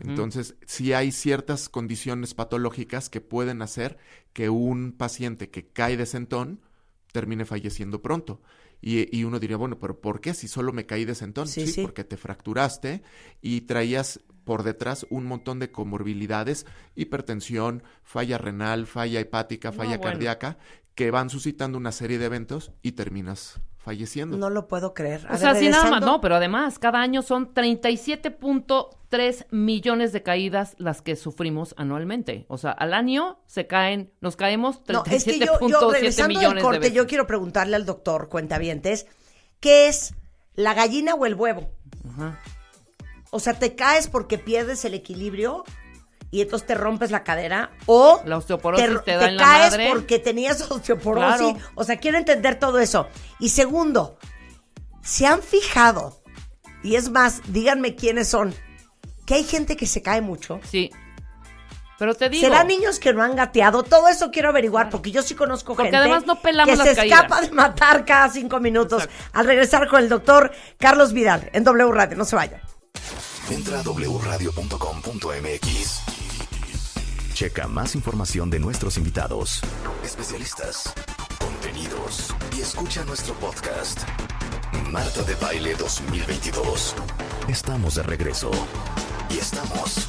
Entonces, 0.00 0.54
sí 0.66 0.92
hay 0.92 1.12
ciertas 1.12 1.68
condiciones 1.68 2.34
patológicas 2.34 3.08
que 3.08 3.20
pueden 3.20 3.62
hacer 3.62 3.96
que 4.32 4.50
un 4.50 4.92
paciente 4.92 5.50
que 5.50 5.66
cae 5.68 5.96
de 5.96 6.06
sentón 6.06 6.60
termine 7.12 7.44
falleciendo 7.46 8.02
pronto. 8.02 8.42
Y, 8.80 9.14
y 9.16 9.24
uno 9.24 9.40
diría, 9.40 9.56
bueno, 9.56 9.78
pero 9.78 10.00
¿por 10.00 10.20
qué 10.20 10.34
si 10.34 10.46
solo 10.46 10.72
me 10.72 10.86
caí 10.86 11.04
de 11.04 11.14
sentón? 11.14 11.48
Sí, 11.48 11.66
sí. 11.66 11.82
porque 11.82 12.04
te 12.04 12.16
fracturaste 12.16 13.02
y 13.40 13.62
traías 13.62 14.20
por 14.44 14.62
detrás 14.62 15.06
un 15.10 15.24
montón 15.26 15.58
de 15.58 15.72
comorbilidades, 15.72 16.64
hipertensión, 16.94 17.82
falla 18.02 18.38
renal, 18.38 18.86
falla 18.86 19.20
hepática, 19.20 19.70
No, 19.70 19.76
falla 19.78 19.98
bueno. 19.98 20.12
cardíaca, 20.12 20.58
que 20.94 21.10
van 21.10 21.30
suscitando 21.30 21.76
una 21.78 21.92
serie 21.92 22.18
de 22.18 22.26
eventos 22.26 22.72
y 22.82 22.92
terminas 22.92 23.60
falleciendo. 23.78 24.36
No 24.36 24.50
lo 24.50 24.68
puedo 24.68 24.92
creer. 24.94 25.26
A 25.28 25.34
O 25.34 25.38
sea, 25.38 25.54
sí, 25.54 25.68
nada 25.68 25.90
más, 25.90 26.00
no, 26.02 26.20
pero 26.20 26.34
además, 26.36 26.78
cada 26.78 27.00
año 27.00 27.22
son 27.22 27.54
37.3 27.54 29.46
millones 29.50 30.12
de 30.12 30.22
caídas 30.22 30.74
las 30.78 31.00
que 31.02 31.16
sufrimos 31.16 31.74
anualmente. 31.78 32.44
O 32.48 32.58
sea, 32.58 32.72
al 32.72 32.92
año 32.92 33.40
se 33.46 33.66
caen, 33.66 34.12
nos 34.20 34.36
caemos 34.36 34.82
No, 34.88 35.04
es 35.10 35.24
que 35.24 35.38
yo, 35.38 35.58
37.7 35.58 35.70
yo 35.70 35.90
regresando 35.90 36.28
del 36.28 36.38
millones 36.38 36.62
de 36.62 36.62
corte, 36.62 36.78
veces. 36.80 36.94
yo 36.94 37.06
quiero 37.06 37.26
preguntarle 37.26 37.76
al 37.76 37.86
doctor 37.86 38.28
Cuentavientes, 38.28 39.06
¿qué 39.60 39.88
es 39.88 40.14
la 40.54 40.74
gallina 40.74 41.14
o 41.14 41.24
el 41.24 41.34
huevo? 41.34 41.70
Ajá. 42.10 42.38
O 43.30 43.40
sea, 43.40 43.54
¿te 43.54 43.74
caes 43.74 44.08
porque 44.08 44.38
pierdes 44.38 44.84
el 44.84 44.94
equilibrio 44.94 45.64
y 46.30 46.42
entonces 46.42 46.66
te 46.66 46.74
rompes 46.74 47.10
la 47.10 47.24
cadera? 47.24 47.70
¿O 47.86 48.22
La 48.26 48.36
osteoporosis 48.38 49.02
te 49.04 49.16
da 49.16 49.28
en 49.28 49.36
la 49.36 49.42
caes 49.42 49.70
madre? 49.72 49.88
porque 49.90 50.18
tenías 50.18 50.60
osteoporosis? 50.70 51.52
Claro. 51.54 51.70
O 51.74 51.84
sea, 51.84 51.96
quiero 51.96 52.18
entender 52.18 52.58
todo 52.58 52.78
eso. 52.78 53.08
Y 53.38 53.48
segundo, 53.50 54.18
¿se 55.02 55.26
han 55.26 55.42
fijado? 55.42 56.22
Y 56.82 56.96
es 56.96 57.10
más, 57.10 57.40
díganme 57.48 57.94
quiénes 57.96 58.28
son. 58.28 58.54
Que 59.26 59.34
hay 59.34 59.44
gente 59.44 59.76
que 59.76 59.86
se 59.86 60.02
cae 60.02 60.20
mucho. 60.20 60.60
Sí. 60.70 60.90
Pero 61.98 62.14
te 62.14 62.28
digo. 62.28 62.46
¿Serán 62.46 62.68
niños 62.68 63.00
que 63.00 63.12
no 63.12 63.22
han 63.24 63.34
gateado? 63.34 63.82
Todo 63.82 64.06
eso 64.08 64.30
quiero 64.30 64.50
averiguar 64.50 64.88
porque 64.88 65.10
yo 65.10 65.20
sí 65.22 65.34
conozco 65.34 65.74
Porque 65.74 65.90
gente 65.90 65.96
además 65.96 66.26
no 66.26 66.40
pelamos 66.40 66.70
que 66.70 66.76
las 66.76 66.86
se 66.88 66.94
caídas. 66.94 67.18
escapa 67.24 67.40
de 67.40 67.50
matar 67.50 68.04
cada 68.04 68.28
cinco 68.30 68.60
minutos 68.60 69.02
Exacto. 69.04 69.30
al 69.38 69.46
regresar 69.46 69.88
con 69.88 69.98
el 70.00 70.08
doctor 70.08 70.52
Carlos 70.78 71.12
Vidal 71.12 71.50
en 71.52 71.64
W 71.64 71.90
Radio. 71.90 72.16
No 72.16 72.24
se 72.24 72.36
vayan. 72.36 72.60
Entra 73.50 73.80
a 73.80 73.82
wradio.com.mx. 73.82 76.17
Checa 77.38 77.68
más 77.68 77.94
información 77.94 78.50
de 78.50 78.58
nuestros 78.58 78.98
invitados, 78.98 79.60
especialistas, 80.02 80.92
contenidos 81.38 82.34
y 82.56 82.62
escucha 82.62 83.04
nuestro 83.04 83.32
podcast. 83.34 84.00
Marta 84.90 85.22
de 85.22 85.36
Baile 85.36 85.76
2022. 85.76 86.96
Estamos 87.46 87.94
de 87.94 88.02
regreso. 88.02 88.50
Y 89.30 89.38
estamos 89.38 90.04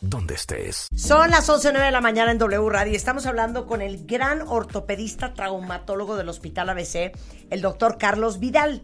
donde 0.00 0.34
estés. 0.34 0.88
Son 0.96 1.30
las 1.30 1.48
11.09 1.48 1.84
de 1.84 1.90
la 1.92 2.00
mañana 2.00 2.32
en 2.32 2.38
W 2.38 2.68
Radio 2.68 2.92
y 2.92 2.96
estamos 2.96 3.26
hablando 3.26 3.68
con 3.68 3.80
el 3.80 4.04
gran 4.04 4.42
ortopedista 4.44 5.34
traumatólogo 5.34 6.16
del 6.16 6.28
Hospital 6.28 6.68
ABC, 6.68 7.12
el 7.50 7.60
doctor 7.60 7.96
Carlos 7.96 8.40
Vidal. 8.40 8.82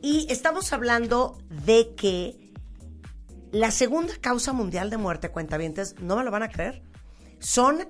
Y 0.00 0.26
estamos 0.30 0.72
hablando 0.72 1.36
de 1.50 1.94
que 1.96 2.47
la 3.52 3.70
segunda 3.70 4.14
causa 4.20 4.52
mundial 4.52 4.90
de 4.90 4.96
muerte, 4.96 5.30
cuentavientes, 5.30 5.94
no 6.00 6.16
me 6.16 6.24
lo 6.24 6.30
van 6.30 6.42
a 6.42 6.48
creer, 6.48 6.82
son 7.38 7.88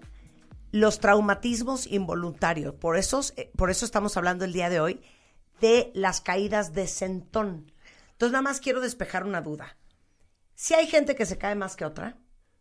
los 0.73 1.01
traumatismos 1.01 1.87
involuntarios. 1.87 2.75
Por 2.75 2.97
eso, 2.97 3.21
por 3.57 3.71
eso 3.71 3.85
estamos 3.85 4.17
hablando 4.17 4.45
el 4.45 4.53
día 4.53 4.69
de 4.69 4.81
hoy 4.81 5.01
de 5.61 5.91
las 5.95 6.21
caídas 6.21 6.73
de 6.75 6.87
sentón. 6.87 7.73
Entonces, 8.13 8.33
nada 8.33 8.43
más 8.43 8.61
quiero 8.61 8.81
despejar 8.81 9.25
una 9.25 9.41
duda. 9.41 9.77
Si 10.55 10.75
hay 10.75 10.87
gente 10.87 11.15
que 11.15 11.27
se 11.27 11.39
cae 11.39 11.55
más 11.55 11.77
que 11.77 11.85
otra, 11.85 12.19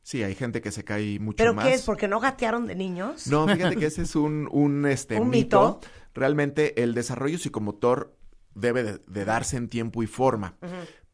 Sí, 0.07 0.23
hay 0.23 0.35
gente 0.35 0.61
que 0.61 0.71
se 0.71 0.85
cae 0.85 1.19
mucho 1.19 1.35
¿Pero 1.35 1.53
más. 1.53 1.65
qué 1.65 1.73
es? 1.73 1.83
¿Porque 1.83 2.07
no 2.07 2.21
gatearon 2.21 2.65
de 2.65 2.75
niños? 2.75 3.27
No, 3.27 3.45
fíjate 3.45 3.75
que 3.75 3.87
ese 3.87 4.03
es 4.03 4.15
un, 4.15 4.47
un, 4.53 4.85
este, 4.89 5.19
¿Un 5.19 5.27
mito. 5.29 5.81
mito? 5.81 5.91
Realmente 6.13 6.81
el 6.81 6.93
desarrollo 6.93 7.37
psicomotor 7.37 8.15
debe 8.55 8.83
de, 8.83 9.01
de 9.05 9.25
darse 9.25 9.57
en 9.57 9.67
tiempo 9.67 10.03
y 10.03 10.07
forma. 10.07 10.55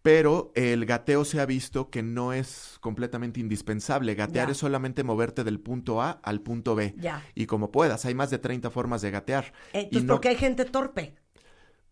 Pero 0.03 0.51
el 0.53 0.85
gateo 0.85 1.23
se 1.23 1.39
ha 1.39 1.45
visto 1.45 1.89
que 1.89 2.03
no 2.03 2.33
es 2.33 2.77
completamente 2.81 3.39
indispensable. 3.39 4.15
Gatear 4.15 4.47
Ya. 4.47 4.51
es 4.51 4.57
solamente 4.57 5.03
moverte 5.03 5.45
del 5.45 5.61
punto 5.61 6.01
A 6.01 6.11
al 6.11 6.41
punto 6.41 6.75
B. 6.75 6.93
Ya. 6.97 7.23
Y 7.35 7.45
como 7.45 7.71
puedas, 7.71 8.05
hay 8.05 8.13
más 8.13 8.29
de 8.29 8.37
30 8.37 8.69
formas 8.69 9.01
de 9.01 9.11
gatear. 9.11 9.53
Entonces, 9.71 10.03
y 10.03 10.05
no, 10.05 10.15
¿por 10.15 10.21
qué 10.21 10.29
hay 10.29 10.35
gente 10.35 10.65
torpe? 10.65 11.15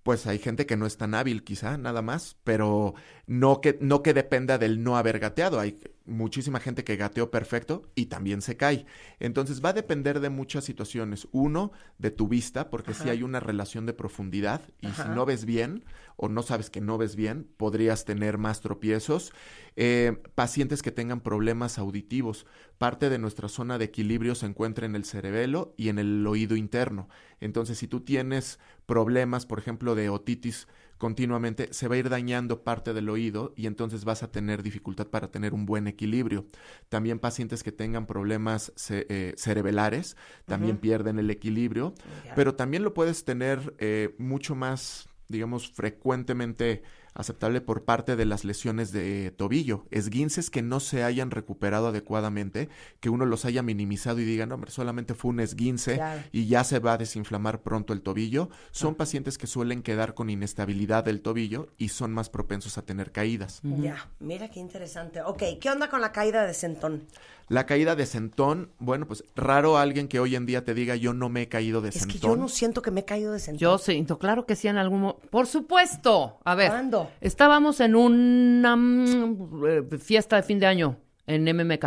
Pues 0.03 0.25
hay 0.25 0.39
gente 0.39 0.65
que 0.65 0.77
no 0.77 0.87
es 0.87 0.97
tan 0.97 1.13
hábil 1.13 1.43
quizá, 1.43 1.77
nada 1.77 2.01
más, 2.01 2.35
pero 2.43 2.95
no 3.27 3.61
que, 3.61 3.77
no 3.81 4.01
que 4.01 4.15
dependa 4.15 4.57
del 4.57 4.83
no 4.83 4.97
haber 4.97 5.19
gateado. 5.19 5.59
Hay 5.59 5.79
muchísima 6.05 6.59
gente 6.59 6.83
que 6.83 6.95
gateó 6.95 7.29
perfecto 7.29 7.83
y 7.93 8.07
también 8.07 8.41
se 8.41 8.57
cae. 8.57 8.87
Entonces 9.19 9.63
va 9.63 9.69
a 9.69 9.73
depender 9.73 10.19
de 10.19 10.31
muchas 10.31 10.65
situaciones. 10.65 11.27
Uno, 11.31 11.71
de 11.99 12.09
tu 12.09 12.27
vista, 12.27 12.71
porque 12.71 12.95
si 12.95 13.09
hay 13.09 13.21
una 13.21 13.39
relación 13.39 13.85
de 13.85 13.93
profundidad 13.93 14.61
y 14.81 14.87
si 14.87 15.07
no 15.09 15.23
ves 15.25 15.45
bien 15.45 15.85
o 16.15 16.29
no 16.29 16.41
sabes 16.43 16.69
que 16.69 16.81
no 16.81 16.97
ves 16.97 17.15
bien, 17.15 17.47
podrías 17.57 18.05
tener 18.05 18.37
más 18.37 18.61
tropiezos. 18.61 19.33
Eh, 19.75 20.21
pacientes 20.35 20.81
que 20.81 20.91
tengan 20.91 21.21
problemas 21.21 21.77
auditivos. 21.77 22.45
Parte 22.77 23.09
de 23.09 23.17
nuestra 23.17 23.47
zona 23.47 23.77
de 23.77 23.85
equilibrio 23.85 24.35
se 24.35 24.45
encuentra 24.45 24.85
en 24.85 24.95
el 24.95 25.05
cerebelo 25.05 25.73
y 25.77 25.89
en 25.89 25.97
el 25.99 26.25
oído 26.27 26.55
interno. 26.55 27.07
Entonces, 27.39 27.77
si 27.77 27.87
tú 27.87 28.01
tienes 28.01 28.59
problemas, 28.85 29.45
por 29.45 29.59
ejemplo, 29.59 29.95
de 29.95 30.09
otitis 30.09 30.67
continuamente, 30.97 31.69
se 31.73 31.87
va 31.87 31.95
a 31.95 31.97
ir 31.97 32.09
dañando 32.09 32.63
parte 32.63 32.93
del 32.93 33.09
oído 33.09 33.53
y 33.55 33.65
entonces 33.65 34.05
vas 34.05 34.21
a 34.21 34.31
tener 34.31 34.61
dificultad 34.61 35.07
para 35.07 35.31
tener 35.31 35.53
un 35.53 35.65
buen 35.65 35.87
equilibrio. 35.87 36.45
También 36.89 37.17
pacientes 37.17 37.63
que 37.63 37.71
tengan 37.71 38.05
problemas 38.05 38.71
ce- 38.75 39.07
eh, 39.09 39.33
cerebelares 39.35 40.15
también 40.45 40.77
pierden 40.77 41.17
el 41.17 41.31
equilibrio, 41.31 41.95
pero 42.35 42.53
también 42.55 42.83
lo 42.83 42.93
puedes 42.93 43.23
tener 43.25 43.73
eh, 43.79 44.13
mucho 44.19 44.53
más, 44.53 45.07
digamos, 45.31 45.71
frecuentemente 45.71 46.83
aceptable 47.13 47.59
por 47.59 47.83
parte 47.83 48.15
de 48.15 48.23
las 48.25 48.45
lesiones 48.45 48.93
de 48.93 49.31
tobillo, 49.31 49.85
esguinces 49.91 50.49
que 50.49 50.61
no 50.61 50.79
se 50.79 51.03
hayan 51.03 51.29
recuperado 51.29 51.87
adecuadamente, 51.87 52.69
que 53.01 53.09
uno 53.09 53.25
los 53.25 53.43
haya 53.43 53.61
minimizado 53.63 54.19
y 54.19 54.23
diga, 54.23 54.45
no, 54.45 54.55
hombre, 54.55 54.71
solamente 54.71 55.13
fue 55.13 55.29
un 55.31 55.41
esguince 55.41 55.95
Claro. 55.95 56.21
y 56.31 56.47
ya 56.47 56.63
se 56.63 56.79
va 56.79 56.93
a 56.93 56.97
desinflamar 56.97 57.63
pronto 57.63 57.91
el 57.91 58.01
tobillo, 58.01 58.49
son 58.71 58.95
pacientes 58.95 59.37
que 59.37 59.47
suelen 59.47 59.83
quedar 59.83 60.13
con 60.13 60.29
inestabilidad 60.29 61.03
del 61.03 61.21
tobillo 61.21 61.73
y 61.77 61.89
son 61.89 62.13
más 62.13 62.29
propensos 62.29 62.77
a 62.77 62.83
tener 62.85 63.11
caídas. 63.11 63.59
Ya, 63.63 64.09
mira 64.19 64.49
qué 64.49 64.61
interesante. 64.61 65.21
Ok, 65.21 65.43
¿qué 65.59 65.69
onda 65.69 65.89
con 65.89 65.99
la 65.99 66.13
caída 66.13 66.45
de 66.45 66.53
sentón? 66.53 67.03
La 67.51 67.65
caída 67.65 67.95
de 67.97 68.05
sentón, 68.05 68.71
bueno, 68.79 69.05
pues 69.07 69.25
raro 69.35 69.77
alguien 69.77 70.07
que 70.07 70.21
hoy 70.21 70.37
en 70.37 70.45
día 70.45 70.63
te 70.63 70.73
diga 70.73 70.95
yo 70.95 71.13
no 71.13 71.27
me 71.27 71.41
he 71.41 71.47
caído 71.49 71.81
de 71.81 71.89
Es 71.89 71.95
sentón. 71.95 72.11
que 72.13 72.19
yo 72.19 72.35
no 72.37 72.47
siento 72.47 72.81
que 72.81 72.91
me 72.91 73.01
he 73.01 73.05
caído 73.05 73.33
de 73.33 73.39
sentón. 73.39 73.59
Yo 73.59 73.77
siento, 73.77 74.17
claro 74.17 74.45
que 74.45 74.55
sí, 74.55 74.69
en 74.69 74.77
algún 74.77 75.01
momento. 75.01 75.27
Por 75.29 75.47
supuesto. 75.47 76.39
A 76.45 76.55
ver. 76.55 76.69
¿Cuándo? 76.69 77.09
Estábamos 77.19 77.81
en 77.81 77.95
una 77.97 78.75
mm, 78.77 79.63
eh, 79.67 79.97
fiesta 79.99 80.37
de 80.37 80.43
fin 80.43 80.59
de 80.59 80.67
año 80.67 80.95
en 81.27 81.43
MMK. 81.43 81.83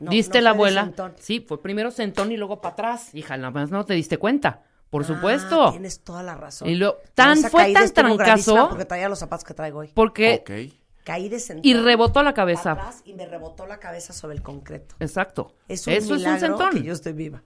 No, 0.00 0.10
¿Diste 0.10 0.38
no 0.38 0.44
la 0.44 0.50
abuela? 0.50 0.92
Sí, 1.20 1.38
fue 1.46 1.62
primero 1.62 1.90
sentón 1.92 2.32
y 2.32 2.36
luego 2.36 2.60
para 2.60 2.72
atrás. 2.72 3.14
Hija, 3.14 3.36
nada 3.36 3.52
más 3.52 3.70
no 3.70 3.84
te 3.86 3.94
diste 3.94 4.18
cuenta. 4.18 4.64
Por 4.90 5.02
Ah, 5.02 5.06
supuesto. 5.06 5.70
Tienes 5.70 6.00
toda 6.00 6.22
la 6.24 6.34
razón. 6.34 6.68
Y 6.68 6.74
lo- 6.74 6.96
tan- 7.14 7.38
fue 7.44 7.72
tan 7.72 7.88
trancazo- 7.92 8.68
Porque 8.68 8.84
traía 8.84 9.08
los 9.08 9.18
zapatos 9.20 9.44
que 9.44 9.54
traigo 9.54 9.78
hoy. 9.78 9.90
Porque. 9.94 10.42
Ok. 10.42 10.74
Caí 11.06 11.28
de 11.28 11.38
sentón. 11.38 11.64
Y 11.64 11.74
rebotó 11.74 12.24
la 12.24 12.34
cabeza. 12.34 12.72
atrás 12.72 13.00
y 13.04 13.14
me 13.14 13.26
rebotó 13.26 13.64
la 13.66 13.78
cabeza 13.78 14.12
sobre 14.12 14.34
el 14.34 14.42
concreto. 14.42 14.96
Exacto. 14.98 15.54
Es 15.68 15.86
un 15.86 15.92
Eso 15.92 16.16
es 16.16 16.24
un 16.26 16.38
sentón. 16.40 16.70
que 16.72 16.82
yo 16.82 16.92
estoy 16.92 17.12
viva. 17.12 17.44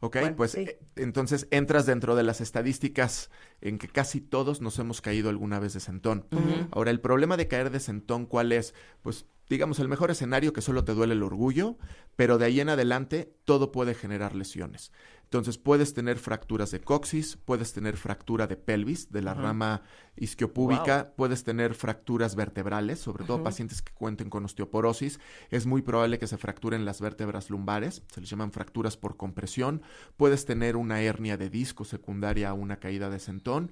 Ok, 0.00 0.16
Bueno, 0.20 0.36
pues 0.36 0.52
sí. 0.52 0.62
eh, 0.62 0.78
entonces 0.96 1.46
entras 1.50 1.84
dentro 1.84 2.16
de 2.16 2.22
las 2.22 2.40
estadísticas 2.40 3.30
en 3.60 3.76
que 3.78 3.86
casi 3.86 4.22
todos 4.22 4.62
nos 4.62 4.78
hemos 4.78 5.02
caído 5.02 5.28
alguna 5.28 5.60
vez 5.60 5.74
de 5.74 5.80
sentón. 5.80 6.26
Ahora, 6.72 6.90
el 6.90 7.00
problema 7.00 7.36
de 7.36 7.48
caer 7.48 7.70
de 7.70 7.80
sentón, 7.80 8.24
¿cuál 8.24 8.50
es? 8.50 8.74
Pues 9.02 9.26
digamos, 9.50 9.78
el 9.78 9.88
mejor 9.88 10.10
escenario 10.10 10.54
que 10.54 10.62
solo 10.62 10.82
te 10.82 10.94
duele 10.94 11.12
el 11.12 11.22
orgullo, 11.22 11.76
pero 12.16 12.38
de 12.38 12.46
ahí 12.46 12.60
en 12.60 12.70
adelante 12.70 13.34
todo 13.44 13.70
puede 13.70 13.94
generar 13.94 14.34
lesiones. 14.34 14.90
Entonces 15.32 15.56
puedes 15.56 15.94
tener 15.94 16.18
fracturas 16.18 16.72
de 16.72 16.82
coxis, 16.82 17.38
puedes 17.42 17.72
tener 17.72 17.96
fractura 17.96 18.46
de 18.46 18.58
pelvis, 18.58 19.10
de 19.10 19.22
la 19.22 19.32
rama 19.32 19.80
isquiopúbica, 20.14 21.14
puedes 21.16 21.42
tener 21.42 21.74
fracturas 21.74 22.36
vertebrales, 22.36 22.98
sobre 22.98 23.24
todo 23.24 23.42
pacientes 23.42 23.80
que 23.80 23.94
cuenten 23.94 24.28
con 24.28 24.44
osteoporosis. 24.44 25.20
Es 25.48 25.64
muy 25.64 25.80
probable 25.80 26.18
que 26.18 26.26
se 26.26 26.36
fracturen 26.36 26.84
las 26.84 27.00
vértebras 27.00 27.48
lumbares, 27.48 28.02
se 28.12 28.20
les 28.20 28.28
llaman 28.28 28.52
fracturas 28.52 28.98
por 28.98 29.16
compresión. 29.16 29.80
Puedes 30.18 30.44
tener 30.44 30.76
una 30.76 31.00
hernia 31.00 31.38
de 31.38 31.48
disco 31.48 31.86
secundaria 31.86 32.50
a 32.50 32.52
una 32.52 32.76
caída 32.76 33.08
de 33.08 33.18
sentón. 33.18 33.70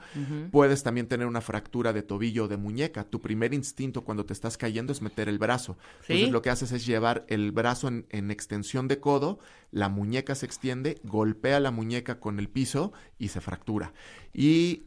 Puedes 0.50 0.82
también 0.82 1.08
tener 1.08 1.26
una 1.26 1.42
fractura 1.42 1.92
de 1.92 2.02
tobillo 2.02 2.44
o 2.44 2.48
de 2.48 2.56
muñeca. 2.56 3.04
Tu 3.04 3.20
primer 3.20 3.52
instinto 3.52 4.02
cuando 4.02 4.24
te 4.24 4.32
estás 4.32 4.56
cayendo 4.56 4.94
es 4.94 5.02
meter 5.02 5.28
el 5.28 5.38
brazo. 5.38 5.76
Entonces 6.08 6.30
lo 6.30 6.40
que 6.40 6.48
haces 6.48 6.72
es 6.72 6.86
llevar 6.86 7.26
el 7.28 7.52
brazo 7.52 7.88
en, 7.88 8.06
en 8.08 8.30
extensión 8.30 8.88
de 8.88 8.98
codo, 8.98 9.40
la 9.70 9.88
muñeca 9.88 10.34
se 10.34 10.46
extiende, 10.46 11.00
golpea 11.04 11.60
la 11.60 11.70
muñeca 11.70 12.20
con 12.20 12.38
el 12.38 12.48
piso 12.48 12.92
y 13.18 13.28
se 13.28 13.40
fractura. 13.40 13.92
Y 14.32 14.84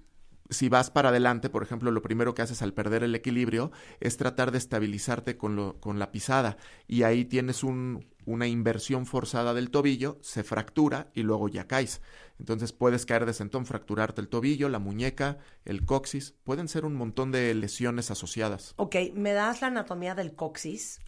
si 0.49 0.69
vas 0.69 0.91
para 0.91 1.09
adelante, 1.09 1.49
por 1.49 1.63
ejemplo, 1.63 1.91
lo 1.91 2.01
primero 2.01 2.33
que 2.33 2.41
haces 2.41 2.61
al 2.61 2.73
perder 2.73 3.03
el 3.03 3.15
equilibrio 3.15 3.71
es 3.99 4.17
tratar 4.17 4.51
de 4.51 4.57
estabilizarte 4.57 5.37
con, 5.37 5.55
lo, 5.55 5.79
con 5.79 5.99
la 5.99 6.11
pisada 6.11 6.57
y 6.87 7.03
ahí 7.03 7.25
tienes 7.25 7.63
un, 7.63 8.05
una 8.25 8.47
inversión 8.47 9.05
forzada 9.05 9.53
del 9.53 9.69
tobillo, 9.71 10.17
se 10.21 10.43
fractura 10.43 11.11
y 11.13 11.23
luego 11.23 11.49
ya 11.49 11.67
caes. 11.67 12.01
Entonces 12.39 12.73
puedes 12.73 13.05
caer 13.05 13.25
de 13.25 13.33
sentón, 13.33 13.65
fracturarte 13.65 14.21
el 14.21 14.27
tobillo, 14.27 14.69
la 14.69 14.79
muñeca, 14.79 15.37
el 15.65 15.85
coxis. 15.85 16.33
Pueden 16.43 16.67
ser 16.67 16.85
un 16.85 16.95
montón 16.95 17.31
de 17.31 17.53
lesiones 17.53 18.11
asociadas. 18.11 18.73
Ok, 18.77 18.95
¿me 19.13 19.33
das 19.33 19.61
la 19.61 19.67
anatomía 19.67 20.15
del 20.15 20.35
coxis? 20.35 20.99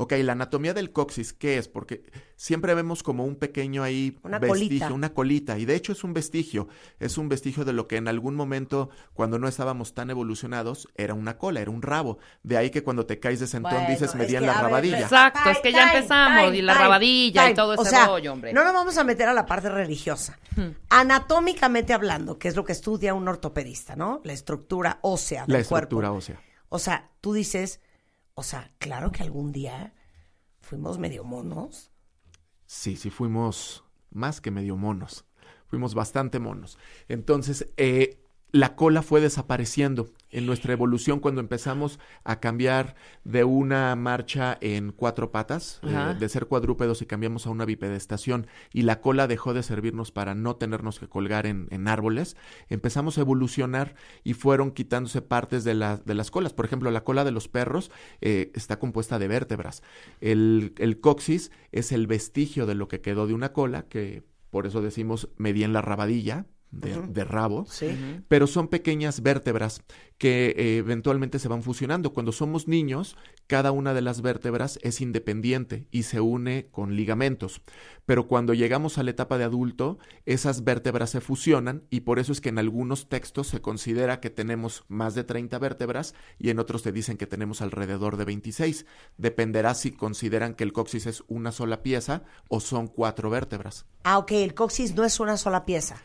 Ok, 0.00 0.12
la 0.22 0.32
anatomía 0.32 0.74
del 0.74 0.92
coxis, 0.92 1.32
¿qué 1.32 1.58
es? 1.58 1.66
Porque 1.66 2.04
siempre 2.36 2.72
vemos 2.74 3.02
como 3.02 3.24
un 3.24 3.34
pequeño 3.34 3.82
ahí 3.82 4.16
Una 4.22 4.38
vestigio, 4.38 4.68
colita. 4.68 4.92
una 4.92 5.12
colita, 5.12 5.58
y 5.58 5.64
de 5.64 5.74
hecho 5.74 5.90
es 5.90 6.04
un 6.04 6.12
vestigio, 6.14 6.68
es 7.00 7.18
un 7.18 7.28
vestigio 7.28 7.64
de 7.64 7.72
lo 7.72 7.88
que 7.88 7.96
en 7.96 8.06
algún 8.06 8.36
momento, 8.36 8.90
cuando 9.12 9.40
no 9.40 9.48
estábamos 9.48 9.94
tan 9.94 10.08
evolucionados, 10.10 10.86
era 10.94 11.14
una 11.14 11.36
cola, 11.36 11.60
era 11.60 11.72
un 11.72 11.82
rabo. 11.82 12.18
De 12.44 12.56
ahí 12.56 12.70
que 12.70 12.84
cuando 12.84 13.06
te 13.06 13.18
caes 13.18 13.40
de 13.40 13.48
sentón 13.48 13.72
Bueno, 13.72 13.88
dices 13.90 14.10
es 14.10 14.14
me 14.14 14.26
di 14.26 14.36
en 14.36 14.46
la 14.46 14.52
ver, 14.52 14.62
rabadilla. 14.62 15.00
Exacto, 15.00 15.50
es 15.50 15.58
que 15.58 15.72
ya 15.72 15.92
empezamos, 15.92 16.54
y 16.54 16.62
la 16.62 16.74
rabadilla 16.74 17.50
y 17.50 17.54
todo 17.54 17.72
ese 17.74 17.82
o 17.82 17.84
sea, 17.84 18.06
rollo, 18.06 18.32
hombre. 18.32 18.52
No 18.52 18.62
nos 18.62 18.72
vamos 18.72 18.96
a 18.98 19.02
meter 19.02 19.28
a 19.28 19.34
la 19.34 19.46
parte 19.46 19.68
religiosa. 19.68 20.38
Anatómicamente 20.90 21.92
hablando, 21.92 22.38
que 22.38 22.46
es 22.48 22.54
lo 22.56 22.64
que 22.64 22.72
estudia 22.72 23.14
un 23.14 23.26
ortopedista, 23.28 23.96
¿no? 23.96 24.20
La 24.24 24.32
estructura 24.32 24.98
ósea 25.02 25.44
del 25.46 25.54
La 25.54 25.58
estructura 25.58 26.08
cuerpo. 26.08 26.18
ósea. 26.18 26.40
O 26.68 26.78
sea, 26.78 27.10
tú 27.20 27.32
dices, 27.32 27.80
o 28.38 28.44
sea, 28.44 28.70
claro 28.78 29.10
que 29.10 29.24
algún 29.24 29.50
día 29.50 29.92
fuimos 30.60 30.96
medio 30.96 31.24
monos. 31.24 31.90
Sí, 32.66 32.94
sí 32.94 33.10
fuimos 33.10 33.82
más 34.12 34.40
que 34.40 34.52
medio 34.52 34.76
monos. 34.76 35.24
Fuimos 35.66 35.92
bastante 35.96 36.38
monos. 36.38 36.78
Entonces, 37.08 37.68
eh, 37.76 38.22
la 38.52 38.76
cola 38.76 39.02
fue 39.02 39.20
desapareciendo 39.20 40.12
en 40.30 40.46
nuestra 40.46 40.72
evolución 40.72 41.20
cuando 41.20 41.40
empezamos 41.40 41.98
a 42.24 42.40
cambiar 42.40 42.94
de 43.24 43.44
una 43.44 43.94
marcha 43.96 44.58
en 44.60 44.92
cuatro 44.92 45.30
patas, 45.32 45.80
eh, 45.82 46.14
de 46.18 46.28
ser 46.28 46.46
cuadrúpedos 46.46 47.00
y 47.02 47.06
cambiamos 47.06 47.46
a 47.46 47.50
una 47.50 47.64
bipedestación 47.64 48.46
y 48.72 48.82
la 48.82 49.00
cola 49.00 49.26
dejó 49.26 49.54
de 49.54 49.62
servirnos 49.62 50.12
para 50.12 50.34
no 50.34 50.56
tenernos 50.56 50.98
que 50.98 51.08
colgar 51.08 51.46
en, 51.46 51.66
en 51.70 51.88
árboles, 51.88 52.36
empezamos 52.68 53.18
a 53.18 53.22
evolucionar 53.22 53.94
y 54.24 54.34
fueron 54.34 54.70
quitándose 54.72 55.22
partes 55.22 55.64
de, 55.64 55.74
la- 55.74 55.96
de 55.96 56.14
las 56.14 56.30
colas. 56.30 56.52
Por 56.52 56.64
ejemplo, 56.66 56.90
la 56.90 57.04
cola 57.04 57.24
de 57.24 57.30
los 57.30 57.48
perros 57.48 57.90
eh, 58.20 58.50
está 58.54 58.78
compuesta 58.78 59.18
de 59.18 59.28
vértebras. 59.28 59.82
El, 60.20 60.74
el 60.78 61.00
coxis 61.00 61.50
es 61.72 61.92
el 61.92 62.06
vestigio 62.06 62.66
de 62.66 62.74
lo 62.74 62.88
que 62.88 63.00
quedó 63.00 63.26
de 63.26 63.34
una 63.34 63.52
cola, 63.52 63.86
que 63.88 64.22
por 64.50 64.66
eso 64.66 64.80
decimos 64.82 65.28
medí 65.36 65.62
en 65.64 65.72
la 65.72 65.82
rabadilla 65.82 66.46
de, 66.70 67.00
de 67.06 67.24
rabo 67.24 67.64
Sí. 67.68 67.88
pero 68.28 68.46
son 68.46 68.68
pequeñas 68.68 69.22
vértebras 69.22 69.82
que 70.18 70.54
eh, 70.56 70.76
eventualmente 70.78 71.38
se 71.38 71.46
van 71.48 71.62
fusionando. 71.62 72.12
Cuando 72.12 72.32
somos 72.32 72.66
niños, 72.66 73.16
cada 73.46 73.70
una 73.70 73.94
de 73.94 74.02
las 74.02 74.20
vértebras 74.20 74.78
es 74.82 75.00
independiente 75.00 75.86
y 75.92 76.02
se 76.02 76.20
une 76.20 76.66
con 76.72 76.96
ligamentos. 76.96 77.62
Pero 78.04 78.26
cuando 78.26 78.52
llegamos 78.52 78.98
a 78.98 79.04
la 79.04 79.10
etapa 79.12 79.38
de 79.38 79.44
adulto, 79.44 79.98
esas 80.26 80.64
vértebras 80.64 81.10
se 81.10 81.20
fusionan 81.20 81.84
y 81.88 82.00
por 82.00 82.18
eso 82.18 82.32
es 82.32 82.40
que 82.40 82.48
en 82.48 82.58
algunos 82.58 83.08
textos 83.08 83.46
se 83.46 83.60
considera 83.60 84.18
que 84.20 84.28
tenemos 84.30 84.84
más 84.88 85.14
de 85.14 85.22
30 85.24 85.56
vértebras 85.60 86.14
y 86.38 86.50
en 86.50 86.58
otros 86.58 86.82
te 86.82 86.90
dicen 86.90 87.16
que 87.16 87.26
tenemos 87.28 87.62
alrededor 87.62 88.16
de 88.16 88.24
26. 88.24 88.86
Dependerá 89.18 89.74
si 89.74 89.92
consideran 89.92 90.54
que 90.54 90.64
el 90.64 90.72
coxis 90.72 91.06
es 91.06 91.22
una 91.28 91.52
sola 91.52 91.82
pieza 91.82 92.24
o 92.48 92.58
son 92.60 92.88
cuatro 92.88 93.30
vértebras. 93.30 93.86
Ah, 94.02 94.18
ok, 94.18 94.32
el 94.32 94.54
coxis 94.54 94.94
no 94.96 95.04
es 95.04 95.20
una 95.20 95.36
sola 95.36 95.64
pieza. 95.64 95.96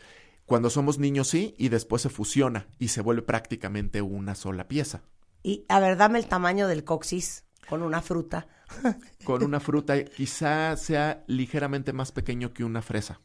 Cuando 0.46 0.68
somos 0.70 0.98
niños 0.98 1.28
sí, 1.28 1.54
y 1.58 1.68
después 1.70 2.02
se 2.02 2.10
fusiona 2.10 2.66
y 2.78 2.88
se 2.88 3.00
vuelve 3.00 3.22
prácticamente 3.22 4.02
una 4.02 4.34
sola 4.34 4.68
pieza. 4.68 5.02
Y 5.42 5.64
a 5.68 5.80
ver, 5.80 5.96
dame 5.96 6.18
el 6.18 6.26
tamaño 6.26 6.68
del 6.68 6.84
coxis 6.84 7.44
con 7.68 7.82
una 7.82 8.02
fruta. 8.02 8.46
Con 9.24 9.42
una 9.44 9.60
fruta 9.60 10.02
quizá 10.04 10.74
sea 10.78 11.22
ligeramente 11.26 11.92
más 11.92 12.12
pequeño 12.12 12.52
que 12.54 12.64
una 12.64 12.80
fresa. 12.82 13.20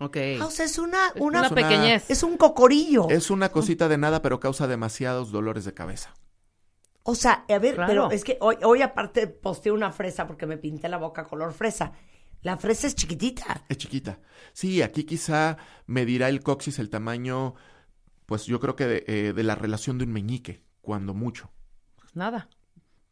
Ok. 0.00 0.16
Ah, 0.40 0.46
o 0.46 0.50
sea, 0.50 0.64
es 0.66 0.78
una, 0.78 0.98
una, 1.16 1.38
Una 1.40 1.46
Es 1.46 1.52
una- 1.52 1.62
pequeñez. 1.68 2.10
es 2.10 2.22
un 2.24 2.36
cocorillo. 2.36 3.08
Es 3.08 3.30
una 3.30 3.50
cosita 3.50 3.88
de 3.88 3.98
nada, 3.98 4.20
pero 4.20 4.40
causa 4.40 4.66
demasiados 4.66 5.30
dolores 5.32 5.64
de 5.64 5.74
cabeza. 5.74 6.14
O 7.04 7.14
sea, 7.14 7.44
a 7.48 7.58
ver, 7.58 7.76
Claro. 7.76 7.88
pero 7.88 8.10
es 8.10 8.22
que 8.24 8.36
hoy, 8.40 8.56
hoy 8.64 8.82
aparte 8.82 9.26
posteé 9.28 9.72
una 9.72 9.90
fresa 9.92 10.26
porque 10.26 10.46
me 10.46 10.58
pinté 10.58 10.88
la 10.88 10.98
boca 10.98 11.24
color 11.24 11.52
fresa. 11.52 11.92
La 12.42 12.56
fresa 12.56 12.86
es 12.86 12.94
chiquitita. 12.94 13.64
Es 13.68 13.78
chiquita. 13.78 14.20
Sí, 14.52 14.82
aquí 14.82 15.04
quizá 15.04 15.56
medirá 15.86 16.28
el 16.28 16.42
coxis 16.42 16.78
el 16.78 16.90
tamaño, 16.90 17.54
pues 18.26 18.46
yo 18.46 18.60
creo 18.60 18.76
que 18.76 18.86
de, 18.86 19.04
eh, 19.06 19.32
de 19.32 19.42
la 19.42 19.54
relación 19.54 19.98
de 19.98 20.04
un 20.04 20.12
meñique, 20.12 20.62
cuando 20.80 21.14
mucho. 21.14 21.50
Nada. 22.14 22.48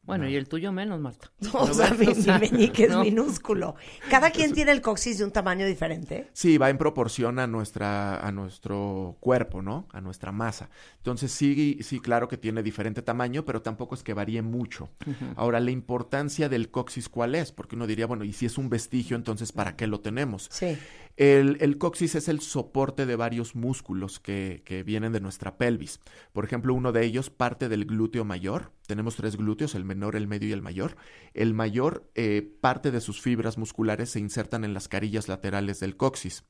Bueno, 0.07 0.29
y 0.29 0.37
el 0.37 0.49
tuyo 0.49 0.73
menos, 0.73 1.01
Marta. 1.01 1.33
O 1.53 1.75
sea, 1.75 1.91
mi, 1.91 2.07
bueno, 2.07 2.13
o 2.13 2.23
sea, 2.23 2.39
mi 2.39 2.49
meñique 2.51 2.85
es 2.85 2.91
no. 2.91 3.03
minúsculo. 3.03 3.75
Cada 4.09 4.31
quien 4.31 4.53
tiene 4.53 4.73
el 4.73 4.81
coxis 4.81 5.19
de 5.19 5.25
un 5.25 5.33
tamaño 5.33 5.67
diferente. 5.67 6.31
Sí, 6.33 6.59
va 6.59 6.71
en 6.71 6.79
proporción 6.79 7.39
a 7.39 7.47
nuestra, 7.47 8.25
a 8.25 8.31
nuestro 8.31 9.17
cuerpo, 9.21 9.63
¿no? 9.63 9.89
A 9.93 10.01
nuestra 10.01 10.33
masa. 10.33 10.71
Entonces 10.99 11.33
sí, 11.33 11.79
sí, 11.83 12.01
claro 12.01 12.29
que 12.29 12.37
tiene 12.37 12.63
diferente 12.63 13.03
tamaño, 13.03 13.45
pero 13.45 13.63
tampoco 13.63 13.95
es 13.95 14.03
que 14.03 14.15
varíe 14.15 14.43
mucho. 14.43 14.91
Ahora, 15.35 15.61
la 15.61 15.71
importancia 15.71 16.49
del 16.49 16.71
coxis, 16.71 17.09
¿cuál 17.09 17.35
es? 17.35 17.53
Porque 17.53 17.75
uno 17.77 17.87
diría, 17.87 18.07
bueno, 18.07 18.25
y 18.25 18.33
si 18.33 18.47
es 18.47 18.59
un 18.59 18.69
vestigio, 18.69 19.17
entonces 19.17 19.53
¿para 19.53 19.77
qué 19.77 19.87
lo 19.87 20.01
tenemos? 20.01 20.49
Sí. 20.51 20.79
El, 21.17 21.57
el 21.61 21.79
coxis 21.79 22.15
es 22.15 22.29
el 22.29 22.41
soporte 22.41 23.07
de 23.07 23.17
varios 23.17 23.55
músculos 23.55 24.21
que, 24.21 24.63
vienen 24.85 25.13
de 25.13 25.21
nuestra 25.21 25.57
pelvis. 25.57 26.01
Por 26.35 26.45
ejemplo, 26.45 26.75
uno 26.75 26.93
de 26.93 27.05
ellos 27.07 27.31
parte 27.31 27.71
del 27.71 27.87
glúteo 27.87 28.27
mayor. 28.27 28.73
Tenemos 28.87 29.17
tres 29.17 29.37
glúteos, 29.37 29.75
el 29.75 29.85
menor, 29.85 30.15
el 30.15 30.27
medio 30.27 30.51
y 30.51 30.53
el 30.53 30.61
mayor. 30.61 30.97
El 31.33 31.55
mayor, 31.55 32.11
eh, 32.15 32.47
parte 32.61 32.91
de 32.91 33.01
sus 33.01 33.23
fibras 33.23 33.57
musculares 33.57 34.11
se 34.11 34.21
insertan 34.21 34.63
en 34.63 34.75
las 34.75 34.89
carillas 34.89 35.27
laterales 35.27 35.81
del 35.81 35.97
coxis. 35.97 36.45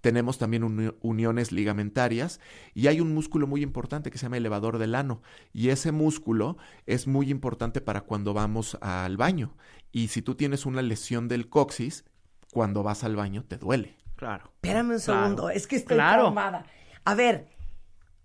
Tenemos 0.00 0.38
también 0.38 0.62
uni- 0.62 0.94
uniones 1.00 1.50
ligamentarias 1.50 2.38
y 2.74 2.86
hay 2.86 3.00
un 3.00 3.12
músculo 3.14 3.48
muy 3.48 3.62
importante 3.62 4.12
que 4.12 4.18
se 4.18 4.26
llama 4.26 4.36
elevador 4.36 4.78
del 4.78 4.94
ano. 4.94 5.22
Y 5.52 5.70
ese 5.70 5.90
músculo 5.90 6.58
es 6.86 7.08
muy 7.08 7.28
importante 7.28 7.80
para 7.80 8.02
cuando 8.02 8.34
vamos 8.34 8.78
al 8.80 9.16
baño. 9.16 9.56
Y 9.90 10.08
si 10.08 10.22
tú 10.22 10.36
tienes 10.36 10.64
una 10.64 10.80
lesión 10.80 11.26
del 11.26 11.48
coxis, 11.48 12.04
cuando 12.52 12.84
vas 12.84 13.02
al 13.02 13.16
baño 13.16 13.44
te 13.44 13.56
duele. 13.56 14.01
Claro. 14.22 14.52
Espérame 14.54 14.90
un 14.94 15.00
Claro. 15.00 15.20
segundo, 15.20 15.50
es 15.50 15.66
que 15.66 15.74
estoy 15.76 15.96
Claro. 15.96 16.22
traumada. 16.22 16.64
A 17.04 17.14
ver, 17.16 17.48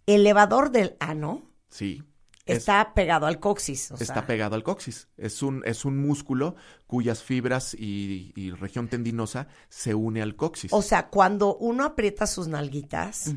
elevador 0.05 0.69
del 0.71 0.95
ano 0.99 1.41
Sí. 1.69 2.03
Es- 2.45 2.59
está 2.59 2.93
pegado 2.93 3.25
al 3.25 3.39
coxis. 3.39 3.89
o 3.91 3.95
está 3.95 4.13
sea, 4.13 4.25
pegado 4.27 4.55
al 4.55 4.61
coxis. 4.63 5.09
Es 5.17 5.41
un, 5.41 5.63
es 5.65 5.83
un 5.85 5.97
músculo 5.97 6.55
cuyas 6.85 7.23
fibras 7.23 7.73
y, 7.73 8.31
y 8.35 8.51
región 8.51 8.87
tendinosa 8.87 9.47
se 9.69 9.95
une 9.95 10.21
al 10.21 10.35
coxis. 10.35 10.71
O 10.71 10.81
sea, 10.83 11.07
cuando 11.09 11.57
uno 11.57 11.83
aprieta 11.83 12.27
sus 12.27 12.47
nalguitas, 12.47 13.33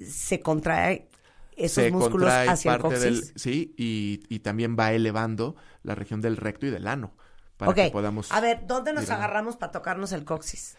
se 0.00 0.40
contrae 0.40 1.08
esos 1.56 1.84
se 1.84 1.90
músculos 1.90 2.28
contrae 2.28 2.48
hacia 2.48 2.74
el 2.76 2.80
parte 2.80 2.94
coxis. 2.96 3.02
del 3.32 3.38
sí 3.40 3.74
y, 3.76 4.22
y 4.28 4.38
también 4.38 4.76
va 4.78 4.92
elevando 4.92 5.56
la 5.82 5.94
región 5.94 6.20
del 6.20 6.36
recto 6.36 6.66
y 6.66 6.70
del 6.70 6.86
ano 6.86 7.14
para 7.56 7.70
ok, 7.70 7.76
que 7.76 7.90
podamos 7.90 8.30
a 8.30 8.40
ver, 8.40 8.66
¿dónde 8.66 8.92
nos 8.92 9.08
agarramos 9.10 9.56
para 9.56 9.72
tocarnos 9.72 10.12
el 10.12 10.24
coxis? 10.24 10.76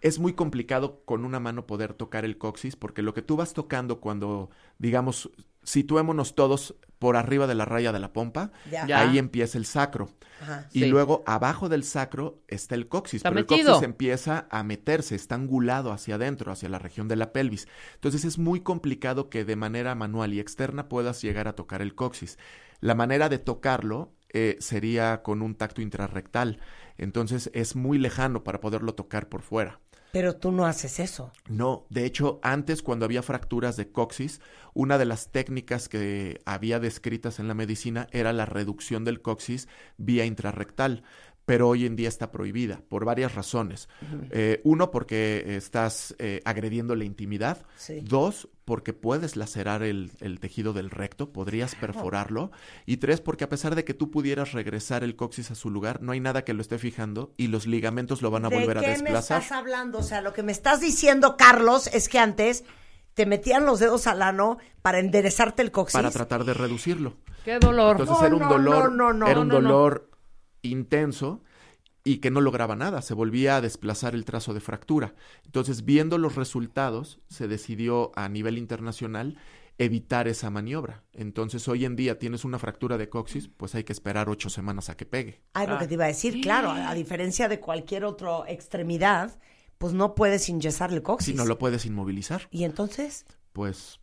Es 0.00 0.18
muy 0.18 0.32
complicado 0.34 1.02
con 1.04 1.24
una 1.24 1.40
mano 1.40 1.66
poder 1.66 1.94
tocar 1.94 2.24
el 2.24 2.38
coxis 2.38 2.76
porque 2.76 3.02
lo 3.02 3.14
que 3.14 3.22
tú 3.22 3.36
vas 3.36 3.52
tocando 3.52 4.00
cuando, 4.00 4.50
digamos, 4.78 5.30
situémonos 5.62 6.34
todos 6.34 6.74
por 6.98 7.16
arriba 7.16 7.46
de 7.46 7.54
la 7.54 7.64
raya 7.64 7.92
de 7.92 7.98
la 7.98 8.12
pompa, 8.12 8.50
Ya. 8.70 8.86
Ya. 8.86 9.00
ahí 9.00 9.18
empieza 9.18 9.58
el 9.58 9.66
sacro. 9.66 10.10
Ajá. 10.42 10.68
Y 10.72 10.80
Sí. 10.80 10.86
luego 10.86 11.22
abajo 11.26 11.68
del 11.68 11.84
sacro 11.84 12.40
está 12.48 12.74
el 12.74 12.88
coxis, 12.88 13.18
Está 13.18 13.28
pero 13.28 13.40
el 13.40 13.46
coxis 13.46 13.82
empieza 13.82 14.46
a 14.50 14.62
meterse, 14.62 15.14
está 15.14 15.34
angulado 15.34 15.92
hacia 15.92 16.14
adentro, 16.14 16.50
hacia 16.50 16.68
la 16.70 16.78
región 16.78 17.08
de 17.08 17.16
la 17.16 17.32
pelvis. 17.32 17.68
Entonces 17.94 18.24
es 18.24 18.38
muy 18.38 18.60
complicado 18.60 19.28
que 19.28 19.44
de 19.44 19.56
manera 19.56 19.94
manual 19.94 20.32
y 20.32 20.40
externa 20.40 20.88
puedas 20.88 21.20
llegar 21.22 21.46
a 21.46 21.54
tocar 21.54 21.82
el 21.82 21.94
coxis. 21.94 22.38
La 22.80 22.94
manera 22.94 23.28
de 23.28 23.38
tocarlo 23.38 24.12
eh, 24.32 24.56
sería 24.60 25.22
con 25.22 25.42
un 25.42 25.54
tacto 25.56 25.82
intrarrectal. 25.82 26.58
Entonces 26.96 27.50
es 27.52 27.76
muy 27.76 27.98
lejano 27.98 28.44
para 28.44 28.60
poderlo 28.60 28.94
tocar 28.94 29.28
por 29.28 29.42
fuera. 29.42 29.80
Pero 30.12 30.36
tú 30.36 30.50
no 30.50 30.66
haces 30.66 30.98
eso. 30.98 31.32
No, 31.48 31.86
de 31.88 32.04
hecho, 32.04 32.40
antes 32.42 32.82
cuando 32.82 33.04
había 33.04 33.22
fracturas 33.22 33.76
de 33.76 33.90
coxis, 33.90 34.40
una 34.74 34.98
de 34.98 35.04
las 35.04 35.30
técnicas 35.30 35.88
que 35.88 36.40
había 36.44 36.80
descritas 36.80 37.38
en 37.38 37.48
la 37.48 37.54
medicina 37.54 38.08
era 38.10 38.32
la 38.32 38.46
reducción 38.46 39.04
del 39.04 39.22
coxis 39.22 39.68
vía 39.98 40.24
intrarrectal, 40.24 41.04
pero 41.50 41.66
hoy 41.68 41.84
en 41.84 41.96
día 41.96 42.06
está 42.08 42.30
prohibida 42.30 42.80
por 42.88 43.04
varias 43.04 43.34
razones. 43.34 43.88
Eh, 44.30 44.60
uno, 44.62 44.92
porque 44.92 45.56
estás 45.56 46.14
eh, 46.20 46.40
agrediendo 46.44 46.94
la 46.94 47.02
intimidad. 47.02 47.66
Sí. 47.74 48.02
Dos, 48.04 48.48
porque 48.64 48.92
puedes 48.92 49.34
lacerar 49.34 49.82
el, 49.82 50.12
el 50.20 50.38
tejido 50.38 50.72
del 50.72 50.90
recto, 50.90 51.32
podrías 51.32 51.74
perforarlo. 51.74 52.52
Y 52.86 52.98
tres, 52.98 53.20
porque 53.20 53.42
a 53.42 53.48
pesar 53.48 53.74
de 53.74 53.84
que 53.84 53.94
tú 53.94 54.12
pudieras 54.12 54.52
regresar 54.52 55.02
el 55.02 55.16
coxis 55.16 55.50
a 55.50 55.56
su 55.56 55.70
lugar, 55.70 56.00
no 56.02 56.12
hay 56.12 56.20
nada 56.20 56.44
que 56.44 56.54
lo 56.54 56.60
esté 56.62 56.78
fijando 56.78 57.34
y 57.36 57.48
los 57.48 57.66
ligamentos 57.66 58.22
lo 58.22 58.30
van 58.30 58.44
a 58.44 58.48
¿De 58.48 58.60
volver 58.60 58.78
a 58.78 58.82
qué 58.82 58.86
me 58.86 58.92
desplazar. 58.92 59.42
estás 59.42 59.58
hablando? 59.58 59.98
O 59.98 60.02
sea, 60.04 60.20
lo 60.20 60.32
que 60.32 60.44
me 60.44 60.52
estás 60.52 60.80
diciendo, 60.80 61.36
Carlos, 61.36 61.88
es 61.88 62.08
que 62.08 62.20
antes 62.20 62.62
te 63.14 63.26
metían 63.26 63.66
los 63.66 63.80
dedos 63.80 64.06
al 64.06 64.22
ano 64.22 64.58
para 64.82 65.00
enderezarte 65.00 65.62
el 65.62 65.72
coxis. 65.72 65.94
para 65.98 66.12
tratar 66.12 66.44
de 66.44 66.54
reducirlo. 66.54 67.16
Qué 67.44 67.58
dolor. 67.58 67.96
Entonces 67.98 68.20
No, 68.20 68.26
era 68.26 68.34
un 68.36 68.42
no, 68.42 68.48
dolor, 68.50 68.92
no, 68.92 69.12
no, 69.12 69.12
no. 69.14 69.26
era 69.26 69.40
un 69.40 69.48
No, 69.48 69.54
no, 69.54 69.60
no. 69.62 69.68
dolor 69.68 70.09
intenso 70.62 71.42
y 72.02 72.18
que 72.18 72.30
no 72.30 72.40
lograba 72.40 72.76
nada, 72.76 73.02
se 73.02 73.12
volvía 73.14 73.56
a 73.56 73.60
desplazar 73.60 74.14
el 74.14 74.24
trazo 74.24 74.54
de 74.54 74.60
fractura. 74.60 75.14
Entonces, 75.44 75.84
viendo 75.84 76.16
los 76.18 76.34
resultados, 76.34 77.20
se 77.28 77.46
decidió 77.46 78.10
a 78.14 78.28
nivel 78.28 78.56
internacional 78.58 79.36
evitar 79.76 80.28
esa 80.28 80.50
maniobra. 80.50 81.02
Entonces, 81.12 81.66
hoy 81.68 81.84
en 81.84 81.96
día 81.96 82.18
tienes 82.18 82.44
una 82.44 82.58
fractura 82.58 82.96
de 82.98 83.08
coxis, 83.08 83.48
pues 83.48 83.74
hay 83.74 83.84
que 83.84 83.92
esperar 83.92 84.28
ocho 84.28 84.48
semanas 84.50 84.88
a 84.90 84.96
que 84.96 85.06
pegue. 85.06 85.40
Ah, 85.54 85.66
lo 85.66 85.78
que 85.78 85.86
te 85.88 85.94
iba 85.94 86.04
a 86.04 86.08
decir, 86.08 86.40
claro, 86.42 86.70
a, 86.70 86.90
a 86.90 86.94
diferencia 86.94 87.48
de 87.48 87.60
cualquier 87.60 88.04
otra 88.04 88.44
extremidad, 88.48 89.38
pues 89.78 89.92
no 89.94 90.14
puedes 90.14 90.48
inyesar 90.50 90.92
el 90.92 91.02
coxis. 91.02 91.32
Si 91.32 91.34
no 91.34 91.46
lo 91.46 91.58
puedes 91.58 91.84
inmovilizar, 91.86 92.48
¿Y 92.50 92.64
entonces? 92.64 93.24
pues 93.52 94.00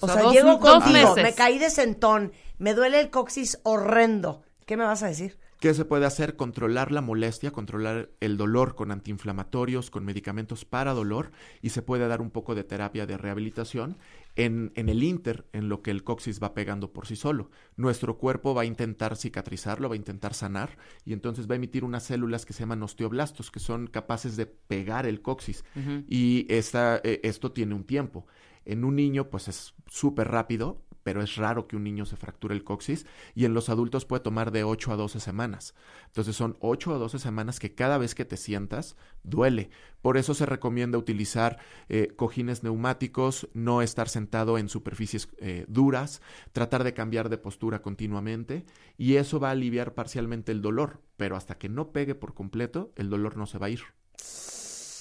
O, 0.00 0.06
sea, 0.06 0.14
sea, 0.14 0.22
dos- 0.24 0.32
llego 0.34 0.56
dos 0.56 0.82
contigo, 0.82 0.92
meses. 1.14 1.22
me 1.22 1.34
caí 1.34 1.58
de 1.58 1.70
sentón, 1.70 2.32
me 2.58 2.74
duele 2.74 3.00
el 3.00 3.10
coxis 3.10 3.58
horrendo. 3.62 4.42
¿Qué 4.66 4.76
me 4.76 4.84
vas 4.84 5.02
a 5.04 5.08
decir? 5.08 5.38
¿Qué 5.60 5.74
se 5.74 5.84
puede 5.84 6.06
hacer? 6.06 6.36
Controlar 6.36 6.90
la 6.90 7.02
molestia, 7.02 7.50
controlar 7.50 8.08
el 8.20 8.38
dolor 8.38 8.74
con 8.74 8.90
antiinflamatorios, 8.90 9.90
con 9.90 10.06
medicamentos 10.06 10.64
para 10.64 10.94
dolor 10.94 11.32
y 11.60 11.68
se 11.68 11.82
puede 11.82 12.08
dar 12.08 12.22
un 12.22 12.30
poco 12.30 12.54
de 12.54 12.64
terapia 12.64 13.04
de 13.04 13.18
rehabilitación 13.18 13.98
en, 14.36 14.72
en 14.74 14.88
el 14.88 15.02
inter, 15.02 15.44
en 15.52 15.68
lo 15.68 15.82
que 15.82 15.90
el 15.90 16.02
coxis 16.02 16.42
va 16.42 16.54
pegando 16.54 16.94
por 16.94 17.06
sí 17.06 17.14
solo. 17.14 17.50
Nuestro 17.76 18.16
cuerpo 18.16 18.54
va 18.54 18.62
a 18.62 18.64
intentar 18.64 19.18
cicatrizarlo, 19.18 19.90
va 19.90 19.96
a 19.96 19.98
intentar 19.98 20.32
sanar 20.32 20.78
y 21.04 21.12
entonces 21.12 21.46
va 21.46 21.52
a 21.52 21.56
emitir 21.56 21.84
unas 21.84 22.04
células 22.04 22.46
que 22.46 22.54
se 22.54 22.60
llaman 22.60 22.82
osteoblastos, 22.82 23.50
que 23.50 23.60
son 23.60 23.86
capaces 23.86 24.38
de 24.38 24.46
pegar 24.46 25.04
el 25.04 25.20
coxis. 25.20 25.62
Y 26.08 26.46
esta, 26.48 27.02
eh, 27.04 27.20
esto 27.22 27.52
tiene 27.52 27.74
un 27.74 27.84
tiempo. 27.84 28.26
En 28.64 28.82
un 28.82 28.96
niño, 28.96 29.28
pues 29.28 29.48
es 29.48 29.74
súper 29.86 30.28
rápido, 30.28 30.80
pero 31.10 31.24
es 31.24 31.34
raro 31.34 31.66
que 31.66 31.74
un 31.74 31.82
niño 31.82 32.06
se 32.06 32.14
fracture 32.14 32.54
el 32.54 32.62
coxis 32.62 33.04
y 33.34 33.44
en 33.44 33.52
los 33.52 33.68
adultos 33.68 34.04
puede 34.04 34.22
tomar 34.22 34.52
de 34.52 34.62
8 34.62 34.92
a 34.92 34.96
12 34.96 35.18
semanas. 35.18 35.74
Entonces 36.06 36.36
son 36.36 36.56
8 36.60 36.94
a 36.94 36.98
12 36.98 37.18
semanas 37.18 37.58
que 37.58 37.74
cada 37.74 37.98
vez 37.98 38.14
que 38.14 38.24
te 38.24 38.36
sientas 38.36 38.94
duele. 39.24 39.70
Por 40.02 40.18
eso 40.18 40.34
se 40.34 40.46
recomienda 40.46 40.98
utilizar 40.98 41.58
eh, 41.88 42.12
cojines 42.14 42.62
neumáticos, 42.62 43.48
no 43.54 43.82
estar 43.82 44.08
sentado 44.08 44.56
en 44.56 44.68
superficies 44.68 45.28
eh, 45.38 45.64
duras, 45.66 46.22
tratar 46.52 46.84
de 46.84 46.94
cambiar 46.94 47.28
de 47.28 47.38
postura 47.38 47.82
continuamente 47.82 48.64
y 48.96 49.16
eso 49.16 49.40
va 49.40 49.48
a 49.48 49.50
aliviar 49.50 49.94
parcialmente 49.94 50.52
el 50.52 50.62
dolor, 50.62 51.00
pero 51.16 51.34
hasta 51.34 51.58
que 51.58 51.68
no 51.68 51.90
pegue 51.90 52.14
por 52.14 52.34
completo, 52.34 52.92
el 52.94 53.10
dolor 53.10 53.36
no 53.36 53.46
se 53.46 53.58
va 53.58 53.66
a 53.66 53.70
ir. 53.70 53.80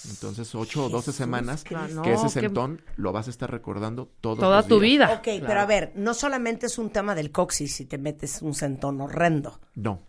Entonces, 0.10 0.54
8 0.56 0.86
o 0.86 0.90
12 0.90 1.06
Jesús 1.06 1.16
semanas 1.16 1.64
Cristo. 1.64 2.02
que 2.02 2.14
ese 2.14 2.30
sentón 2.30 2.82
lo 2.96 3.12
vas 3.12 3.28
a 3.28 3.30
estar 3.30 3.50
recordando 3.52 4.10
todos 4.22 4.40
Toda 4.40 4.58
los 4.58 4.68
tu 4.68 4.80
días. 4.80 5.10
vida. 5.10 5.14
Ok, 5.16 5.44
pero 5.46 5.60
a 5.60 5.66
ver, 5.66 5.92
no 5.96 6.14
solamente 6.14 6.68
es 6.68 6.78
un 6.78 6.90
tema 6.90 7.16
del 7.16 7.32
coxis 7.32 7.76
si 7.76 7.86
te 7.86 7.98
metes 7.98 8.42
un 8.42 8.54
sentón 8.54 9.02
horrendo. 9.02 9.60
No. 9.76 10.02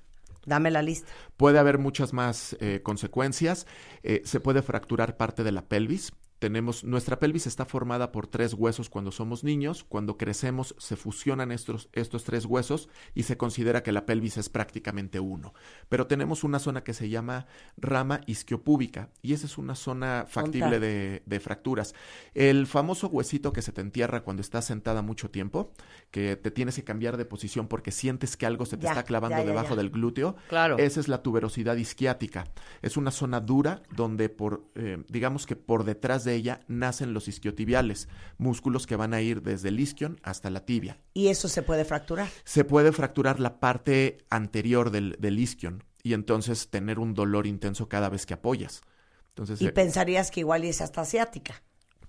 Dame 0.46 0.70
la 0.70 0.80
lista. 0.82 1.10
Puede 1.36 1.58
haber 1.58 1.78
muchas 1.78 2.12
más 2.12 2.56
eh, 2.60 2.80
consecuencias. 2.82 3.66
Eh, 4.02 4.22
se 4.24 4.40
puede 4.40 4.62
fracturar 4.62 5.16
parte 5.16 5.44
de 5.44 5.52
la 5.52 5.62
pelvis. 5.62 6.12
Tenemos, 6.40 6.84
nuestra 6.84 7.18
pelvis 7.18 7.46
está 7.46 7.66
formada 7.66 8.12
por 8.12 8.26
tres 8.26 8.54
huesos 8.54 8.88
cuando 8.88 9.12
somos 9.12 9.44
niños. 9.44 9.84
Cuando 9.84 10.16
crecemos 10.16 10.74
se 10.78 10.96
fusionan 10.96 11.52
estos, 11.52 11.90
estos 11.92 12.24
tres 12.24 12.46
huesos 12.46 12.88
y 13.14 13.24
se 13.24 13.36
considera 13.36 13.82
que 13.82 13.92
la 13.92 14.06
pelvis 14.06 14.38
es 14.38 14.48
prácticamente 14.48 15.20
uno. 15.20 15.52
Pero 15.90 16.06
tenemos 16.06 16.42
una 16.42 16.58
zona 16.58 16.82
que 16.82 16.94
se 16.94 17.10
llama 17.10 17.46
rama 17.76 18.22
isquiopúbica 18.26 19.10
y 19.20 19.34
esa 19.34 19.44
es 19.44 19.58
una 19.58 19.74
zona 19.74 20.24
factible 20.26 20.80
de, 20.80 21.22
de 21.26 21.40
fracturas. 21.40 21.94
El 22.32 22.66
famoso 22.66 23.08
huesito 23.08 23.52
que 23.52 23.60
se 23.60 23.72
te 23.72 23.82
entierra 23.82 24.22
cuando 24.22 24.40
estás 24.40 24.64
sentada 24.64 25.02
mucho 25.02 25.30
tiempo, 25.30 25.72
que 26.10 26.36
te 26.36 26.50
tienes 26.50 26.76
que 26.76 26.84
cambiar 26.84 27.18
de 27.18 27.26
posición 27.26 27.68
porque 27.68 27.90
sientes 27.90 28.38
que 28.38 28.46
algo 28.46 28.64
se 28.64 28.78
te 28.78 28.84
Ya, 28.84 28.92
está 28.92 29.02
clavando 29.02 29.36
ya, 29.36 29.42
ya, 29.42 29.48
debajo 29.50 29.76
del 29.76 29.90
glúteo. 29.90 30.36
Claro. 30.48 30.78
Esa 30.78 31.00
es 31.00 31.08
la 31.08 31.22
tuberosidad 31.22 31.76
isquiática. 31.76 32.46
Es 32.80 32.96
una 32.96 33.10
zona 33.10 33.40
dura 33.40 33.82
donde 33.94 34.30
por, 34.30 34.64
eh, 34.74 35.04
digamos 35.08 35.44
que 35.44 35.54
por 35.54 35.84
detrás 35.84 36.24
de 36.24 36.29
ella 36.34 36.60
nacen 36.68 37.12
los 37.14 37.28
isquiotibiales, 37.28 38.08
músculos 38.38 38.86
que 38.86 38.96
van 38.96 39.14
a 39.14 39.20
ir 39.20 39.42
desde 39.42 39.68
el 39.68 39.80
isquion 39.80 40.18
hasta 40.22 40.50
la 40.50 40.64
tibia. 40.64 40.98
Y 41.14 41.28
eso 41.28 41.48
se 41.48 41.62
puede 41.62 41.84
fracturar. 41.84 42.28
Se 42.44 42.64
puede 42.64 42.92
fracturar 42.92 43.40
la 43.40 43.60
parte 43.60 44.18
anterior 44.30 44.90
del, 44.90 45.16
del 45.18 45.38
isquion 45.38 45.84
y 46.02 46.14
entonces 46.14 46.70
tener 46.70 46.98
un 46.98 47.14
dolor 47.14 47.46
intenso 47.46 47.88
cada 47.88 48.08
vez 48.08 48.26
que 48.26 48.34
apoyas. 48.34 48.82
Entonces 49.28 49.60
Y 49.60 49.66
eh, 49.66 49.72
pensarías 49.72 50.30
que 50.30 50.40
igual 50.40 50.64
es 50.64 50.80
hasta 50.80 51.00
asiática. 51.02 51.62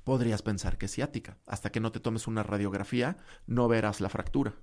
podrías 0.03 0.41
pensar 0.41 0.77
que 0.77 0.85
es 0.87 0.93
ciática. 0.93 1.37
Hasta 1.45 1.71
que 1.71 1.79
no 1.79 1.91
te 1.91 1.99
tomes 1.99 2.27
una 2.27 2.43
radiografía, 2.43 3.17
no 3.47 3.67
verás 3.67 4.01
la 4.01 4.09
fractura. 4.09 4.53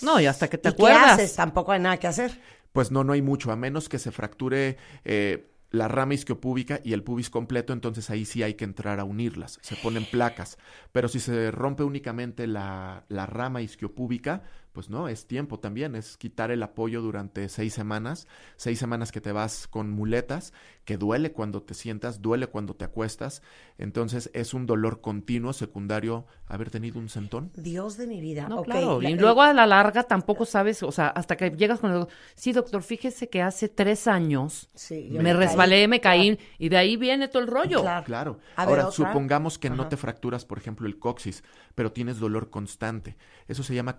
No, 0.00 0.20
y 0.20 0.26
hasta 0.26 0.48
que 0.48 0.58
te 0.58 0.68
¿Y 0.68 0.72
qué 0.74 0.90
acuerdas. 0.90 1.12
haces? 1.12 1.34
Tampoco 1.34 1.72
hay 1.72 1.80
nada 1.80 1.98
que 1.98 2.06
hacer. 2.06 2.40
Pues 2.72 2.90
no, 2.90 3.02
no 3.04 3.12
hay 3.12 3.22
mucho, 3.22 3.50
a 3.50 3.56
menos 3.56 3.88
que 3.88 3.98
se 3.98 4.10
fracture 4.12 4.76
eh, 5.04 5.50
la 5.70 5.88
rama 5.88 6.14
isquiopúbica 6.14 6.80
y 6.82 6.92
el 6.92 7.02
pubis 7.02 7.30
completo, 7.30 7.72
entonces 7.72 8.08
ahí 8.10 8.24
sí 8.24 8.42
hay 8.42 8.54
que 8.54 8.64
entrar 8.64 9.00
a 9.00 9.04
unirlas, 9.04 9.58
se 9.62 9.76
ponen 9.76 10.04
placas. 10.04 10.58
Pero 10.92 11.08
si 11.08 11.20
se 11.20 11.50
rompe 11.50 11.82
únicamente 11.82 12.46
la, 12.46 13.04
la 13.08 13.26
rama 13.26 13.60
isquiopúbica, 13.60 14.42
pues 14.78 14.90
no, 14.90 15.08
es 15.08 15.26
tiempo 15.26 15.58
también, 15.58 15.96
es 15.96 16.16
quitar 16.16 16.52
el 16.52 16.62
apoyo 16.62 17.02
durante 17.02 17.48
seis 17.48 17.74
semanas, 17.74 18.28
seis 18.54 18.78
semanas 18.78 19.10
que 19.10 19.20
te 19.20 19.32
vas 19.32 19.66
con 19.66 19.90
muletas, 19.90 20.52
que 20.84 20.96
duele 20.96 21.32
cuando 21.32 21.62
te 21.64 21.74
sientas, 21.74 22.22
duele 22.22 22.46
cuando 22.46 22.76
te 22.76 22.84
acuestas, 22.84 23.42
entonces 23.76 24.30
es 24.34 24.54
un 24.54 24.66
dolor 24.66 25.00
continuo 25.00 25.52
secundario 25.52 26.26
haber 26.46 26.70
tenido 26.70 27.00
un 27.00 27.08
sentón. 27.08 27.50
Dios 27.56 27.96
de 27.96 28.06
mi 28.06 28.20
vida. 28.20 28.48
No, 28.48 28.62
claro. 28.62 29.00
la- 29.00 29.10
y 29.10 29.16
luego 29.16 29.42
a 29.42 29.52
la 29.52 29.66
larga 29.66 30.04
tampoco 30.04 30.44
sabes, 30.46 30.84
o 30.84 30.92
sea, 30.92 31.08
hasta 31.08 31.36
que 31.36 31.50
llegas 31.50 31.80
con 31.80 31.90
el... 31.92 32.06
Sí, 32.36 32.52
doctor, 32.52 32.84
fíjese 32.84 33.28
que 33.28 33.42
hace 33.42 33.68
tres 33.68 34.06
años 34.06 34.68
Sí, 34.76 35.08
me 35.10 35.24
caí. 35.24 35.32
resbalé, 35.32 35.88
me 35.88 36.00
caí, 36.00 36.38
y 36.56 36.68
de 36.68 36.76
ahí 36.76 36.96
viene 36.96 37.26
todo 37.26 37.42
el 37.42 37.48
rollo. 37.48 37.80
Claro. 37.80 38.04
Claro. 38.06 38.38
A 38.54 38.64
ver, 38.64 38.78
Ahora, 38.78 38.88
¿otra? 38.88 39.08
supongamos 39.08 39.58
que 39.58 39.70
no 39.70 39.88
te 39.88 39.96
fracturas, 39.96 40.44
por 40.44 40.58
ejemplo, 40.58 40.86
el 40.86 41.00
coxis, 41.00 41.42
pero 41.74 41.90
tienes 41.90 42.20
dolor 42.20 42.48
constante. 42.50 43.16
Eso 43.48 43.62
se 43.64 43.74
llama 43.74 43.98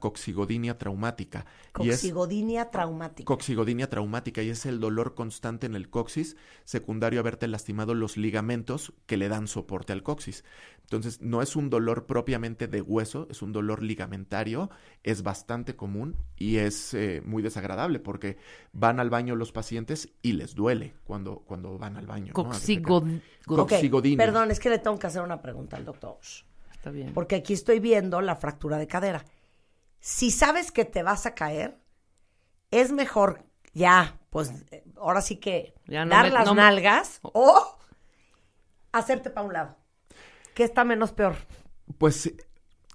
coxigodinia 0.78 0.78
traumática. 0.78 1.46
Y 1.80 1.90
es 1.90 1.96
Coxigodinia 1.96 2.70
traumática. 2.70 3.26
coxigodinia 3.26 3.90
traumática 3.90 4.42
y 4.44 4.50
es 4.50 4.66
el 4.66 4.80
dolor 4.80 5.16
constante 5.16 5.66
en 5.66 5.76
el 5.76 5.90
coxis, 5.90 6.36
secundario 6.66 7.20
a 7.20 7.22
haberte 7.22 7.48
lastimado 7.48 7.94
los 7.94 8.18
ligamentos 8.18 8.94
que 9.06 9.18
le 9.18 9.30
dan 9.30 9.48
soporte 9.48 9.94
al 9.94 10.04
coxis. 10.04 10.44
Entonces, 10.82 11.22
no 11.22 11.44
es 11.44 11.56
un 11.56 11.70
dolor 11.70 12.08
propiamente 12.08 12.68
de 12.68 12.82
hueso, 12.82 13.28
es 13.30 13.44
un 13.44 13.52
dolor 13.52 13.84
ligamentario, 13.84 14.72
es 15.04 15.22
bastante 15.22 15.76
común 15.76 16.16
y 16.36 16.58
es 16.58 16.96
eh, 16.96 17.22
muy 17.24 17.44
desagradable 17.44 18.00
porque 18.00 18.38
van 18.74 19.00
al 19.00 19.12
baño 19.12 19.36
los 19.36 19.52
pacientes 19.52 20.10
y 20.24 20.34
les 20.34 20.56
duele 20.56 20.96
cuando, 21.04 21.44
cuando 21.46 21.78
van 21.78 21.96
al 21.96 22.08
baño. 22.08 22.34
Coxigodinia. 22.34 24.18
Perdón, 24.18 24.50
es 24.50 24.60
que 24.60 24.70
le 24.70 24.80
tengo 24.80 24.98
que 24.98 25.08
hacer 25.08 25.22
una 25.22 25.42
pregunta 25.42 25.78
al 25.78 25.86
doctor. 25.86 26.18
Está 26.72 26.92
bien. 26.92 27.14
Porque 27.14 27.36
aquí 27.36 27.54
estoy 27.54 27.80
viendo 27.80 28.20
la 28.22 28.36
fractura 28.36 28.78
de 28.78 28.88
cadera. 28.88 29.24
Si 30.00 30.32
sabes 30.32 30.72
que 30.72 30.86
te 30.86 31.04
vas 31.04 31.26
a 31.26 31.36
caer, 31.36 31.78
es 32.72 32.92
mejor 32.92 33.44
ya, 33.74 34.20
pues 34.30 34.52
ahora 34.98 35.22
sí 35.22 35.38
que 35.38 35.74
Ya 35.88 36.06
no 36.06 36.12
dar 36.12 36.26
me- 36.26 36.32
las 36.32 36.46
no 36.46 36.56
me- 36.56 36.62
nalgas 36.62 37.20
o 37.22 37.78
hacerte 38.92 39.30
para 39.30 39.48
un 39.48 39.54
lado. 39.54 39.76
¿Qué 40.54 40.64
está 40.64 40.84
menos 40.84 41.12
peor? 41.12 41.36
Pues 41.98 42.34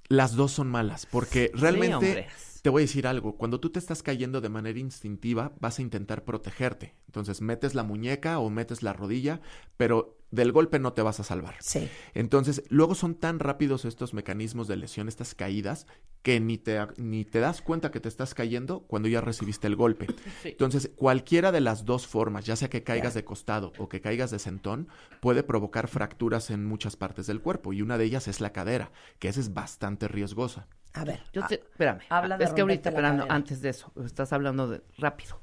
las 0.09 0.35
dos 0.37 0.53
son 0.53 0.69
malas, 0.69 1.07
porque 1.07 1.51
realmente 1.55 2.27
te 2.63 2.71
voy 2.71 2.83
a 2.83 2.87
decir 2.87 3.07
algo, 3.07 3.37
cuando 3.37 3.61
tú 3.61 3.71
te 3.71 3.79
estás 3.79 4.03
cayendo 4.03 4.41
de 4.41 4.49
manera 4.49 4.79
instintiva, 4.79 5.53
vas 5.61 5.79
a 5.79 5.83
intentar 5.83 6.25
protegerte. 6.25 6.95
Entonces 7.07 7.41
metes 7.41 7.75
la 7.75 7.83
muñeca 7.83 8.39
o 8.39 8.51
metes 8.51 8.83
la 8.83 8.93
rodilla, 8.93 9.41
pero 9.77 10.14
del 10.35 10.53
golpe 10.53 10.78
no 10.78 10.93
te 10.93 11.03
vas 11.03 11.20
a 11.20 11.24
salvar. 11.24 11.57
Sí. 11.61 11.89
Entonces, 12.14 12.62
luego 12.68 12.95
son 12.95 13.14
tan 13.14 13.39
rápidos 13.39 13.85
estos 13.85 14.14
mecanismos 14.14 14.68
de 14.68 14.76
lesión, 14.76 15.09
estas 15.09 15.35
caídas, 15.35 15.87
que 16.22 16.41
ni 16.41 16.59
te, 16.59 16.78
ni 16.97 17.24
te 17.24 17.41
das 17.41 17.61
cuenta 17.62 17.91
que 17.91 18.01
te 18.01 18.09
estás 18.09 18.35
cayendo 18.35 18.80
cuando 18.87 19.09
ya 19.09 19.20
recibiste 19.20 19.66
el 19.66 19.76
golpe. 19.76 20.07
Sí. 20.43 20.51
Entonces, 20.51 20.91
cualquiera 20.97 21.53
de 21.53 21.61
las 21.61 21.85
dos 21.85 22.07
formas, 22.07 22.45
ya 22.45 22.57
sea 22.57 22.68
que 22.68 22.82
caigas 22.82 23.14
de 23.14 23.24
costado 23.24 23.72
o 23.78 23.89
que 23.89 24.01
caigas 24.01 24.30
de 24.30 24.39
sentón, 24.39 24.89
puede 25.20 25.43
provocar 25.43 25.89
fracturas 25.89 26.51
en 26.51 26.64
muchas 26.66 26.97
partes 26.97 27.26
del 27.26 27.41
cuerpo 27.41 27.72
y 27.72 27.80
una 27.82 27.97
de 27.99 28.05
ellas 28.05 28.28
es 28.28 28.41
la 28.41 28.53
cadera, 28.53 28.91
que 29.18 29.28
esa 29.28 29.41
es 29.41 29.55
bastante 29.55 30.09
riesgosa. 30.09 30.66
A 30.93 31.05
ver. 31.05 31.22
Yo 31.32 31.47
te- 31.47 31.57
espérame. 31.57 32.01
habla 32.09 32.37
de 32.39 32.45
es 32.45 32.53
que 32.53 32.61
ahorita, 32.62 32.91
esperando, 32.91 33.26
antes 33.28 33.61
de 33.62 33.70
eso, 33.70 33.93
estás 34.05 34.32
hablando 34.32 34.68
de 34.68 34.82
rápido. 34.99 35.41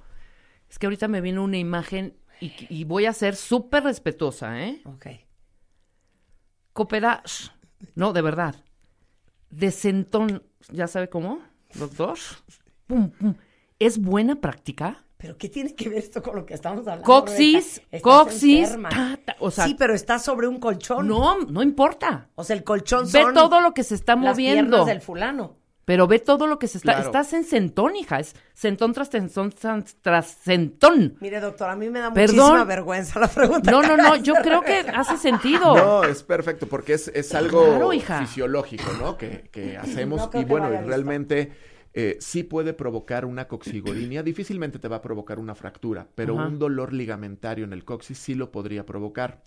Es 0.69 0.79
que 0.79 0.85
ahorita 0.85 1.07
me 1.07 1.19
vino 1.21 1.43
una 1.43 1.57
imagen 1.57 2.15
y, 2.41 2.53
y 2.69 2.83
voy 2.83 3.05
a 3.05 3.13
ser 3.13 3.35
súper 3.35 3.83
respetuosa, 3.83 4.59
¿eh? 4.61 4.81
Ok. 4.85 5.07
Cooperage. 6.73 7.49
No, 7.95 8.13
de 8.13 8.21
verdad. 8.21 8.55
De 9.49 9.71
sentón, 9.71 10.43
¿ya 10.71 10.87
sabe 10.87 11.09
cómo, 11.09 11.39
doctor? 11.75 12.17
Pum, 12.87 13.09
pum. 13.11 13.35
¿Es 13.79 13.97
buena 13.99 14.35
práctica? 14.35 15.03
¿Pero 15.17 15.37
qué 15.37 15.49
tiene 15.49 15.75
que 15.75 15.89
ver 15.89 15.99
esto 15.99 16.23
con 16.23 16.35
lo 16.35 16.45
que 16.45 16.53
estamos 16.53 16.79
hablando? 16.87 17.03
Coxis? 17.05 17.77
Estás 17.91 18.01
coxis, 18.01 18.63
enferma. 18.63 18.89
ta, 18.89 19.19
ta, 19.23 19.35
o 19.39 19.51
sea- 19.51 19.65
sí, 19.65 19.75
pero 19.77 19.93
está 19.93 20.17
sobre 20.19 20.47
un 20.47 20.59
colchón. 20.59 21.07
No, 21.07 21.37
no 21.41 21.61
importa. 21.61 22.29
O 22.35 22.43
sea, 22.43 22.55
el 22.55 22.63
colchón 22.63 23.05
Ve 23.11 23.21
son 23.21 23.33
todo 23.33 23.61
lo 23.61 23.73
que 23.73 23.83
se 23.83 23.95
está 23.95 24.15
las 24.15 24.23
moviendo. 24.35 24.77
piernas 24.77 24.85
del 24.87 25.01
fulano. 25.01 25.57
Pero 25.91 26.07
ve 26.07 26.19
todo 26.19 26.47
lo 26.47 26.57
que 26.57 26.69
se 26.69 26.77
está. 26.77 26.93
Claro. 26.93 27.07
Estás 27.07 27.33
en 27.33 27.43
centón, 27.43 27.97
hija. 27.97 28.21
Es 28.21 28.33
centón 28.53 28.93
tras 28.93 29.09
centón 29.09 29.51
tras, 30.01 30.37
centón. 30.41 31.17
Mire, 31.19 31.41
doctor, 31.41 31.69
a 31.69 31.75
mí 31.75 31.89
me 31.89 31.99
da 31.99 32.13
Perdón. 32.13 32.37
muchísima 32.37 32.63
vergüenza 32.63 33.19
la 33.19 33.27
pregunta. 33.27 33.69
No, 33.69 33.81
no, 33.81 33.97
no. 33.97 34.15
Yo 34.23 34.35
creo 34.35 34.61
que 34.61 34.85
hace 34.95 35.17
sentido. 35.17 35.75
No, 35.75 36.05
es 36.05 36.23
perfecto, 36.23 36.65
porque 36.67 36.93
es, 36.93 37.09
es 37.09 37.35
algo 37.35 37.65
Claro, 37.65 37.91
hija. 37.91 38.21
fisiológico, 38.21 38.89
¿no? 39.01 39.17
Que, 39.17 39.49
que 39.51 39.75
hacemos 39.75 40.29
No 40.33 40.39
y 40.39 40.45
bueno, 40.45 40.71
y 40.71 40.77
realmente 40.77 41.51
eh, 41.93 42.15
sí 42.21 42.43
puede 42.43 42.71
provocar 42.71 43.25
una 43.25 43.49
coxigodinia, 43.49 44.23
difícilmente 44.23 44.79
te 44.79 44.87
va 44.87 44.95
a 44.95 45.01
provocar 45.01 45.39
una 45.39 45.55
fractura, 45.55 46.07
pero 46.15 46.39
Ajá. 46.39 46.47
un 46.47 46.57
dolor 46.57 46.93
ligamentario 46.93 47.65
en 47.65 47.73
el 47.73 47.83
coxis 47.83 48.17
sí 48.17 48.33
lo 48.33 48.49
podría 48.49 48.85
provocar. 48.85 49.41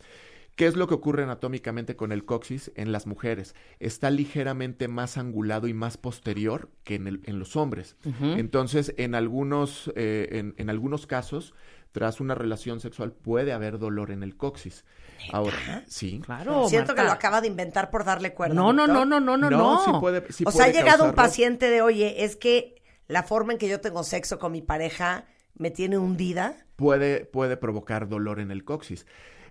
¿Qué 0.57 0.67
es 0.67 0.77
lo 0.77 0.87
que 0.87 0.95
ocurre 0.95 1.25
anatómicamente 1.25 1.97
con 1.97 2.13
el 2.13 2.25
coxis 2.25 2.71
en 2.77 2.93
las 2.93 3.07
mujeres? 3.07 3.55
Está 3.81 4.11
ligeramente 4.11 4.87
más 4.89 5.19
angulado 5.19 5.67
y 5.67 5.75
más 5.75 5.97
posterior 5.97 6.71
que 6.85 6.95
en, 6.95 7.09
el- 7.09 7.21
en 7.25 7.39
los 7.41 7.57
hombres. 7.57 7.97
Entonces, 8.23 8.95
en 8.97 9.15
algunos, 9.15 9.93
eh, 9.97 10.29
en, 10.33 10.55
en 10.57 10.71
algunos 10.71 11.07
casos, 11.09 11.55
tras 11.93 12.21
una 12.21 12.35
relación 12.35 12.81
sexual 12.81 13.13
puede 13.13 13.53
haber 13.53 13.79
dolor 13.79 14.11
en 14.11 14.23
el 14.23 14.37
coxis. 14.37 14.85
Ahora, 15.33 15.85
sí. 15.87 16.21
Claro. 16.25 16.69
Siento 16.69 16.95
que 16.95 17.03
lo 17.03 17.11
acaba 17.13 17.41
de 17.41 17.47
inventar 17.49 17.91
por 17.91 18.05
darle 18.05 18.33
cuerda. 18.35 18.55
No, 18.55 18.73
no, 18.73 18.87
no, 18.87 19.05
no, 19.05 19.21
no, 19.21 19.37
no, 19.37 19.51
no. 19.51 19.85
sí 19.85 19.91
puede, 20.01 20.33
sí 20.33 20.45
o 20.47 20.51
sea, 20.53 20.67
ha 20.67 20.69
llegado 20.73 21.05
un 21.05 21.15
paciente 21.15 21.69
de, 21.71 21.83
oye, 21.83 22.25
es 22.25 22.37
que 22.37 22.83
la 23.09 23.23
forma 23.23 23.53
en 23.53 23.59
que 23.59 23.69
yo 23.69 23.81
tengo 23.81 24.03
sexo 24.05 24.39
con 24.39 24.53
mi 24.53 24.63
pareja 24.63 25.27
me 25.57 25.71
tiene 25.71 25.99
hundida. 25.99 26.57
puede, 26.77 27.25
puede 27.27 27.57
provocar 27.57 28.09
dolor 28.09 28.41
en 28.41 28.51
el 28.51 28.65
coxis. 28.65 29.07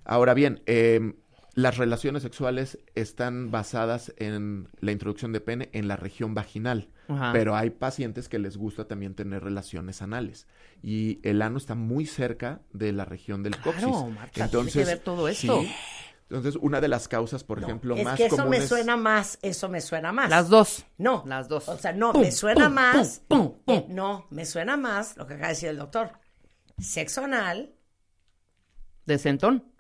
Ahora 0.05 0.33
bien, 0.33 0.61
eh, 0.65 1.13
las 1.55 1.77
relaciones 1.77 2.23
sexuales 2.23 2.79
están 2.95 3.51
basadas 3.51 4.13
en 4.17 4.67
la 4.79 4.91
introducción 4.91 5.31
de 5.33 5.39
pene 5.41 5.69
en 5.73 5.87
la 5.87 5.95
región 5.95 6.33
vaginal, 6.33 6.89
Ajá. 7.07 7.31
pero 7.31 7.55
hay 7.55 7.69
pacientes 7.69 8.27
que 8.27 8.39
les 8.39 8.57
gusta 8.57 8.87
también 8.87 9.13
tener 9.13 9.43
relaciones 9.43 10.01
anales 10.01 10.47
y 10.81 11.19
el 11.23 11.41
ano 11.43 11.57
está 11.57 11.75
muy 11.75 12.05
cerca 12.07 12.61
de 12.73 12.91
la 12.91 13.05
región 13.05 13.43
del 13.43 13.55
Claro, 13.55 13.71
coxis. 13.91 14.15
Marta, 14.15 14.47
tiene 14.49 14.71
que 14.71 14.83
ver 14.85 14.99
todo 14.99 15.27
esto. 15.27 15.61
sí. 15.61 15.71
Entonces, 16.29 16.55
una 16.61 16.81
de 16.81 16.87
las 16.87 17.07
causas, 17.07 17.43
por 17.43 17.61
ejemplo, 17.61 17.95
es 17.95 18.03
más 18.05 18.17
que 18.17 18.25
eso 18.25 18.47
me 18.47 18.59
suena 18.65 18.97
más, 18.97 19.37
eso 19.43 19.69
me 19.69 19.81
suena 19.81 20.11
más. 20.11 20.31
Las 20.31 20.49
dos. 20.49 20.83
No. 20.97 21.23
Las 21.27 21.47
dos. 21.47 21.69
O 21.69 21.77
sea, 21.77 21.93
no, 21.93 22.11
Pum, 22.11 22.21
me 22.23 22.31
suena 22.31 22.65
pum, 22.65 22.73
más. 22.73 23.21
pum, 23.27 23.39
pum, 23.63 23.75
eh, 23.75 23.81
pum. 23.85 23.93
no, 23.95 24.25
me 24.31 24.45
suena 24.45 24.75
más 24.75 25.15
lo 25.17 25.27
que 25.27 25.35
acaba 25.35 25.49
de 25.49 25.53
decir 25.53 25.69
el 25.69 25.77
doctor. 25.77 26.09
Sexo 26.79 27.25
anal, 27.25 27.75
De 29.05 29.19
centón. 29.19 29.72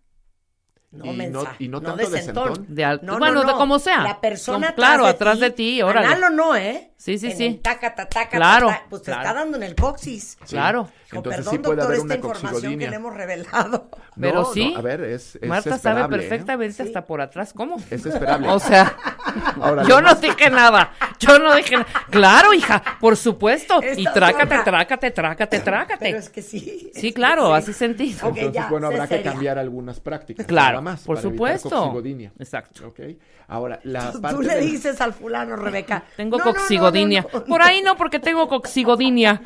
No 0.93 1.05
Y 1.05 1.07
no- 1.09 1.13
mensa, 1.13 1.55
y 1.59 1.67
no 1.67 1.79
de 1.79 1.85
tanto 1.87 2.09
de 2.09 2.21
centón. 2.21 2.45
centón. 2.55 2.65
De 2.75 2.85
al- 2.85 2.99
No, 3.03 3.13
no, 3.13 3.19
bueno, 3.19 3.41
de 3.41 3.47
no. 3.47 3.57
como 3.57 3.79
sea. 3.79 4.03
La 4.03 4.21
persona 4.21 4.67
Como- 4.67 4.75
claro, 4.75 5.05
atrás 5.05 5.15
atrás 5.15 5.39
de 5.39 5.49
ti, 5.51 5.81
órale. 5.81 6.05
Anal 6.07 6.23
o 6.25 6.29
no, 6.29 6.55
¿eh? 6.55 6.91
Sí, 6.97 7.17
sí, 7.17 7.31
En 7.31 7.37
sí. 7.37 7.59
taca, 7.63 7.93
ta, 7.95 8.07
taca, 8.07 8.37
Claro, 8.37 8.67
ta, 8.67 8.73
ta, 8.73 8.85
pues 8.89 9.01
te 9.01 9.05
claro. 9.11 9.21
está 9.27 9.33
dando 9.33 9.57
en 9.57 9.63
el 9.63 9.75
coxis. 9.75 10.37
Sí. 10.45 10.55
Claro. 10.55 10.89
Hijo, 11.13 11.19
Entonces 11.19 11.45
perdón, 11.45 11.53
sí 11.53 11.57
puede 11.59 11.75
doctor, 11.77 11.85
haber 11.85 11.97
esta 11.97 12.05
una 12.05 12.15
información 12.15 12.79
que 12.79 12.89
le 12.89 12.95
hemos 12.95 13.13
revelado. 13.13 13.89
Pero 14.19 14.45
sí. 14.45 14.71
no, 14.73 14.79
a 14.79 14.81
ver, 14.81 15.03
es, 15.05 15.35
es 15.37 15.47
Marta 15.49 15.77
sabe 15.77 16.01
¿eh? 16.01 16.07
perfectamente 16.09 16.83
hasta 16.83 17.05
por 17.05 17.21
atrás 17.21 17.53
cómo. 17.53 17.77
Es 17.89 18.05
esperable. 18.05 18.47
O 18.49 18.59
sea, 18.59 18.95
Ahora, 19.61 19.83
yo 19.83 20.01
no 20.01 20.13
dije 20.15 20.49
nada. 20.49 20.91
Yo 21.19 21.39
no 21.39 21.55
dije 21.55 21.75
nada. 21.77 21.87
Claro, 22.09 22.53
hija, 22.53 22.81
por 22.99 23.15
supuesto. 23.17 23.79
Y 23.81 24.01
Esta 24.01 24.13
trácate, 24.13 24.49
zona. 24.49 24.63
trácate, 24.63 25.11
trácate, 25.11 25.59
trácate. 25.61 26.05
Pero 26.05 26.17
es 26.19 26.29
que 26.29 26.41
sí. 26.41 26.91
Sí, 26.93 27.07
es 27.07 27.13
claro, 27.13 27.53
hace 27.53 27.73
sentido. 27.73 28.27
Entonces, 28.27 28.51
ya, 28.51 28.67
bueno, 28.69 28.87
habrá 28.87 29.07
que 29.07 29.15
seria. 29.15 29.31
cambiar 29.31 29.57
algunas 29.57 29.99
prácticas. 29.99 30.45
Claro, 30.45 30.71
nada 30.73 30.81
más, 30.81 31.01
por 31.03 31.15
para 31.15 31.29
supuesto. 31.29 31.69
coxigodinia. 31.69 32.31
Exacto. 32.39 32.87
Ok. 32.87 32.99
Ahora, 33.47 33.79
la 33.83 34.11
Tú- 34.11 34.21
parte 34.21 34.35
Tú 34.37 34.41
le 34.43 34.55
de- 34.55 34.61
dices 34.61 34.99
al 35.01 35.13
fulano, 35.13 35.55
Rebeca. 35.55 36.03
Tengo 36.15 36.37
"No, 36.37 36.45
no, 36.45 36.51
no, 36.51 36.57
coxigodinia. 36.57 37.25
no, 37.33 37.39
no". 37.39 37.45
Por 37.45 37.61
ahí 37.61 37.81
no, 37.81 37.95
porque 37.97 38.19
tengo 38.19 38.47
coxigodinia. 38.47 39.41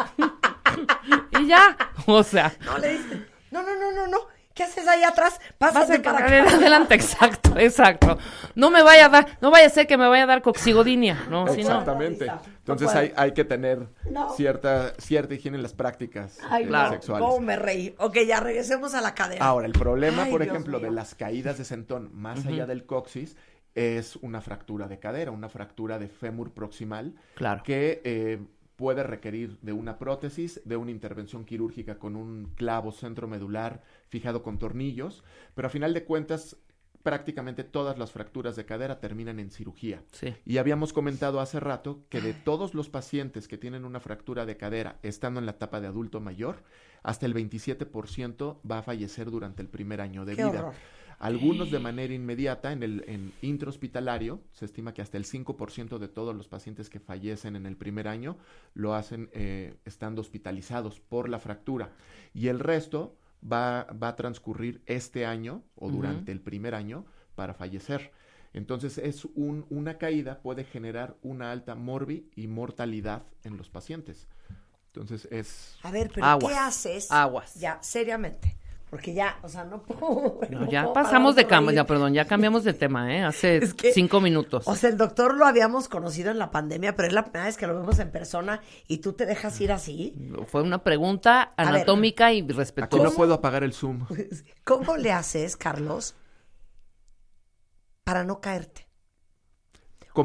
y 1.40 1.48
ya. 1.48 1.57
O 2.08 2.24
sea, 2.24 2.54
No, 2.66 2.78
le 2.78 2.90
dices, 2.98 3.18
no, 3.52 3.64
no, 3.64 3.76
no, 3.76 3.92
no, 3.92 4.08
no. 4.08 4.18
¿Qué 4.54 4.64
haces 4.64 4.88
ahí 4.88 5.04
atrás? 5.04 5.40
Pásate 5.60 6.00
para 6.00 6.18
acá. 6.26 6.56
adelante, 6.56 6.96
exacto, 6.96 7.54
exacto. 7.60 8.18
No 8.56 8.72
me 8.72 8.82
vaya 8.82 9.06
a 9.06 9.10
dar, 9.10 9.38
no 9.40 9.52
vaya 9.52 9.68
a 9.68 9.70
ser 9.70 9.86
que 9.86 9.98
me 9.98 10.08
vaya 10.08 10.24
a 10.24 10.26
dar 10.26 10.42
coxigodinia, 10.42 11.26
no, 11.30 11.48
si 11.50 11.62
no. 11.62 11.70
Exactamente. 11.70 12.26
No, 12.26 12.34
no 12.36 12.42
Entonces 12.60 12.96
hay, 12.96 13.14
hay 13.16 13.34
que 13.34 13.44
tener 13.46 13.88
No. 14.10 14.32
cierta, 14.34 14.94
cierta 14.98 15.36
higiene 15.36 15.58
en 15.58 15.64
las 15.64 15.74
prácticas 15.74 16.40
Ay, 16.50 16.64
eh, 16.64 16.68
claro. 16.70 16.90
sexuales. 16.94 17.28
¿Cómo 17.28 17.40
me 17.40 17.56
reí? 17.56 17.94
Ok, 18.00 18.18
ya 18.28 18.40
regresemos 18.40 18.96
a 18.96 19.02
la 19.02 19.14
cadera. 19.14 19.46
Ahora, 19.46 19.68
el 19.68 19.74
problema, 19.74 20.24
Ay, 20.24 20.32
por 20.32 20.42
Dios 20.42 20.56
ejemplo, 20.56 20.80
de 20.80 20.90
las 20.90 21.14
caídas 21.14 21.60
de 21.60 21.64
centón 21.64 22.10
más 22.16 22.44
allá 22.48 22.66
del 22.66 22.88
coxis 22.88 23.36
es 23.76 24.16
una 24.16 24.42
fractura 24.42 24.88
de 24.88 24.98
cadera, 24.98 25.30
una 25.30 25.50
fractura 25.50 26.00
de 26.00 26.08
fémur 26.08 26.52
proximal 26.52 27.14
Claro. 27.36 27.62
que 27.64 28.02
eh, 28.04 28.40
puede 28.78 29.04
requerir 29.04 29.58
de 29.62 29.74
una 29.74 29.98
prótesis, 29.98 30.62
de 30.64 30.78
una 30.78 30.92
intervención 30.92 31.44
quirúrgica 31.44 31.98
con 31.98 32.16
un 32.16 32.54
clavo 32.56 32.94
centromedular 32.94 33.84
fijado 34.08 34.44
con 34.44 34.58
tornillos, 34.60 35.24
pero 35.56 35.68
a 35.68 35.72
final 35.72 35.94
de 35.94 36.06
cuentas 36.06 36.56
prácticamente 37.04 37.64
todas 37.64 37.98
las 37.98 38.12
fracturas 38.12 38.56
de 38.56 38.66
cadera 38.66 39.00
terminan 39.00 39.40
en 39.40 39.50
cirugía. 39.50 40.04
Sí. 40.12 40.36
Y 40.46 40.58
habíamos 40.58 40.94
comentado 40.94 41.40
hace 41.40 41.60
rato 41.60 42.04
que 42.10 42.22
de 42.22 42.34
todos 42.34 42.74
los 42.74 42.90
pacientes 42.90 43.48
que 43.48 43.58
tienen 43.58 43.86
una 43.86 44.00
fractura 44.00 44.46
de 44.46 44.58
cadera 44.58 45.00
estando 45.04 45.40
en 45.40 45.46
la 45.46 45.54
etapa 45.54 45.80
de 45.82 45.88
adulto 45.88 46.20
mayor, 46.20 46.64
hasta 47.04 47.26
el 47.26 47.34
27% 47.34 48.60
va 48.70 48.80
a 48.80 48.84
fallecer 48.84 49.32
durante 49.32 49.62
el 49.62 49.70
primer 49.70 50.02
año 50.02 50.26
de 50.26 50.36
Qué 50.36 50.44
vida. 50.44 50.60
horror. 50.60 50.74
Algunos 51.20 51.72
de 51.72 51.80
manera 51.80 52.14
inmediata 52.14 52.72
en 52.72 52.84
el 52.84 53.04
en 53.08 53.34
intrahospitalario, 53.42 54.40
se 54.52 54.66
estima 54.66 54.94
que 54.94 55.02
hasta 55.02 55.18
el 55.18 55.26
5% 55.26 55.98
de 55.98 56.08
todos 56.08 56.36
los 56.36 56.48
pacientes 56.48 56.90
que 56.90 57.00
fallecen 57.00 57.56
en 57.56 57.66
el 57.66 57.76
primer 57.76 58.08
año 58.08 58.38
lo 58.76 58.94
hacen 58.94 59.30
eh, 59.34 59.76
estando 59.86 60.22
hospitalizados 60.22 61.00
por 61.00 61.28
la 61.28 61.40
fractura. 61.40 61.92
Y 62.36 62.50
el 62.50 62.60
resto 62.60 63.18
va, 63.44 63.86
va 63.86 64.10
a 64.10 64.16
transcurrir 64.16 64.84
este 64.86 65.26
año 65.26 65.64
o 65.76 65.90
durante 65.90 66.32
el 66.32 66.40
primer 66.40 66.76
año 66.76 67.06
para 67.34 67.56
fallecer. 67.56 68.12
Entonces 68.54 68.98
es 68.98 69.26
un, 69.26 69.66
una 69.70 69.98
caída 69.98 70.42
puede 70.42 70.64
generar 70.64 71.18
una 71.22 71.52
alta 71.52 71.76
morbi 71.76 72.30
y 72.36 72.48
mortalidad 72.48 73.24
en 73.44 73.58
los 73.58 73.70
pacientes. 73.70 74.28
Entonces 74.88 75.28
es 75.32 75.78
A 75.84 75.92
ver, 75.92 76.12
pero 76.14 76.26
Aguas, 76.26 76.54
¿qué 76.54 76.60
haces? 76.60 77.12
aguas. 77.12 77.56
Ya, 77.56 77.80
seriamente. 77.82 78.58
Porque 78.90 79.14
ya, 79.14 79.38
o 79.44 79.50
sea, 79.50 79.66
no 79.66 79.82
puedo. 79.84 80.40
No, 80.50 80.62
no 80.62 80.70
ya 80.72 80.84
puedo 80.84 80.94
pasamos 80.94 81.36
de 81.36 81.46
cama, 81.46 81.74
ya, 81.74 81.86
perdón, 81.86 82.14
ya 82.14 82.24
cambiamos 82.26 82.64
de 82.64 82.74
tema, 82.74 83.14
¿eh? 83.14 83.22
Hace 83.24 83.58
Es 83.64 83.74
que- 83.74 83.92
cinco 83.92 84.22
minutos. 84.22 84.66
O 84.66 84.76
sea, 84.76 84.90
el 84.90 84.98
doctor 84.98 85.36
lo 85.36 85.46
habíamos 85.46 85.90
conocido 85.90 86.32
en 86.32 86.40
la 86.40 86.52
pandemia, 86.52 86.96
pero 86.96 87.10
es 87.10 87.14
la 87.14 87.24
primera 87.24 87.46
vez 87.46 87.58
que 87.58 87.68
lo 87.68 87.78
vemos 87.78 88.00
en 88.00 88.12
persona 88.12 88.62
y 88.88 89.00
tú 89.00 89.12
te 89.14 89.26
dejas 89.26 89.60
ir 89.60 89.74
así. 89.74 90.16
Fue 90.48 90.62
una 90.62 90.84
pregunta 90.84 91.54
ver. 91.58 91.68
anatómica 91.68 92.32
y 92.32 92.42
aquí 92.44 92.54
respetuosa. 92.54 93.04
no 93.04 93.12
puedo 93.12 93.34
apagar 93.34 93.64
el 93.66 93.74
Zoom. 93.74 94.06
¿Cómo 94.64 94.96
le 94.96 95.12
haces, 95.12 95.58
Carlos, 95.58 96.16
para 98.06 98.24
no 98.24 98.40
caerte? 98.40 98.87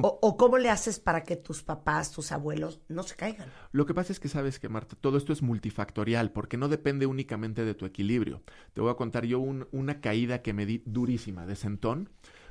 O, 0.02 0.18
o 0.22 0.36
cómo 0.36 0.58
le 0.58 0.70
haces 0.70 0.98
para 1.00 1.24
que 1.24 1.36
tus 1.36 1.62
papás, 1.62 2.10
tus 2.12 2.32
abuelos 2.32 2.80
no 2.88 3.02
se 3.02 3.16
caigan? 3.16 3.48
Lo 3.72 3.84
que 3.86 3.94
pasa 3.94 4.12
es 4.12 4.20
que 4.20 4.28
sabes 4.28 4.58
que, 4.58 4.68
Marta, 4.68 4.96
todo 5.00 5.18
esto 5.18 5.32
es 5.32 5.42
multifactorial 5.42 6.30
porque 6.32 6.56
no 6.56 6.68
depende 6.68 7.06
únicamente 7.06 7.64
de 7.64 7.74
tu 7.74 7.84
equilibrio. 7.86 8.42
Te 8.74 8.80
voy 8.80 8.90
a 8.90 8.94
contar 8.94 9.26
yo 9.26 9.38
un- 9.40 9.66
una 9.72 10.00
caída 10.00 10.42
que 10.42 10.52
me 10.52 10.66
di 10.66 10.82
durísima 10.86 11.46
de 11.46 11.56
sentón. 11.56 12.08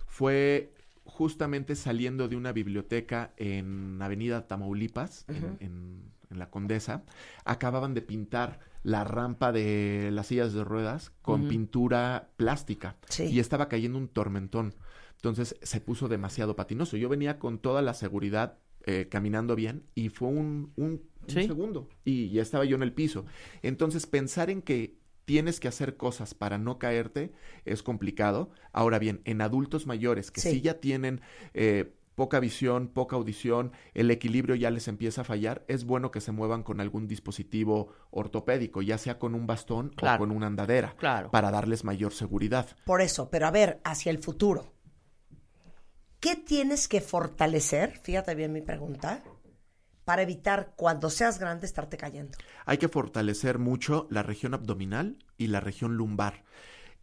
Fue 0.07 0.73
justamente 1.05 1.75
saliendo 1.75 2.27
de 2.27 2.35
una 2.35 2.51
biblioteca 2.51 3.33
en 3.37 3.99
Avenida 4.01 4.47
Tamaulipas, 4.47 5.25
en, 5.27 5.57
en- 5.59 6.11
en 6.29 6.39
la 6.39 6.49
Condesa. 6.49 7.03
Acababan 7.43 7.93
de 7.93 8.01
pintar 8.01 8.59
la 8.83 9.03
rampa 9.03 9.51
de 9.51 10.09
las 10.11 10.27
sillas 10.27 10.53
de 10.53 10.63
ruedas 10.63 11.11
con 11.21 11.47
pintura 11.47 12.29
plástica 12.37 12.95
Sí. 13.09 13.25
y 13.25 13.39
estaba 13.39 13.67
cayendo 13.67 13.97
un 13.97 14.07
tormentón. 14.07 14.73
Entonces 15.21 15.55
se 15.61 15.79
puso 15.81 16.07
demasiado 16.07 16.55
patinoso. 16.55 16.97
Yo 16.97 17.07
venía 17.07 17.37
con 17.37 17.59
toda 17.59 17.83
la 17.83 17.93
seguridad 17.93 18.57
eh, 18.87 19.07
caminando 19.07 19.55
bien 19.55 19.83
y 19.93 20.09
fue 20.09 20.29
un, 20.29 20.73
un- 20.75 21.03
segundo 21.27 21.87
y 22.03 22.31
ya 22.31 22.41
estaba 22.41 22.65
yo 22.65 22.75
en 22.75 22.81
el 22.81 22.93
piso. 22.93 23.25
Entonces 23.61 24.07
pensar 24.07 24.49
en 24.49 24.63
que 24.63 24.97
tienes 25.25 25.59
que 25.59 25.67
hacer 25.67 25.95
cosas 25.95 26.33
para 26.33 26.57
no 26.57 26.79
caerte 26.79 27.31
es 27.65 27.83
complicado. 27.83 28.49
Ahora 28.73 28.97
bien, 28.97 29.21
en 29.25 29.41
adultos 29.41 29.85
mayores 29.85 30.31
que 30.31 30.41
Sí. 30.41 30.49
sí, 30.53 30.61
ya 30.61 30.79
tienen 30.79 31.21
eh, 31.53 31.93
poca 32.15 32.39
visión, 32.39 32.87
poca 32.87 33.15
audición, 33.15 33.71
el 33.93 34.09
equilibrio 34.09 34.55
ya 34.55 34.71
les 34.71 34.87
empieza 34.87 35.21
a 35.21 35.23
fallar, 35.23 35.63
es 35.67 35.85
bueno 35.85 36.09
que 36.09 36.19
se 36.19 36.31
muevan 36.31 36.63
con 36.63 36.81
algún 36.81 37.07
dispositivo 37.07 37.93
ortopédico, 38.09 38.81
ya 38.81 38.97
sea 38.97 39.19
con 39.19 39.35
un 39.35 39.45
bastón 39.45 39.89
Claro. 39.95 40.15
o 40.15 40.19
con 40.27 40.35
una 40.35 40.47
andadera, 40.47 40.95
Claro. 40.97 41.29
para 41.29 41.51
darles 41.51 41.83
mayor 41.83 42.11
seguridad. 42.13 42.67
Por 42.85 43.01
eso, 43.01 43.29
pero 43.29 43.45
a 43.45 43.51
ver, 43.51 43.79
hacia 43.83 44.09
el 44.09 44.17
futuro. 44.17 44.73
¿Qué 46.21 46.35
tienes 46.35 46.87
que 46.87 47.01
fortalecer? 47.01 47.97
Fíjate 47.97 48.35
bien 48.35 48.53
mi 48.53 48.61
pregunta. 48.61 49.23
Para 50.05 50.21
evitar 50.21 50.73
cuando 50.75 51.09
seas 51.09 51.39
grande 51.39 51.65
estarte 51.65 51.97
cayendo. 51.97 52.37
Hay 52.65 52.77
que 52.77 52.87
fortalecer 52.87 53.57
mucho 53.57 54.07
la 54.11 54.21
región 54.21 54.53
abdominal 54.53 55.17
y 55.37 55.47
la 55.47 55.59
región 55.61 55.97
lumbar. 55.97 56.43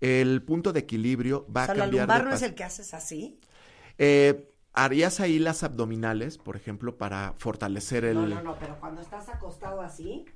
El 0.01 0.45
punto 0.45 0.73
de 0.73 0.81
equilibrio 0.81 1.47
va 1.55 1.63
o 1.63 1.65
sea, 1.65 1.75
a 1.75 1.77
la 1.77 1.85
cambiar 1.85 2.07
lumbar 2.07 2.25
de 2.25 2.31
no 2.31 2.37
es 2.37 2.43
el 2.43 2.55
que 2.55 2.63
haces 2.63 2.95
así. 2.95 3.41
Eh, 3.99 4.55
harías 4.73 5.19
ahí 5.19 5.41
las 5.41 5.65
abdominales, 5.65 6.39
por 6.39 6.55
ejemplo, 6.55 6.97
para 6.97 7.35
fortalecer 7.39 8.05
el... 8.05 8.15
No, 8.15 8.27
no, 8.29 8.43
no, 8.43 8.59
pero 8.61 8.79
cuando 8.79 9.01
estás 9.01 9.29
acostado 9.29 9.81
así 9.81 10.27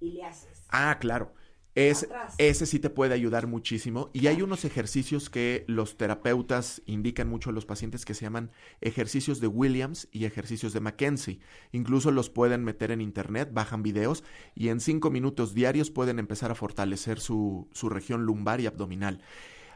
y 0.00 0.12
le 0.12 0.24
haces. 0.24 0.64
Ah, 0.68 0.98
claro. 0.98 1.32
Es, 1.74 2.02
Atrás. 2.02 2.34
ese 2.36 2.66
sí 2.66 2.78
te 2.78 2.90
puede 2.90 3.14
ayudar 3.14 3.46
muchísimo. 3.46 4.10
Y 4.12 4.26
hay 4.26 4.42
unos 4.42 4.64
ejercicios 4.64 5.30
que 5.30 5.64
los 5.68 5.96
terapeutas 5.96 6.82
indican 6.84 7.28
mucho 7.28 7.50
a 7.50 7.52
los 7.52 7.64
pacientes 7.64 8.04
que 8.04 8.14
se 8.14 8.26
llaman 8.26 8.50
ejercicios 8.80 9.40
de 9.40 9.46
Williams 9.46 10.08
y 10.12 10.26
ejercicios 10.26 10.72
de 10.74 10.80
Mackenzie. 10.80 11.40
Incluso 11.72 12.10
los 12.10 12.28
pueden 12.28 12.64
meter 12.64 12.90
en 12.90 13.00
internet, 13.00 13.50
bajan 13.52 13.82
videos 13.82 14.22
y 14.54 14.68
en 14.68 14.80
cinco 14.80 15.10
minutos 15.10 15.54
diarios 15.54 15.90
pueden 15.90 16.18
empezar 16.18 16.50
a 16.50 16.54
fortalecer 16.54 17.20
su, 17.20 17.68
su 17.72 17.88
región 17.88 18.24
lumbar 18.24 18.60
y 18.60 18.66
abdominal. 18.66 19.22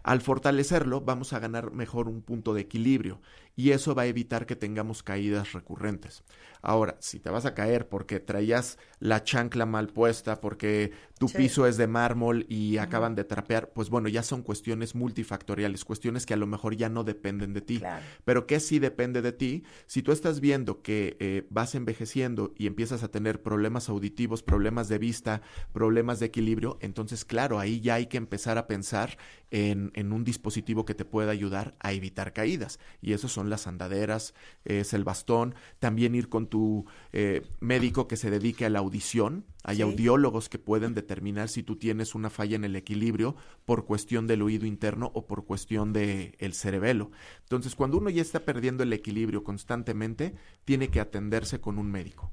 Al 0.02 0.20
fortalecerlo, 0.20 1.00
vamos 1.00 1.32
a 1.32 1.40
ganar 1.40 1.72
mejor 1.72 2.08
un 2.08 2.22
punto 2.22 2.54
de 2.54 2.60
equilibrio 2.60 3.20
y 3.56 3.70
eso 3.70 3.94
va 3.94 4.02
a 4.02 4.06
evitar 4.06 4.46
que 4.46 4.54
tengamos 4.54 5.02
caídas 5.02 5.52
recurrentes. 5.52 6.22
Ahora, 6.62 6.96
si 7.00 7.20
te 7.20 7.30
vas 7.30 7.46
a 7.46 7.54
caer 7.54 7.88
porque 7.88 8.20
traías 8.20 8.76
la 8.98 9.22
chancla 9.24 9.66
mal 9.66 9.88
puesta, 9.88 10.40
porque 10.40 10.92
tu 11.18 11.28
Sí. 11.28 11.38
piso 11.38 11.66
es 11.66 11.76
de 11.76 11.86
mármol 11.86 12.44
y 12.48 12.76
acaban 12.78 13.14
de 13.14 13.24
trapear, 13.24 13.70
pues 13.72 13.88
bueno, 13.88 14.08
ya 14.08 14.22
son 14.22 14.42
cuestiones 14.42 14.94
multifactoriales, 14.94 15.84
cuestiones 15.84 16.26
que 16.26 16.34
a 16.34 16.36
lo 16.36 16.46
mejor 16.46 16.76
ya 16.76 16.88
no 16.88 17.04
dependen 17.04 17.54
de 17.54 17.60
ti. 17.62 17.78
Claro. 17.78 18.04
Pero 18.24 18.46
que 18.46 18.60
sí 18.60 18.78
depende 18.78 19.22
de 19.22 19.32
ti. 19.32 19.62
Si 19.86 20.02
tú 20.02 20.12
estás 20.12 20.40
viendo 20.40 20.82
que 20.82 21.16
eh, 21.20 21.46
vas 21.48 21.74
envejeciendo 21.74 22.52
y 22.58 22.66
empiezas 22.66 23.02
a 23.02 23.08
tener 23.08 23.42
problemas 23.42 23.88
auditivos, 23.88 24.42
problemas 24.42 24.88
de 24.88 24.98
vista, 24.98 25.40
problemas 25.72 26.20
de 26.20 26.26
equilibrio, 26.26 26.78
entonces 26.80 27.24
claro, 27.24 27.58
ahí 27.58 27.80
ya 27.80 27.94
hay 27.94 28.06
que 28.06 28.16
empezar 28.18 28.58
a 28.58 28.66
pensar 28.66 29.16
en, 29.50 29.92
en 29.94 30.12
un 30.12 30.24
dispositivo 30.24 30.84
que 30.84 30.94
te 30.94 31.04
pueda 31.04 31.30
ayudar 31.30 31.76
a 31.80 31.92
evitar 31.92 32.32
caídas. 32.32 32.80
Y 33.00 33.12
eso 33.12 33.28
son 33.28 33.45
las 33.50 33.66
andaderas, 33.66 34.34
es 34.64 34.92
el 34.94 35.04
bastón, 35.04 35.54
también 35.78 36.14
ir 36.14 36.28
con 36.28 36.46
tu 36.46 36.86
eh, 37.12 37.42
médico 37.60 38.08
que 38.08 38.16
se 38.16 38.30
dedique 38.30 38.64
a 38.66 38.70
la 38.70 38.78
audición. 38.80 39.44
Hay 39.64 39.76
Sí. 39.76 39.82
audiólogos 39.82 40.48
que 40.48 40.58
pueden 40.58 40.94
determinar 40.94 41.48
si 41.48 41.62
tú 41.62 41.76
tienes 41.76 42.14
una 42.14 42.30
falla 42.30 42.56
en 42.56 42.64
el 42.64 42.76
equilibrio 42.76 43.36
por 43.64 43.84
cuestión 43.84 44.26
del 44.26 44.42
oído 44.42 44.66
interno 44.66 45.10
o 45.14 45.26
por 45.26 45.44
cuestión 45.44 45.92
del 45.92 46.34
el 46.38 46.54
cerebelo. 46.54 47.10
Entonces, 47.42 47.74
cuando 47.74 47.98
uno 47.98 48.10
ya 48.10 48.22
está 48.22 48.44
perdiendo 48.44 48.82
el 48.84 48.92
equilibrio 48.92 49.42
constantemente, 49.44 50.34
tiene 50.64 50.88
que 50.90 51.00
atenderse 51.00 51.60
con 51.60 51.78
un 51.78 51.90
médico. 51.90 52.30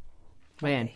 Bien. 0.61 0.91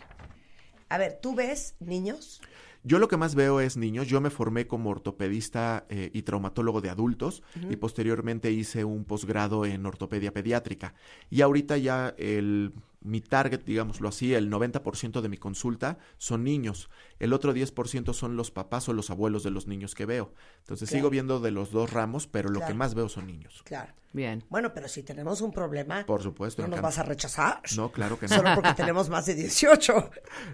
A 0.88 0.98
ver, 0.98 1.18
¿tú 1.20 1.34
ves 1.34 1.76
niños? 1.80 2.40
Yo 2.84 2.98
lo 2.98 3.08
que 3.08 3.16
más 3.16 3.34
veo 3.34 3.60
es 3.60 3.76
niños. 3.76 4.08
Yo 4.08 4.20
me 4.20 4.30
formé 4.30 4.66
como 4.66 4.90
ortopedista 4.90 5.86
eh, 5.88 6.10
y 6.12 6.22
traumatólogo 6.22 6.80
de 6.80 6.90
adultos 6.90 7.42
y 7.70 7.76
posteriormente 7.76 8.50
hice 8.50 8.84
un 8.84 9.04
posgrado 9.04 9.66
en 9.66 9.84
ortopedia 9.84 10.32
pediátrica. 10.32 10.94
Y 11.30 11.42
ahorita 11.42 11.76
ya 11.76 12.14
el, 12.18 12.72
mi 13.08 13.20
target, 13.20 13.64
digámoslo 13.64 14.08
así, 14.08 14.34
el 14.34 14.50
90% 14.50 15.20
de 15.20 15.28
mi 15.28 15.36
consulta 15.38 15.98
son 16.18 16.44
niños. 16.44 16.90
El 17.18 17.32
otro 17.32 17.52
10% 17.54 18.12
son 18.12 18.36
los 18.36 18.50
papás 18.50 18.88
o 18.88 18.92
los 18.92 19.10
abuelos 19.10 19.42
de 19.42 19.50
los 19.50 19.66
niños 19.66 19.94
que 19.94 20.06
veo. 20.06 20.32
Entonces 20.60 20.88
Claro. 20.88 21.00
sigo 21.00 21.10
viendo 21.10 21.40
de 21.40 21.50
los 21.50 21.70
dos 21.72 21.92
ramos, 21.92 22.26
pero 22.26 22.48
lo 22.50 22.60
Claro. 22.60 22.72
que 22.72 22.78
más 22.78 22.94
veo 22.94 23.08
son 23.08 23.26
niños. 23.26 23.62
Claro. 23.64 23.92
Bien. 24.12 24.42
Bueno, 24.48 24.72
pero 24.72 24.88
si 24.88 25.02
tenemos 25.02 25.42
un 25.42 25.52
problema, 25.52 26.04
Por 26.06 26.22
supuesto. 26.22 26.62
no 26.62 26.68
nos 26.68 26.80
vas 26.80 26.98
a 26.98 27.02
rechazar. 27.02 27.60
No, 27.76 27.92
claro 27.92 28.18
que 28.18 28.26
no. 28.26 28.36
Solo 28.36 28.50
porque 28.54 28.72
tenemos 28.76 29.08
más 29.10 29.26
de 29.26 29.34
18. 29.34 30.10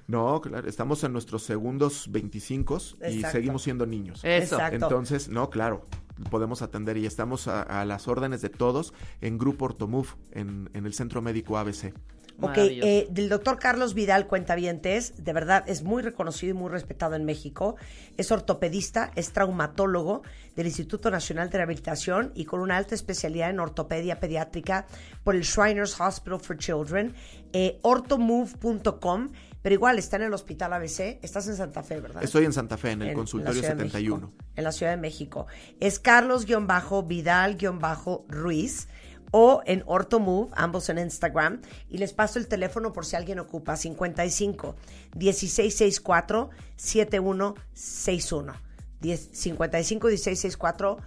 No, 0.08 0.40
claro, 0.40 0.68
estamos 0.68 1.04
en 1.04 1.12
nuestros 1.12 1.44
segundos 1.44 2.10
25 2.10 2.78
y 3.10 3.22
seguimos 3.22 3.62
siendo 3.62 3.86
niños. 3.86 4.20
Eso. 4.24 4.56
Exacto. 4.56 4.86
Entonces, 4.86 5.28
no, 5.28 5.50
claro, 5.50 5.86
podemos 6.30 6.62
atender 6.62 6.96
y 6.96 7.06
estamos 7.06 7.46
a, 7.46 7.62
a 7.62 7.84
las 7.84 8.08
órdenes 8.08 8.42
de 8.42 8.48
todos 8.50 8.92
en 9.20 9.38
Grupo 9.38 9.66
Ortomove, 9.66 10.08
en, 10.32 10.68
en 10.74 10.86
el 10.86 10.92
Centro 10.94 11.22
Médico 11.22 11.56
ABC. 11.56 11.94
Ok, 12.40 12.56
eh, 12.58 13.06
del 13.10 13.28
doctor 13.28 13.58
Carlos 13.58 13.94
Vidal 13.94 14.26
Cuentavientes, 14.26 15.14
de 15.22 15.32
verdad 15.32 15.62
es 15.68 15.82
muy 15.84 16.02
reconocido 16.02 16.50
y 16.50 16.54
muy 16.58 16.68
respetado 16.68 17.14
en 17.14 17.24
México. 17.24 17.76
Es 18.16 18.32
ortopedista, 18.32 19.12
es 19.14 19.32
traumatólogo 19.32 20.22
del 20.56 20.66
Instituto 20.66 21.10
Nacional 21.10 21.48
de 21.50 21.58
Rehabilitación 21.58 22.32
y 22.34 22.44
con 22.44 22.58
una 22.60 22.76
alta 22.76 22.94
especialidad 22.96 23.50
en 23.50 23.60
ortopedia 23.60 24.18
pediátrica 24.20 24.86
por 25.22 25.36
el 25.36 25.42
Shriners 25.42 26.00
Hospital 26.00 26.40
for 26.40 26.58
Children, 26.58 27.14
eh, 27.52 27.78
ortomove.com, 27.82 29.28
pero 29.62 29.74
igual 29.74 29.98
está 29.98 30.16
en 30.16 30.22
el 30.24 30.34
Hospital 30.34 30.72
ABC. 30.72 31.18
Estás 31.22 31.46
en 31.48 31.54
Santa 31.56 31.82
Fe, 31.84 32.00
¿verdad? 32.00 32.22
Estoy 32.22 32.44
en 32.44 32.52
Santa 32.52 32.76
Fe, 32.76 32.90
en 32.90 33.02
el 33.02 33.08
En- 33.10 33.14
consultorio 33.14 33.52
en 33.52 33.56
la 33.62 33.68
Ciudad 33.68 33.76
de 33.76 33.84
71. 33.90 34.26
México, 34.26 34.44
en 34.56 34.64
la 34.64 34.72
Ciudad 34.72 34.92
de 34.92 34.98
México. 34.98 35.46
Es 35.80 35.98
Carlos-Vidal-Ruiz 36.00 38.88
o 39.36 39.62
en 39.66 39.82
Ortomove, 39.86 40.52
ambos 40.54 40.88
en 40.90 40.98
Instagram. 40.98 41.60
Y 41.88 41.98
les 41.98 42.12
paso 42.12 42.38
el 42.38 42.46
teléfono 42.46 42.92
por 42.92 43.04
si 43.04 43.16
alguien 43.16 43.40
ocupa, 43.40 43.76
55 43.76 44.76
1664 45.16 46.50
7161. 46.76 48.54
10 49.00 49.30
55 49.32 50.06
1664 50.06 50.98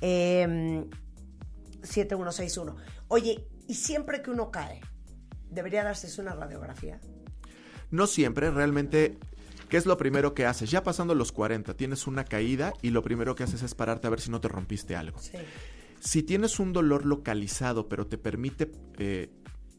eh, 0.00 0.84
7161. 1.82 2.76
Oye, 3.08 3.48
y 3.66 3.74
siempre 3.74 4.22
que 4.22 4.30
uno 4.30 4.52
cae, 4.52 4.80
debería 5.50 5.82
darse 5.82 6.20
una 6.20 6.36
radiografía. 6.36 7.00
No 7.90 8.06
siempre, 8.06 8.52
realmente, 8.52 9.18
¿qué 9.68 9.76
es 9.76 9.86
lo 9.86 9.96
primero 9.96 10.34
que 10.34 10.46
haces? 10.46 10.70
Ya 10.70 10.84
pasando 10.84 11.16
los 11.16 11.32
40, 11.32 11.74
tienes 11.74 12.06
una 12.06 12.24
caída 12.24 12.74
y 12.80 12.90
lo 12.90 13.02
primero 13.02 13.34
que 13.34 13.42
haces 13.42 13.62
es 13.62 13.74
pararte 13.74 14.06
a 14.06 14.10
ver 14.10 14.20
si 14.20 14.30
no 14.30 14.40
te 14.40 14.46
rompiste 14.46 14.94
algo. 14.94 15.18
Sí. 15.18 15.38
Si 16.04 16.24
tienes 16.24 16.58
un 16.58 16.72
dolor 16.72 17.06
localizado, 17.06 17.88
pero 17.88 18.08
te 18.08 18.18
permite 18.18 18.72
eh, 18.98 19.30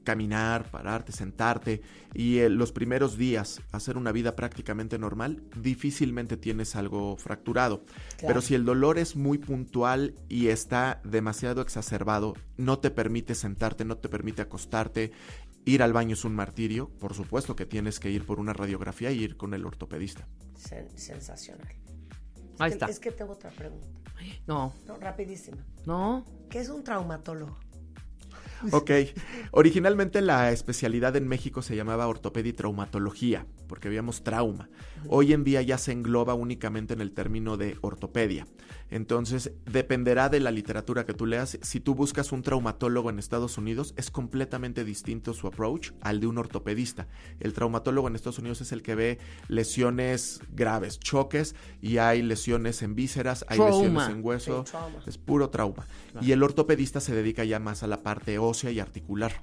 caminar, 0.05 0.71
pararte, 0.71 1.11
sentarte 1.11 1.81
y 2.13 2.37
eh, 2.37 2.49
los 2.49 2.71
primeros 2.71 3.17
días 3.17 3.61
hacer 3.73 3.97
una 3.97 4.13
vida 4.13 4.33
prácticamente 4.33 4.97
normal, 4.97 5.43
difícilmente 5.61 6.37
tienes 6.37 6.77
algo 6.77 7.17
fracturado. 7.17 7.83
Pero 8.21 8.39
si 8.41 8.55
el 8.55 8.63
dolor 8.63 8.97
es 8.99 9.17
muy 9.17 9.37
puntual 9.37 10.15
y 10.29 10.47
está 10.47 11.01
demasiado 11.03 11.61
exacerbado, 11.61 12.35
no 12.55 12.79
te 12.79 12.89
permite 12.89 13.35
sentarte, 13.35 13.83
no 13.83 13.97
te 13.97 14.07
permite 14.07 14.41
acostarte, 14.41 15.11
ir 15.65 15.83
al 15.83 15.91
baño 15.91 16.13
es 16.13 16.23
un 16.23 16.35
martirio, 16.35 16.89
por 16.99 17.13
supuesto 17.13 17.57
que 17.57 17.65
tienes 17.65 17.99
que 17.99 18.09
ir 18.11 18.25
por 18.25 18.39
una 18.39 18.53
radiografía 18.53 19.11
y 19.11 19.21
ir 19.21 19.35
con 19.35 19.53
el 19.53 19.65
ortopedista. 19.65 20.25
Sen- 20.57 20.87
sensacional. 20.95 21.67
Ahí 22.59 22.69
Es 22.71 22.77
que- 22.77 22.85
está. 22.85 22.85
Es 22.87 22.99
que 22.99 23.11
tengo 23.11 23.33
otra 23.33 23.49
pregunta. 23.51 23.87
No, 24.47 24.73
No, 24.87 24.97
rapidísima. 24.97 25.57
no. 25.85 26.25
¿Qué 26.49 26.59
es 26.59 26.69
un 26.69 26.83
traumatólogo? 26.83 27.57
Ok. 28.71 28.91
Originalmente 29.51 30.21
la 30.21 30.51
especialidad 30.51 31.15
en 31.15 31.27
México 31.27 31.61
se 31.61 31.75
llamaba 31.75 32.07
ortopedia 32.07 32.51
y 32.51 32.53
traumatología, 32.53 33.45
porque 33.67 33.89
veíamos 33.89 34.23
trauma. 34.23 34.69
Hoy 35.07 35.33
en 35.33 35.43
día 35.43 35.61
ya 35.61 35.77
se 35.77 35.91
engloba 35.91 36.33
únicamente 36.33 36.93
en 36.93 37.01
el 37.01 37.11
término 37.11 37.57
de 37.57 37.77
ortopedia. 37.81 38.47
Entonces, 38.89 39.51
dependerá 39.65 40.29
de 40.29 40.39
la 40.39 40.51
literatura 40.51 41.05
que 41.05 41.13
tú 41.13 41.25
leas. 41.25 41.57
Si 41.61 41.79
tú 41.79 41.95
buscas 41.95 42.31
un 42.31 42.43
traumatólogo 42.43 43.09
en 43.09 43.17
Estados 43.17 43.57
Unidos, 43.57 43.93
es 43.97 44.11
completamente 44.11 44.83
distinto 44.83 45.33
su 45.33 45.47
approach 45.47 45.91
al 46.01 46.19
de 46.19 46.27
un 46.27 46.37
ortopedista. 46.37 47.07
El 47.39 47.53
traumatólogo 47.53 48.07
en 48.07 48.15
Estados 48.15 48.39
Unidos 48.39 48.61
es 48.61 48.71
el 48.71 48.83
que 48.83 48.93
ve 48.93 49.17
lesiones 49.47 50.41
graves, 50.51 50.99
choques, 50.99 51.55
y 51.81 51.97
hay 51.97 52.21
lesiones 52.21 52.83
en 52.83 52.93
vísceras, 52.93 53.45
hay 53.47 53.57
Trauma. 53.57 53.75
lesiones 53.77 54.09
en 54.09 54.25
hueso. 54.25 54.65
Es 55.07 55.17
puro 55.17 55.49
trauma. 55.49 55.87
Y 56.21 56.31
el 56.31 56.43
ortopedista 56.43 56.99
se 56.99 57.15
dedica 57.15 57.43
ya 57.43 57.59
más 57.59 57.81
a 57.81 57.87
la 57.87 58.03
parte 58.03 58.37
ósea 58.37 58.69
y 58.69 58.79
articular. 58.79 59.33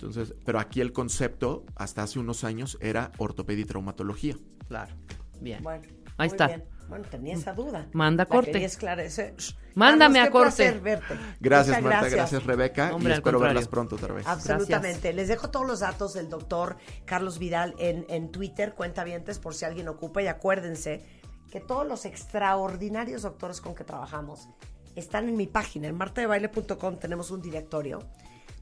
Entonces, 0.00 0.34
pero 0.44 0.60
aquí 0.60 0.80
el 0.80 0.92
concepto, 0.92 1.64
hasta 1.74 2.02
hace 2.04 2.18
unos 2.20 2.44
años, 2.44 2.78
era 2.80 3.10
ortopedia 3.18 3.62
y 3.62 3.66
traumatología. 3.66 4.36
Claro. 4.68 4.94
Bien. 5.40 5.62
Bueno, 5.62 5.82
Ahí 6.16 6.28
está. 6.28 6.46
bien. 6.46 6.64
Bueno, 6.88 7.04
tenía 7.10 7.34
esa 7.34 7.52
duda. 7.52 7.86
Manda 7.92 8.24
La 8.24 8.28
corte. 8.28 8.64
esclarecer. 8.64 9.34
Mándame 9.74 10.20
Carlos, 10.20 10.28
a 10.28 10.30
corte. 10.32 10.56
placer 10.56 10.80
verte. 10.80 11.14
Gracias, 11.40 11.82
Muchas 11.82 12.00
Marta. 12.00 12.08
Gracias, 12.08 12.44
Rebeca. 12.44 12.94
Hombre, 12.94 13.10
y 13.10 13.14
espero 13.14 13.38
contrario. 13.38 13.54
verlas 13.56 13.68
pronto 13.68 13.96
otra 13.96 14.14
vez. 14.14 14.26
Absolutamente. 14.26 15.12
Les 15.12 15.28
dejo 15.28 15.50
todos 15.50 15.66
los 15.66 15.80
datos 15.80 16.14
del 16.14 16.30
doctor 16.30 16.76
Carlos 17.04 17.38
Vidal 17.38 17.74
en, 17.78 18.06
en 18.08 18.30
Twitter, 18.30 18.74
cuentavientes, 18.74 19.38
por 19.38 19.54
si 19.54 19.64
alguien 19.66 19.88
ocupa. 19.88 20.22
Y 20.22 20.28
acuérdense 20.28 21.04
que 21.50 21.60
todos 21.60 21.86
los 21.86 22.04
extraordinarios 22.06 23.22
doctores 23.22 23.60
con 23.60 23.74
que 23.74 23.84
trabajamos 23.84 24.48
están 24.96 25.28
en 25.28 25.36
mi 25.36 25.46
página. 25.46 25.88
En 25.88 25.96
martadebaile.com 25.96 26.98
tenemos 26.98 27.30
un 27.30 27.42
directorio 27.42 28.00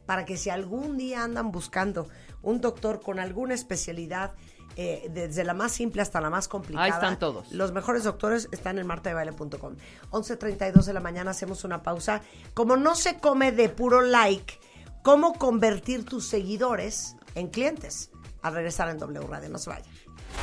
para 0.06 0.24
que 0.24 0.36
si 0.36 0.50
algún 0.50 0.96
día 0.96 1.24
andan 1.24 1.52
buscando 1.52 2.08
un 2.42 2.60
doctor 2.60 3.00
con 3.00 3.18
alguna 3.18 3.54
especialidad, 3.54 4.32
eh, 4.78 5.08
desde 5.10 5.42
la 5.42 5.54
más 5.54 5.72
simple 5.72 6.02
hasta 6.02 6.20
la 6.20 6.28
más 6.28 6.48
complicada. 6.48 6.84
Ahí 6.84 6.90
están 6.90 7.18
todos. 7.18 7.50
Los 7.50 7.72
mejores 7.72 8.04
doctores 8.04 8.48
están 8.52 8.78
en 8.78 8.86
martadebaile.com. 8.86 9.76
11.32 10.10 10.84
de 10.84 10.92
la 10.92 11.00
mañana 11.00 11.30
hacemos 11.30 11.64
una 11.64 11.82
pausa. 11.82 12.20
Como 12.52 12.76
no 12.76 12.94
se 12.94 13.18
come 13.18 13.52
de 13.52 13.70
puro 13.70 14.02
like, 14.02 14.60
¿cómo 15.02 15.32
convertir 15.34 16.04
tus 16.04 16.28
seguidores 16.28 17.16
en 17.34 17.48
clientes? 17.48 18.10
Al 18.42 18.54
regresar 18.54 18.90
en 18.90 18.98
W 18.98 19.26
Radio, 19.26 19.48
no 19.48 19.58
se 19.58 19.70
vayan. 19.70 19.88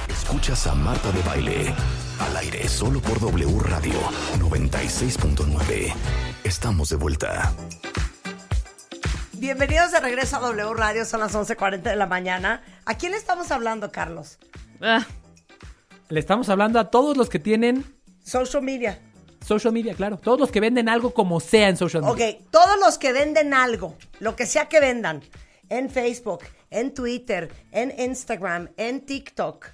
Escuchas 0.10 0.65
a 0.65 0.73
Marta 0.73 1.11
de 1.11 1.22
Baile. 1.22 1.76
Al 2.19 2.35
aire 2.38 2.68
solo 2.68 2.99
por 3.02 3.19
W 3.19 3.60
Radio 3.60 3.99
96.9. 4.40 5.94
Estamos 6.44 6.90
de 6.90 6.95
vuelta. 6.95 7.53
Bienvenidos 9.38 9.91
de 9.91 9.99
regreso 9.99 10.38
a 10.38 10.39
W 10.39 10.73
Radio, 10.76 11.05
son 11.05 11.19
las 11.19 11.34
11.40 11.34 11.81
de 11.81 11.95
la 11.95 12.05
mañana. 12.05 12.61
¿A 12.85 12.95
quién 12.95 13.11
le 13.11 13.18
estamos 13.18 13.51
hablando, 13.51 13.91
Carlos? 13.91 14.38
Ah, 14.81 15.05
Le 16.10 16.19
estamos 16.19 16.49
hablando 16.49 16.80
a 16.80 16.89
todos 16.91 17.18
los 17.18 17.30
que 17.30 17.39
tienen 17.39 17.84
Social 18.23 18.61
media. 18.64 18.99
social 19.45 19.73
media, 19.73 19.93
claro. 19.95 20.18
Todos 20.18 20.39
los 20.39 20.51
que 20.51 20.60
venden 20.61 20.88
algo 20.88 21.14
como 21.14 21.39
sea 21.39 21.68
en 21.69 21.77
social 21.77 22.03
media. 22.03 22.14
Ok, 22.38 22.41
todos 22.51 22.80
los 22.80 22.97
que 22.97 23.11
venden 23.11 23.53
algo, 23.53 23.97
lo 24.19 24.35
que 24.35 24.45
sea 24.45 24.69
que 24.69 24.80
vendan, 24.80 25.22
en 25.69 25.89
Facebook, 25.89 26.41
en 26.69 26.93
Twitter, 26.93 27.51
en 27.72 27.93
Instagram, 27.99 28.69
en 28.77 29.01
TikTok. 29.05 29.68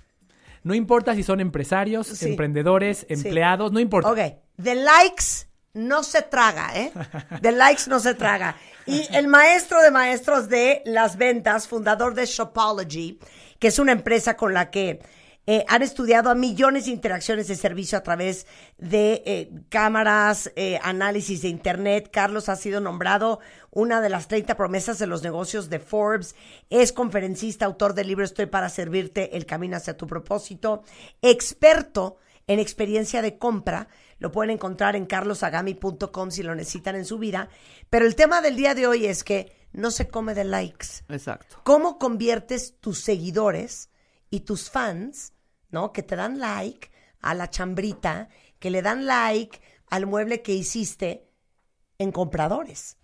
No 0.64 0.74
importa 0.74 1.14
si 1.16 1.22
son 1.24 1.40
empresarios, 1.42 2.08
Sí. 2.08 2.30
emprendedores, 2.30 3.06
empleados, 3.10 3.72
no 3.72 3.80
importa. 3.80 4.10
Ok, 4.10 4.20
de 4.58 4.76
likes 4.76 5.48
no 5.74 6.02
se 6.04 6.22
traga, 6.24 6.72
¿eh? 6.76 6.92
De 7.42 7.52
likes 7.52 7.84
no 7.88 8.00
se 8.00 8.16
traga. 8.16 8.56
Y 8.90 9.08
el 9.16 9.28
maestro 9.28 9.82
de 9.82 9.92
maestros 9.92 10.50
de 10.50 10.82
las 10.86 11.18
ventas, 11.18 11.68
fundador 11.68 12.16
de 12.16 12.26
Shopology, 12.26 13.20
que 13.60 13.68
es 13.68 13.78
una 13.78 13.92
empresa 13.92 14.36
con 14.36 14.54
la 14.54 14.72
que 14.72 15.00
eh, 15.46 15.64
han 15.68 15.82
estudiado 15.82 16.30
a 16.30 16.36
millones 16.36 16.86
de 16.86 16.92
interacciones 16.92 17.48
de 17.48 17.56
servicio 17.56 17.98
a 17.98 18.04
través 18.04 18.48
de 18.78 19.22
eh, 19.26 19.52
cámaras, 19.70 20.52
eh, 20.56 20.80
análisis 20.82 21.44
de 21.44 21.50
Internet. 21.50 22.10
Carlos 22.12 22.50
ha 22.50 22.56
sido 22.56 22.82
nombrado 22.82 23.40
una 23.72 24.02
de 24.02 24.10
las 24.10 24.28
30 24.28 24.56
promesas 24.56 24.98
de 24.98 25.08
los 25.08 25.22
negocios 25.22 25.70
de 25.70 25.80
Forbes. 25.80 26.36
Es 26.70 26.92
conferencista, 26.92 27.66
autor 27.66 27.94
del 27.94 28.08
libro 28.08 28.26
Estoy 28.26 28.48
para 28.48 28.70
servirte, 28.70 29.38
El 29.38 29.46
camino 29.46 29.78
hacia 29.78 29.98
tu 29.98 30.08
propósito. 30.08 30.84
Experto 31.22 32.18
en 32.48 32.60
experiencia 32.60 33.22
de 33.22 33.38
compra. 33.38 33.88
Lo 34.20 34.32
pueden 34.32 34.52
encontrar 34.52 34.96
en 34.96 35.06
carlosagami.com 35.06 36.32
si 36.32 36.44
lo 36.44 36.56
necesitan 36.56 36.96
en 36.96 37.06
su 37.06 37.18
vida. 37.18 37.50
Pero 37.90 38.06
el 38.06 38.16
tema 38.16 38.42
del 38.42 38.56
día 38.56 38.76
de 38.76 38.88
hoy 38.88 39.06
es 39.06 39.24
que 39.24 39.52
no 39.72 39.92
se 39.92 40.08
come 40.08 40.34
de 40.34 40.44
likes. 40.44 40.88
exacto. 41.10 41.58
¿Cómo 41.64 41.98
conviertes 42.00 42.76
tus 42.80 43.00
seguidores 43.00 43.90
y 44.30 44.42
tus 44.42 44.70
fans, 44.70 45.34
¿no? 45.70 45.92
Que 45.94 46.04
te 46.04 46.16
dan 46.16 46.40
like 46.40 46.92
a 47.22 47.34
la 47.34 47.50
chambrita, 47.50 48.30
que 48.60 48.70
le 48.72 48.82
dan 48.82 49.06
like 49.06 49.62
al 49.90 50.06
mueble 50.06 50.42
que 50.42 50.54
hiciste 50.54 51.28
en 51.98 52.12
compradores. 52.12 52.98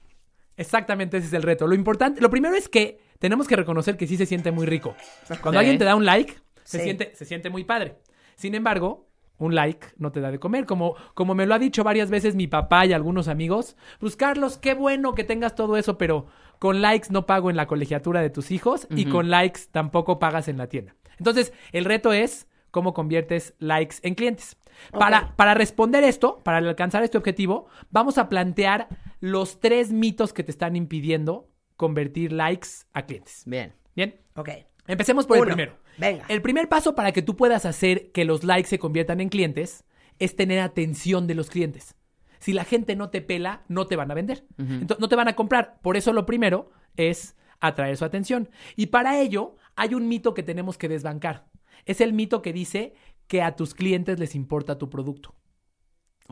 Exactamente, 0.57 1.17
ese 1.17 1.27
es 1.27 1.33
el 1.33 1.43
reto. 1.43 1.67
Lo 1.67 1.75
importante, 1.75 2.21
lo 2.21 2.29
primero 2.29 2.55
es 2.55 2.69
que 2.69 2.99
tenemos 3.19 3.47
que 3.47 3.55
reconocer 3.55 3.97
que 3.97 4.07
sí 4.07 4.15
se 4.17 4.25
siente 4.25 4.51
muy 4.51 4.65
rico. 4.65 4.95
Cuando 5.41 5.59
alguien 5.59 5.77
te 5.77 5.83
da 5.83 5.95
un 5.95 6.05
like, 6.05 6.33
se, 6.63 6.77
Sí. 6.79 6.83
siente, 6.85 7.13
se 7.15 7.25
siente 7.25 7.49
muy 7.49 7.63
padre. 7.65 7.97
Sin 8.35 8.55
embargo, 8.55 9.04
un 9.37 9.55
like 9.55 9.87
no 9.97 10.11
te 10.11 10.21
da 10.21 10.31
de 10.31 10.39
comer. 10.39 10.65
Como, 10.65 10.95
como 11.13 11.35
me 11.35 11.45
lo 11.45 11.53
ha 11.55 11.59
dicho 11.59 11.83
varias 11.83 12.09
veces 12.09 12.35
mi 12.35 12.47
papá 12.47 12.85
y 12.85 12.93
algunos 12.93 13.27
amigos, 13.27 13.75
pues 13.99 14.15
Carlos, 14.15 14.57
qué 14.57 14.73
bueno 14.73 15.13
que 15.15 15.23
tengas 15.23 15.55
todo 15.55 15.77
eso, 15.77 15.97
pero 15.97 16.27
con 16.59 16.81
likes 16.81 17.07
no 17.11 17.25
pago 17.25 17.49
en 17.49 17.57
la 17.57 17.67
colegiatura 17.67 18.21
de 18.21 18.29
tus 18.29 18.51
hijos 18.51 18.87
y 18.89 19.05
con 19.05 19.29
likes 19.29 19.61
tampoco 19.71 20.19
pagas 20.19 20.47
en 20.47 20.57
la 20.57 20.67
tienda. 20.67 20.95
Entonces, 21.17 21.53
el 21.71 21.85
reto 21.85 22.13
es 22.13 22.47
cómo 22.71 22.93
conviertes 22.93 23.55
likes 23.59 23.97
en 24.03 24.15
clientes. 24.15 24.57
Para, 24.91 25.33
para 25.37 25.53
responder 25.53 26.03
esto, 26.03 26.41
para 26.43 26.57
alcanzar 26.57 27.03
este 27.03 27.17
objetivo, 27.17 27.67
vamos 27.89 28.17
a 28.17 28.27
plantear 28.27 28.89
los 29.21 29.59
tres 29.61 29.93
mitos 29.93 30.33
que 30.33 30.43
te 30.43 30.51
están 30.51 30.75
impidiendo 30.75 31.49
convertir 31.77 32.33
likes 32.33 32.67
a 32.93 33.05
clientes. 33.05 33.43
Bien. 33.45 33.73
Bien, 33.95 34.19
Ok. 34.35 34.49
empecemos 34.87 35.25
por 35.25 35.37
Uno. 35.37 35.43
el 35.47 35.55
primero. 35.55 35.77
Venga. 35.97 36.25
El 36.27 36.41
primer 36.41 36.67
paso 36.69 36.95
para 36.95 37.11
que 37.11 37.21
tú 37.21 37.35
puedas 37.35 37.65
hacer 37.65 38.11
que 38.11 38.25
los 38.25 38.43
likes 38.43 38.67
se 38.69 38.79
conviertan 38.79 39.21
en 39.21 39.29
clientes 39.29 39.85
es 40.19 40.35
tener 40.35 40.59
atención 40.59 41.27
de 41.27 41.35
los 41.35 41.49
clientes. 41.49 41.95
Si 42.39 42.53
la 42.53 42.63
gente 42.63 42.95
no 42.95 43.09
te 43.09 43.21
pela, 43.21 43.63
no 43.67 43.87
te 43.87 43.95
van 43.95 44.11
a 44.11 44.13
vender. 44.13 44.45
Entonces, 44.57 44.99
no 44.99 45.09
te 45.09 45.15
van 45.15 45.27
a 45.27 45.35
comprar. 45.35 45.79
Por 45.81 45.97
eso 45.97 46.13
lo 46.13 46.25
primero 46.25 46.69
es 46.95 47.35
atraer 47.59 47.97
su 47.97 48.05
atención. 48.05 48.49
Y 48.75 48.87
para 48.87 49.19
ello 49.19 49.55
hay 49.75 49.93
un 49.93 50.07
mito 50.07 50.33
que 50.33 50.43
tenemos 50.43 50.77
que 50.77 50.87
desbancar. 50.89 51.45
Es 51.85 52.01
el 52.01 52.13
mito 52.13 52.41
que 52.41 52.53
dice 52.53 52.93
que 53.27 53.41
a 53.41 53.55
tus 53.55 53.73
clientes 53.73 54.19
les 54.19 54.35
importa 54.35 54.77
tu 54.77 54.89
producto. 54.89 55.33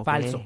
Falso. 0.04 0.38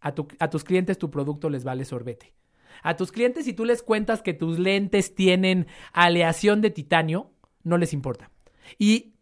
A, 0.00 0.14
tu- 0.14 0.28
a 0.38 0.50
tus 0.50 0.64
clientes 0.64 0.98
tu 0.98 1.10
producto 1.10 1.50
les 1.50 1.64
vale 1.64 1.84
sorbete. 1.84 2.34
A 2.82 2.96
tus 2.96 3.10
clientes, 3.10 3.44
si 3.46 3.52
tú 3.54 3.64
les 3.64 3.82
cuentas 3.82 4.22
que 4.22 4.34
tus 4.34 4.58
lentes 4.58 5.14
tienen 5.14 5.66
aleación 5.92 6.60
de 6.60 6.70
titanio, 6.70 7.32
no 7.62 7.78
les 7.78 7.92
importa. 7.92 8.30
Y 8.78 9.14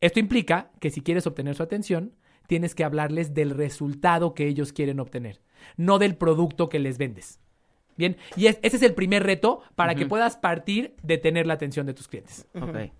esto 0.00 0.20
implica 0.20 0.70
que 0.80 0.90
si 0.90 1.00
quieres 1.00 1.26
obtener 1.26 1.54
su 1.54 1.62
atención, 1.62 2.14
tienes 2.46 2.74
que 2.74 2.84
hablarles 2.84 3.34
del 3.34 3.50
resultado 3.50 4.34
que 4.34 4.46
ellos 4.46 4.72
quieren 4.72 5.00
obtener, 5.00 5.40
no 5.76 5.98
del 5.98 6.16
producto 6.16 6.68
que 6.68 6.78
les 6.78 6.98
vendes. 6.98 7.40
Bien, 7.96 8.16
y 8.36 8.46
es- 8.46 8.58
ese 8.62 8.76
es 8.76 8.82
el 8.82 8.94
primer 8.94 9.22
reto 9.22 9.60
para 9.74 9.94
que 9.94 10.06
puedas 10.06 10.36
partir 10.36 10.96
de 11.02 11.18
tener 11.18 11.46
la 11.46 11.54
atención 11.54 11.86
de 11.86 11.94
tus 11.94 12.08
clientes. 12.08 12.48
Ok. 12.54 12.90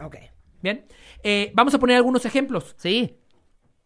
Ok. 0.00 0.16
Bien, 0.62 0.86
Eh, 1.24 1.50
vamos 1.54 1.74
a 1.74 1.78
poner 1.78 1.96
algunos 1.96 2.24
ejemplos 2.24 2.74
Sí. 2.78 3.16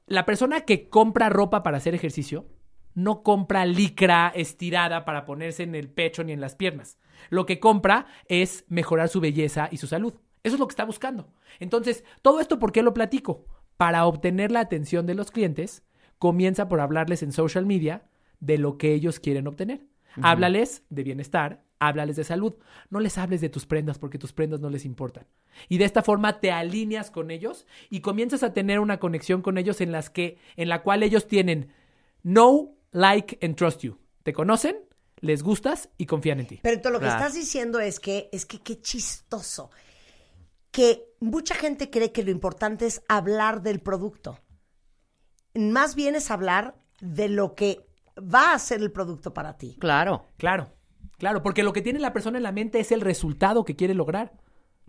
la 0.07 0.27
persona 0.27 0.61
que 0.62 0.89
compra 0.89 1.28
ropa 1.31 1.62
para 1.62 1.78
hacer 1.78 1.94
ejercicio 1.94 2.47
no 2.94 3.23
compra 3.23 3.65
licra 3.66 4.32
estirada 4.35 5.05
para 5.05 5.24
ponerse 5.24 5.62
en 5.62 5.74
el 5.74 5.89
pecho 5.89 6.23
ni 6.24 6.32
en 6.32 6.40
las 6.40 6.55
piernas. 6.55 6.98
Lo 7.31 7.47
que 7.47 7.59
compra 7.61 8.07
es 8.27 8.65
mejorar 8.69 9.09
su 9.09 9.20
belleza 9.20 9.69
y 9.70 9.77
su 9.78 9.86
salud. 9.86 10.15
Eso 10.47 10.55
es 10.55 10.60
lo 10.60 10.66
que 10.68 10.73
está 10.73 10.85
buscando. 10.85 11.28
Entonces, 11.59 12.05
todo 12.23 12.40
esto, 12.40 12.59
¿por 12.59 12.70
qué 12.73 12.82
lo 12.82 12.94
platico? 12.94 13.44
Para 13.77 14.06
obtener 14.06 14.52
la 14.52 14.60
atención 14.60 15.05
de 15.06 15.14
los 15.14 15.31
clientes, 15.31 15.82
comienza 16.18 16.68
por 16.68 16.81
hablarles 16.81 17.23
en 17.23 17.32
social 17.32 17.66
media 17.66 18.05
de 18.40 18.56
lo 18.59 18.78
que 18.78 18.94
ellos 18.94 19.18
quieren 19.20 19.47
obtener. 19.48 19.85
Háblales 20.23 20.82
de 20.89 21.02
bienestar, 21.02 21.62
háblales 21.78 22.16
de 22.16 22.24
salud. 22.24 22.55
No 22.89 23.01
les 23.01 23.18
hables 23.18 23.40
de 23.43 23.51
tus 23.51 23.66
prendas 23.66 23.98
porque 23.98 24.18
tus 24.18 24.32
prendas 24.32 24.60
no 24.60 24.70
les 24.70 24.85
importan. 24.86 25.27
Y 25.68 25.77
de 25.78 25.85
esta 25.85 26.02
forma 26.02 26.40
te 26.40 26.52
alineas 26.52 27.10
con 27.10 27.31
ellos 27.31 27.66
y 27.90 28.01
comienzas 28.01 28.43
a 28.43 28.55
tener 28.55 28.78
una 28.81 28.98
conexión 28.98 29.43
con 29.43 29.59
ellos 29.59 29.81
en 29.82 29.93
las 29.93 30.09
que 30.09 30.39
en 30.56 30.68
la 30.70 30.82
cual 30.82 31.02
ellos 31.02 31.27
tienen 31.27 31.73
know, 32.23 32.78
like 32.93 33.39
and 33.44 33.56
trust 33.56 33.82
you. 33.82 33.98
Te 34.23 34.32
conocen, 34.32 34.77
les 35.20 35.43
gustas 35.43 35.90
y 35.98 36.06
confían 36.06 36.40
en 36.40 36.47
ti. 36.47 36.60
Pero 36.62 36.77
entonces 36.77 36.93
lo 36.94 36.98
que 37.01 37.06
Claro. 37.06 37.20
estás 37.20 37.35
diciendo 37.35 37.78
es 37.81 38.01
que, 38.01 38.28
es 38.32 38.47
que 38.47 38.59
qué 38.60 38.81
chistoso. 38.81 39.70
Que 40.77 41.09
mucha 41.20 41.55
gente 41.55 41.89
cree 41.89 42.12
que 42.12 42.23
lo 42.23 42.31
importante 42.31 42.85
es 42.85 43.01
hablar 43.09 43.62
del 43.62 43.81
producto. 43.81 44.39
Más 45.55 45.94
bien 45.94 46.15
es 46.15 46.31
hablar 46.31 46.74
de 47.01 47.31
lo 47.31 47.55
que 47.55 47.86
va 48.19 48.53
a 48.53 48.59
ser 48.59 48.82
el 48.82 48.93
producto 48.93 49.32
para 49.32 49.57
ti. 49.57 49.78
Claro. 49.81 50.27
Claro, 50.36 50.69
claro, 51.16 51.43
porque 51.43 51.62
lo 51.62 51.73
que 51.73 51.81
tiene 51.81 51.98
la 51.98 52.12
persona 52.12 52.36
en 52.36 52.43
la 52.43 52.53
mente 52.53 52.78
es 52.78 52.93
el 52.93 53.01
resultado 53.01 53.65
que 53.65 53.74
quiere 53.74 53.94
lograr, 53.94 54.35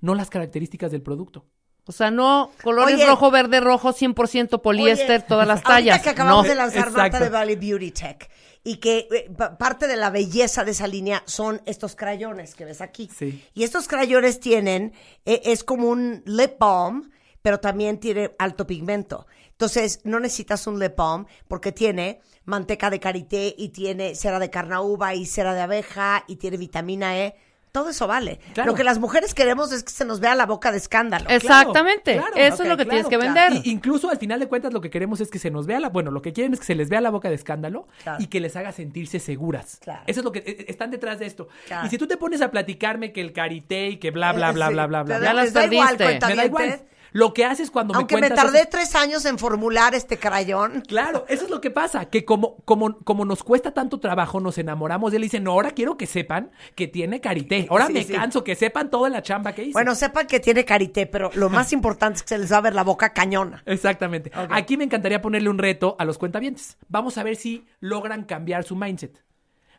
no 0.02 0.14
las 0.14 0.30
características 0.30 0.92
del 0.92 1.04
producto. 1.04 1.46
O 1.86 1.94
sea, 1.94 2.12
no 2.12 2.52
colores 2.64 2.96
Oye. 2.96 3.06
rojo, 3.06 3.32
verde, 3.32 3.62
rojo, 3.62 3.94
100% 3.94 4.62
poliéster, 4.62 5.22
Oye, 5.22 5.26
todas 5.26 5.48
las 5.48 5.60
ahorita 5.60 5.70
tallas. 5.70 6.02
que 6.02 6.10
acabamos 6.10 6.44
no. 6.44 6.50
de 6.50 6.56
lanzar 6.56 6.92
Marta 6.92 7.06
Exacto. 7.08 7.24
de 7.24 7.30
Valley 7.30 7.56
Beauty 7.56 7.92
Tech 7.92 8.30
y 8.68 8.78
que 8.78 9.08
eh, 9.12 9.30
pa- 9.38 9.58
parte 9.58 9.88
de 9.88 9.96
la 9.96 10.10
belleza 10.10 10.66
de 10.66 10.72
esa 10.72 10.88
línea 10.88 11.24
son 11.26 11.62
estos 11.66 11.96
crayones 11.96 12.54
que 12.54 12.66
ves 12.66 12.82
aquí. 12.82 13.10
Sí. 13.18 13.42
Y 13.54 13.64
estos 13.64 13.88
crayones 13.88 14.42
tienen, 14.42 14.92
eh, 15.26 15.42
es 15.46 15.64
como 15.64 15.88
un 15.88 16.22
lip 16.26 16.60
balm, 16.60 17.10
pero 17.42 17.62
también 17.62 17.98
tiene 18.00 18.36
alto 18.38 18.68
pigmento. 18.68 19.26
Entonces, 19.52 20.02
no 20.04 20.20
necesitas 20.20 20.68
un 20.68 20.80
lip 20.80 20.98
balm 20.98 21.26
porque 21.48 21.72
tiene 21.72 22.20
manteca 22.44 22.90
de 22.90 23.00
karité 23.00 23.56
y 23.58 23.70
tiene 23.70 24.16
cera 24.16 24.38
de 24.38 24.50
carnauba 24.50 25.16
y 25.16 25.26
cera 25.26 25.54
de 25.54 25.62
abeja 25.62 26.26
y 26.28 26.36
tiene 26.36 26.58
vitamina 26.58 27.18
E. 27.18 27.36
Todo 27.72 27.90
eso 27.90 28.08
vale. 28.08 28.40
Claro. 28.54 28.72
Lo 28.72 28.76
que 28.76 28.84
las 28.84 28.98
mujeres 28.98 29.34
queremos 29.36 29.72
es 29.72 29.84
que 29.84 29.92
se 29.92 30.04
nos 30.06 30.20
vea 30.20 30.34
la 30.36 30.46
boca 30.46 30.72
de 30.72 30.78
escándalo. 30.78 31.30
Exactamente. 31.30 32.14
Claro, 32.18 32.34
Eso 32.36 32.64
es 32.64 32.70
lo 32.70 32.78
que 32.78 32.86
claro, 32.86 32.90
tienes 32.90 33.08
que 33.08 33.18
claro. 33.18 33.34
vender. 33.52 33.66
Y 33.68 33.70
incluso 33.72 34.10
al 34.10 34.18
final 34.18 34.40
de 34.40 34.48
cuentas 34.48 34.74
lo 34.74 34.82
que 34.82 34.90
queremos 34.90 35.22
es 35.22 35.30
que 35.30 35.38
se 35.40 35.52
nos 35.52 35.68
vea 35.68 35.80
la, 35.80 35.90
bueno, 35.90 36.10
lo 36.10 36.22
que 36.22 36.34
quieren 36.34 36.54
es 36.54 36.60
que 36.60 36.66
se 36.66 36.76
les 36.76 36.90
vea 36.90 37.02
la 37.02 37.10
boca 37.12 37.30
de 37.30 37.36
escándalo 37.36 37.88
Claro. 38.04 38.24
y 38.24 38.28
que 38.28 38.40
les 38.40 38.56
haga 38.56 38.72
sentirse 38.72 39.20
seguras. 39.20 39.80
Claro. 39.84 40.02
Eso 40.08 40.22
es 40.22 40.24
lo 40.24 40.32
que 40.32 40.40
eh, 40.40 40.66
están 40.70 40.90
detrás 40.92 41.20
de 41.20 41.26
esto. 41.28 41.50
Claro. 41.68 41.86
Y 41.86 41.90
si 41.90 41.98
tú 41.98 42.08
te 42.08 42.18
pones 42.18 42.42
a 42.42 42.50
platicarme 42.52 43.12
que 43.12 43.22
el 43.22 43.34
karité 43.34 43.90
y 43.90 43.98
que 43.98 44.12
bla 44.12 44.34
bla 44.34 44.52
bla 44.52 44.68
Sí, 44.70 44.74
bla 44.74 44.88
bla 44.88 45.04
bla, 45.04 45.16
te 45.16 45.20
bla, 45.20 45.28
Ya 45.30 45.34
las 45.34 45.46
les 45.46 45.54
da 45.54 45.66
igual, 45.66 45.98
perdiste. 45.98 46.28
me 46.28 46.36
da 46.36 46.46
igual. 46.46 46.82
Lo 47.14 47.34
que 47.34 47.46
haces 47.46 47.72
cuando 47.72 47.96
Aunque 47.96 48.16
me 48.16 48.22
me 48.22 48.28
cuentas 48.28 48.46
tardé 48.46 48.60
eso- 48.62 48.70
tres 48.72 48.96
años 48.96 49.26
en 49.26 49.38
formular 49.40 49.96
este 49.96 50.18
crayón. 50.20 50.82
Claro, 50.88 51.26
eso 51.30 51.46
es 51.46 51.50
lo 51.50 51.62
que 51.62 51.72
pasa, 51.72 52.10
que 52.10 52.26
como, 52.26 52.58
como, 52.66 53.00
como 53.00 53.26
nos 53.26 53.44
cuesta 53.44 53.74
tanto 53.74 54.00
trabajo, 54.00 54.40
nos 54.40 54.58
enamoramos 54.58 55.12
de 55.12 55.18
él 55.18 55.24
y 55.24 55.28
dicen, 55.28 55.44
no, 55.44 55.52
ahora 55.52 55.72
quiero 55.72 55.98
que 55.98 56.06
sepan 56.06 56.52
que 56.76 56.88
tiene 56.88 57.22
karité. 57.22 57.68
Ahora 57.70 57.88
Sí, 57.88 57.94
me 57.94 58.04
sí. 58.04 58.14
canso, 58.14 58.44
que 58.44 58.56
sepan 58.56 58.90
toda 58.90 59.10
la 59.10 59.22
chamba 59.22 59.54
que 59.54 59.64
hice. 59.64 59.74
Bueno, 59.74 59.96
sepan 59.96 60.28
que 60.28 60.40
tiene 60.40 60.66
karité, 60.66 61.06
pero 61.06 61.32
lo 61.36 61.50
más 61.50 61.74
importante 61.74 62.18
es 62.18 62.24
que 62.24 62.30
se 62.30 62.38
les 62.38 62.52
va 62.52 62.58
a 62.58 62.62
ver 62.62 62.76
la 62.76 62.84
boca 62.84 63.14
cañona. 63.14 63.64
Exactamente. 63.66 64.32
Aquí 64.50 64.78
me 64.78 64.84
encantaría 64.84 65.22
ponerle 65.22 65.50
un 65.50 65.58
reto 65.58 65.96
a 66.00 66.06
los 66.06 66.18
cuentavientes. 66.18 66.78
Vamos 66.90 67.18
a 67.18 67.24
ver 67.24 67.36
si 67.36 67.66
logran 67.80 68.24
cambiar 68.26 68.64
su 68.64 68.76
mindset. 68.76 69.24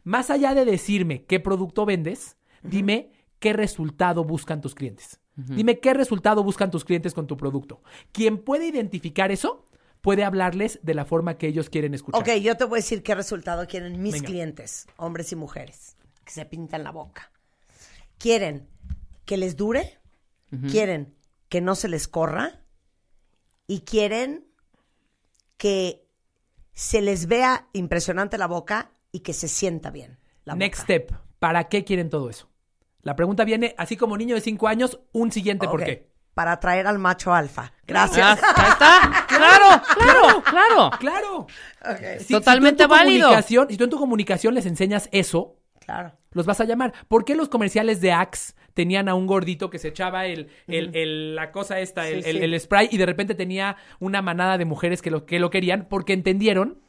Más 0.04 0.30
allá 0.30 0.54
de 0.54 0.64
decirme 0.64 1.24
qué 1.24 1.40
producto 1.40 1.84
vendes, 1.84 2.36
dime 2.62 3.10
qué 3.38 3.52
resultado 3.52 4.24
buscan 4.24 4.60
tus 4.60 4.74
clientes. 4.74 5.20
Dime 5.46 5.78
qué 5.78 5.94
resultado 5.94 6.42
buscan 6.42 6.70
tus 6.72 6.84
clientes 6.84 7.14
con 7.14 7.28
tu 7.28 7.36
producto. 7.36 7.80
Quien 8.10 8.38
puede 8.38 8.66
identificar 8.66 9.30
eso, 9.30 9.66
puede 10.00 10.24
hablarles 10.24 10.80
de 10.82 10.94
la 10.94 11.04
forma 11.04 11.38
que 11.38 11.46
ellos 11.46 11.70
quieren 11.70 11.94
escuchar. 11.94 12.20
Ok, 12.20 12.28
yo 12.42 12.56
te 12.56 12.64
voy 12.64 12.78
a 12.78 12.82
decir 12.82 13.04
qué 13.04 13.14
resultado 13.14 13.66
quieren 13.68 14.02
mis 14.02 14.14
Venga. 14.14 14.26
clientes, 14.26 14.86
hombres 14.96 15.30
y 15.30 15.36
mujeres, 15.36 15.96
que 16.24 16.32
se 16.32 16.44
pintan 16.44 16.82
la 16.82 16.90
boca. 16.90 17.30
quieren 18.18 18.68
que 19.24 19.36
les 19.36 19.56
dure, 19.56 20.00
quieren 20.70 21.14
que 21.48 21.60
no 21.60 21.76
se 21.76 21.86
les 21.88 22.08
corra 22.08 22.64
y 23.68 23.82
quieren 23.82 24.44
que 25.56 26.04
se 26.72 27.00
les 27.00 27.26
vea 27.26 27.68
impresionante 27.74 28.38
la 28.38 28.46
boca 28.48 28.90
y 29.12 29.20
que 29.20 29.32
se 29.34 29.46
sienta 29.46 29.90
bien. 29.90 30.18
La 30.44 30.54
Next 30.56 30.80
boca. 30.82 30.84
step. 30.94 31.12
¿Para 31.38 31.68
qué 31.68 31.84
quieren 31.84 32.10
todo 32.10 32.28
eso? 32.28 32.48
La 33.02 33.14
pregunta 33.16 33.44
viene, 33.44 33.74
así 33.78 33.96
como 33.96 34.16
niño 34.16 34.34
de 34.34 34.40
5 34.40 34.68
años, 34.68 35.00
un 35.12 35.30
siguiente 35.32 35.66
por 35.68 35.82
qué. 35.84 36.08
Para 36.34 36.52
atraer 36.52 36.86
al 36.86 36.98
macho 36.98 37.32
alfa. 37.34 37.72
Gracias. 37.86 38.40
Ya, 38.40 38.46
ahí 38.56 38.70
está. 38.70 39.24
Claro, 39.38 39.82
claro, 39.98 40.42
claro. 40.42 40.90
Claro. 40.98 41.36
Ok, 41.84 42.20
Si- 42.20 42.32
Totalmente 42.34 42.82
si 42.84 42.88
tú 42.88 42.94
en 42.94 42.98
tu 43.00 43.04
válido. 43.04 43.26
comunicación- 43.28 43.66
Si 43.70 43.76
tú 43.76 43.84
en 43.84 43.90
tu 43.90 43.98
comunicación 43.98 44.54
les 44.54 44.66
enseñas 44.66 45.08
eso, 45.12 45.56
Claro. 45.84 46.12
los 46.32 46.44
vas 46.46 46.60
a 46.60 46.64
llamar. 46.64 46.92
¿Por 47.08 47.24
qué 47.24 47.34
los 47.34 47.48
comerciales 47.48 48.00
de 48.00 48.12
Axe 48.12 48.54
tenían 48.74 49.08
a 49.08 49.14
un 49.14 49.26
gordito 49.26 49.70
que 49.70 49.78
se 49.78 49.88
echaba 49.88 50.26
el, 50.26 50.48
el- 50.66 50.94
el- 50.94 51.34
la 51.34 51.50
cosa 51.52 51.78
esta, 51.80 52.08
el, 52.08 52.22
Sí, 52.24 52.30
el- 52.30 52.36
sí. 52.38 52.44
el 52.44 52.60
spray, 52.60 52.88
y 52.90 52.96
de 52.98 53.06
repente 53.06 53.34
tenía 53.34 53.76
una 54.00 54.22
manada 54.22 54.58
de 54.58 54.64
mujeres 54.64 55.02
que 55.02 55.10
lo, 55.10 55.24
que 55.26 55.38
lo 55.40 55.50
querían 55.50 55.86
porque 55.88 56.12
entendieron 56.12 56.80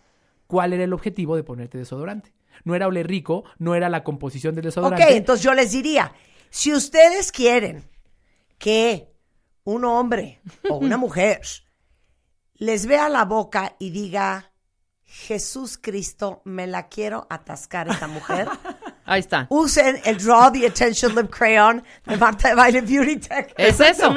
cuál 0.48 0.74
era 0.74 0.84
el 0.84 0.94
objetivo 0.94 1.36
de 1.36 1.44
ponerte 1.44 1.78
desodorante? 1.78 2.34
No 2.64 2.76
era 2.76 2.88
oler 2.88 3.08
rico, 3.08 3.44
no 3.58 3.76
era 3.76 3.90
la 3.90 4.04
composición 4.04 4.56
del 4.56 4.66
Ok, 4.66 4.70
desodorante. 4.70 5.16
entonces 5.16 5.44
yo 5.44 5.54
les 5.54 5.72
diría, 5.72 6.14
si 6.50 6.74
ustedes 6.74 7.32
quieren 7.32 7.90
que 8.58 9.08
un 9.64 9.86
hombre 9.86 10.42
o 10.70 10.78
una 10.78 10.98
mujer 10.98 11.42
les 12.56 12.86
vea 12.86 13.08
la 13.10 13.26
boca 13.26 13.76
y 13.80 13.90
diga, 13.92 14.52
Jesús 15.04 15.78
Cristo, 15.82 16.42
me 16.46 16.68
la 16.68 16.88
quiero 16.88 17.26
atascar 17.30 17.88
esta 17.90 18.08
mujer, 18.08 18.48
Ahí 19.06 19.22
está. 19.22 19.48
usen 19.50 20.00
el 20.06 20.18
Draw 20.18 20.52
the 20.52 20.68
Attention 20.68 21.16
Lip 21.16 21.30
Crayon 21.32 21.84
de 22.06 22.18
Marta 22.18 22.50
de 22.50 22.56
Baile 22.56 22.82
Beauty 22.82 23.16
Tech. 23.18 23.54
Es 23.58 23.80
eso. 23.80 24.14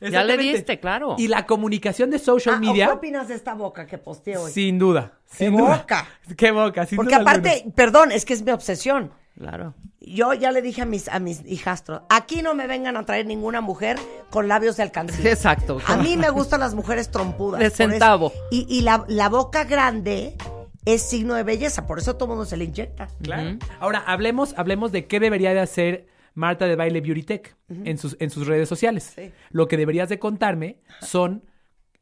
Ya 0.00 0.24
le 0.24 0.36
diste, 0.36 0.78
claro. 0.80 1.14
Y 1.18 1.28
la 1.28 1.46
comunicación 1.46 2.10
de 2.10 2.18
social 2.18 2.56
Ah, 2.56 2.58
¿o 2.58 2.60
media, 2.60 2.86
¿Qué 2.86 2.92
opinas 2.92 3.28
de 3.28 3.34
esta 3.34 3.54
boca 3.54 3.86
que 3.86 3.98
posteé 3.98 4.36
hoy? 4.36 4.50
sin 4.52 4.78
duda. 4.78 5.12
¡Qué 5.38 5.46
Sin 5.46 5.56
duda. 5.56 5.78
boca! 5.78 6.06
Qué 6.36 6.50
boca, 6.50 6.86
sin 6.86 6.96
Porque 6.96 7.14
duda 7.14 7.22
aparte, 7.22 7.50
alguna. 7.50 7.74
perdón, 7.74 8.12
es 8.12 8.24
que 8.24 8.34
es 8.34 8.42
mi 8.42 8.50
obsesión. 8.52 9.12
Claro. 9.38 9.74
Yo 10.00 10.32
ya 10.34 10.50
le 10.52 10.62
dije 10.62 10.82
a 10.82 10.86
mis, 10.86 11.08
a 11.08 11.18
mis 11.18 11.42
hijastros, 11.46 12.02
aquí 12.08 12.40
no 12.40 12.54
me 12.54 12.66
vengan 12.66 12.96
a 12.96 13.04
traer 13.04 13.26
ninguna 13.26 13.60
mujer 13.60 13.98
con 14.30 14.48
labios 14.48 14.76
de 14.76 14.84
alcancía. 14.84 15.30
Exacto. 15.32 15.78
A 15.86 15.96
mí 15.96 16.16
me 16.16 16.30
gustan 16.30 16.60
las 16.60 16.74
mujeres 16.74 17.10
trompudas. 17.10 17.60
De 17.60 17.70
centavo. 17.70 18.32
Y, 18.50 18.66
y 18.68 18.82
la, 18.82 19.04
la 19.08 19.28
boca 19.28 19.64
grande 19.64 20.36
es 20.84 21.02
signo 21.02 21.34
de 21.34 21.42
belleza, 21.42 21.86
por 21.86 21.98
eso 21.98 22.16
todo 22.16 22.28
mundo 22.28 22.44
se 22.44 22.56
le 22.56 22.64
inyecta. 22.64 23.08
Claro. 23.22 23.58
Ahora, 23.80 23.98
hablemos, 24.06 24.54
hablemos 24.56 24.92
de 24.92 25.06
qué 25.06 25.18
debería 25.20 25.52
de 25.52 25.60
hacer 25.60 26.06
Marta 26.36 26.66
de 26.66 26.76
Baile 26.76 27.00
Beauty 27.00 27.22
Tech 27.22 27.56
en, 27.68 27.98
sus, 27.98 28.16
en 28.20 28.30
sus 28.30 28.46
redes 28.46 28.68
sociales. 28.68 29.14
Sí. 29.16 29.32
Lo 29.50 29.66
que 29.66 29.76
deberías 29.76 30.08
de 30.08 30.18
contarme 30.18 30.80
son 31.00 31.44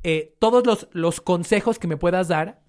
eh, 0.02 0.35
todos 0.40 0.66
los, 0.66 0.89
los 0.93 1.20
consejos 1.20 1.78
que 1.78 1.86
me 1.86 1.97
puedas 1.97 2.28
dar 2.28 2.61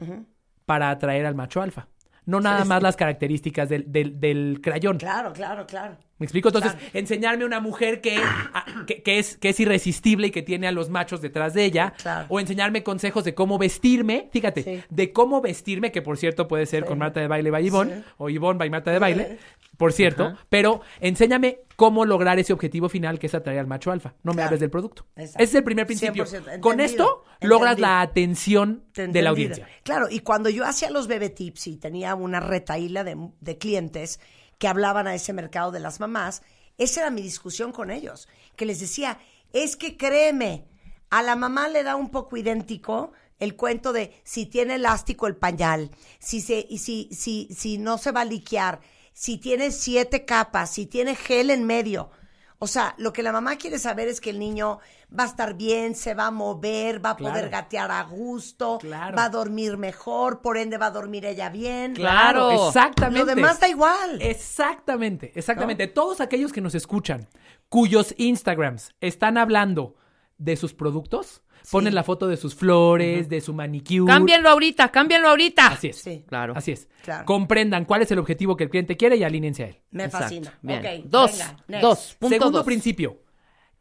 para 0.66 0.92
atraer 0.92 1.26
al 1.26 1.36
macho 1.36 1.62
alfa. 1.62 1.90
No 2.26 2.40
nada 2.40 2.66
más 2.66 2.82
las 2.82 2.96
características 2.96 3.68
del, 3.68 3.92
del, 3.92 4.20
del 4.20 4.60
crayón. 4.62 5.00
Claro, 5.00 5.34
claro, 5.34 5.66
claro. 5.66 5.98
¿Me 6.18 6.26
explico? 6.26 6.48
Entonces, 6.50 6.72
Claro. 6.74 6.88
enseñarme 6.94 7.44
una 7.46 7.60
mujer 7.60 8.00
que, 8.00 8.16
a- 8.18 8.66
que, 8.88 9.04
que 9.04 9.20
es, 9.20 9.38
que 9.38 9.50
es 9.50 9.60
irresistible 9.60 10.28
y 10.28 10.32
que 10.32 10.42
tiene 10.42 10.66
a 10.68 10.72
los 10.72 10.90
machos 10.90 11.22
detrás 11.22 11.54
de 11.54 11.66
ella. 11.66 11.94
Claro. 12.02 12.28
O 12.30 12.40
enseñarme 12.40 12.84
consejos 12.84 13.24
de 13.26 13.36
cómo 13.36 13.58
vestirme. 13.58 14.30
Fíjate, 14.32 14.64
Sí. 14.64 14.84
de 14.90 15.12
cómo 15.12 15.42
vestirme, 15.42 15.92
que 15.92 16.02
por 16.02 16.18
cierto 16.18 16.48
puede 16.48 16.66
ser 16.68 16.86
con 16.86 16.98
Marta 17.00 17.20
de 17.20 17.28
Baile 17.28 17.52
by 17.52 17.66
Ivonne 17.68 17.96
Sí. 17.98 18.04
o 18.18 18.30
Ivonne 18.30 18.58
by 18.58 18.70
Marta 18.70 18.92
de 18.92 19.00
Baile, 19.00 19.40
por 19.78 19.92
cierto. 19.92 20.38
Pero 20.48 20.80
enséñame 21.02 21.60
cómo 21.76 22.06
lograr 22.06 22.40
ese 22.40 22.54
objetivo 22.54 22.88
final 22.88 23.20
que 23.20 23.28
es 23.28 23.36
atraer 23.36 23.60
al 23.60 23.68
macho 23.68 23.92
alfa. 23.92 24.14
No 24.24 24.32
me 24.32 24.36
Claro. 24.36 24.48
hables 24.48 24.62
del 24.62 24.70
producto. 24.70 25.06
Exacto. 25.18 25.44
Ese 25.44 25.52
es 25.52 25.56
el 25.56 25.64
primer 25.66 25.86
principio. 25.86 26.24
100% 26.26 26.62
Con 26.62 26.80
entendido, 26.80 26.84
esto 26.86 27.24
logras 27.42 27.72
entendido. 27.74 27.88
la 27.90 28.02
atención 28.02 28.84
de 28.94 29.22
la 29.22 29.30
audiencia. 29.32 29.68
Claro, 29.84 30.08
y 30.10 30.20
cuando 30.22 30.50
yo 30.50 30.64
hacía 30.66 30.90
los 30.92 31.08
bebé 31.08 31.30
tips 31.30 31.68
y 31.68 31.76
tenía 31.76 32.16
una 32.16 32.40
retaíla 32.40 33.04
de, 33.04 33.18
de 33.42 33.58
clientes 33.58 34.22
que 34.58 34.68
hablaban 34.68 35.08
a 35.08 35.16
ese 35.16 35.34
mercado 35.34 35.72
de 35.72 35.80
las 35.80 36.00
mamás, 36.00 36.42
esa 36.78 37.02
era 37.02 37.10
mi 37.10 37.22
discusión 37.22 37.72
con 37.72 37.92
ellos, 37.92 38.28
que 38.56 38.66
les 38.66 38.80
decía, 38.80 39.20
es 39.54 39.76
que 39.76 39.98
créeme, 39.98 40.68
a 41.10 41.22
la 41.22 41.36
mamá 41.36 41.68
le 41.68 41.84
da 41.84 41.96
un 41.96 42.10
poco 42.10 42.38
idéntico 42.38 43.14
el 43.40 43.56
cuento 43.56 43.94
de 43.94 44.20
si 44.24 44.46
tiene 44.46 44.76
elástico 44.76 45.28
el 45.28 45.36
pañal, 45.36 45.92
si, 46.20 46.42
se, 46.42 46.66
y 46.70 46.80
si, 46.80 47.10
si, 47.12 47.50
si 47.56 47.78
no 47.78 47.98
se 47.98 48.12
va 48.12 48.22
a 48.22 48.26
liquear, 48.26 48.82
si 49.14 49.38
tiene 49.38 49.72
siete 49.72 50.26
capas, 50.26 50.72
si 50.72 50.86
tiene 50.86 51.16
gel 51.16 51.50
en 51.50 51.64
medio. 51.64 52.12
O 52.60 52.68
sea, 52.68 52.96
lo 52.98 53.12
que 53.12 53.22
la 53.24 53.32
mamá 53.32 53.58
quiere 53.58 53.80
saber 53.80 54.08
es 54.08 54.22
que 54.22 54.30
el 54.30 54.40
niño 54.40 54.80
va 55.18 55.24
a 55.24 55.28
estar 55.28 55.56
bien, 55.56 55.94
se 55.94 56.14
va 56.14 56.28
a 56.28 56.32
mover, 56.32 57.04
va 57.06 57.12
a 57.12 57.18
poder 57.18 57.50
gatear 57.50 57.92
a 57.92 58.04
gusto, 58.04 58.78
Claro. 58.80 59.16
va 59.18 59.26
a 59.26 59.30
dormir 59.30 59.78
mejor, 59.78 60.42
por 60.42 60.58
ende 60.58 60.78
va 60.78 60.88
a 60.88 60.92
dormir 60.92 61.26
ella 61.26 61.50
bien. 61.50 61.94
Claro. 61.96 62.68
exactamente. 62.68 63.20
Lo 63.20 63.26
demás 63.36 63.60
da 63.60 63.68
igual. 63.68 64.22
Exactamente, 64.22 65.32
exactamente. 65.36 65.88
Todos 65.88 66.22
aquellos 66.22 66.54
que 66.54 66.62
nos 66.62 66.76
escuchan, 66.76 67.28
cuyos 67.70 68.14
Instagrams 68.18 68.92
están 69.02 69.38
hablando 69.38 69.96
de 70.38 70.56
sus 70.56 70.74
productos, 70.74 71.42
ponen 71.72 71.96
la 71.96 72.04
foto 72.04 72.28
de 72.28 72.38
sus 72.38 72.56
flores, 72.56 73.30
de 73.30 73.42
su 73.42 73.54
manicure. 73.54 74.12
Cámbienlo 74.12 74.50
ahorita, 74.50 74.90
cámbienlo 74.92 75.30
ahorita. 75.30 75.68
Así 75.68 75.88
es. 75.88 75.98
Sí. 75.98 76.24
Claro. 76.28 76.54
Así 76.56 76.72
es. 76.72 76.88
Claro. 77.04 77.26
Comprendan 77.26 77.86
cuál 77.86 78.02
es 78.02 78.12
el 78.12 78.20
objetivo 78.20 78.56
que 78.56 78.64
el 78.66 78.70
cliente 78.70 78.98
quiere 78.98 79.16
y 79.18 79.24
alínense 79.24 79.64
a 79.64 79.68
él. 79.68 79.82
Me 79.92 80.06
Exacto. 80.06 80.26
fascina. 80.26 80.60
Bien. 80.62 80.80
Ok, 80.80 81.06
dos, 81.10 81.32
venga, 81.68 81.82
dos, 81.82 82.16
punto 82.20 82.36
Segundo 82.36 82.58
dos. 82.60 82.66
principio. 82.66 83.22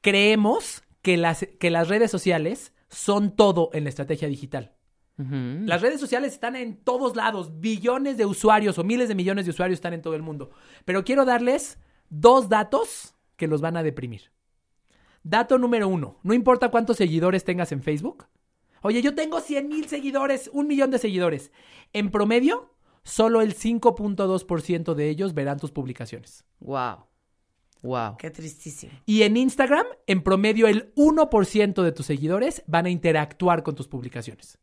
Creemos 0.01 0.83
que 1.03 1.17
las, 1.17 1.47
que 1.59 1.71
las 1.71 1.89
redes 1.89 2.11
sociales 2.11 2.73
son 2.89 3.35
todo 3.35 3.71
en 3.73 3.85
la 3.85 3.91
estrategia 3.91 4.29
digital. 4.29 4.73
Las 5.17 5.81
redes 5.81 6.01
sociales 6.01 6.33
están 6.33 6.57
en 6.57 6.77
todos 6.77 7.15
lados, 7.15 7.61
billones 7.61 8.17
de 8.17 8.27
usuarios 8.27 8.79
o 8.79 8.85
miles 8.85 9.07
de 9.09 9.15
millones 9.15 9.45
de 9.45 9.53
usuarios 9.53 9.77
están 9.77 9.95
en 9.95 10.03
todo 10.03 10.17
el 10.17 10.23
mundo. 10.23 10.51
Pero 10.85 11.05
quiero 11.05 11.25
darles 11.25 11.79
dos 12.11 12.49
datos 12.49 13.15
que 13.37 13.47
los 13.47 13.61
van 13.61 13.77
a 13.77 13.85
deprimir. 13.85 14.33
Dato 15.25 15.59
número 15.59 15.89
uno, 15.89 16.19
no 16.23 16.35
importa 16.35 16.71
cuántos 16.71 16.99
seguidores 16.99 17.45
tengas 17.45 17.73
en 17.73 17.83
Facebook. 17.83 18.27
Oye, 18.83 19.01
yo 19.01 19.15
tengo 19.15 19.41
100 19.41 19.69
mil 19.69 19.89
seguidores, 19.89 20.51
un 20.53 20.67
millón 20.67 20.91
de 20.91 20.99
seguidores. 20.99 21.51
En 21.95 22.11
promedio, 22.11 22.75
solo 23.03 23.41
el 23.41 23.57
5.2% 23.57 24.95
de 24.95 25.09
ellos 25.09 25.33
verán 25.33 25.59
tus 25.59 25.73
publicaciones. 25.73 26.45
Wow. 26.61 27.07
Wow. 27.83 28.19
Qué 28.19 28.31
tristísimo. 28.31 28.93
Y 29.07 29.23
en 29.23 29.39
Instagram, 29.39 29.87
en 30.07 30.23
promedio, 30.23 30.67
el 30.67 30.95
1% 30.95 31.83
de 31.83 31.93
tus 31.93 32.05
seguidores 32.05 32.63
van 32.67 32.85
a 32.85 32.91
interactuar 32.91 33.63
con 33.63 33.75
tus 33.75 33.89
publicaciones. 33.89 34.59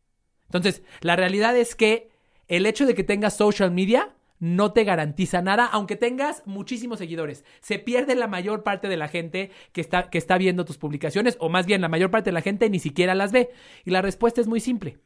Entonces, 0.46 0.84
la 1.02 1.16
realidad 1.16 1.58
es 1.58 1.76
que 1.76 2.12
el 2.48 2.68
hecho 2.68 2.86
de 2.86 2.94
que 2.94 3.04
tengas 3.04 3.36
social 3.36 3.72
media 3.72 4.16
no 4.42 4.74
te 4.74 4.84
garantiza 4.84 5.44
nada, 5.44 5.68
aunque 5.68 5.96
tengas 5.96 6.42
muchísimos 6.48 6.98
seguidores. 6.98 7.46
Se 7.62 7.78
pierde 7.78 8.16
la 8.16 8.26
mayor 8.26 8.64
parte 8.64 8.90
de 8.90 8.98
la 8.98 9.08
gente 9.08 9.52
que 9.72 9.82
está, 9.82 10.10
que 10.10 10.18
está 10.18 10.40
viendo 10.40 10.66
tus 10.66 10.80
publicaciones, 10.80 11.38
o 11.40 11.48
más 11.48 11.68
bien 11.68 11.80
la 11.80 11.90
mayor 11.90 12.10
parte 12.10 12.32
de 12.32 12.34
la 12.34 12.42
gente 12.42 12.68
ni 12.68 12.80
siquiera 12.80 13.14
las 13.14 13.32
ve. 13.32 13.52
Y 13.86 13.92
la 13.92 14.02
respuesta 14.02 14.42
es 14.42 14.48
muy 14.48 14.60
simple. 14.60 14.98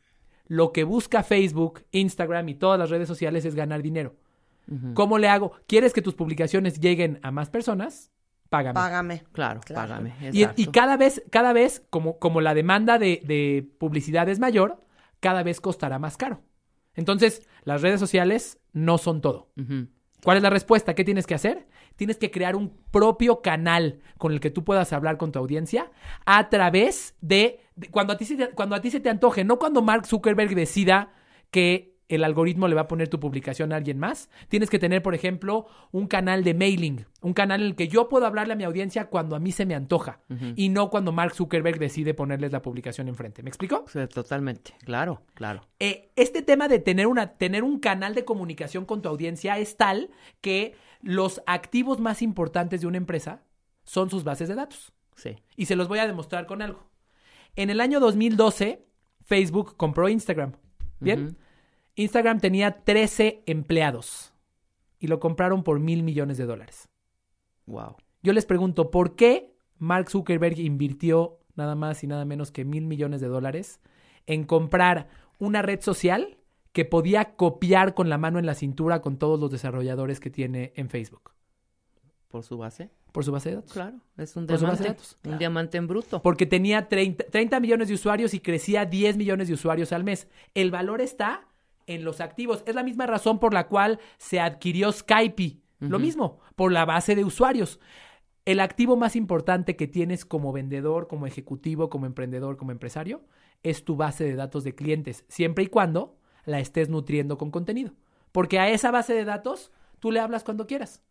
Lo 0.47 0.71
que 0.71 0.85
busca 0.85 1.21
Facebook, 1.21 1.83
Instagram 1.91 2.47
y 2.47 2.55
todas 2.55 2.79
las 2.79 2.89
redes 2.89 3.09
sociales 3.09 3.43
es 3.43 3.55
ganar 3.55 3.81
dinero. 3.81 4.15
¿Cómo 4.93 5.17
le 5.17 5.27
hago? 5.27 5.51
¿Quieres 5.67 5.91
que 5.91 6.01
tus 6.01 6.15
publicaciones 6.15 6.79
lleguen 6.79 7.19
a 7.21 7.29
más 7.31 7.49
personas? 7.49 8.11
Págame. 8.49 8.73
Págame. 8.73 9.23
Claro, 9.33 9.59
Claro. 9.59 9.89
págame. 9.89 10.13
Y, 10.31 10.67
cada 10.67 10.95
vez, 10.95 11.21
cada 11.29 11.51
vez, 11.51 11.83
como, 11.89 12.19
como 12.19 12.39
la 12.39 12.53
demanda 12.53 12.97
de, 12.97 13.21
de 13.25 13.67
publicidad 13.79 14.29
es 14.29 14.39
mayor, 14.39 14.81
cada 15.19 15.43
vez 15.43 15.59
costará 15.59 15.99
más 15.99 16.15
caro. 16.15 16.41
Entonces, 16.95 17.47
las 17.63 17.81
redes 17.81 17.99
sociales 17.99 18.59
no 18.73 18.97
son 18.97 19.21
todo. 19.21 19.49
¿Cuál 20.23 20.37
es 20.37 20.43
la 20.43 20.49
respuesta? 20.49 20.95
¿Qué 20.95 21.03
tienes 21.03 21.27
que 21.27 21.35
hacer? 21.35 21.67
Tienes 21.95 22.17
que 22.17 22.31
crear 22.31 22.55
un 22.55 22.75
propio 22.91 23.41
canal 23.41 23.99
con 24.17 24.31
el 24.31 24.39
que 24.39 24.49
tú 24.49 24.63
puedas 24.63 24.91
hablar 24.91 25.17
con 25.17 25.31
tu 25.31 25.39
audiencia 25.39 25.91
a 26.25 26.49
través 26.49 27.15
de, 27.21 27.59
de- 27.75 27.89
cuando, 27.89 28.13
a 28.13 28.17
ti 28.17 28.25
se 28.25 28.35
te, 28.35 28.49
cuando 28.49 28.75
a 28.75 28.81
ti 28.81 28.89
se 28.91 28.99
te 28.99 29.09
antoje, 29.09 29.43
no 29.43 29.59
cuando 29.59 29.81
Mark 29.81 30.05
Zuckerberg 30.07 30.55
decida 30.55 31.13
que 31.51 31.94
el 32.07 32.23
algoritmo 32.23 32.67
le 32.67 32.75
va 32.75 32.81
a 32.81 32.87
poner 32.87 33.07
tu 33.07 33.19
publicación 33.19 33.73
a 33.73 33.77
alguien 33.77 33.97
más. 33.97 34.29
Tienes 34.47 34.69
que 34.69 34.79
tener, 34.79 35.01
por 35.01 35.15
ejemplo, 35.15 35.67
un 35.91 36.07
canal 36.07 36.43
de 36.43 36.53
mailing, 36.53 37.05
un 37.21 37.33
canal 37.33 37.61
en 37.61 37.67
el 37.67 37.75
que 37.75 37.87
yo 37.87 38.09
puedo 38.09 38.25
hablarle 38.25 38.53
a 38.53 38.55
mi 38.55 38.63
audiencia 38.63 39.05
cuando 39.09 39.35
a 39.35 39.39
mí 39.39 39.51
se 39.51 39.65
me 39.65 39.75
antoja 39.75 40.19
y 40.55 40.69
no 40.69 40.89
cuando 40.89 41.11
Mark 41.11 41.33
Zuckerberg 41.33 41.79
decide 41.79 42.13
ponerles 42.13 42.51
la 42.51 42.61
publicación 42.61 43.07
enfrente. 43.07 43.41
¿Me 43.41 43.49
explico? 43.49 43.85
Sí, 43.87 43.99
totalmente. 44.07 44.73
Claro, 44.83 45.23
claro. 45.33 45.61
eh, 45.79 46.11
este 46.15 46.41
tema 46.41 46.67
de 46.67 46.79
tener, 46.79 47.07
una, 47.07 47.33
tener 47.33 47.63
un 47.63 47.79
canal 47.79 48.13
de 48.13 48.25
comunicación 48.25 48.85
con 48.85 49.01
tu 49.01 49.09
audiencia 49.09 49.57
es 49.57 49.75
tal 49.77 50.11
que 50.41 50.75
los 51.01 51.41
activos 51.47 51.99
más 51.99 52.21
importantes 52.21 52.81
de 52.81 52.87
una 52.87 52.97
empresa 52.97 53.43
son 53.83 54.09
sus 54.09 54.23
bases 54.23 54.47
de 54.47 54.55
datos. 54.55 54.93
Sí. 55.15 55.37
Y 55.55 55.65
se 55.65 55.75
los 55.75 55.87
voy 55.87 55.99
a 55.99 56.07
demostrar 56.07 56.45
con 56.45 56.61
algo. 56.61 56.83
En 57.55 57.69
el 57.69 57.79
año 57.79 57.99
2012, 57.99 58.85
Facebook 59.23 59.75
compró 59.77 60.09
Instagram. 60.09 60.53
¿Bien? 60.99 61.37
Instagram 61.95 62.39
tenía 62.39 62.83
13 62.83 63.43
empleados 63.45 64.33
y 64.99 65.07
lo 65.07 65.19
compraron 65.19 65.63
por 65.63 65.79
mil 65.79 66.03
millones 66.03 66.37
de 66.37 66.45
dólares. 66.45 66.89
Wow. 67.65 67.95
Yo 68.21 68.33
les 68.33 68.45
pregunto, 68.45 68.91
¿por 68.91 69.15
qué 69.15 69.55
Mark 69.77 70.09
Zuckerberg 70.09 70.59
invirtió 70.59 71.39
nada 71.55 71.75
más 71.75 72.03
y 72.03 72.07
nada 72.07 72.25
menos 72.25 72.51
que 72.51 72.65
mil 72.65 72.85
millones 72.85 73.21
de 73.21 73.27
dólares 73.27 73.79
en 74.25 74.43
comprar 74.43 75.07
una 75.39 75.61
red 75.61 75.81
social 75.81 76.37
que 76.73 76.85
podía 76.85 77.35
copiar 77.35 77.93
con 77.93 78.09
la 78.09 78.17
mano 78.17 78.39
en 78.39 78.45
la 78.45 78.55
cintura 78.55 79.01
con 79.01 79.17
todos 79.17 79.39
los 79.39 79.51
desarrolladores 79.51 80.19
que 80.19 80.29
tiene 80.29 80.73
en 80.75 80.89
Facebook? 80.89 81.31
Por 82.27 82.43
su 82.43 82.57
base. 82.57 82.89
Por 83.13 83.23
su 83.23 83.31
base 83.31 83.49
de 83.49 83.55
datos. 83.55 83.71
Claro, 83.71 84.01
es 84.17 84.35
un 84.35 84.45
de 84.45 84.57
diamante. 84.57 84.83
datos. 84.83 85.17
Un 85.23 85.37
diamante 85.37 85.77
en 85.77 85.87
bruto. 85.87 86.21
Porque 86.21 86.45
tenía 86.45 86.89
30, 86.89 87.27
30 87.31 87.59
millones 87.61 87.87
de 87.87 87.93
usuarios 87.93 88.33
y 88.33 88.41
crecía 88.41 88.85
10 88.85 89.15
millones 89.15 89.47
de 89.47 89.53
usuarios 89.53 89.93
al 89.93 90.03
mes. 90.03 90.27
El 90.53 90.69
valor 90.69 90.99
está 90.99 91.47
en 91.87 92.03
los 92.03 92.21
activos. 92.21 92.63
Es 92.65 92.75
la 92.75 92.83
misma 92.83 93.05
razón 93.07 93.39
por 93.39 93.53
la 93.53 93.67
cual 93.67 93.99
se 94.17 94.39
adquirió 94.39 94.91
Skype. 94.91 95.59
Lo 95.79 95.99
mismo, 95.99 96.39
por 96.55 96.71
la 96.71 96.85
base 96.85 97.15
de 97.15 97.23
usuarios. 97.23 97.79
El 98.45 98.59
activo 98.59 98.95
más 98.95 99.15
importante 99.15 99.75
que 99.75 99.87
tienes 99.87 100.25
como 100.25 100.51
vendedor, 100.51 101.07
como 101.07 101.27
ejecutivo, 101.27 101.89
como 101.89 102.05
emprendedor, 102.05 102.57
como 102.57 102.71
empresario, 102.71 103.23
es 103.61 103.83
tu 103.83 103.95
base 103.95 104.23
de 104.23 104.35
datos 104.35 104.63
de 104.63 104.73
clientes, 104.73 105.25
siempre 105.27 105.63
y 105.65 105.67
cuando 105.67 106.17
la 106.45 106.59
estés 106.59 106.89
nutriendo 106.89 107.37
con 107.37 107.51
contenido. 107.51 107.93
Porque 108.31 108.59
a 108.59 108.69
esa 108.69 108.89
base 108.91 109.13
de 109.13 109.25
datos 109.25 109.71
tú 109.99 110.11
le 110.11 110.19
hablas 110.19 110.43
cuando 110.43 110.65
quieras. 110.67 111.01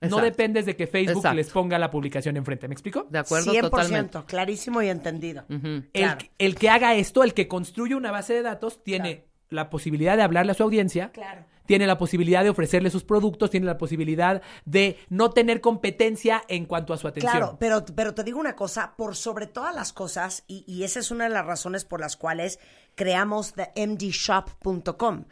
No 0.00 0.18
dependes 0.20 0.64
de 0.64 0.76
que 0.76 0.86
Facebook 0.86 1.16
Exacto. 1.18 1.36
les 1.36 1.50
ponga 1.50 1.78
la 1.78 1.90
publicación 1.90 2.36
enfrente. 2.36 2.68
¿Me 2.68 2.74
explico? 2.74 3.06
De 3.10 3.18
acuerdo, 3.18 3.52
100%, 3.52 3.60
totalmente. 3.70 4.18
clarísimo 4.26 4.80
y 4.80 4.88
entendido. 4.88 5.44
El, 5.48 5.84
Claro. 5.92 6.18
el 6.38 6.54
que 6.54 6.68
haga 6.70 6.94
esto, 6.94 7.24
el 7.24 7.34
que 7.34 7.48
construye 7.48 7.94
una 7.94 8.10
base 8.12 8.34
de 8.34 8.42
datos, 8.42 8.82
tiene 8.84 9.24
la 9.50 9.70
posibilidad 9.70 10.16
de 10.16 10.22
hablarle 10.22 10.52
a 10.52 10.54
su 10.54 10.62
audiencia, 10.62 11.10
Claro. 11.12 11.44
tiene 11.66 11.86
la 11.86 11.98
posibilidad 11.98 12.42
de 12.44 12.50
ofrecerle 12.50 12.90
sus 12.90 13.04
productos, 13.04 13.50
tiene 13.50 13.66
la 13.66 13.78
posibilidad 13.78 14.40
de 14.64 14.96
no 15.08 15.30
tener 15.30 15.60
competencia 15.60 16.42
en 16.48 16.64
cuanto 16.66 16.92
a 16.92 16.98
su 16.98 17.06
atención. 17.08 17.32
Claro, 17.32 17.56
pero, 17.58 17.84
pero 17.94 18.14
te 18.14 18.24
digo 18.24 18.38
una 18.40 18.56
cosa, 18.56 18.94
por 18.96 19.16
sobre 19.16 19.46
todas 19.46 19.74
las 19.74 19.92
cosas, 19.92 20.44
y, 20.48 20.64
y 20.66 20.84
esa 20.84 21.00
es 21.00 21.10
una 21.10 21.24
de 21.24 21.30
las 21.30 21.44
razones 21.46 21.84
por 21.84 22.00
las 22.00 22.16
cuales 22.16 22.58
creamos 22.94 23.54
themdshop.com, 23.54 25.24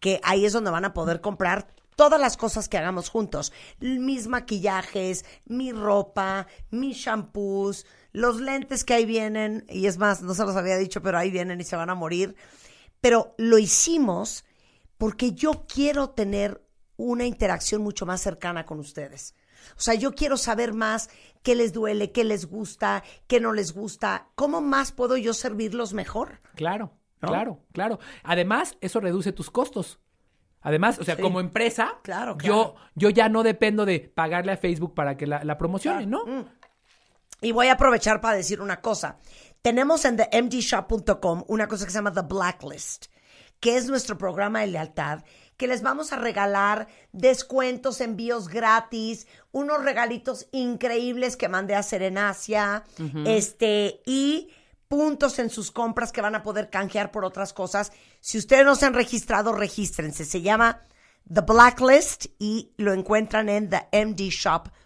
que 0.00 0.20
ahí 0.22 0.44
es 0.44 0.52
donde 0.52 0.70
van 0.70 0.84
a 0.84 0.94
poder 0.94 1.20
comprar 1.20 1.68
todas 1.96 2.20
las 2.20 2.36
cosas 2.36 2.68
que 2.68 2.76
hagamos 2.76 3.08
juntos. 3.08 3.52
Mis 3.80 4.26
maquillajes, 4.26 5.24
mi 5.46 5.72
ropa, 5.72 6.46
mis 6.70 6.96
shampoos, 6.96 7.86
los 8.12 8.40
lentes 8.40 8.84
que 8.84 8.94
ahí 8.94 9.04
vienen, 9.06 9.64
y 9.68 9.86
es 9.86 9.98
más, 9.98 10.22
no 10.22 10.34
se 10.34 10.44
los 10.44 10.56
había 10.56 10.76
dicho, 10.76 11.02
pero 11.02 11.18
ahí 11.18 11.30
vienen 11.30 11.60
y 11.60 11.64
se 11.64 11.76
van 11.76 11.90
a 11.90 11.94
morir. 11.94 12.34
Pero 13.04 13.34
lo 13.36 13.58
hicimos 13.58 14.46
porque 14.96 15.32
yo 15.32 15.66
quiero 15.68 16.08
tener 16.08 16.62
una 16.96 17.26
interacción 17.26 17.82
mucho 17.82 18.06
más 18.06 18.22
cercana 18.22 18.64
con 18.64 18.78
ustedes. 18.80 19.34
O 19.76 19.80
sea, 19.80 19.92
yo 19.92 20.14
quiero 20.14 20.38
saber 20.38 20.72
más 20.72 21.10
qué 21.42 21.54
les 21.54 21.74
duele, 21.74 22.12
qué 22.12 22.24
les 22.24 22.46
gusta, 22.46 23.04
qué 23.26 23.40
no 23.40 23.52
les 23.52 23.74
gusta, 23.74 24.28
cómo 24.36 24.62
más 24.62 24.90
puedo 24.92 25.18
yo 25.18 25.34
servirlos 25.34 25.92
mejor. 25.92 26.40
Claro, 26.54 26.92
¿No? 27.20 27.28
claro, 27.28 27.60
claro. 27.72 27.98
Además, 28.22 28.78
eso 28.80 29.00
reduce 29.00 29.32
tus 29.32 29.50
costos. 29.50 29.98
Además, 30.62 30.98
o 30.98 31.04
sea, 31.04 31.16
Sí. 31.16 31.20
como 31.20 31.40
empresa, 31.40 31.98
Claro, 32.04 32.38
Yo, 32.38 32.72
claro. 32.72 32.74
yo 32.94 33.10
ya 33.10 33.28
no 33.28 33.42
dependo 33.42 33.84
de 33.84 34.00
pagarle 34.00 34.52
a 34.52 34.56
Facebook 34.56 34.94
para 34.94 35.14
que 35.18 35.26
la, 35.26 35.44
la 35.44 35.58
promocione, 35.58 36.06
¿no? 36.06 36.24
Mm. 36.24 36.44
Y 37.42 37.52
voy 37.52 37.66
a 37.66 37.74
aprovechar 37.74 38.22
para 38.22 38.34
decir 38.38 38.62
una 38.62 38.80
cosa. 38.80 39.18
Tenemos 39.64 40.04
en 40.04 40.18
themdshop.com 40.18 41.44
una 41.48 41.68
cosa 41.68 41.86
que 41.86 41.90
se 41.90 41.96
llama 41.96 42.12
The 42.12 42.20
Blacklist, 42.20 43.06
que 43.60 43.78
es 43.78 43.86
nuestro 43.86 44.18
programa 44.18 44.60
de 44.60 44.66
lealtad, 44.66 45.24
que 45.56 45.66
les 45.66 45.80
vamos 45.80 46.12
a 46.12 46.16
regalar 46.16 46.86
descuentos, 47.12 48.02
envíos 48.02 48.48
gratis, 48.48 49.26
unos 49.52 49.82
regalitos 49.82 50.48
increíbles 50.52 51.38
que 51.38 51.48
mandé 51.48 51.74
a 51.74 51.78
hacer 51.78 52.02
en 52.02 52.18
Asia, 52.18 52.84
este, 53.24 54.02
y 54.04 54.50
puntos 54.86 55.38
en 55.38 55.48
sus 55.48 55.70
compras 55.70 56.12
que 56.12 56.20
van 56.20 56.34
a 56.34 56.42
poder 56.42 56.68
canjear 56.68 57.10
por 57.10 57.24
otras 57.24 57.54
cosas. 57.54 57.90
Si 58.20 58.36
ustedes 58.36 58.66
no 58.66 58.74
se 58.74 58.84
han 58.84 58.92
registrado, 58.92 59.54
regístrense. 59.54 60.26
Se 60.26 60.42
llama 60.42 60.82
The 61.32 61.40
Blacklist 61.40 62.26
y 62.38 62.74
lo 62.76 62.92
encuentran 62.92 63.48
en 63.48 63.70
themdshop.com. 63.70 64.83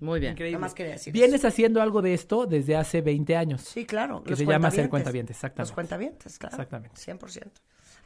Muy 0.00 0.20
bien. 0.20 0.32
Increíble. 0.32 0.58
Más 0.58 0.74
quería 0.74 0.92
decir 0.92 1.12
Vienes 1.12 1.44
haciendo 1.44 1.80
algo 1.80 2.02
de 2.02 2.14
esto 2.14 2.46
desde 2.46 2.76
hace 2.76 3.00
20 3.02 3.36
años. 3.36 3.62
Sí, 3.62 3.84
claro. 3.84 4.22
Que 4.24 4.34
se 4.36 4.44
llama 4.44 4.70
ser 4.70 4.88
cuentavientes, 4.88 5.36
exactamente. 5.36 5.68
Los 5.68 5.74
cuentavientes, 5.74 6.38
claro. 6.38 6.54
Exactamente. 6.54 6.96
100%. 6.96 7.50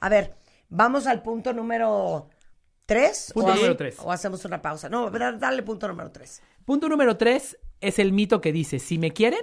A 0.01 0.09
ver, 0.09 0.35
vamos 0.69 1.07
al 1.07 1.23
punto 1.23 1.53
número 1.53 2.29
3. 2.87 3.33
Punto 3.35 3.55
número 3.55 3.77
tres. 3.77 3.97
O 4.01 4.13
hacemos 4.13 4.45
una 4.45 4.61
pausa. 4.61 4.89
No, 4.89 5.11
dale 5.11 5.63
punto 5.63 5.89
número 5.89 6.11
3. 6.11 6.43
Punto 6.65 6.89
número 6.89 7.17
tres 7.17 7.59
es 7.81 7.99
el 7.99 8.13
mito 8.13 8.41
que 8.41 8.53
dice, 8.53 8.79
si 8.79 8.99
me 8.99 9.13
quieren, 9.13 9.41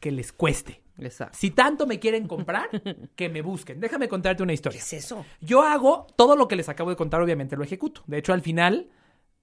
que 0.00 0.10
les 0.10 0.32
cueste. 0.32 0.82
Exacto. 0.98 1.36
Si 1.38 1.50
tanto 1.50 1.86
me 1.86 1.98
quieren 1.98 2.26
comprar, 2.26 2.68
que 3.16 3.28
me 3.28 3.42
busquen. 3.42 3.80
Déjame 3.80 4.08
contarte 4.08 4.42
una 4.42 4.50
¿Qué 4.50 4.54
historia. 4.54 4.78
es 4.78 4.92
eso? 4.92 5.24
Yo 5.40 5.62
hago 5.62 6.06
todo 6.16 6.36
lo 6.36 6.48
que 6.48 6.56
les 6.56 6.68
acabo 6.68 6.90
de 6.90 6.96
contar, 6.96 7.20
obviamente 7.20 7.56
lo 7.56 7.64
ejecuto. 7.64 8.02
De 8.06 8.18
hecho, 8.18 8.32
al 8.32 8.40
final 8.40 8.88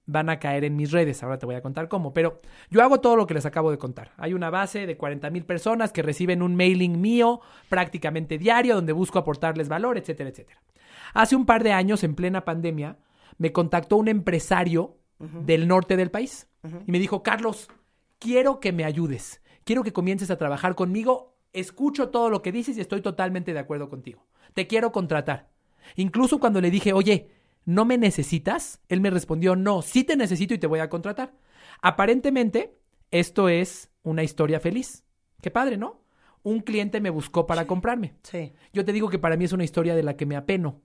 van 0.06 0.28
a 0.28 0.38
caer 0.38 0.64
en 0.64 0.76
mis 0.76 0.90
redes. 0.90 1.22
Ahora 1.22 1.38
te 1.38 1.46
voy 1.46 1.54
a 1.54 1.62
contar 1.62 1.88
cómo. 1.88 2.12
Pero 2.12 2.40
yo 2.70 2.82
hago 2.82 3.00
todo 3.00 3.16
lo 3.16 3.26
que 3.26 3.34
les 3.34 3.46
acabo 3.46 3.70
de 3.70 3.78
contar. 3.78 4.12
Hay 4.16 4.34
una 4.34 4.50
base 4.50 4.86
de 4.86 4.96
40 4.96 5.30
mil 5.30 5.44
personas 5.44 5.92
que 5.92 6.02
reciben 6.02 6.42
un 6.42 6.56
mailing 6.56 7.00
mío 7.00 7.40
prácticamente 7.68 8.38
diario 8.38 8.74
donde 8.74 8.92
busco 8.92 9.18
aportarles 9.18 9.68
valor, 9.68 9.98
etcétera, 9.98 10.30
etcétera. 10.30 10.60
Hace 11.14 11.36
un 11.36 11.46
par 11.46 11.62
de 11.62 11.72
años, 11.72 12.04
en 12.04 12.14
plena 12.14 12.44
pandemia, 12.44 12.98
me 13.38 13.52
contactó 13.52 13.96
un 13.96 14.08
empresario 14.08 14.98
del 15.18 15.68
norte 15.68 15.96
del 15.96 16.10
país 16.10 16.48
y 16.86 16.90
me 16.90 16.98
dijo, 16.98 17.22
Carlos, 17.22 17.68
quiero 18.18 18.60
que 18.60 18.72
me 18.72 18.84
ayudes. 18.84 19.40
Quiero 19.64 19.82
que 19.82 19.92
comiences 19.92 20.30
a 20.30 20.36
trabajar 20.36 20.74
conmigo. 20.74 21.36
Escucho 21.52 22.10
todo 22.10 22.30
lo 22.30 22.42
que 22.42 22.52
dices 22.52 22.76
y 22.76 22.80
estoy 22.80 23.00
totalmente 23.00 23.52
de 23.52 23.58
acuerdo 23.58 23.88
contigo. 23.88 24.26
Te 24.54 24.66
quiero 24.66 24.92
contratar. 24.92 25.50
Incluso 25.96 26.40
cuando 26.40 26.60
le 26.60 26.70
dije, 26.70 26.92
oye, 26.92 27.28
¿no 27.64 27.84
me 27.84 27.98
necesitas? 27.98 28.80
Él 28.88 29.00
me 29.00 29.10
respondió, 29.10 29.56
no, 29.56 29.82
sí 29.82 30.04
te 30.04 30.16
necesito 30.16 30.54
y 30.54 30.58
te 30.58 30.66
voy 30.66 30.80
a 30.80 30.88
contratar. 30.88 31.34
Aparentemente, 31.82 32.78
esto 33.10 33.48
es 33.48 33.90
una 34.02 34.22
historia 34.22 34.60
feliz. 34.60 35.04
Qué 35.40 35.50
padre, 35.50 35.76
¿no? 35.76 36.02
Un 36.42 36.60
cliente 36.60 37.00
me 37.00 37.10
buscó 37.10 37.46
para 37.46 37.66
comprarme. 37.66 38.14
Sí. 38.22 38.52
Yo 38.72 38.84
te 38.84 38.92
digo 38.92 39.08
que 39.08 39.18
para 39.18 39.36
mí 39.36 39.44
es 39.44 39.52
una 39.52 39.64
historia 39.64 39.94
de 39.94 40.02
la 40.02 40.16
que 40.16 40.26
me 40.26 40.36
apeno. 40.36 40.82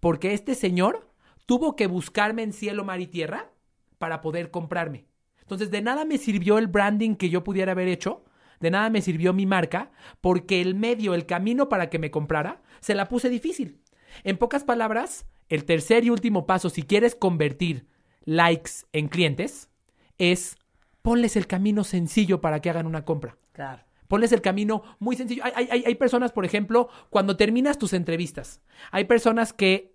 Porque 0.00 0.32
este 0.32 0.54
señor 0.54 1.10
tuvo 1.46 1.76
que 1.76 1.86
buscarme 1.86 2.42
en 2.42 2.52
cielo, 2.52 2.84
mar 2.84 3.00
y 3.00 3.06
tierra 3.06 3.52
para 3.98 4.20
poder 4.20 4.50
comprarme. 4.50 5.06
Entonces, 5.42 5.70
de 5.70 5.82
nada 5.82 6.04
me 6.04 6.18
sirvió 6.18 6.58
el 6.58 6.68
branding 6.68 7.16
que 7.16 7.28
yo 7.28 7.42
pudiera 7.44 7.72
haber 7.72 7.88
hecho, 7.88 8.24
de 8.60 8.70
nada 8.70 8.88
me 8.88 9.02
sirvió 9.02 9.32
mi 9.32 9.46
marca, 9.46 9.90
porque 10.20 10.60
el 10.60 10.74
medio, 10.74 11.14
el 11.14 11.26
camino 11.26 11.68
para 11.68 11.90
que 11.90 11.98
me 11.98 12.10
comprara, 12.10 12.62
se 12.80 12.94
la 12.94 13.08
puse 13.08 13.28
difícil. 13.28 13.80
En 14.22 14.36
pocas 14.36 14.64
palabras, 14.64 15.26
el 15.50 15.64
tercer 15.66 16.04
y 16.04 16.10
último 16.10 16.46
paso, 16.46 16.70
si 16.70 16.82
quieres 16.84 17.14
convertir 17.14 17.86
likes 18.24 18.70
en 18.92 19.08
clientes, 19.08 19.68
es 20.16 20.56
ponles 21.02 21.36
el 21.36 21.46
camino 21.46 21.84
sencillo 21.84 22.40
para 22.40 22.60
que 22.60 22.70
hagan 22.70 22.86
una 22.86 23.04
compra. 23.04 23.36
Claro. 23.52 23.82
Ponles 24.08 24.32
el 24.32 24.40
camino 24.40 24.82
muy 24.98 25.14
sencillo. 25.16 25.44
Hay, 25.44 25.52
hay- 25.54 25.68
hay- 25.70 25.84
hay 25.86 25.94
personas, 25.94 26.32
por 26.32 26.44
ejemplo, 26.44 26.88
cuando 27.10 27.36
terminas 27.36 27.78
tus 27.78 27.92
entrevistas, 27.92 28.60
hay 28.90 29.04
personas 29.04 29.52
que 29.52 29.94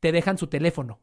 te 0.00 0.12
dejan 0.12 0.38
su 0.38 0.46
teléfono. 0.48 0.98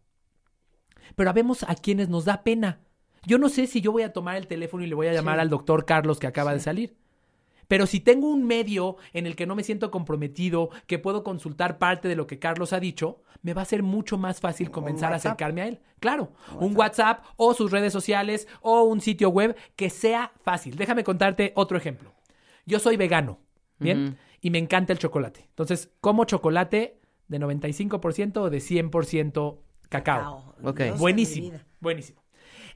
Pero 1.15 1.29
habemos 1.29 1.63
a 1.63 1.75
quienes 1.75 2.09
nos 2.09 2.25
da 2.25 2.43
pena. 2.43 2.79
Yo 3.25 3.37
no 3.37 3.49
sé 3.49 3.67
si 3.67 3.81
yo 3.81 3.91
voy 3.91 4.03
a 4.03 4.13
tomar 4.13 4.35
el 4.35 4.47
teléfono 4.47 4.83
y 4.83 4.87
le 4.87 4.95
voy 4.95 5.07
a 5.07 5.13
llamar 5.13 5.35
Sí. 5.35 5.41
al 5.41 5.49
doctor 5.49 5.85
Carlos 5.85 6.19
que 6.19 6.27
acaba 6.27 6.53
de 6.53 6.59
salir. 6.59 6.95
Pero 7.67 7.85
si 7.85 7.99
tengo 7.99 8.29
un 8.29 8.45
medio 8.45 8.95
en 9.13 9.25
el 9.25 9.35
que 9.35 9.45
no 9.45 9.55
me 9.55 9.63
siento 9.63 9.91
comprometido, 9.91 10.69
que 10.85 10.99
puedo 10.99 11.23
consultar 11.23 11.77
parte 11.77 12.07
de 12.07 12.15
lo 12.15 12.25
que 12.27 12.39
Carlos 12.39 12.71
ha 12.71 12.79
dicho, 12.79 13.21
me 13.47 13.53
va 13.53 13.61
a 13.61 13.65
ser 13.65 13.81
mucho 13.81 14.17
más 14.17 14.41
fácil 14.41 14.71
comenzar 14.71 15.13
a 15.13 15.15
acercarme 15.15 15.61
a 15.61 15.67
él. 15.69 15.79
Claro, 16.01 16.33
un 16.59 16.75
WhatsApp 16.75 17.23
o 17.37 17.53
sus 17.53 17.71
redes 17.71 17.93
sociales 17.93 18.45
o 18.59 18.83
un 18.83 18.99
sitio 18.99 19.29
web 19.29 19.55
que 19.77 19.89
sea 19.89 20.33
fácil. 20.43 20.75
Déjame 20.75 21.05
contarte 21.05 21.53
otro 21.55 21.77
ejemplo. 21.77 22.13
Yo 22.65 22.79
soy 22.79 22.97
vegano, 22.97 23.39
¿bien? 23.79 24.17
Y 24.41 24.49
me 24.49 24.57
encanta 24.57 24.91
el 24.91 24.99
chocolate. 24.99 25.45
Entonces, 25.47 25.93
como 26.01 26.25
chocolate 26.25 26.99
de 27.29 27.39
95% 27.39 28.35
o 28.35 28.49
de 28.49 28.57
100% 28.57 29.59
cacao. 29.87 30.53
Wow. 30.59 30.71
Ok. 30.71 30.77
Dios 30.79 30.87
de 30.87 30.91
mi 30.91 30.99
Buenísimo, 30.99 31.59
buenísimo. 31.79 32.21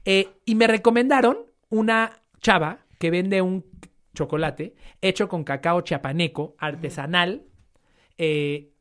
Eh, 0.06 0.30
y 0.46 0.54
me 0.54 0.68
recomendaron 0.68 1.36
una 1.68 2.22
chava 2.40 2.78
que 2.98 3.10
vende 3.10 3.42
un 3.42 3.66
chocolate 4.14 4.74
hecho 5.02 5.28
con 5.28 5.44
cacao 5.44 5.82
chiapaneco, 5.82 6.56
artesanal, 6.56 7.44
eh, 8.16 8.71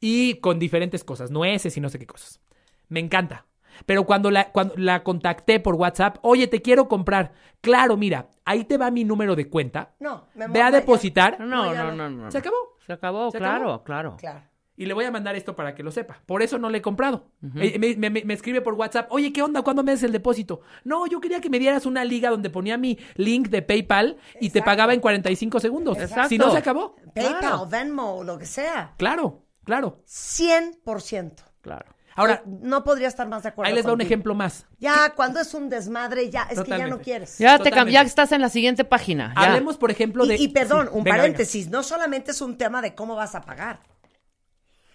y 0.00 0.34
con 0.40 0.58
diferentes 0.58 1.04
cosas, 1.04 1.30
nueces 1.30 1.76
y 1.76 1.80
no 1.80 1.88
sé 1.88 1.98
qué 1.98 2.06
cosas. 2.06 2.40
Me 2.88 3.00
encanta. 3.00 3.46
Pero 3.86 4.04
cuando 4.06 4.30
la, 4.30 4.50
cuando 4.50 4.74
la 4.76 5.04
contacté 5.04 5.60
por 5.60 5.74
WhatsApp, 5.76 6.18
oye, 6.22 6.48
te 6.48 6.60
quiero 6.62 6.88
comprar. 6.88 7.32
Claro, 7.60 7.96
mira, 7.96 8.28
ahí 8.44 8.64
te 8.64 8.76
va 8.76 8.90
mi 8.90 9.04
número 9.04 9.36
de 9.36 9.48
cuenta. 9.48 9.94
No, 10.00 10.26
me 10.34 10.48
Ve 10.48 10.62
a 10.62 10.70
depositar. 10.72 11.38
No, 11.40 11.72
No, 11.72 11.92
no, 11.92 12.10
no. 12.10 12.30
¿Se 12.30 12.38
acabó? 12.38 12.56
Se 12.86 12.92
acabó, 12.92 13.30
¿Se 13.30 13.38
claro, 13.38 13.66
acabó? 13.66 13.84
claro. 13.84 14.16
Claro. 14.18 14.42
Y 14.76 14.86
le 14.86 14.94
voy 14.94 15.04
a 15.04 15.10
mandar 15.10 15.34
esto 15.34 15.56
para 15.56 15.74
que 15.74 15.82
lo 15.82 15.90
sepa. 15.90 16.22
Por 16.24 16.40
eso 16.40 16.56
no 16.56 16.70
le 16.70 16.78
he 16.78 16.82
comprado. 16.82 17.32
Eh, 17.56 17.78
me, 17.98 18.10
me- 18.10 18.22
me 18.24 18.34
escribe 18.34 18.60
por 18.60 18.74
WhatsApp, 18.74 19.08
oye, 19.10 19.32
¿qué 19.32 19.42
onda? 19.42 19.62
¿Cuándo 19.62 19.82
me 19.82 19.90
des 19.90 20.04
el 20.04 20.12
depósito? 20.12 20.60
No, 20.84 21.06
yo 21.08 21.20
quería 21.20 21.40
que 21.40 21.50
me 21.50 21.58
dieras 21.58 21.84
una 21.84 22.04
liga 22.04 22.30
donde 22.30 22.48
ponía 22.48 22.78
mi 22.78 22.96
link 23.16 23.48
de 23.48 23.62
PayPal 23.62 24.16
y 24.40 24.50
te 24.50 24.62
pagaba 24.62 24.94
en 24.94 25.00
45 25.00 25.58
segundos. 25.58 25.98
Exacto. 25.98 26.28
Si 26.28 26.38
no, 26.38 26.50
se 26.52 26.58
acabó. 26.58 26.94
PayPal, 27.12 27.38
Claro. 27.40 27.66
Venmo, 27.66 28.22
lo 28.24 28.38
que 28.38 28.46
sea. 28.46 28.94
Claro, 28.98 29.42
claro. 29.68 30.02
100%. 30.06 31.32
Claro. 31.60 31.94
Ahora, 32.16 32.42
no 32.46 32.82
podría 32.82 33.06
estar 33.06 33.28
más 33.28 33.44
de 33.44 33.50
acuerdo. 33.50 33.68
ahí 33.68 33.76
les 33.76 33.86
va 33.86 33.92
un 33.92 34.00
ejemplo 34.00 34.34
más. 34.34 34.66
Ya, 34.80 35.12
cuando 35.14 35.38
es 35.38 35.54
un 35.54 35.68
desmadre, 35.68 36.30
ya, 36.30 36.48
es 36.50 36.60
que 36.62 36.70
ya 36.70 36.88
no 36.88 37.00
quieres. 37.00 37.38
Ya, 37.38 37.58
te 37.58 37.70
ya 37.70 38.02
estás 38.02 38.32
en 38.32 38.40
la 38.40 38.48
siguiente 38.48 38.84
página. 38.84 39.32
ya. 39.36 39.42
Hablemos, 39.42 39.76
por 39.76 39.90
ejemplo, 39.92 40.24
Y, 40.24 40.28
de... 40.28 40.36
y 40.36 40.48
perdón, 40.48 40.88
Sí, 40.90 40.98
un 40.98 41.04
venga, 41.04 41.18
paréntesis, 41.18 41.68
no 41.68 41.84
solamente 41.84 42.32
es 42.32 42.40
un 42.40 42.56
tema 42.58 42.82
de 42.82 42.94
cómo 42.96 43.14
vas 43.14 43.36
a 43.36 43.42
pagar. 43.42 43.80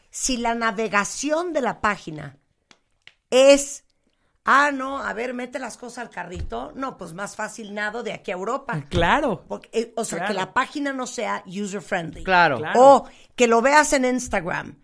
Si 0.10 0.36
la 0.36 0.54
navegación 0.54 1.54
de 1.54 1.62
la 1.62 1.80
página 1.80 2.40
es, 3.30 3.82
ah, 4.45 4.72
no, 4.74 4.98
a 4.99 5.14
ver, 5.14 5.34
mete 5.34 5.60
las 5.60 5.78
cosas 5.78 5.99
al 5.99 6.10
carrito, 6.10 6.72
no, 6.76 6.98
pues 6.98 7.14
más 7.14 7.36
fácil 7.36 7.74
nado 7.74 8.03
de 8.03 8.14
aquí 8.14 8.32
a 8.32 8.36
Europa. 8.36 8.74
venga. 8.74 8.88
Claro. 8.90 9.44
Porque, 9.48 9.70
eh, 9.74 9.94
o 9.95 10.03
sea, 10.06 10.20
Claro. 10.20 10.34
que 10.34 10.40
la 10.40 10.53
página 10.53 10.94
no 10.94 11.07
sea 11.07 11.44
user 11.48 11.82
friendly. 11.82 12.24
Claro. 12.24 12.57
Claro. 12.57 12.80
O 12.82 13.06
que 13.36 13.48
lo 13.48 13.61
veas 13.61 13.94
en 13.94 14.06
Instagram. 14.06 14.76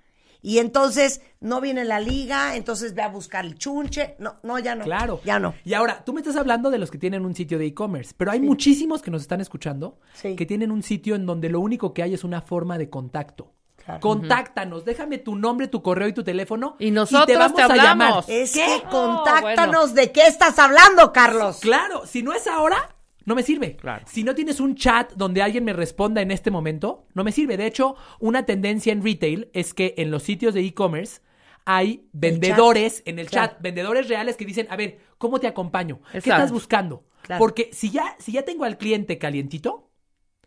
Y 0.42 0.60
entonces 0.60 1.22
no 1.42 1.60
viene 1.60 1.84
la 1.84 2.00
liga, 2.00 2.56
entonces 2.56 2.94
ve 2.96 3.02
a 3.02 3.10
buscar 3.10 3.44
el 3.46 3.56
chunche. 3.58 4.16
No, 4.20 4.38
no, 4.44 4.58
ya 4.58 4.74
no. 4.74 4.86
Claro. 4.86 5.20
Ya 5.26 5.38
no. 5.38 5.54
Y 5.66 5.74
ahora, 5.74 6.06
tú 6.06 6.14
me 6.14 6.22
estás 6.22 6.38
hablando 6.38 6.70
de 6.70 6.78
los 6.78 6.90
que 6.90 6.98
tienen 6.98 7.26
un 7.26 7.36
sitio 7.36 7.60
de 7.60 7.66
e-commerce, 7.66 8.14
pero 8.16 8.32
hay 8.32 8.40
muchísimos 8.40 9.02
que 9.02 9.12
nos 9.12 9.22
están 9.22 9.42
escuchando 9.42 10.00
Sí. 10.14 10.38
que 10.38 10.46
tienen 10.46 10.72
un 10.72 10.82
sitio 10.82 11.16
en 11.16 11.26
donde 11.26 11.50
lo 11.50 11.60
único 11.60 11.94
que 11.94 12.04
hay 12.04 12.14
es 12.14 12.24
una 12.24 12.42
forma 12.42 12.78
de 12.78 12.90
contacto. 12.90 13.52
Claro. 13.86 14.00
Contáctanos, 14.02 14.86
déjame 14.86 15.18
tu 15.18 15.36
nombre, 15.36 15.68
tu 15.68 15.82
correo 15.82 16.08
y 16.08 16.14
tu 16.14 16.24
teléfono. 16.24 16.76
Y 16.80 16.92
nosotros 16.92 17.26
te 17.28 17.36
vamos 17.38 17.56
te 17.56 17.64
a 17.64 17.76
llamar. 17.76 18.24
Es 18.28 18.54
¿Qué? 18.54 18.66
que 18.66 18.84
No, 18.86 18.90
contáctanos 18.90 19.94
de 19.94 20.12
qué 20.12 20.28
estás 20.28 20.60
hablando, 20.60 21.12
Carlos. 21.12 21.60
Claro, 21.60 22.06
si 22.06 22.22
no 22.24 22.34
es 22.34 22.46
ahora, 22.48 22.96
no 23.26 23.36
me 23.36 23.44
sirve. 23.44 23.76
Claro. 23.78 24.06
Si 24.08 24.24
no 24.24 24.36
tienes 24.36 24.60
un 24.60 24.76
chat 24.76 25.14
donde 25.14 25.42
alguien 25.42 25.64
me 25.64 25.74
responda 25.74 26.22
en 26.22 26.32
este 26.32 26.52
momento, 26.52 27.06
no 27.14 27.24
me 27.24 27.32
sirve. 27.32 27.58
De 27.58 27.66
hecho, 27.66 27.96
una 28.20 28.46
tendencia 28.46 28.92
en 28.94 29.04
retail 29.04 29.50
es 29.54 29.74
que 29.74 29.94
en 29.98 30.12
los 30.12 30.24
sitios 30.24 30.54
de 30.54 30.62
e-commerce 30.62 31.22
hay 31.66 32.08
vendedores 32.14 33.04
en 33.06 33.20
el 33.20 33.28
Claro. 33.30 33.50
chat, 33.52 33.62
vendedores 33.62 34.08
reales 34.08 34.36
que 34.38 34.46
dicen, 34.46 34.68
a 34.70 34.76
ver, 34.76 35.00
¿cómo 35.18 35.40
te 35.40 35.48
acompaño? 35.48 36.00
¿Qué 36.12 36.18
estás 36.20 36.52
buscando? 36.52 37.04
Claro. 37.22 37.40
Porque 37.40 37.70
si 37.74 37.92
ya, 37.92 38.16
si 38.18 38.32
ya 38.32 38.44
tengo 38.44 38.64
al 38.64 38.78
cliente 38.78 39.18
calientito, 39.20 39.89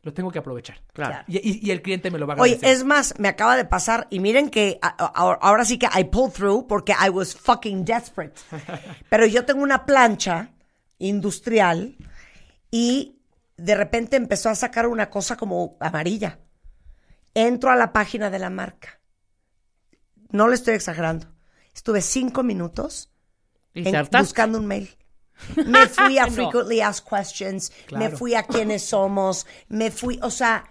lo 0.02 0.12
tengo 0.12 0.30
que 0.32 0.38
aprovechar. 0.40 0.80
Claro. 0.92 1.24
Y, 1.28 1.38
y- 1.38 1.60
y 1.66 1.70
el 1.70 1.80
cliente 1.80 2.10
me 2.10 2.18
lo 2.18 2.26
va 2.26 2.34
a 2.34 2.36
Oye, 2.40 2.54
agradecer. 2.54 2.76
es 2.76 2.84
más, 2.84 3.14
me 3.18 3.28
acaba 3.28 3.56
de 3.56 3.64
pasar 3.64 4.08
y 4.10 4.18
miren 4.20 4.50
que 4.50 4.78
a- 4.82 4.88
a- 4.88 5.34
ahora 5.40 5.64
sí 5.64 5.78
que 5.78 5.86
I 5.98 6.04
pulled 6.04 6.32
through 6.32 6.66
porque 6.66 6.92
I 6.92 7.08
was 7.08 7.34
fucking 7.36 7.84
desperate. 7.84 8.34
Pero 9.08 9.26
yo 9.26 9.44
tengo 9.44 9.62
una 9.62 9.86
plancha 9.86 10.50
industrial 10.98 11.96
y 12.70 13.20
de 13.56 13.74
repente 13.76 14.16
empezó 14.16 14.48
a 14.48 14.54
sacar 14.56 14.86
una 14.88 15.08
cosa 15.08 15.36
como 15.36 15.76
amarilla. 15.80 16.40
Entro 17.34 17.70
a 17.70 17.76
la 17.76 17.92
página 17.92 18.28
de 18.30 18.38
la 18.40 18.50
marca. 18.50 19.00
No 20.30 20.48
le 20.48 20.54
estoy 20.54 20.74
exagerando. 20.74 21.28
Estuve 21.74 22.00
cinco 22.02 22.42
minutos 22.42 23.10
en- 23.74 24.08
buscando 24.18 24.58
un 24.58 24.66
mail. 24.66 24.90
Me 25.66 25.86
fui 25.88 26.18
a 26.18 26.26
No. 26.26 26.32
Frequently 26.32 26.80
Asked 26.80 27.06
Questions, 27.08 27.72
me 27.92 28.10
fui 28.10 28.34
a 28.34 28.42
quiénes 28.44 28.84
somos, 28.84 29.46
me 29.68 29.90
fui, 29.90 30.18
o 30.22 30.30
sea, 30.30 30.64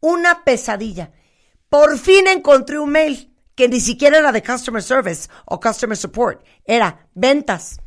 una 0.00 0.44
pesadilla. 0.44 1.12
Por 1.68 1.98
fin 1.98 2.26
encontré 2.28 2.78
un 2.78 2.90
mail 2.90 3.30
que 3.54 3.68
ni 3.68 3.80
siquiera 3.80 4.18
era 4.18 4.32
de 4.32 4.42
Customer 4.42 4.82
Service 4.82 5.28
o 5.46 5.60
Customer 5.60 5.96
Support, 5.96 6.44
era 6.64 7.08
ventas. 7.14 7.80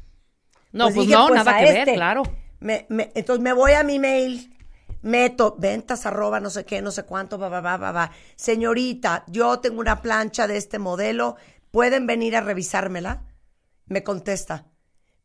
No, 0.71 0.85
pues, 0.85 0.95
dije, 0.95 1.13
no, 1.13 1.27
pues, 1.27 1.43
nada 1.43 1.57
que 1.59 1.63
ver, 1.65 1.77
este. 1.79 1.93
claro. 1.95 2.23
Me- 2.59 2.85
me- 2.89 3.11
entonces 3.15 3.41
me 3.43 3.53
voy 3.53 3.73
a 3.73 3.83
mi 3.83 3.99
mail, 3.99 4.53
meto 5.01 5.55
ventas 5.59 6.05
arroba 6.05 6.39
no 6.39 6.49
sé 6.49 6.65
qué, 6.65 6.81
no 6.81 6.91
sé 6.91 7.03
cuánto, 7.03 7.37
va, 7.37 7.49
va, 7.49 7.61
va, 7.61 7.77
va, 7.77 7.91
va. 7.91 8.11
Señorita, 8.35 9.23
yo 9.27 9.59
tengo 9.59 9.79
una 9.79 10.01
plancha 10.01 10.47
de 10.47 10.57
este 10.57 10.79
modelo, 10.79 11.35
¿pueden 11.71 12.07
venir 12.07 12.35
a 12.35 12.41
revisármela? 12.41 13.23
Me 13.85 14.03
contesta, 14.03 14.65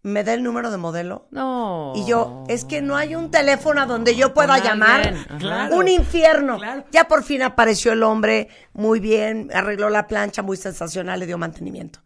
¿me 0.02 0.24
da 0.24 0.34
el 0.34 0.42
número 0.42 0.70
de 0.70 0.76
modelo? 0.78 1.26
No. 1.30 1.92
Y 1.96 2.04
yo, 2.06 2.44
es 2.48 2.64
que 2.64 2.82
no 2.82 2.96
hay 2.96 3.14
un 3.14 3.30
teléfono 3.30 3.80
a 3.80 3.86
donde 3.86 4.14
yo 4.16 4.34
pueda 4.34 4.56
Con 4.58 4.64
llamar. 4.66 5.14
Claro. 5.38 5.76
Un 5.76 5.88
infierno. 5.88 6.58
Claro. 6.58 6.84
Ya 6.90 7.04
por 7.08 7.22
fin 7.22 7.42
apareció 7.42 7.92
el 7.92 8.02
hombre, 8.02 8.48
muy 8.72 9.00
bien, 9.00 9.50
arregló 9.54 9.88
la 9.90 10.06
plancha, 10.06 10.42
muy 10.42 10.56
sensacional, 10.56 11.20
le 11.20 11.26
dio 11.26 11.38
mantenimiento. 11.38 12.00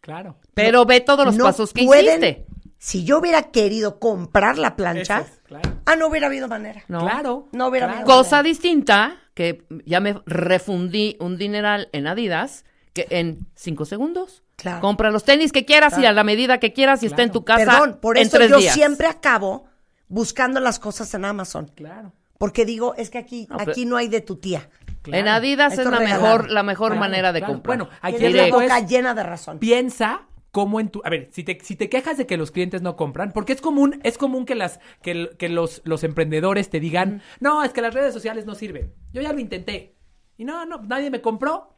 Claro. 0.00 0.36
Pero 0.54 0.84
ve 0.86 1.00
todos 1.00 1.26
los 1.26 1.36
No 1.36 1.44
pasos 1.44 1.72
que 1.72 1.84
pueden- 1.84 2.22
hiciste. 2.24 2.46
Si 2.78 3.04
yo 3.04 3.18
hubiera 3.18 3.44
querido 3.44 3.98
comprar 3.98 4.58
la 4.58 4.76
plancha, 4.76 5.20
Eso 5.20 5.30
es, 5.32 5.40
claro. 5.44 5.70
ah, 5.86 5.96
no 5.96 6.08
hubiera 6.08 6.26
habido 6.26 6.46
manera. 6.46 6.84
No. 6.88 7.00
Claro. 7.00 7.48
No 7.52 7.68
hubiera 7.68 7.90
habido 7.90 8.04
Cosa 8.04 8.42
distinta, 8.42 9.16
que 9.34 9.64
ya 9.86 9.98
me 10.00 10.20
refundí 10.26 11.16
un 11.18 11.38
dineral 11.38 11.88
en 11.92 12.06
Adidas, 12.06 12.64
que 12.92 13.06
en 13.10 13.46
cinco 13.54 13.86
segundos. 13.86 14.42
Claro. 14.56 14.80
Compra 14.80 15.10
los 15.10 15.24
tenis 15.24 15.52
que 15.52 15.64
quieras 15.64 15.98
y 15.98 16.06
a 16.06 16.12
la 16.12 16.24
medida 16.24 16.58
que 16.58 16.72
quieras 16.72 17.02
y 17.02 17.06
está 17.06 17.22
en 17.22 17.30
tu 17.30 17.44
casa 17.44 17.64
Perdón, 17.72 17.98
por 18.00 18.16
en 18.16 18.26
eso 18.26 18.36
tres 18.38 18.48
yo 18.50 18.58
días. 18.58 18.72
siempre 18.74 19.06
acabo 19.06 19.66
buscando 20.08 20.60
las 20.60 20.78
cosas 20.78 21.12
en 21.14 21.24
Amazon. 21.26 21.70
Claro. 21.74 22.12
Porque 22.38 22.64
digo, 22.64 22.94
es 22.96 23.10
que 23.10 23.18
aquí, 23.18 23.46
No, 23.50 23.58
pero- 23.58 23.72
aquí 23.72 23.84
no 23.84 23.96
hay 23.96 24.08
de 24.08 24.20
tu 24.22 24.36
tía. 24.36 24.68
claro. 25.02 25.18
En 25.20 25.28
Adidas 25.28 25.72
Esto 25.74 25.84
es 25.84 25.90
la 25.90 25.98
regalado. 25.98 26.22
mejor, 26.22 26.50
la 26.50 26.62
mejor 26.62 26.88
Claro, 26.92 27.00
manera 27.00 27.32
de 27.32 27.40
claro. 27.40 27.52
comprar. 27.54 27.78
Bueno, 27.78 27.92
aquí 28.00 28.28
la 28.30 28.48
boca 28.48 28.78
es- 28.78 28.88
llena 28.88 29.14
de 29.14 29.22
razón. 29.22 29.58
piensa 29.58 30.22
cómo 30.52 30.80
en 30.80 30.88
tu 30.88 31.02
a 31.04 31.10
ver 31.10 31.28
si 31.32 31.44
te, 31.44 31.58
si 31.62 31.76
te 31.76 31.90
quejas 31.90 32.16
de 32.16 32.26
que 32.26 32.38
los 32.38 32.50
clientes 32.50 32.80
no 32.80 32.96
compran 32.96 33.30
porque 33.32 33.52
es 33.52 33.60
común 33.60 34.00
es 34.04 34.16
común 34.16 34.46
que 34.46 34.54
las 34.54 34.80
que, 35.02 35.32
que 35.38 35.50
los, 35.50 35.82
los 35.84 36.02
emprendedores 36.02 36.70
te 36.70 36.80
digan 36.80 37.20
no 37.40 37.62
es 37.62 37.74
que 37.74 37.82
las 37.82 37.92
redes 37.92 38.14
sociales 38.14 38.46
no 38.46 38.54
sirven 38.54 38.94
yo 39.12 39.20
ya 39.20 39.34
lo 39.34 39.38
intenté 39.38 39.96
y 40.38 40.46
no 40.46 40.64
no 40.64 40.78
nadie 40.78 41.10
me 41.10 41.20
compró 41.20 41.76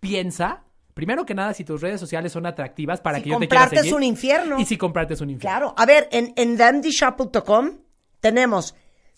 piensa 0.00 0.64
primero 0.98 1.24
que 1.24 1.32
nada 1.32 1.54
si 1.54 1.62
tus 1.62 1.80
redes 1.80 2.00
sociales 2.00 2.32
son 2.32 2.44
atractivas 2.44 3.00
para 3.00 3.18
Si 3.18 3.22
que 3.22 3.30
yo 3.30 3.38
te 3.38 3.46
quiera 3.46 3.60
comprarte 3.66 3.76
es 3.76 3.82
seguir 3.82 3.94
un 3.94 4.02
infierno. 4.02 4.58
y 4.58 4.64
si 4.64 4.76
comprarte 4.76 5.14
es 5.14 5.20
un 5.20 5.30
infierno 5.30 5.58
Claro. 5.58 5.74
A 5.78 5.86
ver, 5.86 6.08
en, 6.10 6.32
en 6.34 6.56
themdshop.com 6.56 7.70
tenemos 8.18 8.74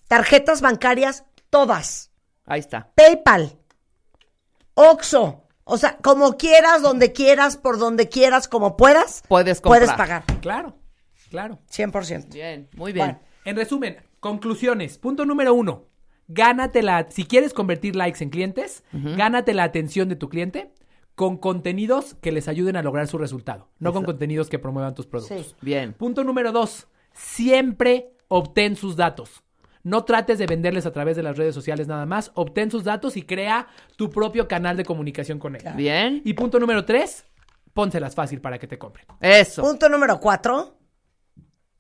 tarjetas 0.07 0.61
bancarias 0.61 1.25
todas. 1.49 2.11
Ahí 2.45 2.61
está. 2.61 2.93
PayPal, 2.95 3.57
Oxxo, 4.75 5.45
o 5.65 5.79
sea, 5.79 5.97
como 6.03 6.37
quieras, 6.37 6.83
donde 6.83 7.13
quieras, 7.13 7.57
por 7.57 7.79
donde 7.79 8.11
quieras, 8.11 8.47
como 8.47 8.77
puedas, 8.77 9.23
Puedes 9.27 9.63
comprar. 9.63 9.81
puedes 9.85 9.97
pagar. 9.97 10.25
claro 10.43 10.77
claro 11.31 11.61
100%. 11.73 12.29
Bien, 12.35 12.69
muy 12.77 12.93
bien. 12.93 13.07
Bueno. 13.07 13.21
En 13.47 13.57
resumen, 13.57 13.97
conclusiones. 14.21 14.99
Punto 14.99 15.25
número 15.25 15.55
uno. 15.55 15.87
Gánate 16.29 16.83
la, 16.83 17.07
si 17.11 17.25
quieres 17.25 17.55
convertir 17.55 17.97
likes 17.97 18.23
en 18.23 18.29
clientes, 18.29 18.85
gánate 18.93 19.55
la 19.55 19.65
atención 19.65 20.11
de 20.11 20.17
tu 20.17 20.29
cliente 20.29 20.75
con 21.21 21.37
contenidos 21.37 22.15
que 22.23 22.33
les 22.33 22.49
ayuden 22.49 22.77
a 22.77 22.83
lograr 22.83 23.07
su 23.07 23.19
resultado, 23.19 23.69
no 23.79 23.93
con 23.93 24.05
contenidos 24.05 24.49
que 24.49 24.59
promuevan 24.59 24.95
tus 24.95 25.07
productos. 25.07 25.49
Sí. 25.49 25.55
Bien. 25.61 25.93
Punto 25.93 26.25
número 26.25 26.51
dos. 26.51 26.89
Siempre 27.13 28.15
obtén 28.29 28.75
sus 28.75 28.97
datos. 28.97 29.43
No 29.83 30.05
trates 30.05 30.39
de 30.39 30.47
venderles 30.47 30.87
a 30.87 30.93
través 30.93 31.19
de 31.19 31.23
las 31.23 31.37
redes 31.37 31.55
sociales 31.55 31.87
nada 31.87 32.07
más. 32.07 32.31
Obtén 32.37 32.71
sus 32.71 32.85
datos 32.85 33.19
y 33.19 33.23
crea 33.23 33.69
tu 33.97 34.09
propio 34.09 34.49
canal 34.49 34.79
de 34.79 34.87
comunicación 34.87 35.39
con 35.39 35.57
él. 35.57 35.63
Bien. 35.77 36.23
Y 36.25 36.33
punto 36.33 36.59
número 36.59 36.87
tres. 36.87 37.27
Pónselas 37.75 38.15
fácil 38.15 38.41
para 38.41 38.59
que 38.59 38.67
te 38.67 38.79
compren. 38.79 39.05
Eso. 39.21 39.61
Punto 39.61 39.91
número 39.91 40.21
cuatro, 40.21 40.79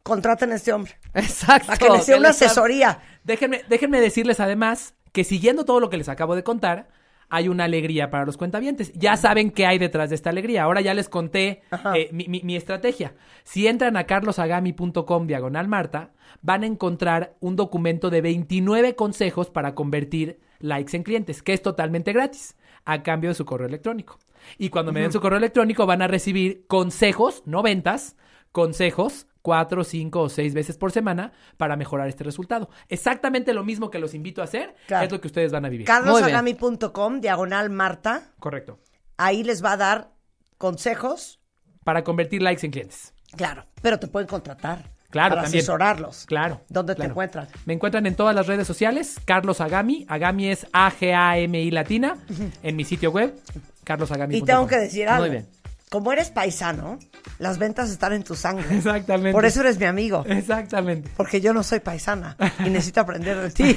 contraten 0.02 0.52
a 0.52 0.56
este 0.56 0.70
hombre. 0.74 0.98
Exacto. 1.14 1.68
Para 1.68 1.78
que 1.78 1.88
les 1.88 2.06
dé 2.06 2.12
que 2.12 2.18
una 2.18 2.28
asesoría. 2.28 3.00
Déjenme, 3.24 3.62
déjenme 3.70 4.02
decirles 4.02 4.38
además 4.38 4.96
que 5.12 5.24
siguiendo 5.24 5.64
todo 5.64 5.80
lo 5.80 5.88
que 5.88 5.96
les 5.96 6.10
acabo 6.10 6.36
de 6.36 6.44
contar, 6.44 6.88
hay 7.30 7.48
una 7.48 7.64
alegría 7.64 8.10
para 8.10 8.26
los 8.26 8.36
cuentavientes. 8.36 8.92
Ya 8.94 9.16
saben 9.16 9.50
qué 9.52 9.64
hay 9.66 9.78
detrás 9.78 10.08
de 10.10 10.16
esta 10.16 10.30
alegría. 10.30 10.64
Ahora 10.64 10.80
ya 10.80 10.92
les 10.94 11.08
conté 11.08 11.62
eh, 11.94 12.08
mi, 12.12 12.26
mi- 12.28 12.42
mi 12.42 12.56
estrategia. 12.56 13.14
Si 13.44 13.66
entran 13.66 13.96
a 13.96 14.04
carlosagami.com 14.04 15.26
diagonal 15.26 15.68
Marta, 15.68 16.10
van 16.42 16.62
a 16.62 16.66
encontrar 16.66 17.36
un 17.40 17.56
documento 17.56 18.10
de 18.10 18.20
29 18.20 18.94
consejos 18.96 19.48
para 19.50 19.74
convertir 19.74 20.40
likes 20.58 20.96
en 20.96 21.02
clientes, 21.02 21.42
que 21.42 21.52
es 21.52 21.62
totalmente 21.62 22.12
gratis, 22.12 22.56
a 22.84 23.02
cambio 23.02 23.30
de 23.30 23.34
su 23.34 23.44
correo 23.44 23.68
electrónico. 23.68 24.18
Y 24.58 24.70
cuando 24.70 24.92
me 24.92 25.00
den 25.00 25.12
su 25.12 25.20
correo 25.20 25.38
electrónico 25.38 25.86
van 25.86 26.02
a 26.02 26.08
recibir 26.08 26.64
consejos, 26.66 27.42
no 27.46 27.62
ventas, 27.62 28.16
consejos 28.52 29.26
cuatro, 29.42 29.84
cinco 29.84 30.20
o 30.22 30.28
seis 30.28 30.54
veces 30.54 30.76
por 30.76 30.92
semana 30.92 31.32
para 31.56 31.76
mejorar 31.76 32.08
este 32.08 32.24
resultado. 32.24 32.68
Exactamente 32.88 33.54
lo 33.54 33.64
mismo 33.64 33.90
que 33.90 33.98
los 33.98 34.14
invito 34.14 34.40
a 34.40 34.44
hacer 34.44 34.74
Claro. 34.86 35.06
es 35.06 35.12
lo 35.12 35.20
que 35.20 35.26
ustedes 35.28 35.50
van 35.52 35.64
a 35.64 35.68
vivir. 35.68 35.86
carlosagami.com, 35.86 37.20
diagonal 37.20 37.70
Marta, 37.70 38.32
Correcto. 38.38 38.78
ahí 39.16 39.42
les 39.42 39.64
va 39.64 39.72
a 39.72 39.76
dar 39.76 40.10
consejos, 40.58 41.40
Para 41.84 42.04
convertir 42.04 42.42
likes 42.42 42.64
en 42.66 42.72
clientes. 42.72 43.14
claro, 43.36 43.64
pero 43.82 43.98
te 43.98 44.06
pueden 44.08 44.28
contratar. 44.28 44.90
Claro, 45.10 45.30
para 45.30 45.42
también. 45.42 45.58
asesorarlos. 45.62 46.24
Claro. 46.26 46.60
¿Dónde 46.68 46.94
te 46.94 47.02
encuentran? 47.02 47.48
Me 47.66 47.74
encuentran 47.74 48.06
en 48.06 48.14
todas 48.14 48.32
las 48.32 48.46
redes 48.46 48.64
sociales, 48.64 49.16
Carlos 49.24 49.60
Agami. 49.60 50.06
Agami 50.08 50.46
es 50.50 50.68
A-G-A-M-I 50.72 51.72
latina. 51.72 52.16
En 52.62 52.76
mi 52.76 52.84
sitio 52.84 53.10
web, 53.10 53.34
carlosagami.com. 53.82 54.40
Y 54.40 54.46
tengo 54.46 54.68
que 54.68 54.76
decir 54.76 55.08
algo. 55.08 55.22
Muy 55.26 55.30
bien. 55.30 55.48
Como 55.90 56.12
eres 56.12 56.30
paisano, 56.30 57.00
las 57.40 57.58
ventas 57.58 57.90
están 57.90 58.12
en 58.12 58.22
tu 58.22 58.36
sangre. 58.36 58.76
Exactamente. 58.76 59.32
Por 59.32 59.44
eso 59.44 59.60
eres 59.60 59.76
mi 59.78 59.86
amigo. 59.86 60.24
Exactamente. 60.24 61.10
Porque 61.16 61.40
yo 61.40 61.52
no 61.52 61.64
soy 61.64 61.80
paisana 61.80 62.36
y 62.64 62.70
necesito 62.70 63.00
aprender 63.00 63.36
de 63.40 63.50
ti. 63.50 63.76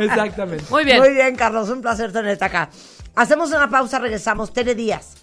Exactamente. 0.00 0.64
Muy 0.70 0.84
bien. 0.86 0.98
Muy 0.98 1.10
bien, 1.12 1.36
Carlos. 1.36 1.68
Un 1.68 1.82
placer 1.82 2.10
tenerte 2.10 2.42
acá. 2.44 2.70
Hacemos 3.14 3.50
una 3.50 3.68
pausa, 3.68 3.98
regresamos. 3.98 4.54
Tere 4.54 4.74
Díaz. 4.74 5.14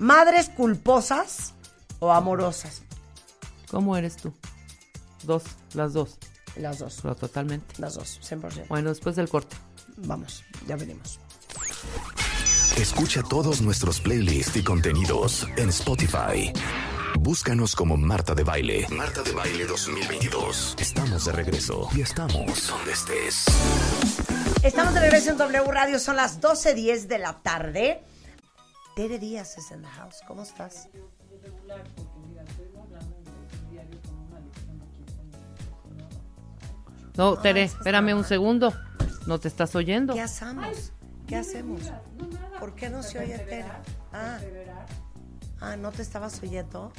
¿Madres 0.00 0.48
culposas 0.48 1.54
o 2.00 2.12
amorosas? 2.12 2.82
¿Cómo 3.70 3.96
eres 3.96 4.16
tú? 4.16 4.34
Dos, 5.22 5.44
las 5.74 5.92
dos, 5.92 6.18
Las 6.56 6.80
dos. 6.80 6.98
pero 7.02 7.14
totalmente. 7.14 7.74
Las 7.78 7.94
dos, 7.94 8.18
100%. 8.28 8.66
Bueno, 8.68 8.88
después 8.88 9.14
del 9.14 9.28
corte. 9.28 9.54
Vamos, 9.98 10.42
ya 10.66 10.74
venimos. 10.76 11.20
Escucha 12.80 13.22
todos 13.22 13.60
nuestros 13.60 14.00
playlists 14.00 14.56
y 14.56 14.64
contenidos 14.64 15.46
en 15.58 15.68
Spotify. 15.68 16.50
Búscanos 17.18 17.76
como 17.76 17.98
Marta 17.98 18.34
de 18.34 18.42
Baile. 18.42 18.86
Marta 18.88 19.22
de 19.22 19.32
Baile 19.32 19.66
2022. 19.66 20.76
Estamos 20.78 21.26
de 21.26 21.32
regreso 21.32 21.90
y 21.94 22.00
estamos 22.00 22.68
donde 22.68 22.92
estés. 22.92 23.44
Estamos 24.62 24.94
de 24.94 25.00
regreso 25.00 25.32
en 25.32 25.36
W 25.36 25.70
Radio, 25.70 25.98
son 25.98 26.16
las 26.16 26.40
12.10 26.40 27.06
de 27.06 27.18
la 27.18 27.34
tarde. 27.42 28.02
Tere 28.96 29.18
Díaz 29.18 29.58
es 29.58 29.70
en 29.72 29.82
the 29.82 29.88
house. 29.88 30.16
¿Cómo 30.26 30.42
estás? 30.42 30.88
No, 37.14 37.36
Tere, 37.36 37.64
espérame 37.64 38.14
un 38.14 38.24
segundo. 38.24 38.72
No 39.26 39.38
te 39.38 39.48
estás 39.48 39.76
oyendo. 39.76 40.14
¿Qué 40.14 40.22
hacemos? 40.22 40.94
¿Qué 41.30 41.36
hacemos? 41.36 41.82
¿Por 42.58 42.74
qué 42.74 42.90
no 42.90 43.04
se 43.04 43.20
oye 43.20 43.38
Tere? 43.38 43.64
Ah, 44.12 44.38
ah 45.60 45.76
¿no 45.76 45.92
te 45.92 46.02
estabas 46.02 46.42
oyendo? 46.42 46.92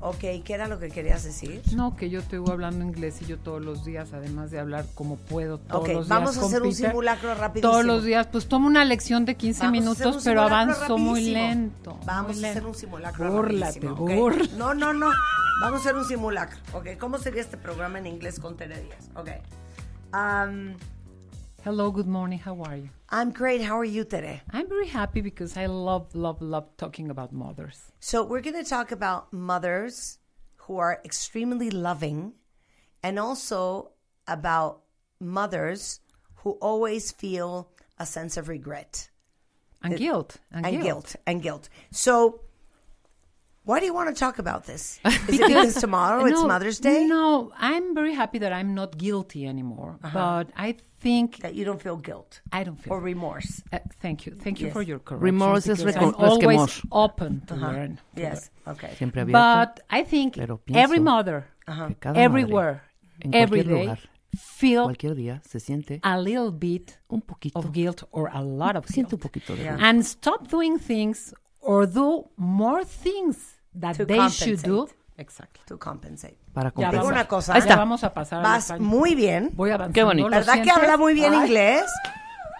Ok, 0.00 0.20
¿qué 0.42 0.54
era 0.54 0.68
lo 0.68 0.78
que 0.78 0.88
querías 0.88 1.22
decir? 1.22 1.60
No, 1.76 1.94
que 1.96 2.08
yo 2.08 2.20
estoy 2.20 2.42
hablando 2.50 2.82
inglés 2.82 3.20
y 3.20 3.26
yo 3.26 3.38
todos 3.40 3.62
los 3.62 3.84
días, 3.84 4.14
además 4.14 4.50
de 4.50 4.58
hablar 4.58 4.86
como 4.94 5.16
puedo 5.16 5.58
todos 5.58 5.86
los 5.86 6.06
días. 6.06 6.08
vamos 6.08 6.38
a 6.38 6.46
hacer 6.46 6.62
un 6.62 6.74
simulacro 6.74 7.34
rapidísimo. 7.34 7.70
Todos 7.70 7.84
los 7.84 8.02
días, 8.02 8.26
pues 8.28 8.48
tomo 8.48 8.68
una 8.68 8.86
lección 8.86 9.26
de 9.26 9.34
15 9.34 9.60
Vamos 9.60 9.86
a 9.86 9.90
hacer 9.90 10.06
minutos, 10.06 10.24
pero 10.24 10.40
avanzo 10.40 10.96
muy 10.96 11.26
lento. 11.26 12.00
Vamos 12.06 12.36
muy 12.36 12.46
a 12.46 12.50
hacer 12.52 12.64
un 12.64 12.74
simulacro 12.74 13.30
Búrlate, 13.30 13.80
rapidísimo, 13.80 14.02
¿ok? 14.02 14.14
búrlate. 14.14 14.56
No, 14.56 14.72
no, 14.72 14.94
no. 14.94 15.10
Vamos 15.60 15.80
a 15.80 15.82
hacer 15.82 15.94
un 15.94 16.06
simulacro. 16.06 16.58
Ok, 16.72 16.96
¿cómo 16.98 17.18
sería 17.18 17.42
este 17.42 17.58
programa 17.58 17.98
en 17.98 18.06
inglés 18.06 18.40
con 18.40 18.56
Tere 18.56 18.80
Díaz? 18.80 19.10
Ok. 19.14 19.28
Um, 20.12 20.76
Hello, 21.64 21.90
good 21.90 22.06
morning, 22.08 22.38
how 22.38 22.60
are 22.62 22.76
you? 22.76 22.88
I'm 23.08 23.30
great. 23.30 23.60
How 23.62 23.78
are 23.78 23.84
you, 23.84 24.04
today? 24.04 24.42
I'm 24.50 24.68
very 24.68 24.88
happy 24.88 25.20
because 25.20 25.56
I 25.56 25.66
love, 25.66 26.14
love, 26.14 26.42
love 26.42 26.76
talking 26.76 27.08
about 27.08 27.32
mothers. 27.32 27.80
So 28.00 28.24
we're 28.24 28.40
going 28.40 28.56
to 28.62 28.68
talk 28.68 28.90
about 28.90 29.32
mothers 29.32 30.18
who 30.56 30.78
are 30.78 31.00
extremely 31.04 31.70
loving 31.70 32.32
and 33.02 33.18
also 33.18 33.92
about 34.26 34.80
mothers 35.20 36.00
who 36.36 36.52
always 36.52 37.12
feel 37.12 37.70
a 37.98 38.06
sense 38.06 38.36
of 38.36 38.48
regret 38.48 39.08
And 39.82 39.96
guilt. 39.96 40.38
And, 40.50 40.66
and 40.66 40.74
guilt. 40.74 40.84
guilt 40.84 41.16
and 41.26 41.42
guilt. 41.42 41.68
So 41.92 42.40
why 43.64 43.80
do 43.80 43.86
you 43.86 43.94
want 43.94 44.14
to 44.14 44.18
talk 44.18 44.38
about 44.38 44.64
this? 44.66 44.98
Is 45.04 45.40
it 45.40 45.46
because 45.46 45.74
tomorrow 45.76 46.24
it's 46.24 46.42
Mother's 46.42 46.80
Day? 46.80 47.04
No, 47.06 47.52
I'm 47.56 47.94
very 47.94 48.14
happy 48.14 48.38
that 48.38 48.52
I'm 48.52 48.74
not 48.74 48.98
guilty 48.98 49.46
anymore. 49.46 49.98
Uh-huh. 50.02 50.44
But 50.44 50.52
I 50.56 50.76
think 51.00 51.38
That 51.38 51.54
you 51.54 51.64
don't 51.64 51.82
feel 51.82 51.96
guilt 51.96 52.40
I 52.52 52.64
don't 52.64 52.76
feel 52.76 52.92
or 52.92 53.00
remorse. 53.00 53.62
Uh, 53.72 53.78
thank 54.00 54.24
you. 54.26 54.34
Thank 54.34 54.60
you 54.60 54.70
for 54.70 54.82
your 54.82 54.98
correction. 54.98 55.24
Remorse 55.24 55.66
is 55.66 55.82
because 55.82 55.96
I'm 55.96 56.14
always 56.14 56.80
open 56.92 57.42
to 57.46 57.54
uh-huh. 57.54 57.66
learn. 57.66 57.96
to 58.14 58.20
Yes. 58.20 58.50
Okay. 58.66 58.94
Siempre. 58.96 59.24
But 59.24 59.80
I 59.90 60.04
think 60.04 60.38
every 60.74 61.00
mother, 61.00 61.46
uh-huh. 61.66 61.88
que 61.88 61.96
cada 61.96 62.18
everywhere, 62.20 62.74
madre, 62.74 63.24
en 63.24 63.34
every 63.34 63.64
cualquier 63.64 63.74
day, 63.74 63.86
lugar, 63.86 63.98
feel 64.36 65.16
día, 65.16 65.42
se 65.44 65.60
siente 65.60 66.00
a 66.02 66.18
little 66.18 66.50
bit 66.50 66.98
un 67.08 67.20
poquito. 67.20 67.58
of 67.58 67.72
guilt 67.72 68.04
or 68.12 68.30
a 68.32 68.40
lot 68.40 68.76
of 68.76 68.86
Siente 68.86 69.14
un 69.14 69.20
guilt. 69.20 69.22
poquito 69.22 69.56
de 69.56 69.64
Yeah. 69.64 69.78
And 69.80 70.04
stop 70.04 70.48
doing 70.48 70.78
things 70.78 71.34
or 71.62 71.86
do 71.90 72.30
more 72.36 72.84
things 72.84 73.56
that 73.78 73.96
To 73.96 74.04
they 74.06 74.18
should 74.30 74.60
do. 74.62 74.80
compensate. 74.86 75.02
Exactly. 75.16 75.62
To 75.66 75.78
compensate. 75.78 76.36
para 76.52 76.68
Ya 76.70 76.74
compensar. 76.74 76.90
Digo 76.92 77.02
vamos, 77.04 77.12
una 77.12 77.28
cosa. 77.28 77.52
Ahí 77.54 77.60
ya 77.60 77.64
está. 77.66 77.76
vamos 77.76 78.04
a 78.04 78.12
pasar 78.12 78.42
Vas 78.42 78.64
español. 78.64 78.86
muy 78.86 79.14
bien. 79.14 79.50
Voy 79.54 79.70
avanzando. 79.70 79.94
Qué 79.94 80.02
bonito. 80.04 80.28
¿lo 80.28 80.36
¿Verdad 80.36 80.54
que 80.54 80.62
sientes? 80.64 80.76
habla 80.82 80.96
muy 80.98 81.14
bien 81.14 81.32
Ay. 81.32 81.40
inglés? 81.46 81.84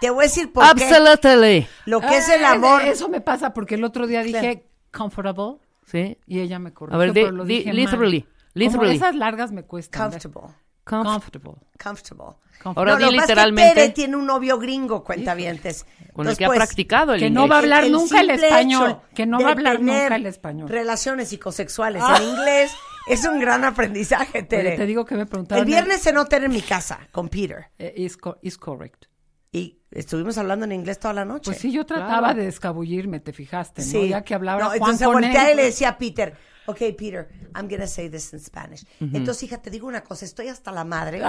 Te 0.01 0.11
voy 0.11 0.21
a 0.25 0.27
decir 0.29 0.53
por 0.53 0.65
qué. 0.75 0.85
Absolutely. 0.85 1.67
Lo 1.87 2.01
que 2.01 2.17
es 2.17 2.29
el 2.29 2.45
Ay, 2.45 2.57
amor. 2.57 2.83
Eso 2.83 3.09
me 3.09 3.21
pasa 3.21 3.53
porque 3.55 3.75
el 3.77 3.85
otro 3.85 4.07
día 4.07 4.23
dije 4.23 4.67
comfortable 4.91 5.59
Sí. 5.87 6.19
y 6.27 6.41
ella 6.41 6.59
me 6.59 6.73
corrigió. 6.73 6.97
A 6.97 7.05
ver, 7.05 7.13
pero 7.13 7.31
lo 7.33 7.45
di- 7.45 7.59
dije 7.59 7.67
mal. 7.69 7.77
literally, 7.77 8.21
Como 8.23 8.31
literally. 8.55 8.97
esas 8.97 9.15
largas 9.15 9.53
me 9.53 9.65
cuestan. 9.65 10.11
Comfortable. 10.11 10.55
Comf- 10.85 11.05
Comfortable. 11.05 11.53
Comfortable. 11.83 12.37
Ahora 12.65 12.93
No, 12.93 12.99
lo 12.99 12.99
que 12.99 13.05
es 13.05 13.11
que 13.11 13.21
literalmente 13.23 13.75
Tere 13.75 13.89
tiene 13.91 14.17
un 14.17 14.27
novio 14.27 14.59
gringo, 14.59 15.03
cuentavientes. 15.03 15.83
con 15.85 15.97
el 15.99 16.09
Entonces, 16.33 16.39
que 16.39 16.45
ha 16.45 16.49
pues, 16.49 16.59
practicado 16.59 17.15
el 17.15 17.21
que 17.21 17.27
inglés. 17.27 17.43
no 17.43 17.49
va 17.49 17.57
a 17.57 17.59
hablar 17.59 17.85
el 17.85 17.93
nunca 17.93 18.21
el 18.21 18.31
español, 18.31 19.01
que 19.15 19.27
no 19.27 19.41
va 19.41 19.49
a 19.49 19.53
hablar 19.53 19.81
nunca 19.81 20.15
el 20.17 20.27
español. 20.27 20.69
Relaciones 20.69 21.29
psicosexuales 21.31 22.03
en 22.17 22.29
inglés 22.29 22.71
es 23.09 23.25
un 23.25 23.41
gran 23.41 23.65
aprendizaje, 23.65 24.43
Tere. 24.45 24.69
Oye, 24.71 24.77
te 24.77 24.87
digo 24.87 25.05
que 25.05 25.17
me 25.17 25.27
preguntaron. 25.27 25.61
el 25.61 25.67
viernes 25.67 26.03
cenó 26.03 26.27
Tere 26.27 26.47
en 26.47 26.53
mi 26.53 26.63
casa 26.63 27.01
con 27.11 27.29
Peter 27.29 27.67
Eh, 27.79 27.95
is, 27.97 28.17
co- 28.17 28.39
is 28.43 28.57
correct. 28.59 29.07
y 29.51 29.81
estuvimos 29.91 30.39
hablando 30.39 30.65
en 30.65 30.73
inglés 30.73 30.99
toda 31.01 31.15
la 31.15 31.25
noche. 31.25 31.47
Pues 31.51 31.59
sí, 31.59 31.73
yo 31.73 31.85
trataba 31.85 32.33
de 32.35 32.47
escabullirme, 32.47 33.19
te 33.21 33.33
fijaste, 33.33 33.83
¿no? 33.83 33.89
Sí. 33.89 34.09
Ya 34.11 34.23
que 34.23 34.35
hablaba 34.35 34.61
No, 34.61 34.67
Juan 34.67 34.77
entonces 34.79 35.07
volteé 35.07 35.47
él. 35.47 35.53
y 35.53 35.57
le 35.57 35.65
decía 35.65 35.89
a 35.91 35.99
Peter, 35.99 36.37
ok, 36.67 36.79
Peter, 36.97 37.29
I'm 37.57 37.69
gonna 37.69 37.87
say 37.87 38.09
this 38.09 38.33
in 38.33 38.41
Spanish. 38.41 38.85
Entonces, 39.01 39.43
hija, 39.45 39.61
te 39.61 39.71
digo 39.71 39.87
una 39.87 40.03
cosa, 40.03 40.25
estoy 40.25 40.49
hasta 40.49 40.73
la 40.73 40.85
madre. 40.85 41.23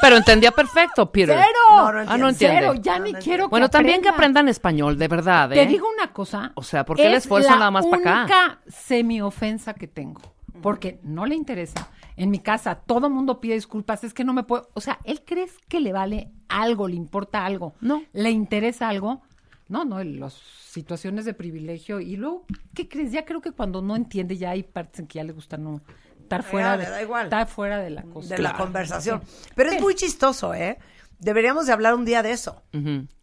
Pero 0.00 0.16
entendía 0.16 0.50
perfecto, 0.52 1.10
Peter. 1.10 1.36
¡Cero! 1.38 1.76
No, 1.76 1.92
no 1.92 2.10
Ah, 2.10 2.18
no 2.18 2.28
entiende. 2.28 2.58
Cero, 2.60 2.74
ya 2.80 2.98
No, 2.98 3.04
ni 3.04 3.12
no 3.12 3.18
quiero 3.18 3.48
Bueno, 3.48 3.66
que 3.66 3.72
también 3.72 4.02
que 4.02 4.08
aprenda. 4.08 4.40
aprendan 4.40 4.48
español, 4.48 4.98
de 4.98 5.08
verdad, 5.08 5.52
¿eh? 5.52 5.56
Te 5.56 5.66
digo 5.66 5.86
una 5.92 6.12
cosa. 6.12 6.52
O 6.54 6.62
sea, 6.62 6.84
¿por 6.84 6.96
qué 6.96 7.06
el 7.06 7.14
es 7.14 7.24
esfuerzo 7.24 7.50
la 7.50 7.56
nada 7.56 7.70
más 7.70 7.86
pa' 7.86 7.96
acá? 7.96 8.20
única 8.22 8.60
semi-ofensa 8.68 9.74
que 9.74 9.88
tengo. 9.88 10.20
Porque 10.62 11.00
no 11.02 11.26
le 11.26 11.34
interesa. 11.34 11.88
En 12.16 12.30
mi 12.30 12.38
casa 12.38 12.76
todo 12.76 13.10
mundo 13.10 13.40
pide 13.40 13.54
disculpas. 13.54 14.04
Es 14.04 14.14
que 14.14 14.24
no 14.24 14.32
me 14.32 14.44
puedo. 14.44 14.68
O 14.74 14.80
sea, 14.80 14.98
¿él 15.04 15.22
crees 15.26 15.52
que 15.68 15.80
le 15.80 15.92
vale 15.92 16.30
algo, 16.48 16.86
le 16.88 16.94
importa 16.96 17.44
algo? 17.44 17.74
No. 17.80 18.02
¿Le 18.12 18.30
interesa 18.30 18.88
algo? 18.88 19.22
No, 19.68 19.84
no, 19.84 20.02
las 20.04 20.34
situaciones 20.34 21.24
de 21.24 21.34
privilegio. 21.34 22.00
Y 22.00 22.16
luego, 22.16 22.44
¿qué 22.74 22.88
crees? 22.88 23.12
Ya 23.12 23.24
creo 23.24 23.40
que 23.40 23.52
cuando 23.52 23.80
no 23.82 23.96
entiende, 23.96 24.36
ya 24.36 24.50
hay 24.50 24.62
partes 24.62 25.00
en 25.00 25.06
que 25.06 25.16
ya 25.16 25.24
le 25.24 25.32
gusta 25.32 25.56
no 25.56 25.80
estar 26.20 26.42
fuera, 26.42 26.76
de, 26.76 27.02
igual. 27.02 27.24
estar 27.26 27.46
fuera 27.46 27.78
de 27.78 27.90
la 27.90 28.02
cosa. 28.02 28.34
de 28.34 28.42
la 28.42 28.50
Claro. 28.50 28.64
conversación. 28.64 29.22
Pero 29.54 29.70
es 29.72 29.80
muy 29.80 29.94
chistoso, 29.94 30.52
¿eh? 30.54 30.78
Deberíamos 31.18 31.66
de 31.66 31.72
hablar 31.72 31.94
un 31.94 32.04
día 32.04 32.22
de 32.22 32.32
eso. 32.32 32.62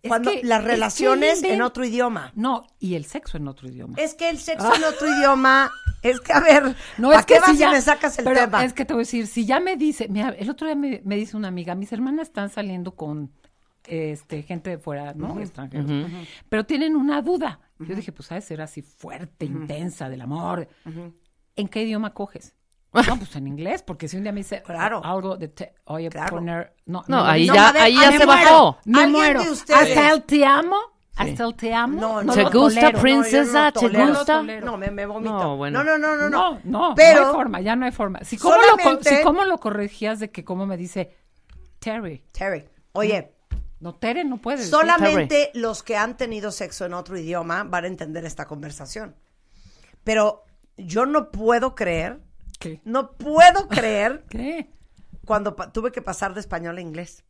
Cuando 0.07 0.31
que- 0.31 0.43
las 0.43 0.61
es 0.61 0.65
que 0.65 0.71
relaciones 0.71 1.43
en 1.43 1.61
otro 1.61 1.85
idioma. 1.85 2.31
No, 2.35 2.65
y 2.79 2.95
el 2.95 3.05
sexo 3.05 3.37
en 3.37 3.47
otro 3.47 3.67
idioma. 3.67 3.95
Es 3.97 4.15
que 4.15 4.29
el 4.29 4.39
sexo 4.39 4.73
en 4.73 4.83
otro 4.83 5.07
idioma, 5.15 5.71
es 6.01 6.19
que 6.21 6.33
a 6.33 6.39
ver, 6.39 6.75
No, 6.97 7.09
¿para 7.09 7.19
es 7.19 7.25
que 7.27 7.33
qué 7.35 7.39
vas 7.41 7.49
si 7.51 7.55
y 7.57 7.59
ya, 7.59 7.69
me 7.71 7.81
sacas 7.81 8.17
el 8.17 8.23
pero 8.25 8.39
tema? 8.39 8.63
Es 8.65 8.73
que 8.73 8.85
te 8.85 8.93
voy 8.93 9.01
a 9.01 9.03
decir, 9.03 9.27
si 9.27 9.45
ya 9.45 9.59
me 9.59 9.75
dice, 9.77 10.07
mira, 10.09 10.29
el 10.29 10.49
otro 10.49 10.65
día 10.65 10.75
me, 10.75 11.01
me 11.05 11.15
dice 11.17 11.37
una 11.37 11.49
amiga, 11.49 11.75
mis 11.75 11.91
hermanas 11.91 12.29
están 12.29 12.49
saliendo 12.49 12.95
con 12.95 13.29
este 13.85 14.43
gente 14.43 14.69
de 14.71 14.77
fuera, 14.77 15.13
¿no? 15.13 15.39
Extranjeros. 15.39 15.89
Pero 16.49 16.65
tienen 16.65 16.95
una 16.95 17.21
duda. 17.21 17.59
Yo 17.79 17.95
dije, 17.95 18.11
pues 18.11 18.29
de 18.29 18.41
ser 18.41 18.61
así 18.61 18.81
fuerte, 18.81 19.45
intensa, 19.45 20.07
del 20.09 20.21
amor. 20.21 20.67
¿En 21.55 21.67
qué 21.67 21.83
idioma 21.83 22.13
coges? 22.13 22.55
No, 23.07 23.17
pues 23.17 23.33
en 23.37 23.47
inglés, 23.47 23.83
porque 23.83 24.09
si 24.09 24.17
un 24.17 24.23
día 24.23 24.33
me 24.33 24.41
dice 24.41 24.61
Claro. 24.63 25.01
algo 25.05 25.37
de 25.37 25.47
te, 25.47 25.73
oye, 25.85 26.09
Claro. 26.09 26.31
poner, 26.35 26.75
no, 26.85 27.01
No, 27.07 27.23
ahí 27.23 27.47
No, 27.47 27.53
ya, 27.55 27.69
ahí 27.81 27.95
ya 27.95 28.11
se 28.11 28.25
muero. 28.25 28.27
bajó. 28.27 28.77
me 28.83 29.03
¿Alguien 29.03 29.11
muero. 29.21 29.39
Hasta 29.39 30.11
el 30.11 30.23
te 30.23 30.45
amo, 30.45 30.75
hasta 31.15 31.43
el 31.45 31.55
te 31.55 31.73
amo. 31.73 32.01
No, 32.01 32.15
no, 32.15 32.23
no. 32.23 32.33
¿Te 32.33 32.43
gusta, 32.43 32.81
tolero. 32.81 32.99
princesa? 33.01 33.71
No, 33.73 33.81
no 33.81 33.89
¿Te 33.89 34.05
gusta? 34.07 34.43
No, 34.43 34.77
me, 34.77 34.91
me 34.91 35.05
vomito. 35.05 35.31
No, 35.41 35.55
bueno. 35.55 35.81
No, 35.85 35.97
no, 35.97 35.97
no, 35.97 36.17
no, 36.17 36.29
No, 36.29 36.59
no, 36.65 36.93
Pero 36.95 37.21
no 37.21 37.27
hay 37.27 37.33
forma, 37.33 37.61
ya 37.61 37.75
no 37.77 37.85
hay 37.85 37.91
forma. 37.93 38.19
Si 38.25 38.37
cómo, 38.37 38.55
lo, 38.57 39.01
si 39.01 39.21
cómo 39.23 39.45
lo 39.45 39.57
corregías 39.59 40.19
de 40.19 40.29
que 40.29 40.43
cómo 40.43 40.65
me 40.65 40.75
dice 40.75 41.15
Terry. 41.79 42.25
Terry, 42.33 42.65
oye, 42.91 43.31
No, 43.81 43.95
Tere 43.95 44.23
no 44.23 44.37
puede 44.37 44.57
decir. 44.57 44.71
solamente 44.71 45.49
los 45.55 45.81
que 45.83 45.97
han 45.97 46.15
tenido 46.15 46.51
sexo 46.51 46.85
en 46.85 46.93
otro 46.93 47.17
idioma 47.17 47.63
van 47.63 47.83
a 47.83 47.87
entender 47.87 48.23
esta 48.25 48.45
conversación. 48.45 49.15
Pero 50.03 50.45
yo 50.77 51.05
no 51.07 51.31
puedo 51.31 51.73
creer, 51.75 52.21
¿Qué? 52.59 52.79
no 52.85 53.13
puedo 53.13 53.67
creer 53.69 54.23
¿Qué? 54.29 54.69
cuando 55.25 55.55
tuve 55.55 55.91
que 55.91 56.01
pasar 56.01 56.33
de 56.35 56.39
español 56.41 56.77
a 56.77 56.81
inglés. 56.81 57.23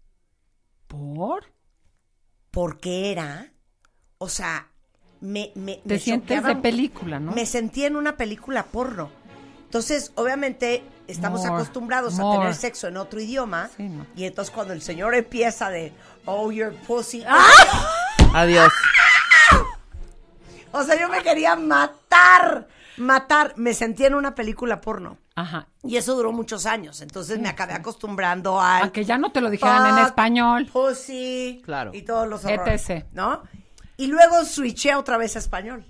¿Por? 0.88 1.46
Porque 2.52 3.12
era, 3.12 3.54
o 4.18 4.28
sea, 4.28 4.70
me, 5.22 5.54
me, 5.56 5.78
Te 5.78 5.94
me 5.94 6.00
sientes 6.00 6.38
choqueaba 6.38 6.56
de 6.56 6.62
película, 6.62 7.20
¿no? 7.20 7.32
Me 7.32 7.46
sentí 7.46 7.86
en 7.86 7.96
una 7.96 8.18
película 8.18 8.66
porno. 8.66 9.10
Entonces, 9.64 10.12
obviamente, 10.16 10.84
estamos 11.08 11.46
More, 11.46 11.54
acostumbrados 11.56 12.20
a 12.20 12.30
tener 12.34 12.56
sexo 12.56 12.90
en 12.90 12.98
otro 12.98 13.22
idioma. 13.22 13.70
Sí, 13.78 13.88
no. 13.88 14.06
Y 14.18 14.26
entonces 14.26 14.54
cuando 14.54 14.74
el 14.74 14.82
señor 14.82 15.16
empieza 15.16 15.70
de, 15.70 15.94
oh, 16.26 16.52
your 16.52 16.74
pussy. 16.88 17.24
Adiós. 18.34 18.72
O 20.74 20.84
sea, 20.84 21.00
yo 21.00 21.10
me 21.10 21.22
quería 21.22 21.56
matar, 21.56 22.68
matar. 22.98 23.54
Me 23.58 23.74
sentía 23.74 24.08
en 24.08 24.16
una 24.16 24.34
película 24.36 24.80
porno. 24.80 25.18
Ajá. 25.36 25.68
Y 25.84 25.98
eso 25.98 26.16
duró 26.16 26.32
muchos 26.32 26.66
años. 26.66 27.02
Entonces 27.02 27.40
me 27.40 27.50
acabé 27.50 27.74
acostumbrando 27.74 28.62
al... 28.62 28.84
A 28.84 28.92
que 28.92 29.04
ya 29.04 29.18
no 29.18 29.32
te 29.32 29.42
lo 29.42 29.50
dijeran 29.50 29.98
en 29.98 30.06
español. 30.06 30.70
Pussy. 30.72 31.62
Claro. 31.66 31.92
Y 31.94 32.04
todos 32.04 32.28
los 32.28 32.46
horrores. 32.46 32.90
etc. 32.90 33.06
¿No? 33.12 33.44
Y 33.98 34.08
luego 34.08 34.46
switché 34.46 34.96
otra 34.96 35.18
vez 35.18 35.36
a 35.36 35.40
español. 35.40 35.86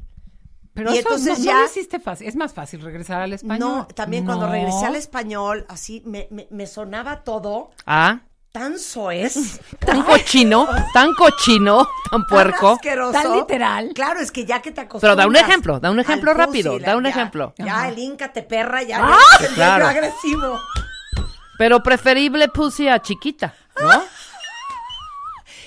Pero 0.74 0.92
Y 0.94 1.00
eso 1.00 1.10
entonces 1.10 1.40
no, 1.40 1.46
ya- 1.46 1.54
no 1.54 1.60
lo 1.60 1.66
hiciste 1.66 2.00
fácil. 2.00 2.28
Es 2.28 2.36
más 2.36 2.54
fácil 2.54 2.82
regresar 2.82 3.22
al 3.22 3.34
español. 3.34 3.60
No, 3.60 3.88
también 3.88 4.26
cuando 4.26 4.48
regresé 4.50 4.86
al 4.86 4.96
español, 4.96 5.66
así 5.70 6.02
me, 6.06 6.28
me, 6.32 6.48
me 6.50 6.66
sonaba 6.66 7.24
todo 7.24 7.72
Ah, 7.86 8.22
tan 8.52 8.78
soez. 8.80 9.60
tan 9.86 10.04
cochino, 10.04 10.68
tan 10.94 11.14
cochino, 11.14 11.88
tan 12.10 12.26
puerco. 12.26 12.68
Tan 12.68 12.76
asqueroso. 12.76 13.12
Tan 13.22 13.34
literal. 13.36 13.92
Claro, 13.96 14.20
es 14.20 14.32
que 14.32 14.46
ya 14.46 14.62
que 14.62 14.72
te 14.72 14.82
acostumbras. 14.82 15.02
Pero 15.02 15.16
da 15.16 15.28
un 15.28 15.36
ejemplo, 15.36 15.80
da 15.80 15.92
un 15.92 16.00
ejemplo 16.00 16.34
rápido, 16.34 16.78
da 16.80 16.96
un 16.98 17.04
ya- 17.04 17.10
ejemplo. 17.10 17.54
Ya, 17.58 17.88
el 17.88 17.98
inca 18.00 18.32
te 18.34 18.44
perra, 18.44 18.84
ya, 18.84 19.00
Ah, 19.02 19.18
claro. 19.56 19.88
agresivo. 19.88 20.60
Pero 21.58 21.82
preferible 21.84 22.48
pussy 22.50 22.88
a 22.88 23.00
chiquita, 23.02 23.54
¿no? 23.80 23.90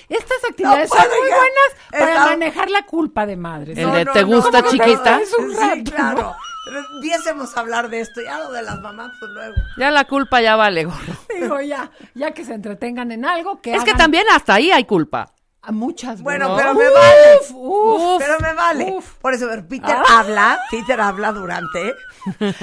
Estas 0.09 0.37
actividades 0.49 0.89
No 0.89 0.95
son 1.01 1.07
muy 1.09 1.29
ya. 1.29 1.35
buenas 1.35 1.89
para 1.91 2.07
Está- 2.11 2.25
manejar 2.25 2.69
la 2.69 2.85
culpa 2.85 3.25
de 3.25 3.35
madres. 3.37 3.77
El 3.77 3.87
¿no? 3.87 3.95
de, 3.95 4.05
¿te 4.05 4.23
gusta 4.23 4.61
¿cómo 4.63 4.71
que 4.71 4.77
chiquita? 4.85 5.19
es 5.19 5.33
un 5.33 5.51
Sí, 5.51 5.57
rato, 5.57 5.91
claro. 5.95 6.35
Pero 6.65 6.79
empiecemos 6.95 7.55
a 7.55 7.59
hablar 7.59 7.89
de 7.89 7.99
esto. 8.01 8.21
Ya 8.23 8.39
lo 8.39 8.51
de 8.51 8.63
las 8.63 8.81
mamás, 8.81 9.11
pues 9.19 9.31
luego. 9.31 9.53
Ya 9.77 9.91
la 9.91 10.05
culpa 10.05 10.41
ya 10.41 10.55
vale, 10.55 10.85
gorro. 10.85 11.13
Digo, 11.39 11.61
ya, 11.61 11.91
ya 12.15 12.31
que 12.31 12.43
se 12.43 12.55
entretengan 12.55 13.11
en 13.11 13.23
algo, 13.25 13.61
que 13.61 13.75
Es 13.75 13.83
que 13.83 13.93
también 13.93 14.25
hasta 14.31 14.55
ahí 14.55 14.71
hay 14.71 14.85
culpa. 14.85 15.31
A 15.65 15.71
muchas 15.71 16.21
Bueno, 16.21 16.55
pero 16.55 16.73
me 16.73 16.89
vale. 16.89 17.39
uf. 17.53 18.19
pero 18.19 18.39
me 18.39 18.53
vale. 18.53 18.91
uf. 18.97 19.13
Por 19.15 19.33
eso, 19.33 19.47
pero 19.49 19.67
Peter 19.67 19.95
Ah. 19.97 20.19
habla, 20.19 20.59
Peter 20.69 20.99
habla 21.01 21.31
durante. 21.31 21.93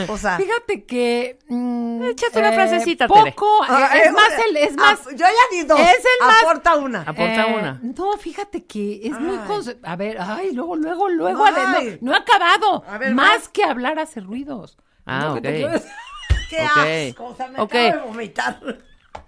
O 0.09 0.17
sea, 0.19 0.37
Fíjate 0.37 0.85
que. 0.85 1.39
mm, 1.49 2.03
Échate 2.05 2.39
una 2.39 2.53
frasecita, 2.53 3.07
Tere. 3.09 3.33
Poco. 3.33 3.49
ah, 3.69 3.91
eh, 3.95 3.99
es 4.03 4.07
eh, 4.07 4.13
más, 4.13 4.33
el, 4.49 4.57
es 4.57 4.77
más. 4.77 5.01
ah, 5.07 5.11
yo 5.11 5.17
ya 5.19 5.27
di 5.57 5.63
dos. 5.65 5.81
Es 5.81 5.87
el 6.21 6.27
más- 6.27 6.43
Aporta 6.43 6.77
una. 6.77 7.01
Aporta 7.03 7.47
eh, 7.49 7.55
una. 7.59 7.81
No, 7.83 8.13
fíjate 8.19 8.65
que 8.65 9.01
es 9.05 9.19
muy. 9.19 9.37
Ay. 9.39 9.77
A 9.83 9.97
ver, 9.97 10.17
ay, 10.21 10.53
luego, 10.53 10.77
luego, 10.77 11.09
luego. 11.09 11.45
No, 11.51 11.79
no 12.01 12.13
he 12.15 12.17
acabado. 12.17 12.85
A 12.89 12.99
ver, 12.99 13.15
más 13.15 13.49
que 13.49 13.65
hablar 13.65 13.99
hace 13.99 14.21
ruidos. 14.21 14.79
Ah, 15.07 15.35
Es 15.37 15.43
te. 15.43 15.83
Qué 16.51 16.57
Ok. 16.63 17.11
asco. 17.11 17.25
O 17.27 17.35
sea, 17.35 17.49
me 17.49 17.61
Ok. 17.61 17.75
acabo 17.75 18.03
de 18.03 18.09
vomitar. 18.13 18.61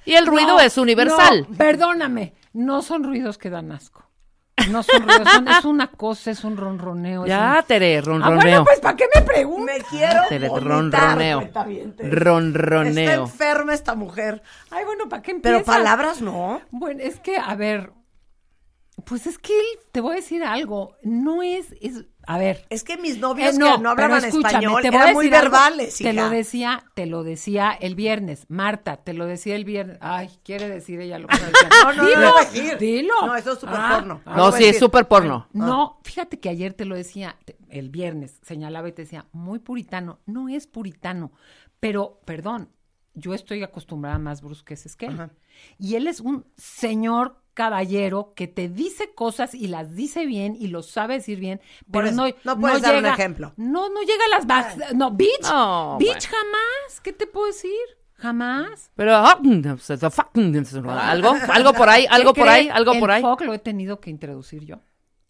Y 0.05 0.15
el 0.15 0.27
ruido 0.27 0.55
No, 0.55 0.61
es 0.61 0.77
universal. 0.77 1.47
no, 1.49 1.57
perdóname, 1.57 2.35
no 2.55 2.81
son 2.81 3.05
ruidos 3.05 3.37
que 3.37 3.51
dan 3.51 3.71
asco. 3.71 4.03
No 4.71 4.83
son 4.83 5.03
ruidos, 5.03 5.29
son- 5.31 5.49
es 5.49 5.65
una 5.65 5.89
cosa, 5.89 6.31
es 6.31 6.43
un 6.45 6.57
ronroneo. 6.57 7.27
Ya, 7.27 7.59
un- 7.61 7.67
Tere, 7.67 7.99
Ah, 7.99 8.01
ronroneo. 8.01 8.37
bueno, 8.41 8.65
pues 8.65 8.81
¿para 8.81 8.97
qué 8.97 9.05
me 9.15 9.21
preguntas? 9.23 9.77
Me 9.79 9.85
quiero 9.85 10.21
Tere, 10.29 10.49
vomitar, 10.49 10.69
ronroneo. 10.71 11.39
cuentavientes. 11.41 12.07
Está 12.07 12.17
Ronroneo. 12.21 13.23
enferma 13.25 13.75
esta 13.75 13.95
mujer. 13.95 14.43
Ay, 14.71 14.85
bueno, 14.87 15.09
¿para 15.09 15.23
qué 15.23 15.33
empieza? 15.33 15.55
Pero 15.57 15.65
palabras 15.67 16.23
no. 16.23 16.63
Bueno, 16.71 17.01
es 17.03 17.19
que, 17.21 17.37
a 17.37 17.55
ver, 17.57 17.93
pues 19.05 19.27
es 19.27 19.39
que 19.39 19.59
te 19.93 20.01
voy 20.01 20.13
a 20.13 20.17
decir 20.17 20.45
algo, 20.45 20.97
no 21.03 21.43
es, 21.43 21.75
es 21.81 22.05
a 22.27 22.39
ver. 22.39 22.65
Es 22.71 22.85
que 22.85 22.97
mis 22.97 23.19
novios 23.19 23.55
Eh, 23.55 23.59
que 23.59 23.79
no 23.79 23.91
hablaban 23.91 24.25
español 24.25 24.83
te 24.83 24.91
voy 24.91 24.99
a 24.99 25.03
eran 25.03 25.15
muy 25.15 25.27
algo. 25.27 25.37
verbales, 25.39 25.97
Te 25.99 26.13
lo 26.13 26.29
decía, 26.31 26.85
te 26.95 27.07
lo 27.07 27.23
decía 27.25 27.73
el 27.73 27.95
viernes, 27.95 28.47
Marta, 28.49 28.97
te 28.97 29.13
lo 29.15 29.27
decía 29.27 29.57
el 29.57 29.65
viernes. 29.65 29.99
Ay, 30.01 30.31
quiere 30.45 30.69
decir 30.69 31.01
ella 31.01 31.19
lo 31.19 31.29
que 31.29 31.37
no. 31.39 31.45
No, 31.85 31.93
no, 31.93 32.03
no, 32.03 32.09
dilo, 32.09 32.21
no, 32.21 32.39
decir. 32.41 32.79
dilo. 32.79 33.15
No, 33.27 33.37
eso 33.37 33.53
es 33.53 33.59
súper 33.61 33.77
Ah, 33.79 33.93
porno. 33.95 34.23
ah, 34.27 34.37
No, 34.37 34.53
sí, 34.53 34.65
es 34.65 34.79
súper 34.79 35.07
porno. 35.09 35.49
No, 35.53 36.01
fíjate 36.05 36.41
que 36.41 36.49
ayer 36.49 36.73
te 36.75 36.85
lo 36.85 36.95
decía, 36.97 37.37
te- 37.45 37.57
el 37.69 37.91
viernes, 37.91 38.39
señalaba 38.43 38.89
y 38.89 38.93
te 38.93 39.03
decía, 39.03 39.27
muy 39.33 39.59
puritano. 39.59 40.21
No 40.27 40.49
es 40.49 40.67
puritano, 40.67 41.33
pero, 41.81 42.21
perdón, 42.25 42.71
yo 43.15 43.35
estoy 43.35 43.63
acostumbrada 43.63 44.17
a 44.17 44.19
más 44.21 44.41
brusqueces 44.43 44.97
que 44.97 45.07
él. 45.07 45.31
Y 45.79 45.95
él 45.97 46.07
es 46.09 46.21
un 46.21 46.47
señor 46.57 47.41
caballero 47.55 48.33
que 48.35 48.47
te 48.49 48.69
dice 48.69 49.15
cosas 49.15 49.55
y 49.55 49.69
las 49.69 49.95
dice 49.95 50.27
bien 50.27 50.57
y 50.59 50.67
lo 50.67 50.83
sabe 50.83 51.15
decir 51.15 51.39
bien, 51.41 51.61
pero 51.91 52.09
eso, 52.09 52.17
no, 52.17 52.35
no 52.45 52.61
puedes 52.61 52.83
dar 52.83 52.97
un 52.97 53.03
llega- 53.03 53.15
ejemplo. 53.15 53.53
No, 53.57 53.89
no 53.89 54.01
llega 54.03 54.25
a 54.27 54.37
las 54.37 54.47
bajas. 54.47 54.95
No, 54.95 55.11
bitch. 55.13 55.43
No, 55.45 55.97
bitch 55.99 56.27
jamás. 56.27 57.01
¿Qué 57.03 57.13
te 57.13 57.27
puedo 57.27 57.47
decir? 57.47 57.71
Jamás. 58.17 58.91
Pero 58.95 59.15
ah, 59.17 59.39
algo, 61.11 61.35
algo 61.53 61.73
por 61.75 61.89
ahí, 61.89 62.07
algo 62.09 62.33
¿Qué 62.33 62.41
por 62.41 62.49
ahí, 62.49 62.69
algo 62.69 62.99
por 62.99 63.11
ahí. 63.11 63.23
fuck 63.23 63.41
lo 63.43 63.55
he 63.55 63.59
tenido 63.59 64.01
que 64.01 64.11
introducir 64.11 64.65
yo. 64.65 64.77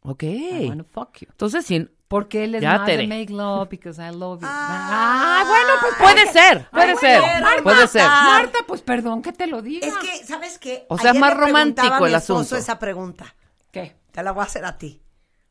Ok. 0.01 0.23
I 0.25 0.67
wanna 0.69 0.85
fuck 0.85 1.17
you. 1.19 1.29
Entonces 1.31 1.65
sí, 1.65 1.89
Porque 2.15 2.45
él 2.45 2.55
es 2.55 2.63
Ya, 2.63 2.79
más 2.79 2.87
de 2.87 3.09
make 3.09 3.33
love 3.33 3.69
because 3.69 4.01
I 4.01 4.13
love 4.15 4.41
you. 4.41 4.47
Ah. 4.49 5.41
Ah, 5.41 5.45
bueno, 5.49 5.73
pues 5.81 5.95
puede 5.99 6.33
ser, 6.33 6.71
puede 6.71 6.91
Ay, 6.93 6.97
ser, 6.97 7.21
bueno, 7.21 7.41
Marta, 7.41 7.63
puede 7.65 7.89
ser. 7.89 8.07
Marta, 8.07 8.59
pues 8.69 8.83
perdón 8.83 9.21
que 9.21 9.33
te 9.33 9.49
lo 9.49 9.61
diga. 9.63 9.85
Es 9.89 9.95
que, 9.97 10.25
¿sabes 10.25 10.61
qué? 10.61 10.87
O 10.91 10.97
sea, 10.97 11.11
Ayer 11.11 11.21
más 11.21 11.37
romántico 11.37 12.07
el 12.07 12.15
esposo 12.15 12.39
asunto. 12.43 12.57
esa 12.57 12.79
pregunta. 12.79 13.35
¿Qué? 13.73 13.97
Te 14.13 14.23
la 14.23 14.31
voy 14.31 14.43
a 14.43 14.45
hacer 14.45 14.65
a 14.65 14.79
ti. 14.79 15.03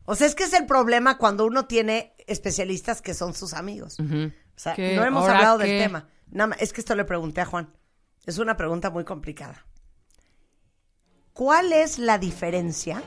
O 0.06 0.16
sea, 0.16 0.26
es 0.26 0.36
que 0.36 0.46
es 0.46 0.54
el 0.54 0.66
problema 0.66 1.18
cuando 1.18 1.46
uno 1.46 1.66
tiene 1.66 2.14
especialistas 2.28 3.02
que 3.02 3.14
son 3.14 3.34
sus 3.34 3.54
amigos. 3.54 3.98
O 4.00 4.32
sea, 4.56 4.74
¿Qué? 4.74 4.96
no 4.96 5.04
hemos 5.04 5.24
¿Ahora 5.24 5.36
hablado 5.40 5.58
qué? 5.58 5.66
del 5.66 5.84
tema. 5.84 6.08
Nada 6.32 6.48
más, 6.48 6.62
es 6.62 6.72
que 6.72 6.80
esto 6.80 6.96
le 6.96 7.04
pregunté 7.04 7.42
a 7.42 7.46
Juan. 7.46 7.74
Es 8.26 8.38
una 8.38 8.56
pregunta 8.56 8.90
muy 8.90 9.04
complicada. 9.04 9.66
¿Cuál 11.34 11.74
es 11.74 12.00
la 12.00 12.18
diferencia? 12.18 13.04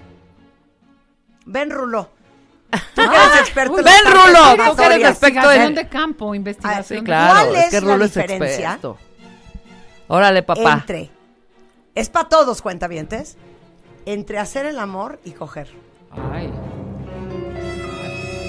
Ven, 1.46 1.70
Rulo. 1.70 2.10
Tú 2.70 3.02
que 3.02 3.16
eres 3.16 3.40
experto 3.40 3.78
en 3.78 3.84
Ven, 3.84 3.94
Rulo, 4.06 4.70
tú 4.70 4.76
que 4.76 4.84
eres 4.86 5.08
experto 5.08 5.52
en- 5.52 5.74
de 5.74 5.88
campo, 5.88 6.34
investigación. 6.34 6.84
Sí, 6.84 6.94
de- 6.96 7.02
claro, 7.04 7.34
¿Cuál 7.50 7.56
es 7.56 7.64
es 7.64 7.70
que 7.70 7.80
la 7.86 7.92
Rulo 7.92 8.04
es 8.04 8.14
diferencia? 8.14 8.48
experto. 8.72 8.98
Órale, 10.08 10.42
papá. 10.42 10.72
Entre. 10.72 11.10
Es 11.94 12.08
para 12.10 12.28
todos, 12.28 12.60
cuentavientes. 12.62 13.36
Entre 14.04 14.38
hacer 14.38 14.66
el 14.66 14.78
amor 14.78 15.18
y 15.24 15.32
coger. 15.32 15.68
Ay. 16.32 16.52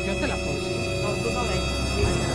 Yo 0.06 0.14
te 0.20 0.28
la. 0.28 0.36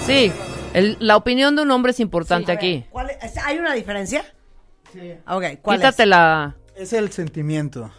Sí, 0.06 0.32
el- 0.74 0.96
la 1.00 1.16
opinión 1.16 1.54
de 1.56 1.62
un 1.62 1.70
hombre 1.70 1.92
es 1.92 2.00
importante 2.00 2.48
ver, 2.52 2.56
aquí. 2.56 2.84
¿cuál 2.90 3.10
es? 3.10 3.36
¿Hay 3.44 3.58
una 3.58 3.74
diferencia? 3.74 4.24
Sí. 4.92 5.14
Ok, 5.28 5.44
¿cuál 5.62 5.78
Quítate 5.78 6.02
es? 6.02 6.08
la... 6.08 6.56
Es 6.76 6.92
el 6.92 7.10
sentimiento. 7.12 7.90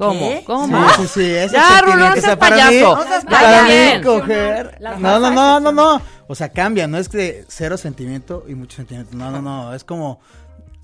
¿Cómo? 0.00 0.18
¿Qué? 0.18 0.42
¿Cómo? 0.46 0.88
Sí, 0.90 1.02
sí, 1.02 1.08
sí, 1.08 1.30
es 1.34 1.52
Ya, 1.52 1.82
Rulo, 1.82 1.96
no 2.08 2.14
seas 2.16 2.30
mí, 2.30 2.36
payaso. 2.36 2.96
No 2.96 3.30
para 3.30 3.62
mí 3.64 4.02
coger... 4.02 4.78
No, 4.98 5.20
no, 5.20 5.30
no, 5.30 5.60
no, 5.60 5.72
no. 5.72 6.00
O 6.26 6.34
sea, 6.34 6.48
cambia, 6.48 6.86
no 6.86 6.96
es 6.96 7.10
que 7.10 7.44
cero 7.48 7.76
sentimiento 7.76 8.44
y 8.48 8.54
mucho 8.54 8.76
sentimiento. 8.76 9.14
No, 9.14 9.30
no, 9.30 9.42
no. 9.42 9.74
Es 9.74 9.84
como... 9.84 10.18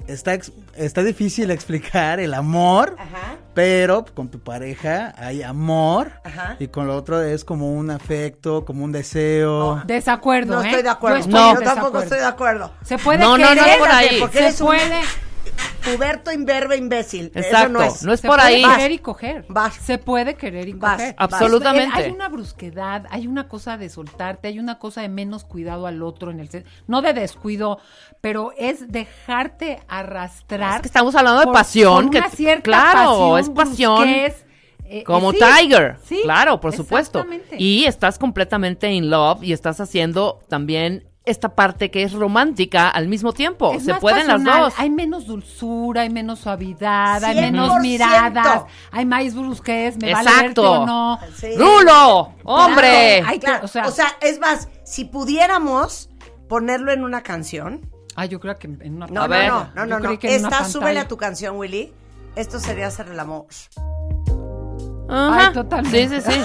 Está, 0.07 0.39
está 0.77 1.03
difícil 1.03 1.51
explicar 1.51 2.21
el 2.21 2.35
amor, 2.35 2.95
Ajá. 2.99 3.37
pero 3.55 4.05
con 4.15 4.29
tu 4.29 4.39
pareja 4.39 5.15
hay 5.17 5.43
amor 5.43 6.13
Ajá. 6.23 6.55
y 6.61 6.69
con 6.69 6.87
lo 6.87 6.95
otro 6.95 7.23
es 7.23 7.43
como 7.45 7.73
un 7.73 7.91
afecto, 7.91 8.65
como 8.67 8.85
un 8.85 8.93
deseo. 8.93 9.83
Desacuerdo, 9.87 10.57
No 10.57 10.63
¿eh? 10.63 10.67
estoy 10.69 10.83
de 10.85 10.91
acuerdo. 10.91 11.19
Estoy 11.19 11.33
No. 11.33 11.51
en 11.53 11.57
yo 11.57 11.63
tampoco 11.63 12.01
estoy 12.01 12.19
de 12.19 12.25
acuerdo. 12.27 12.71
Se 12.85 12.99
puede 12.99 13.19
No, 13.19 13.37
no, 13.39 13.53
no, 13.53 13.63
querer, 13.65 13.79
por 13.81 13.89
ahí. 13.91 14.21
Porque 14.21 14.37
se 14.39 14.45
eres 14.45 14.61
un 14.61 14.67
puede, 14.69 15.01
puberto 15.85 16.33
imberbe 16.33 16.77
imbécil. 16.77 17.31
Eso 17.35 17.47
Exacto, 17.49 17.69
no 17.73 17.83
es. 17.83 18.03
no 18.03 18.13
es 18.13 18.21
se 18.21 18.27
por 18.29 18.39
puede 18.39 18.49
ahí. 18.57 18.65
querer 18.65 18.93
y 18.93 18.99
coger. 18.99 19.47
Vas. 19.49 19.75
Se 19.77 19.99
puede 19.99 20.35
querer 20.35 20.69
y 20.69 20.73
Vas. 20.73 20.97
coger. 20.97 21.15
Absolutamente. 21.19 21.99
Hay 22.05 22.11
una 22.11 22.29
brusquedad, 22.29 23.05
hay 23.11 23.27
una 23.27 23.49
cosa 23.49 23.77
de 23.77 23.89
soltarte, 23.89 24.49
hay 24.49 24.59
una 24.59 24.79
cosa 24.79 25.03
de 25.03 25.09
menos 25.09 25.45
cuidado 25.45 25.87
al 25.87 26.03
otro 26.03 26.31
en 26.31 26.41
el 26.41 26.49
no 26.87 27.03
de 27.03 27.13
descuido, 27.13 27.79
pero 28.21 28.53
es 28.57 28.91
dejarte 28.91 29.81
arrastrar. 29.89 30.77
Es 30.77 30.81
que 30.83 30.89
estamos 30.89 31.15
hablando 31.15 31.41
de 31.41 31.53
pasión, 31.53 32.07
por 32.09 32.17
una 32.17 32.31
que- 32.31 32.37
cierta 32.37 32.63
claro, 32.63 33.11
pasión, 33.11 33.39
es 33.41 33.51
pasión. 33.51 34.01
brusquez, 34.01 34.47
eh, 34.89 35.03
Como 35.05 35.33
sí, 35.33 35.39
Tiger, 35.39 35.97
sí, 36.05 36.21
claro, 36.23 36.61
por 36.61 36.73
supuesto. 36.73 37.25
Y 37.59 37.85
estás 37.85 38.19
completamente 38.19 38.91
in 38.93 39.11
love 39.11 39.43
y 39.43 39.53
estás 39.53 39.81
haciendo 39.81 40.41
también 40.49 41.09
esta 41.27 41.51
parte 41.55 41.91
que 41.91 42.03
es 42.05 42.13
romántica 42.13 42.89
al 42.89 43.09
mismo 43.09 43.33
tiempo. 43.33 43.73
Es 43.75 43.85
Se 43.85 43.93
más 43.93 44.01
pueden 44.01 44.27
las 44.29 44.39
pasional, 44.39 44.61
dos. 44.63 44.75
Hay 44.79 44.91
menos 44.91 45.27
dulzura, 45.27 46.03
hay 46.03 46.11
menos 46.11 46.39
suavidad, 46.39 47.23
hay 47.23 47.37
100%. 47.37 47.41
menos 47.53 47.81
miradas, 47.81 48.63
hay 48.93 49.05
más 49.05 49.35
brusquez, 49.35 49.97
me 50.01 50.13
vale 50.13 50.31
Exacto. 50.31 50.71
o 50.83 50.87
no. 50.87 51.19
Sí. 51.37 51.49
¡Rulo! 51.59 52.33
¡Hombre! 52.45 53.19
Claro, 53.19 53.29
hay 53.29 53.39
que- 53.39 53.47
Claro, 53.47 53.65
o 53.65 53.69
sea- 53.69 53.87
o 53.87 53.91
sea, 53.91 54.07
es 54.23 54.39
más, 54.39 54.69
si 54.85 55.05
pudiéramos 55.05 56.09
ponerlo 56.49 56.93
en 56.93 57.03
una 57.05 57.23
canción. 57.23 57.91
Ah, 58.15 58.25
yo 58.27 58.41
creo 58.41 58.57
que 58.57 58.67
en 58.69 58.95
una 58.97 59.07
No, 59.09 59.23
A 59.23 59.29
no, 59.29 59.29
ver. 59.29 59.49
no, 59.49 59.69
no, 59.75 59.85
no, 59.87 59.99
no. 60.01 60.11
Esta, 60.23 60.65
súbele 60.65 61.01
a 61.01 61.09
tu 61.09 61.17
canción, 61.17 61.57
Willy. 61.59 61.93
Esto 62.37 62.59
sería 62.61 62.87
hacer 62.87 63.09
el 63.09 63.19
amor. 63.21 63.47
Ajá. 65.09 65.47
Ay, 65.49 65.53
totalmente. 65.53 66.21
Sí, 66.21 66.21
sí, 66.23 66.33
sí. 66.33 66.41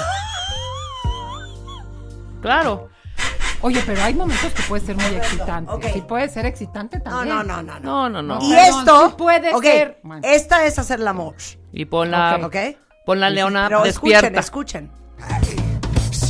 claro. 2.41 2.89
Oye, 3.63 3.83
pero 3.85 4.01
hay 4.03 4.13
momentos 4.13 4.51
que 4.53 4.63
puede 4.63 4.85
ser 4.85 4.95
muy 4.95 5.05
excitante. 5.15 5.71
ok. 5.71 5.85
Sí 5.93 6.01
puede 6.01 6.29
ser 6.29 6.45
excitante 6.45 6.99
también. 6.99 7.35
no, 7.35 7.43
no, 7.43 7.61
no. 7.61 7.79
no. 7.79 8.09
No, 8.09 8.09
no, 8.09 8.21
no. 8.21 8.39
Y 8.41 8.51
Perdón, 8.53 8.79
esto, 8.79 9.09
sí 9.09 9.15
puede 9.17 9.53
ok, 9.53 9.63
ser. 9.63 10.01
Esta 10.23 10.65
es 10.65 10.79
hacer 10.79 10.99
la 10.99 11.11
amor, 11.11 11.35
Y 11.71 11.85
pon 11.85 12.09
la, 12.11 12.39
¿ok? 12.43 12.55
pon 13.05 13.19
la 13.19 13.29
leona 13.29 13.67
Pero 13.67 13.83
despierta. 13.83 14.39
escuchen, 14.39 14.89
escuchen. 14.89 16.21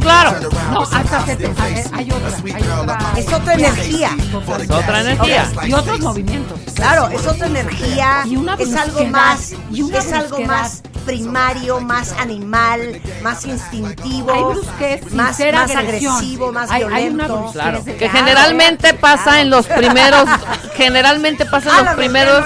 Claro. 0.00 0.32
No, 0.72 0.80
hasta 0.82 1.24
que 1.24 1.36
te- 1.36 1.46
hay- 1.46 1.84
hay 1.92 2.10
otra, 2.10 2.38
hay 3.14 3.20
Es 3.20 3.32
otra 3.32 3.54
energía. 3.54 4.10
Es 4.16 4.70
otra 4.70 5.00
energía. 5.00 5.50
Y 5.66 5.72
otros 5.72 6.00
movimientos. 6.00 6.58
Claro, 6.74 7.08
es 7.10 7.26
otra 7.26 7.46
energía, 7.46 8.22
Y 8.26 8.36
una 8.36 8.54
es 8.54 8.74
algo 8.74 9.04
más, 9.06 9.54
y 9.70 9.82
una 9.82 9.98
es 9.98 10.12
algo 10.12 10.40
más 10.40 10.82
primario, 11.06 11.80
más 11.80 12.12
animal, 12.12 13.00
más 13.22 13.44
instintivo, 13.46 14.30
Hay 14.32 14.42
brusquez 14.42 15.00
sin 15.08 15.16
más, 15.16 15.38
más 15.38 15.70
agresivo, 15.76 16.52
más 16.52 16.70
Hay- 16.70 16.82
hay 16.82 17.08
una 17.08 17.26
violento. 17.26 17.52
Claro, 17.52 17.84
que 17.84 17.94
Claro, 17.96 18.12
generalmente 18.18 18.92
pasa 18.94 19.40
en 19.40 19.48
los 19.50 19.66
primeros, 19.66 20.28
generalmente 20.76 21.46
pasa 21.46 21.70
en 21.70 21.76
Ah, 21.76 21.82
los 21.90 21.94
primeros, 21.94 22.44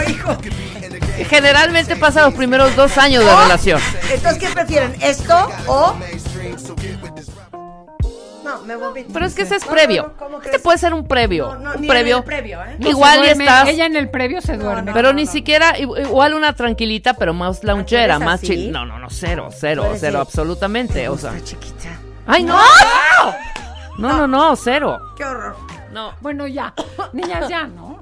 generalmente 1.29 1.97
pasa 1.97 2.21
en 2.21 2.25
los 2.27 2.35
primeros 2.35 2.77
dos 2.77 2.97
años 2.99 3.25
de 3.25 3.35
relación. 3.35 3.81
Entonces, 4.13 4.39
¿qué 4.43 4.49
prefieren? 4.55 4.95
¿Esto 5.01 5.51
o...? 5.67 5.97
No, 8.51 8.63
me 8.63 8.77
moví. 8.77 9.07
Pero 9.13 9.27
es 9.27 9.35
que 9.35 9.43
ese 9.43 9.57
es 9.57 9.65
previo. 9.65 10.03
no, 10.05 10.17
¿cómo 10.17 10.43
Este 10.43 10.59
puede 10.59 10.79
ser 10.79 10.93
un 10.95 11.07
previo, 11.07 11.55
No, 11.55 11.59
no, 11.61 11.75
un 11.75 11.81
ni 11.83 11.89
previo. 11.89 12.17
en 12.17 12.23
el 12.23 12.25
previo, 12.25 12.63
¿eh? 12.63 12.77
Se 12.81 12.89
Igual 12.89 13.25
estás, 13.25 13.69
Ella 13.69 13.87
en 13.87 13.97
el 13.97 14.11
previo 14.11 14.41
se 14.41 14.57
duerme. 14.57 14.93
pero 14.93 15.13
ni 15.13 15.27
siquiera 15.27 15.79
igual 15.79 16.35
una 16.35 16.53
tranquilita, 16.55 17.15
pero 17.15 17.33
más 17.35 17.63
lounchera, 17.65 18.17
eres 18.17 18.21
más 18.21 18.41
chill. 18.43 18.71
No, 18.73 18.85
no, 18.85 18.99
no, 18.99 19.09
cero, 19.11 19.49
cero, 19.57 19.93
cero, 19.97 20.21
absolutamente, 20.21 21.09
o 21.09 21.17
sea. 21.17 21.33
Está 21.37 21.45
chiquita. 21.45 21.89
Ay, 22.27 22.43
no. 22.45 22.59
No, 23.99 24.17
no, 24.17 24.27
no, 24.27 24.57
cero. 24.57 24.99
Qué 25.17 25.25
horror. 25.25 25.57
No. 25.93 26.13
Bueno, 26.21 26.47
ya. 26.47 26.73
Niñas, 27.13 27.49
ya, 27.49 27.67
¿no? 27.67 28.01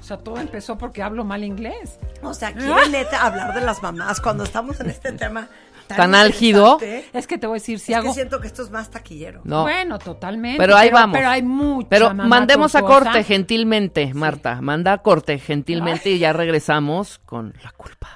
O 0.00 0.02
sea, 0.06 0.16
todo 0.18 0.38
empezó 0.38 0.76
porque 0.78 1.02
hablo 1.02 1.24
mal 1.24 1.44
inglés. 1.44 1.98
O 2.22 2.32
sea, 2.32 2.52
quieren 2.52 2.92
neta 2.92 3.24
hablar 3.26 3.54
de 3.54 3.60
las 3.60 3.82
mamás 3.82 4.20
cuando 4.20 4.44
estamos 4.44 4.78
en 4.80 4.90
este 4.90 5.12
tema 5.12 5.48
tan, 5.86 5.96
Tan 5.96 6.14
álgido. 6.14 6.78
Es 7.12 7.26
que 7.26 7.38
te 7.38 7.46
voy 7.46 7.54
a 7.56 7.60
decir, 7.60 7.78
si 7.78 7.92
Es 7.92 7.98
hago... 7.98 8.08
que 8.08 8.14
siento 8.14 8.40
que 8.40 8.46
esto 8.46 8.62
es 8.62 8.70
más 8.70 8.90
taquillero. 8.90 9.40
No. 9.44 9.62
Bueno, 9.62 9.98
totalmente. 9.98 10.58
Pero 10.58 10.76
ahí 10.76 10.90
vamos. 10.90 11.16
Pero 11.16 11.28
hay 11.28 11.42
mucha 11.42 11.88
Pero 11.88 12.14
mandemos 12.14 12.74
a 12.74 12.82
corte 12.82 13.24
gentilmente, 13.24 14.12
Marta. 14.14 14.60
Manda 14.60 14.92
a 14.92 14.98
corte 14.98 15.38
gentilmente 15.38 16.10
y 16.10 16.18
ya 16.18 16.32
regresamos 16.32 17.18
con 17.20 17.54
la 17.62 17.70
culpa. 17.72 18.08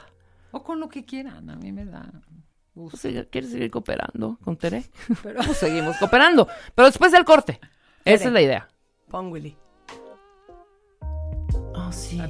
O 0.53 0.63
con 0.63 0.81
lo 0.81 0.89
que 0.89 1.05
quieran, 1.05 1.49
a 1.49 1.57
mí 1.57 1.71
me 1.73 1.85
da... 1.85 2.11
gusto. 2.75 2.99
Pues, 3.01 3.03
¿sigue- 3.03 3.29
¿Quieres 3.29 3.51
seguir 3.51 3.71
cooperando 3.71 4.39
con 4.43 4.57
Tere? 4.57 4.85
Pero 5.23 5.41
pues, 5.45 5.57
seguimos 5.59 5.97
cooperando. 5.99 6.49
Pero 6.75 6.87
después 6.87 7.13
del 7.13 7.25
corte. 7.25 7.61
Esa 8.05 8.27
es 8.29 8.33
la 8.33 8.41
idea. 8.43 8.69
Pon 9.09 9.31
Willy. 9.31 9.57
Oh, 11.75 11.93
sí. 11.93 12.19
Ah, 12.21 12.29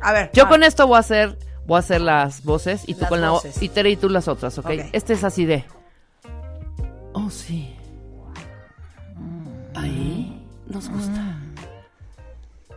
A 0.00 0.12
ver. 0.12 0.30
Yo 0.32 0.48
con 0.48 0.62
esto 0.62 0.86
voy 0.86 0.96
a 0.96 1.00
hacer, 1.00 1.38
voy 1.66 1.76
a 1.76 1.80
hacer 1.80 2.00
las 2.00 2.42
voces 2.44 2.82
y 2.86 2.94
tú 2.94 3.00
Las 3.02 3.08
con 3.10 3.20
la 3.20 3.30
voces. 3.30 3.62
y 3.62 3.68
Tere 3.68 3.90
y 3.90 3.96
tú 3.96 4.08
las 4.08 4.28
otras, 4.28 4.56
¿ok? 4.58 4.70
Este 4.92 5.12
es 5.14 5.24
así 5.24 5.44
de. 5.44 5.64
Oh 7.12 7.28
sí. 7.30 7.76
Ahí 9.74 10.46
nos 10.66 10.88
gusta. 10.88 11.36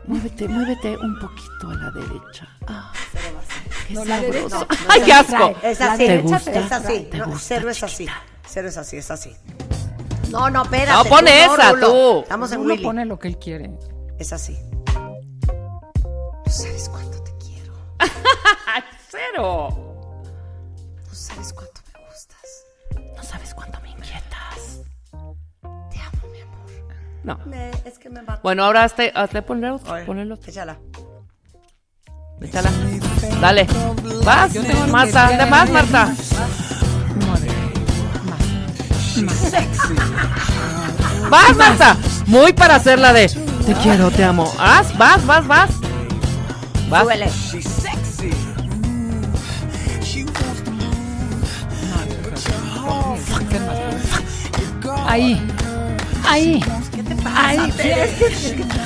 Muévete, 0.05 0.47
muévete 0.49 0.97
un 0.97 1.17
poquito 1.19 1.69
a 1.69 1.75
la 1.75 1.91
derecha. 1.91 2.47
Ah, 2.67 2.91
qué 3.87 3.93
No, 3.93 4.03
la 4.05 4.19
sabroso. 4.19 4.59
derecha. 4.59 4.85
¡Ay, 4.89 5.01
qué 5.05 5.13
asco! 5.13 5.55
Es 5.63 5.79
La 5.79 5.93
así. 5.93 6.05
¿Te 6.05 6.15
Es 6.59 6.71
así. 6.71 7.07
¿Te 7.09 7.17
No, 7.17 7.25
gusta, 7.27 7.39
cero 7.41 7.69
es 7.69 7.83
así. 7.83 8.07
Cero 8.45 8.67
es 8.67 8.77
así, 8.77 8.97
es 8.97 9.11
así. 9.11 9.33
No, 10.29 10.49
no, 10.49 10.63
espérate. 10.63 10.91
No, 10.91 11.05
pon 11.05 11.19
tú 11.21 11.27
esa, 11.31 11.71
Rulo. 11.71 11.87
tú. 11.87 12.19
Estamos 12.23 12.51
en 12.51 12.59
uno 12.59 12.69
Willy. 12.73 12.83
pone 12.83 13.05
lo 13.05 13.17
que 13.17 13.27
él 13.29 13.37
quiere. 13.37 13.71
Es 14.19 14.33
así. 14.33 14.57
No 14.95 16.51
sabes 16.51 16.83
te 16.85 16.91
quiero. 16.91 17.02
¡Cero! 19.09 19.69
No 21.07 21.13
sabes 21.13 21.53
cuánto 21.53 21.81
me 21.93 22.05
gustas. 22.07 22.65
No 23.15 23.23
sabes 23.23 23.53
cuánto 23.53 23.80
me 23.81 23.89
inquietas. 23.91 24.81
Te 25.91 25.99
amo, 25.99 26.27
mi 26.31 26.41
amor. 26.41 26.65
No. 27.23 27.38
Me- 27.45 27.71
es 27.85 27.97
que 27.99 28.09
me 28.09 28.21
va. 28.21 28.39
Bueno, 28.43 28.63
ahora 28.65 28.84
hazte, 28.84 29.11
hazte 29.15 29.41
poner 29.41 29.71
otro. 29.71 29.95
Échala. 30.47 30.77
Échala. 32.41 32.69
Dale. 33.39 33.67
Vas, 34.25 34.51
Marta. 34.89 35.27
que- 35.30 35.38
¿De 35.38 35.45
más, 35.45 35.69
Marta? 35.69 36.13
Mueve. 37.25 37.47
Vas, 41.30 41.55
Marta. 41.55 41.97
Muy 42.27 42.53
para 42.53 42.75
hacer 42.75 42.99
la 42.99 43.13
de 43.13 43.27
te 43.27 43.73
quiero, 43.81 44.11
te 44.11 44.23
amo. 44.23 44.51
Vas, 44.57 44.95
vas, 44.97 45.25
vas, 45.25 45.47
vas. 45.47 45.69
Vas. 46.89 47.01
Súbele. 47.01 47.30
Ahí. 55.07 55.47
Ahí. 56.27 56.64
Ahí. 57.26 57.73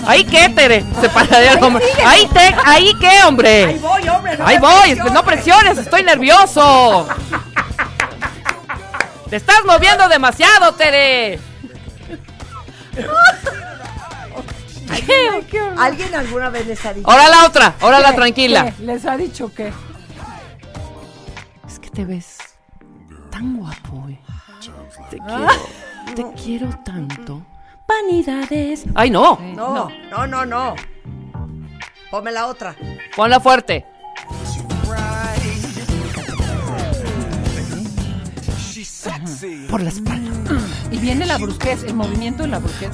Ahí 0.06 0.24
qué, 0.26 0.49
Tere. 0.49 0.84
Se 1.02 1.10
para 1.10 1.40
de 1.40 1.64
hombre. 1.64 1.86
Ahí 2.06 2.28
te, 2.28 2.56
ahí 2.65 2.94
qué, 2.99 3.24
hombre. 3.26 3.65
Ahí 3.65 3.78
voy, 3.80 4.10
hombre. 4.10 4.38
no 4.38 4.48
Ahí 4.48 4.57
voy, 4.57 4.72
presiones. 4.72 5.14
no 5.14 5.24
presiones, 5.24 5.78
estoy 5.78 6.03
nervioso. 6.03 7.07
Te 9.30 9.36
estás 9.36 9.64
moviendo 9.65 10.07
demasiado, 10.07 10.74
Tere. 10.74 11.40
¿Alguien 15.78 16.15
alguna 16.15 16.49
vez 16.49 16.68
les 16.68 16.86
ha 16.86 16.94
dicho? 16.94 17.10
Ahora 17.10 17.30
la 17.30 17.45
otra, 17.45 17.76
ahora 17.80 17.99
la 17.99 18.10
¿Qué? 18.11 18.15
tranquila. 18.15 18.74
¿Qué? 18.78 18.84
¿Les 18.84 19.06
ha 19.06 19.18
dicho 19.18 19.52
qué? 19.53 19.72
Es 21.68 21.80
que 21.80 21.90
te 21.90 22.06
ves 22.06 22.38
tan 23.30 23.57
guapo, 23.57 24.07
eh. 24.10 24.19
Te 25.10 25.18
Ah. 25.22 25.48
quiero, 26.14 26.32
te 26.34 26.41
quiero 26.41 26.69
tanto. 26.84 27.41
Vanidades. 27.88 28.84
Ay, 28.95 29.10
no. 29.10 29.40
No, 29.56 29.90
no, 30.11 30.28
no, 30.28 30.45
no. 30.45 30.76
Ponme 32.11 32.32
la 32.32 32.48
otra. 32.48 32.76
Ponla 33.15 33.40
fuerte. 33.40 33.86
Por 39.69 39.82
la 39.82 39.90
espalda. 39.90 40.32
Y 40.91 40.97
viene 40.97 41.26
la 41.26 41.38
brusquez, 41.38 41.84
el 41.84 41.93
movimiento 41.93 42.43
de 42.43 42.49
la 42.49 42.59
brusquez. 42.59 42.91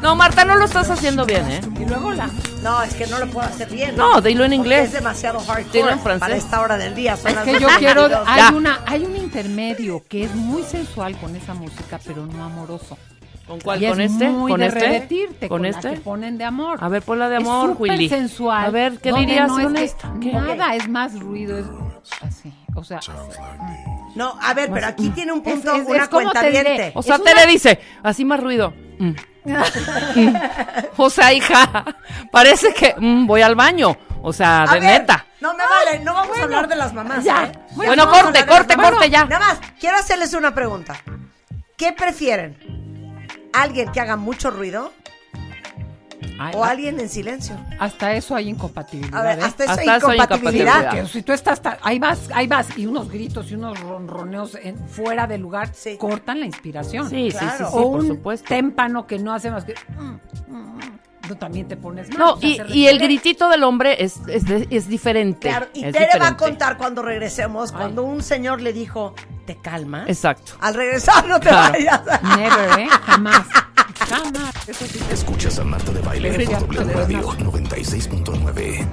No, 0.00 0.14
Marta, 0.16 0.44
no 0.44 0.56
lo 0.56 0.64
estás 0.64 0.90
haciendo 0.90 1.24
bien, 1.24 1.48
¿eh? 1.50 1.60
Y 1.80 1.84
luego 1.86 2.12
la... 2.12 2.28
No, 2.62 2.82
es 2.82 2.94
que 2.94 3.06
no 3.06 3.18
lo 3.18 3.26
puedo 3.28 3.46
hacer 3.46 3.68
bien. 3.70 3.96
No, 3.96 4.20
dilo 4.20 4.44
en 4.44 4.52
inglés. 4.52 4.86
Es 4.86 4.92
demasiado 4.92 5.38
Dilo 5.40 5.52
hardcore 5.54 5.92
en 5.92 6.00
francés. 6.00 6.20
para 6.20 6.36
esta 6.36 6.60
hora 6.60 6.76
del 6.76 6.94
día. 6.94 7.16
Son 7.16 7.28
Es 7.30 7.34
las 7.36 7.44
que 7.44 7.52
yo 7.60 7.68
12:22. 7.68 7.78
quiero... 7.78 8.08
Ya. 8.08 8.22
Hay, 8.26 8.54
una, 8.54 8.80
hay 8.86 9.04
un 9.04 9.16
intermedio 9.16 10.02
que 10.08 10.24
es 10.24 10.34
muy 10.34 10.62
sensual 10.62 11.16
con 11.18 11.34
esa 11.36 11.54
música, 11.54 11.98
pero 12.06 12.26
no 12.26 12.44
amoroso. 12.44 12.96
¿Con 13.46 13.60
cuál? 13.60 13.82
Y 13.82 13.88
¿Con 13.88 14.00
es 14.00 14.12
este? 14.12 14.28
muy 14.28 14.50
¿Con 14.50 14.60
de 14.60 14.66
este? 14.66 14.78
¿Con 15.40 15.48
con, 15.48 15.64
este? 15.66 15.88
la 15.88 15.94
que 15.94 16.00
ponen 16.00 16.38
de 16.38 16.44
amor. 16.44 16.78
A 16.80 16.88
ver, 16.88 17.02
ponla 17.02 17.28
de 17.28 17.36
Es 17.36 17.42
amor, 17.42 17.70
súper 17.72 17.90
Willy. 17.92 18.08
sensual. 18.08 18.64
A 18.64 18.70
ver, 18.70 18.98
¿qué 18.98 19.12
dirías 19.12 19.48
no 19.48 19.58
es. 19.78 19.94
Nada, 20.32 20.74
es 20.74 20.88
más 20.88 21.18
ruido, 21.20 21.58
es 21.58 21.66
así. 22.22 22.52
O 22.74 22.82
sea, 22.82 23.00
No, 24.14 24.34
a 24.40 24.54
ver, 24.54 24.70
pero 24.72 24.86
aquí 24.86 25.10
tiene 25.10 25.32
un 25.32 25.38
Es- 25.44 25.52
punto, 25.54 25.74
es- 25.76 25.86
una 25.86 26.02
es 26.04 26.08
como 26.08 26.30
cuenta 26.30 26.40
te. 26.40 26.92
O 26.94 27.02
sea, 27.02 27.16
Es 27.16 27.22
Tere 27.22 27.42
una- 27.42 27.46
dice, 27.46 27.80
así 28.02 28.24
más 28.24 28.40
ruido. 28.40 28.72
Mm. 28.98 29.10
Mm. 29.44 30.34
O 30.96 31.10
sea, 31.10 31.32
hija, 31.34 31.84
parece 32.32 32.72
que 32.72 32.94
mm, 32.98 33.26
voy 33.26 33.42
al 33.42 33.54
baño. 33.54 33.94
O 34.22 34.32
sea, 34.32 34.62
A 34.62 34.72
de 34.74 34.80
ver, 34.80 35.00
neta. 35.00 35.26
No 35.42 35.52
me 35.52 35.62
vale, 35.64 36.02
no 36.02 36.14
vamos 36.14 36.38
a 36.38 36.44
hablar 36.44 36.66
de 36.66 36.76
las 36.76 36.94
mamás. 36.94 37.22
ya. 37.22 37.44
¿eh? 37.44 37.52
Bueno, 37.72 38.08
corte, 38.08 38.46
corte, 38.46 38.74
corte 38.74 39.10
ya. 39.10 39.26
Nada 39.26 39.40
más, 39.46 39.60
quiero 39.78 39.98
hacerles 39.98 40.32
una 40.32 40.54
pregunta. 40.54 40.96
¿Qué 41.76 41.92
prefieren? 41.92 42.56
¿Alguien 43.54 43.90
que 43.92 44.00
haga 44.00 44.16
mucho 44.16 44.50
ruido 44.50 44.92
ay, 46.38 46.54
o 46.56 46.64
a- 46.64 46.70
alguien 46.70 46.98
en 47.00 47.08
silencio? 47.08 47.56
hasta 47.78 48.12
eso 48.14 48.34
hay 48.34 48.48
incompatibilidad. 48.48 49.20
A 49.20 49.22
ver, 49.22 49.38
¿eh? 49.38 49.42
hasta 49.44 49.64
eso 49.64 49.72
hay 49.72 49.96
eso 49.96 50.08
hay 50.10 50.16
incompatibilidad. 50.18 51.06
si 51.06 51.22
tú 51.22 51.32
estás, 51.32 51.60
ahí 51.82 51.98
vas, 51.98 52.28
ahí 52.34 52.46
vas, 52.46 52.76
y 52.78 52.86
unos 52.86 53.08
gritos 53.10 53.50
y 53.50 53.54
unos 53.54 53.78
ronroneos 53.80 54.56
en- 54.56 54.78
fuera 54.88 55.26
de 55.26 55.38
lugar 55.38 55.70
Sí. 55.74 55.96
cortan 55.98 56.40
la 56.40 56.46
inspiración. 56.46 57.08
Sí, 57.08 57.30
sí, 57.30 57.38
sí, 57.38 57.46
sí, 57.58 57.64
o 57.72 57.92
por 57.92 58.00
un 58.00 58.06
supuesto. 58.08 58.48
témpano 58.48 59.06
que 59.06 59.18
no 59.18 59.32
hace 59.32 59.50
más 59.50 59.64
que... 59.64 59.74
mm, 59.98 60.52
mm, 60.52 60.56
mm, 60.76 60.80
tú 61.28 61.36
también 61.36 61.68
te 61.68 61.76
pones 61.76 62.08
mal. 62.10 62.18
No, 62.18 62.38
y, 62.40 62.86
el 62.86 62.98
gritito 62.98 63.48
del 63.48 63.62
hombre 63.64 63.96
es, 64.02 64.20
es, 64.28 64.88
diferente. 64.88 65.48
Claro, 65.48 65.66
y 65.72 65.84
es 65.84 65.92
Tere 65.92 66.18
va 66.20 66.28
a 66.28 66.36
contar 66.36 66.76
cuando 66.76 67.02
regresemos, 67.02 67.72
cuando 67.72 68.02
un 68.02 68.22
señor 68.22 68.60
le 68.60 68.72
dijo, 68.72 69.14
¿te 69.46 69.56
calmas? 69.56 70.08
Exacto. 70.08 70.52
Al 70.60 70.74
regresar 70.74 71.26
no 71.26 71.40
te 71.40 71.48
Claro. 71.48 71.72
vayas. 71.72 72.00
Never, 72.36 72.80
¿eh? 72.80 72.88
Jamás. 72.88 73.46
Jamás. 74.08 74.68
Eso 74.68 74.86
sí. 74.86 75.00
Escuchas 75.10 75.58
a 75.58 75.64
Marta 75.64 75.92
de 75.92 76.00
Baile 76.00 76.46
por 76.46 76.74
W 76.74 76.92
Radio 76.92 77.20
no. 77.38 77.52
96.9. 77.52 78.86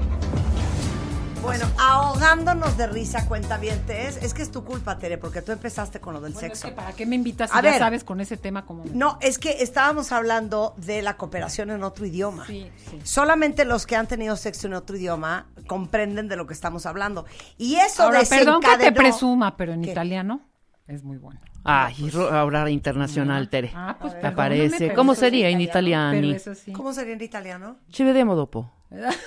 Bueno, 1.41 1.65
ahogándonos 1.79 2.77
de 2.77 2.85
risa, 2.87 3.25
cuentavientes. 3.27 4.17
Es 4.21 4.33
que 4.33 4.43
es 4.43 4.51
tu 4.51 4.63
culpa, 4.63 4.97
Tere, 4.99 5.17
porque 5.17 5.41
tú 5.41 5.51
empezaste 5.51 5.99
con 5.99 6.13
lo 6.13 6.21
del 6.21 6.33
Bueno, 6.33 6.47
es 6.47 6.59
sexo. 6.59 6.69
que 6.69 6.75
¿Para 6.75 6.93
qué 6.93 7.05
me 7.07 7.15
invitas 7.15 7.49
si 7.49 7.57
A 7.57 7.61
ya 7.61 7.71
ver. 7.71 7.79
sabes 7.79 8.03
con 8.03 8.21
ese 8.21 8.37
tema 8.37 8.65
como... 8.65 8.83
No, 8.93 9.17
es 9.21 9.39
que 9.39 9.63
estábamos 9.63 10.11
hablando 10.11 10.75
de 10.77 11.01
la 11.01 11.17
cooperación 11.17 11.71
en 11.71 11.83
otro 11.83 12.05
idioma. 12.05 12.45
Sí, 12.45 12.69
sí. 12.89 12.99
Solamente 13.03 13.65
los 13.65 13.87
que 13.87 13.95
han 13.95 14.07
tenido 14.07 14.35
sexo 14.37 14.67
en 14.67 14.75
otro 14.75 14.95
idioma 14.95 15.47
comprenden 15.67 16.27
de 16.27 16.35
lo 16.35 16.45
que 16.45 16.53
estamos 16.53 16.85
hablando. 16.85 17.25
Y 17.57 17.75
eso 17.75 18.03
Ahora, 18.03 18.21
perdón 18.29 18.61
que 18.61 18.67
te 18.67 18.77
desencadenó- 18.77 18.95
presuma, 18.95 19.57
pero 19.57 19.73
en 19.73 19.81
¿Qué? 19.81 19.91
italiano 19.91 20.41
es 20.87 21.03
muy 21.03 21.17
bueno. 21.17 21.39
Ay, 21.63 22.09
ro- 22.11 22.29
ahora 22.31 22.69
internacional, 22.69 23.49
Tere. 23.49 23.71
Ah, 23.75 23.97
pues 23.99 24.13
¿Te 24.13 24.19
perdóname, 24.21 24.35
parece? 24.35 24.77
pero 24.77 24.95
¿Cómo 24.95 25.13
es 25.13 25.19
sería 25.19 25.49
en 25.49 25.59
italiano, 25.59 26.13
italiano? 26.15 26.37
Pero 26.39 26.53
eso 26.53 26.63
sí. 26.63 26.71
¿Cómo 26.71 26.93
sería 26.93 27.13
en 27.13 27.21
italiano? 27.21 27.77
Ci 27.91 28.03
vedemo 28.03 28.35
dopo. 28.35 28.71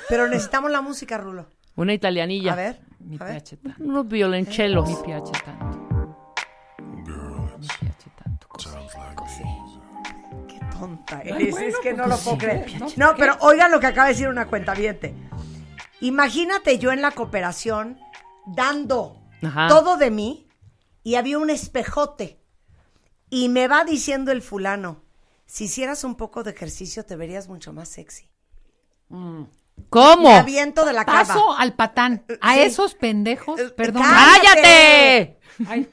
Pero 0.09 0.29
necesitamos 0.29 0.71
la 0.71 0.81
música, 0.81 1.19
Rulo. 1.19 1.47
Una 1.77 1.93
italianilla. 1.93 2.53
A 2.53 2.57
ver, 2.57 2.81
Mi 3.01 3.17
a 3.17 3.25
ver. 3.25 3.33
piace 3.37 3.57
tanto. 3.57 3.83
Unos 3.85 4.09
violoncellos. 4.09 4.89
Mi 4.89 4.97
piace 5.05 5.33
tanto. 5.45 5.79
Mi 7.59 7.67
piace 7.81 8.11
tanto 8.17 8.49
così. 8.49 8.69
Qué 10.49 10.61
tonta 10.79 11.21
eres, 11.23 11.51
bueno, 11.53 11.67
es 11.69 11.79
que 11.79 11.91
pues 11.91 11.97
no 11.97 12.07
lo 12.07 12.17
sí. 12.17 12.25
puedo 12.25 12.39
creer. 12.39 12.73
No, 12.97 13.15
pero 13.17 13.37
oigan 13.41 13.71
lo 13.71 13.81
que 13.81 13.87
acaba 13.87 14.07
de 14.09 14.13
decir 14.15 14.29
una 14.29 14.47
cuenta 14.47 14.75
Imagínate 16.01 16.79
yo 16.79 16.93
en 16.93 17.01
la 17.03 17.13
cooperación 17.13 17.99
dando 18.47 19.21
Ajá. 19.43 19.69
todo 19.69 19.97
de 19.97 20.11
mí 20.11 20.47
y 21.03 21.15
había 21.15 21.39
un 21.39 21.51
espejote 21.51 22.41
y 23.31 23.49
me 23.49 23.69
va 23.69 23.85
diciendo 23.85 24.31
el 24.33 24.43
fulano, 24.43 25.03
si 25.47 25.65
hicieras 25.65 26.05
un 26.05 26.15
poco 26.17 26.43
de 26.43 26.51
ejercicio 26.51 27.05
te 27.05 27.17
verías 27.17 27.49
mucho 27.49 27.73
más 27.73 27.89
sexy. 27.89 28.29
¿Cómo? 29.91 30.29
Me 30.31 30.37
aviento 30.37 30.85
de 30.85 30.93
la 30.93 31.05
cama. 31.05 31.21
Paso 31.25 31.53
al 31.57 31.75
patán. 31.75 32.25
A 32.41 32.55
Sí. 32.55 32.61
esos 32.61 32.95
pendejos, 32.95 33.61
perdón. 33.77 34.03
¡Cállate! 34.03 35.39
Ay, 35.69 35.89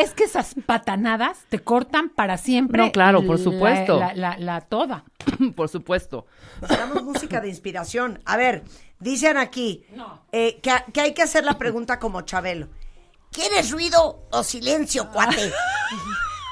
es 0.00 0.14
que 0.14 0.22
esas 0.24 0.54
patanadas 0.66 1.38
te 1.48 1.58
cortan 1.58 2.10
para 2.10 2.38
siempre. 2.38 2.80
No, 2.80 2.92
claro, 2.92 3.26
por 3.26 3.38
supuesto. 3.38 3.98
La, 3.98 4.14
la- 4.14 4.38
la 4.38 4.60
toda. 4.60 5.04
Por 5.56 5.68
supuesto. 5.68 6.26
Necesitamos 6.60 7.02
música 7.02 7.40
de 7.40 7.48
inspiración. 7.48 8.22
A 8.24 8.36
ver, 8.36 8.62
dicen 9.00 9.36
aquí 9.36 9.84
eh, 10.32 10.60
que, 10.62 10.72
que 10.92 11.00
hay 11.00 11.12
que 11.14 11.22
hacer 11.22 11.44
la 11.44 11.58
pregunta 11.58 11.98
como 11.98 12.20
Chabelo. 12.22 12.68
¿Quieres 13.32 13.70
ruido 13.70 14.26
o 14.30 14.42
silencio, 14.44 15.10
cuate? 15.10 15.52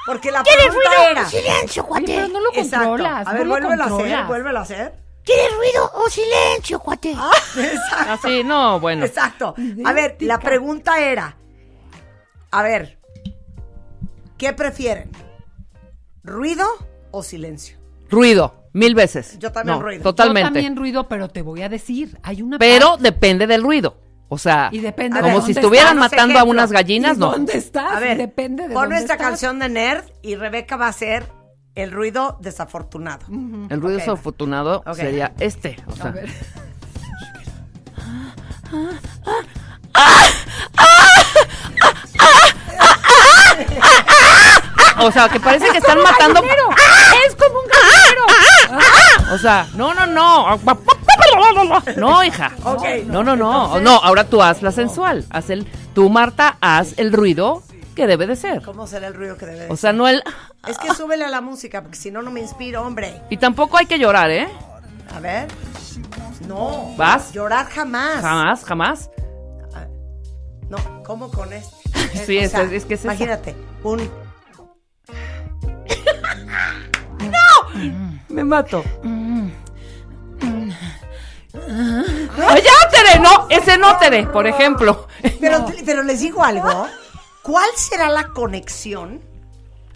Porque 0.05 0.31
la 0.31 0.43
pregunta 0.43 1.09
era... 1.11 1.25
Silencio, 1.29 1.85
Oye, 1.89 2.05
pero 2.07 2.27
no 2.27 2.39
lo 2.41 2.53
Exacto. 2.53 2.87
controlas. 2.89 3.27
A 3.27 3.33
ver, 3.33 3.45
no 3.45 3.49
vuélvelo 3.51 3.83
a 3.83 3.87
hacer, 3.87 4.23
vuélvelo 4.25 4.59
a 4.59 4.61
hacer. 4.61 5.08
¿Quieres 5.29 5.55
ruido 5.57 5.91
o 5.93 6.09
silencio, 6.09 6.79
cuate? 6.79 7.11
Exacto. 7.57 8.11
Así, 8.27 8.43
no, 8.43 8.79
bueno. 8.79 9.05
Exacto. 9.05 9.53
A 9.85 9.93
ver, 9.93 10.17
la 10.21 10.39
pregunta 10.39 10.99
era, 10.99 11.35
a 12.51 12.63
ver, 12.63 12.97
¿qué 14.37 14.53
prefieren? 14.53 15.11
¿Ruido 16.23 16.65
o 17.11 17.21
silencio? 17.23 17.77
Ruido, 18.09 18.69
mil 18.73 18.95
veces. 18.95 19.37
Yo 19.39 19.51
también 19.51 19.77
No, 19.77 19.83
ruido. 19.83 20.03
Totalmente. 20.03 20.41
Yo 20.41 20.53
también 20.53 20.75
ruido, 20.75 21.07
pero 21.07 21.29
te 21.29 21.41
voy 21.41 21.61
a 21.61 21.69
decir, 21.69 22.17
hay 22.23 22.41
una 22.41 22.57
Pero 22.57 22.91
parte- 22.91 23.03
depende 23.03 23.47
del 23.47 23.61
ruido. 23.63 23.97
O 24.31 24.37
sea, 24.37 24.69
Y 24.71 24.79
depende 24.79 25.21
de 25.21 25.31
como 25.31 25.41
si 25.43 25.51
estuvieran 25.53 25.97
estás, 25.97 26.11
matando 26.11 26.37
a 26.39 26.43
unas 26.43 26.71
gallinas, 26.71 27.17
¿Y 27.17 27.19
no. 27.19 27.31
¿Dónde 27.31 27.57
estás? 27.57 27.93
A 27.93 27.99
ver, 27.99 28.17
depende 28.17 28.67
de 28.67 28.73
pon 28.75 28.83
dónde 28.83 28.95
nuestra 28.97 29.15
estás. 29.15 29.27
canción 29.27 29.57
de 29.57 29.69
Nerd 29.69 30.03
y 30.21 30.35
Rebeca 30.35 30.75
va 30.75 30.85
a 30.85 30.89
hacer 30.89 31.25
el 31.79 31.91
ruido 31.91 32.37
desafortunado. 32.41 33.25
El 33.27 33.81
ruido 33.81 33.97
desafortunado 33.97 34.83
sería 34.93 35.33
este. 35.39 35.77
O 35.87 35.95
sea, 35.95 36.13
o 44.99 45.11
sea, 45.11 45.29
que 45.29 45.39
parece 45.39 45.69
que 45.71 45.77
están 45.77 46.01
matando. 46.01 46.41
Es 47.25 47.35
como 47.35 47.59
un 47.59 47.67
gallinero. 47.67 49.33
O 49.33 49.37
sea, 49.37 49.67
no, 49.75 49.93
no, 49.93 50.05
no. 50.05 50.59
No, 51.97 52.23
hija. 52.23 52.51
No, 53.07 53.23
no, 53.23 53.35
no. 53.35 53.79
No, 53.79 53.95
ahora 53.97 54.23
tú 54.25 54.41
haz 54.41 54.61
la 54.61 54.71
sensual. 54.71 55.25
Haz 55.29 55.49
el. 55.49 55.65
Tú, 55.93 56.09
Marta, 56.09 56.57
haz 56.61 56.93
el 56.97 57.11
ruido 57.11 57.63
que 57.99 58.07
debe 58.07 58.27
de 58.27 58.35
ser. 58.37 58.61
¿Cómo 58.61 58.87
será 58.87 59.07
el 59.07 59.13
ruido 59.13 59.35
que 59.35 59.45
debe 59.45 59.65
de 59.65 59.69
O 59.71 59.75
sea, 59.75 59.91
no 59.91 60.07
el. 60.07 60.23
Es 60.65 60.77
que 60.77 60.93
súbele 60.93 61.25
a 61.25 61.29
la 61.29 61.41
música, 61.41 61.81
porque 61.81 61.97
si 61.97 62.11
no, 62.11 62.21
no 62.21 62.31
me 62.31 62.39
inspiro, 62.39 62.81
hombre. 62.81 63.21
Y 63.29 63.35
tampoco 63.35 63.77
hay 63.77 63.87
que 63.87 63.99
llorar, 63.99 64.31
¿eh? 64.31 64.47
A 65.13 65.19
ver. 65.19 65.47
No. 66.47 66.93
¿Vas? 66.95 67.33
Llorar 67.33 67.67
jamás. 67.67 68.21
Jamás, 68.21 68.63
jamás. 68.63 69.09
No, 70.69 70.77
¿cómo 71.03 71.29
con 71.29 71.51
esto? 71.51 71.75
Sí, 72.25 72.37
es- 72.37 72.53
es 72.53 72.85
que 72.85 72.93
es 72.93 73.01
esa. 73.01 73.09
Imagínate, 73.09 73.53
un... 73.83 74.09
Me 78.29 78.43
mato. 78.43 78.83
¡Ay, 81.53 82.63
ya, 82.63 82.89
Tere! 82.89 83.19
No, 83.19 83.47
ese 83.49 83.77
no, 83.77 83.97
Tere, 83.97 84.25
por 84.27 84.47
ejemplo. 84.47 85.07
Pero, 85.41 85.65
pero 85.85 86.03
les 86.03 86.19
digo 86.21 86.43
algo. 86.43 86.87
¿Cuál 87.41 87.69
será 87.75 88.09
la 88.09 88.27
conexión 88.29 89.21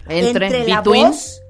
Entre, 0.08 0.46
entre 0.46 0.68
la 0.68 0.78
between 0.80 1.08
voz? 1.08 1.40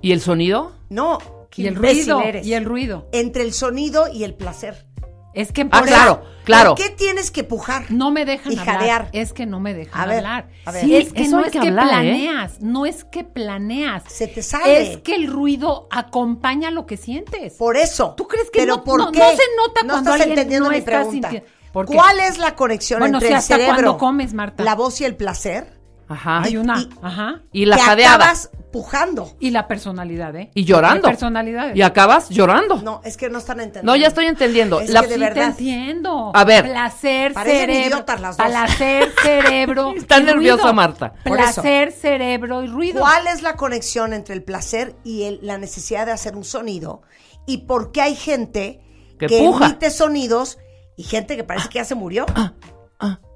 y 0.00 0.12
el 0.12 0.20
sonido. 0.20 0.72
No, 0.88 1.18
Y 1.56 1.66
el 1.66 1.74
ruido. 1.76 2.20
eres. 2.20 2.46
Y 2.46 2.54
el 2.54 2.64
ruido. 2.64 3.08
Entre 3.12 3.42
el 3.42 3.52
sonido 3.52 4.08
y 4.08 4.24
el 4.24 4.34
placer. 4.34 4.86
Es 5.34 5.50
que 5.50 5.62
Ah, 5.62 5.78
por 5.80 5.86
claro, 5.88 6.12
eso 6.12 6.44
claro. 6.44 6.74
¿Por 6.74 6.84
qué 6.84 6.90
tienes 6.90 7.30
que 7.30 7.42
pujar? 7.42 7.90
no 7.90 8.10
me 8.10 8.26
dejan 8.26 8.52
Y 8.52 8.58
hablar. 8.58 8.76
jadear. 8.76 9.08
Es 9.12 9.32
que 9.32 9.46
no 9.46 9.60
me 9.60 9.72
dejan 9.72 9.98
A 10.02 10.04
ver, 10.06 10.16
hablar. 10.18 10.48
a 10.66 10.72
ver. 10.72 10.84
Sí, 10.84 10.94
es 10.96 11.10
que 11.14 11.22
Eso 11.22 11.36
no 11.38 11.44
es 11.46 11.50
que 11.50 11.58
que 11.60 11.68
hablar, 11.68 11.86
¿eh? 11.86 11.88
planeas. 11.88 12.60
No 12.60 12.84
es 12.84 13.04
que 13.04 13.24
planeas. 13.24 14.02
Se 14.12 14.26
te 14.28 14.42
sale. 14.42 14.92
Es 14.92 14.98
que 14.98 15.14
el 15.14 15.28
ruido 15.28 15.88
acompaña 15.90 16.70
lo 16.70 16.84
que 16.84 16.98
sientes. 16.98 17.54
Por 17.54 17.78
eso. 17.78 18.12
¿Tú 18.14 18.28
crees 18.28 18.50
que 18.50 18.58
¿Pero 18.60 18.76
no- 18.76 18.84
por 18.84 18.98
no- 18.98 19.10
qué? 19.10 19.20
no 19.20 19.30
se 19.30 19.42
nota 19.56 19.82
No 19.84 19.92
cuando 19.94 20.10
estás 20.10 20.14
alguien 20.20 20.30
entendiendo 20.38 20.64
no 20.66 20.72
mi 20.72 20.78
está 20.78 20.90
pregunta. 20.90 21.30
sintiendo? 21.30 21.61
¿Cuál 21.72 22.20
es 22.20 22.38
la 22.38 22.54
conexión 22.54 23.00
Bueno, 23.00 23.18
entre 23.18 23.34
el 23.34 23.42
cerebro, 23.42 23.74
cuando 23.74 23.98
comes, 23.98 24.34
Marta. 24.34 24.62
la 24.62 24.74
voz 24.74 25.00
y 25.00 25.04
el 25.04 25.16
placer? 25.16 25.80
Ajá. 26.08 26.42
Hay 26.42 26.56
una. 26.58 26.78
y- 26.80 26.90
Ajá. 27.00 27.40
Y 27.52 27.64
la 27.64 27.76
que 27.76 27.82
jadeada. 27.82 28.14
acabas 28.16 28.50
pujando. 28.70 29.34
Y 29.40 29.50
la 29.50 29.66
personalidad, 29.66 30.34
¿eh? 30.36 30.50
Y 30.54 30.64
llorando. 30.64 31.06
Hay 31.08 31.12
personalidades. 31.14 31.74
Y 31.76 31.80
acabas 31.82 32.28
llorando. 32.28 32.82
No, 32.82 33.00
es 33.04 33.16
que 33.16 33.30
no 33.30 33.38
están 33.38 33.60
entendiendo. 33.60 33.92
No, 33.92 33.96
ya 33.96 34.08
estoy 34.08 34.26
entendiendo. 34.26 34.80
Es 34.80 34.90
La- 34.90 35.00
que 35.02 35.08
de 35.08 35.14
Sí 35.14 35.20
verdad. 35.20 35.34
te 35.34 35.44
entiendo. 35.62 36.30
A 36.34 36.44
ver. 36.44 36.64
Placer, 36.64 37.32
Parecen 37.32 37.60
cerebro. 37.60 38.04
las 38.20 38.36
dos. 38.36 38.46
Placer, 38.46 39.12
cerebro. 39.22 39.92
Está 39.96 40.18
y 40.18 40.24
nerviosa, 40.24 40.62
ruido. 40.62 40.74
Marta. 40.74 41.12
Por 41.24 41.38
eso. 41.40 41.62
Placer, 41.62 41.92
cerebro 41.92 42.62
y 42.62 42.66
ruido. 42.66 43.00
¿Cuál 43.00 43.26
es 43.28 43.40
la 43.42 43.56
conexión 43.56 44.12
entre 44.12 44.34
el 44.34 44.42
placer 44.42 44.94
y 45.04 45.22
el- 45.24 45.38
la 45.42 45.56
necesidad 45.56 46.04
de 46.06 46.12
hacer 46.12 46.36
un 46.36 46.44
sonido? 46.44 47.02
¿Y 47.46 47.58
por 47.58 47.90
qué 47.92 48.02
hay 48.02 48.14
gente 48.16 48.80
Que 49.18 49.26
que, 49.28 49.38
puja. 49.38 49.66
emite 49.66 49.90
sonidos 49.90 50.58
y 50.96 51.02
gente 51.04 51.36
que 51.36 51.44
parece 51.44 51.68
que 51.68 51.76
ya 51.78 51.84
se 51.84 51.94
murió? 51.94 52.26
Ah, 52.34 52.52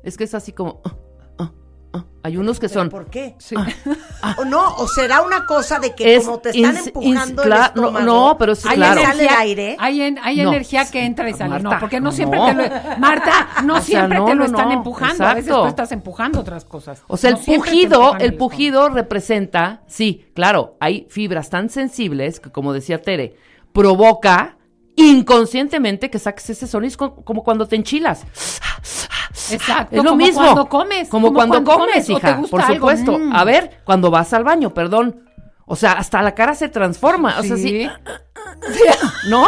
es 0.03 0.17
que 0.17 0.25
es 0.25 0.35
así 0.35 0.53
como. 0.53 0.81
ah, 0.85 0.95
ah, 1.39 1.53
ah. 1.95 2.05
Hay 2.23 2.37
unos 2.37 2.61
que 2.61 2.69
¿Pero 2.69 2.81
son. 2.83 2.89
¿Por 2.91 3.07
qué? 3.11 3.35
Sí. 3.39 3.57
¿O 4.39 4.45
no? 4.45 4.77
¿O 4.77 4.87
será 4.87 5.23
una 5.23 5.45
cosa 5.47 5.79
de 5.81 5.95
que 5.95 6.15
Es 6.17 6.25
como 6.25 6.39
te 6.39 6.51
están 6.51 6.77
ins- 6.77 6.87
empujando 6.87 7.43
ins- 7.43 7.99
el 7.99 8.05
no, 8.05 8.37
pero 8.39 8.55
sí, 8.55 8.69
Hay 8.69 8.77
claro. 8.77 9.01
energía, 9.01 9.27
el 9.29 9.37
aire? 9.41 9.77
hay, 9.81 10.03
en- 10.03 10.19
hay 10.21 10.37
No. 10.43 10.51
energía 10.51 10.89
que 10.89 11.05
entra 11.05 11.29
y 11.29 11.33
sale. 11.35 11.51
Marta, 11.51 11.71
no, 11.75 11.81
porque 11.81 12.01
no 12.01 12.13
siempre 12.13 12.39
no. 12.39 12.47
te 12.47 12.55
lo. 12.55 12.63
Marta, 12.99 13.49
no 13.65 13.75
O 13.75 13.77
sea, 13.79 13.85
siempre 13.85 14.19
no, 14.19 14.25
te 14.27 14.35
lo 14.35 14.39
no, 14.41 14.45
están 14.47 14.69
no, 14.69 14.75
empujando. 14.75 15.27
A 15.27 15.35
veces 15.35 15.53
tú 15.53 15.67
estás 15.67 15.91
empujando 15.93 16.41
otras 16.41 16.65
cosas. 16.65 17.03
O 17.09 17.17
sea, 17.17 17.33
No 17.33 17.39
el 17.39 17.45
pujido, 17.45 18.17
el 18.19 18.35
pujido 18.37 18.89
representa, 18.89 19.83
sí, 19.89 20.27
claro, 20.35 20.77
hay 20.79 21.07
fibras 21.11 21.51
tan 21.51 21.71
sensibles 21.71 22.39
que, 22.41 22.51
como 22.53 22.73
decía 22.73 23.03
Tere, 23.03 23.37
provoca 23.73 24.56
inconscientemente 24.97 26.11
que 26.11 26.19
saques 26.19 26.51
ese 26.51 26.67
sonido 26.67 27.15
como 27.25 27.45
cuando 27.45 27.69
te 27.69 27.77
enchilas. 27.77 28.25
Exacto. 29.51 29.97
Es 29.97 30.03
lo 30.03 30.11
como 30.11 30.17
mismo. 30.25 30.43
cuando 30.43 30.69
comes. 30.69 31.09
Como, 31.09 31.33
cuando, 31.33 31.63
comes, 31.63 32.05
o 32.11 32.19
te 32.19 32.27
hija, 32.27 32.37
gusta 32.37 32.51
por 32.51 32.61
algo. 32.63 32.75
supuesto. 32.75 33.19
Mm. 33.19 33.33
A 33.35 33.45
ver, 33.45 33.81
cuando 33.85 34.11
vas 34.11 34.33
al 34.33 34.45
baño, 34.45 34.75
perdón. 34.75 35.23
O 35.67 35.77
sea, 35.77 35.93
hasta 35.93 36.23
la 36.23 36.35
cara 36.35 36.55
se 36.55 36.69
transforma. 36.69 37.39
O 37.39 37.43
sea, 37.43 37.57
sí. 37.57 37.89
¿No? 39.29 39.45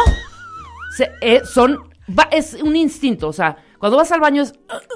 Se- 0.97 1.11
eh, 1.21 1.43
son. 1.45 1.79
va- 2.09 2.29
es 2.31 2.55
un 2.55 2.77
instinto. 2.77 3.29
O 3.29 3.33
sea, 3.33 3.57
cuando 3.79 3.97
vas 3.97 4.11
al 4.13 4.21
baño 4.21 4.43
es 4.43 4.53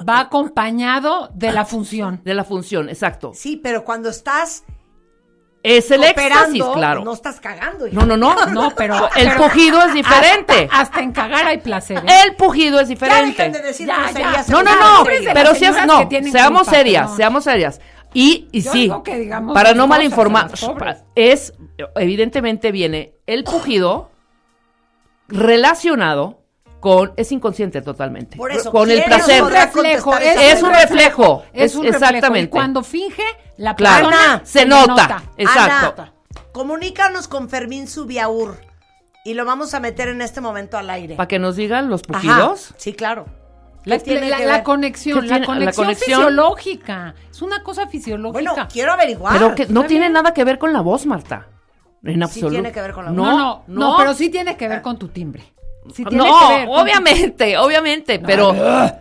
Va 0.07 0.19
acompañado 0.19 1.29
de 1.33 1.51
la 1.51 1.65
función. 1.65 2.21
de 2.23 2.33
la 2.33 2.43
función, 2.43 2.89
exacto. 2.89 3.31
Sí, 3.33 3.57
pero 3.57 3.83
cuando 3.83 4.09
estás 4.09 4.63
Es 5.63 5.89
el 5.91 6.03
éxtasis, 6.03 6.61
claro. 6.73 7.05
no 7.05 7.13
estás 7.13 7.39
cagando. 7.39 7.87
hija. 7.87 7.97
No, 7.97 8.05
no, 8.05 8.17
no. 8.17 8.35
No, 8.53 8.75
pero. 8.75 9.09
El 9.15 9.29
pero 9.29 9.43
pujido 9.43 9.81
es 9.81 9.93
diferente. 9.93 10.63
Hasta, 10.63 10.81
hasta 10.81 11.01
en 11.01 11.11
cagar 11.13 11.47
hay 11.47 11.59
placer. 11.59 11.99
¿eh? 11.99 12.11
El 12.25 12.35
pujido 12.35 12.81
es 12.81 12.89
Ya 12.89 12.93
diferente. 12.93 13.37
dejen 13.37 13.51
de 13.53 13.61
decir 13.61 13.87
Ya, 13.87 14.03
groserías, 14.03 14.47
ya. 14.47 14.53
No, 14.53 14.61
no, 14.61 14.75
no, 14.75 15.05
pero 15.33 15.55
si 15.55 15.65
es, 15.65 15.85
no, 15.85 16.07
seamos 16.31 16.63
culpa, 16.63 16.71
serias, 16.77 17.15
seamos 17.15 17.43
serias. 17.45 17.79
Y, 18.13 18.49
y 18.51 18.61
Yo 18.61 18.71
sí, 18.73 18.81
digo 18.81 19.03
que 19.03 19.17
digamos 19.17 19.53
para 19.55 19.73
no 19.73 19.87
malinformar, 19.87 20.51
es, 21.15 21.53
evidentemente 21.95 22.71
viene 22.71 23.15
el 23.25 23.43
pujido 23.43 24.11
relacionado 25.29 26.42
con 26.83 27.13
es 27.15 27.31
inconsciente 27.31 27.81
totalmente. 27.81 28.35
Por 28.35 28.51
eso, 28.51 28.69
con 28.71 28.91
el 28.91 28.97
¿quién 28.97 29.07
placer. 29.07 29.35
es 29.37 29.41
un 29.41 29.49
reflejo. 29.49 30.13
Es 31.53 31.75
un 31.75 31.83
reflejo. 31.83 32.05
exactamente. 32.05 32.41
Y 32.41 32.47
cuando 32.49 32.83
finge, 32.83 33.23
la 33.57 33.73
Claro. 33.75 34.09
persona 34.09 34.41
se 34.43 34.65
nota. 34.65 35.23
Exacto. 35.37 36.01
Ana, 36.01 36.13
comunícanos 36.51 37.27
con 37.29 37.47
Fermín 37.49 37.87
Subiaur 37.87 38.57
y 39.23 39.33
lo 39.33 39.45
vamos 39.45 39.73
a 39.73 39.79
meter 39.79 40.09
en 40.09 40.21
este 40.21 40.41
momento 40.41 40.77
al 40.77 40.89
aire. 40.89 41.15
Para 41.15 41.27
que 41.27 41.39
nos 41.39 41.55
digan 41.55 41.89
los 41.89 42.01
pujidos. 42.01 42.73
Sí, 42.77 42.93
claro. 42.93 43.25
La, 43.85 43.97
¿Qué 43.97 44.03
tiene 44.03 44.29
la- 44.29 44.39
la 44.39 44.63
conexión, 44.63 45.21
¿Qué 45.21 45.27
la 45.27 45.39
la 45.39 45.45
conexión, 45.45 45.85
conexión? 45.85 46.19
fisiológica. 46.19 47.15
Es 47.31 47.41
una 47.41 47.63
cosa 47.63 47.87
fisiológica. 47.87 48.51
Bueno, 48.53 48.67
quiero 48.71 48.93
averiguar. 48.93 49.33
Pero 49.33 49.55
que 49.55 49.65
no 49.67 49.83
tiene 49.85 50.05
bien. 50.05 50.13
nada 50.13 50.33
que 50.33 50.43
ver 50.43 50.57
con 50.59 50.71
la 50.73 50.81
voz, 50.81 51.05
Marta. 51.05 51.47
En 52.03 52.15
Sí 52.15 52.21
absoluto. 52.23 52.51
tiene 52.51 52.71
que 52.73 52.81
ver 52.81 52.91
con 52.93 53.05
la 53.05 53.11
voz. 53.11 53.17
no, 53.17 53.31
no, 53.37 53.63
no, 53.67 53.89
no. 53.91 53.97
pero 53.97 54.13
sí 54.13 54.29
tiene 54.29 54.57
que 54.57 54.67
ver 54.67 54.81
con 54.81 54.97
tu 54.99 55.07
timbre. 55.09 55.43
Sí 55.93 56.05
tiene 56.05 56.23
no, 56.23 56.39
que 56.39 56.55
ver 56.55 56.67
con 56.67 56.75
tu- 56.75 56.81
obviamente, 56.81 57.57
obviamente, 57.59 58.19
pero 58.19 58.53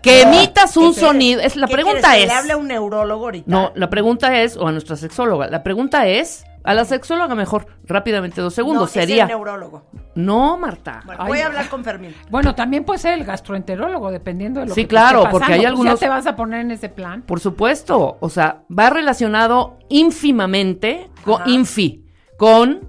que 0.02 0.22
emitas 0.22 0.76
un 0.76 0.94
sonido. 0.94 1.40
Es, 1.40 1.56
la 1.56 1.66
¿Qué 1.66 1.74
pregunta 1.74 2.00
quieres, 2.12 2.16
que 2.16 2.22
es. 2.22 2.28
le 2.28 2.34
hable 2.34 2.52
a 2.52 2.56
un 2.56 2.68
neurólogo 2.68 3.24
ahorita? 3.26 3.44
No, 3.50 3.72
la 3.74 3.88
pregunta 3.90 4.40
es, 4.40 4.56
o 4.56 4.66
a 4.66 4.72
nuestra 4.72 4.96
sexóloga, 4.96 5.46
la 5.48 5.62
pregunta 5.62 6.06
es, 6.08 6.44
a 6.64 6.74
la 6.74 6.84
sexóloga 6.84 7.34
mejor, 7.34 7.66
rápidamente, 7.84 8.40
dos 8.40 8.54
segundos, 8.54 8.82
No, 8.82 8.86
es 8.88 8.96
el 8.96 9.02
sería. 9.08 9.26
neurólogo. 9.26 9.82
No, 10.14 10.56
Marta. 10.58 11.02
Bueno, 11.06 11.22
Ay, 11.22 11.28
voy 11.28 11.38
a 11.40 11.46
hablar 11.46 11.68
con 11.68 11.82
Fermín. 11.84 12.14
Bueno, 12.30 12.54
también 12.54 12.84
puede 12.84 12.98
ser 13.00 13.14
el 13.14 13.24
gastroenterólogo, 13.24 14.10
dependiendo 14.10 14.60
de 14.60 14.66
lo 14.66 14.74
Sí, 14.74 14.82
que 14.82 14.86
te 14.86 14.90
claro, 14.90 15.18
esté 15.20 15.30
porque 15.30 15.52
hay 15.52 15.58
Pues 15.60 15.68
algunos- 15.68 16.00
ya 16.00 16.06
te 16.06 16.08
vas 16.10 16.26
a 16.26 16.36
poner 16.36 16.60
en 16.60 16.70
ese 16.72 16.88
plan. 16.88 17.22
Por 17.22 17.40
supuesto, 17.40 18.16
o 18.20 18.28
sea, 18.28 18.62
va 18.76 18.90
relacionado 18.90 19.78
ínfimamente, 19.88 21.10
con, 21.24 21.48
infi, 21.48 22.04
con 22.36 22.88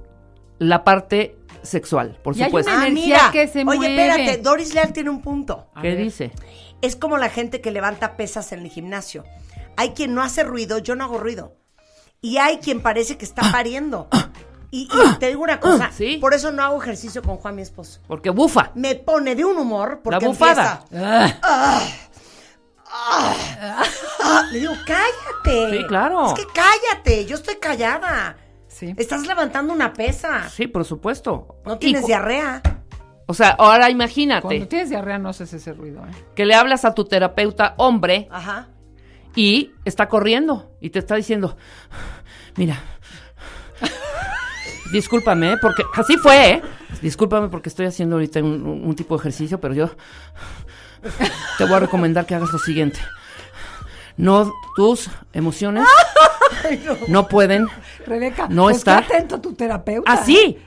la 0.60 0.84
parte 0.84 1.36
sexual, 1.64 2.20
por 2.24 2.36
Y 2.38 2.42
hay 2.44 2.50
supuesto. 2.50 2.72
una 2.72 2.84
Ah, 2.84 2.88
energía 2.88 3.18
mira. 3.18 3.32
que 3.32 3.48
se 3.48 3.60
Oye, 3.60 3.64
mueve. 3.66 3.88
espérate, 4.08 4.38
Doris 4.42 4.74
Leal 4.74 4.94
tiene 4.94 5.10
un 5.10 5.22
punto. 5.22 5.68
A 5.74 5.82
¿Qué 5.82 5.90
ver. 5.90 5.98
dice? 5.98 6.32
Es 6.82 6.96
como 6.96 7.18
la 7.18 7.30
gente 7.30 7.62
que 7.62 7.72
levanta 7.72 8.18
pesas 8.18 8.52
en 8.52 8.60
el 8.60 8.70
gimnasio. 8.70 9.24
Hay 9.78 9.92
quien 9.92 10.14
no 10.14 10.22
hace 10.22 10.44
ruido, 10.44 10.78
yo 10.80 10.96
no 10.96 11.04
hago 11.06 11.18
ruido. 11.18 11.56
Y 12.22 12.38
hay 12.38 12.58
quien 12.60 12.82
parece 12.82 13.18
que 13.18 13.26
está 13.26 13.42
pariendo. 13.52 14.08
Y, 14.72 14.84
y 14.92 15.16
te 15.20 15.28
digo 15.28 15.44
una 15.44 15.60
cosa, 15.60 15.92
Sí. 15.92 16.18
por 16.18 16.34
eso 16.34 16.52
no 16.52 16.64
hago 16.64 16.82
ejercicio 16.82 17.22
con 17.22 17.38
Juan, 17.38 17.56
mi 17.56 17.62
esposo. 17.62 18.00
Porque 18.08 18.30
bufa. 18.32 18.72
Me 18.76 18.96
pone 18.96 19.36
de 19.36 19.46
un 19.46 19.58
humor 19.58 20.02
porque 20.04 20.20
La 20.22 20.28
bufada. 20.28 20.86
empieza, 20.92 21.40
"Ah, 21.44 21.84
ah, 22.90 23.34
ah". 24.22 24.44
Le 24.52 24.60
digo, 24.60 24.74
cállate. 24.86 25.78
Sí, 25.78 25.84
claro. 25.88 26.28
Es 26.28 26.34
que 26.34 26.46
cállate, 26.54 27.26
yo 27.26 27.36
estoy 27.36 27.56
callada. 27.58 28.38
Sí. 28.84 28.94
Estás 28.98 29.26
levantando 29.26 29.74
una 29.74 29.94
pesa. 29.94 30.50
Sí, 30.50 30.68
por 30.68 30.84
supuesto. 30.84 31.60
No 31.66 31.78
tienes 31.78 32.06
diarrea. 32.06 32.62
O 33.26 33.34
sea, 33.34 33.52
ahora 33.52 33.86
Cuando 33.86 33.92
imagínate 33.92 34.66
tienes 34.66 34.90
diarrea 34.90 35.18
no 35.18 35.30
haces 35.30 35.54
ese 35.54 35.72
ruido, 35.74 36.04
¿eh? 36.06 36.12
que 36.36 36.46
le 36.46 36.56
hablas 36.56 36.84
a 36.84 36.94
tu 36.94 37.06
terapeuta 37.06 37.74
hombre 37.78 38.28
Ajá. 38.30 38.68
y 39.34 39.72
está 39.86 40.10
corriendo 40.10 40.76
y 40.82 40.90
te 40.90 41.00
está 41.00 41.16
diciendo, 41.16 41.56
mira, 42.58 42.78
discúlpame, 44.92 45.56
porque 45.62 45.84
así 45.96 46.18
fue, 46.18 46.50
¿eh? 46.50 46.62
Discúlpame 47.02 47.48
porque 47.48 47.70
estoy 47.70 47.86
haciendo 47.86 48.18
ahorita 48.18 48.44
un 48.44 48.94
tipo 48.96 49.16
de 49.16 49.22
ejercicio, 49.22 49.60
pero 49.62 49.74
yo 49.74 49.90
te 51.58 51.64
voy 51.64 51.76
a 51.76 51.80
recomendar 51.80 52.26
que 52.26 52.36
hagas 52.36 52.52
lo 52.52 52.60
siguiente. 52.60 53.00
No, 54.18 54.52
tus 54.76 55.10
emociones 55.34 55.86
no 57.08 57.28
pueden 57.28 57.68
Rebeca, 58.06 58.48
No 58.50 58.64
pues 58.64 58.78
está. 58.78 59.04
qué 59.08 59.16
atento 59.16 59.40
tu 59.42 59.54
terapeuta. 59.54 60.12
así. 60.12 60.60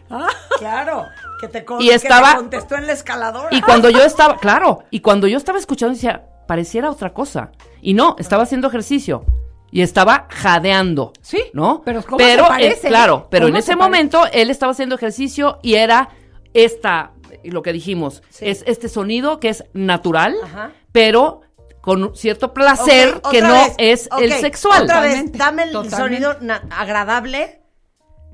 Claro, 0.59 1.05
que 1.41 1.49
te, 1.49 1.65
con- 1.65 1.81
Y 1.83 1.89
que 1.89 1.95
estaba- 1.95 2.31
te 2.33 2.37
contestó 2.37 2.77
en 2.77 2.87
la 2.87 2.93
escaladora. 2.93 3.49
Y 3.51 3.61
cuando 3.61 3.91
yo 3.91 4.03
estaba, 4.03 4.37
claro, 4.39 4.85
y 4.91 5.01
cuando 5.01 5.27
yo 5.27 5.37
estaba 5.37 5.59
escuchando 5.59 5.95
decía, 5.95 6.25
pareciera 6.47 6.91
otra 6.91 7.13
cosa. 7.13 7.51
Y 7.83 7.95
no, 7.95 8.17
estaba 8.19 8.45
haciendo 8.45 8.69
ejercicio. 8.69 9.25
Y 9.71 9.83
estaba 9.83 10.27
jadeando. 10.31 11.13
Sí, 11.21 11.43
¿No? 11.53 11.83
pero 11.85 12.03
¿cómo 12.03 12.17
pero, 12.17 12.45
se 12.45 12.49
parece? 12.49 12.87
eh, 12.87 12.91
claro, 12.91 13.27
pero 13.31 13.47
en 13.47 13.53
¿Cómo 13.53 13.59
ese 13.59 13.77
momento 13.77 14.25
él 14.33 14.49
estaba 14.49 14.73
haciendo 14.73 14.95
ejercicio 14.95 15.59
y 15.63 15.75
era 15.75 16.09
esta, 16.55 17.11
lo 17.45 17.63
que 17.63 17.73
dijimos, 17.73 18.23
Sí. 18.31 18.49
es 18.49 18.63
este 18.67 18.89
sonido 18.89 19.41
que 19.41 19.51
es 19.51 19.65
natural, 19.75 20.35
Ajá. 20.43 20.71
pero 20.93 21.43
con 21.87 22.03
un 22.03 22.17
cierto 22.17 22.53
placer 22.53 23.23
que 23.31 23.41
no 23.41 23.53
vez. 23.53 23.75
es 23.79 24.09
el 24.19 24.33
sexual. 24.33 24.83
Otra 24.83 25.03
vez, 25.03 25.31
dame 25.33 25.63
el 25.63 25.73
totalmente. 25.73 26.27
sonido 26.27 26.37
agradable, 26.73 27.63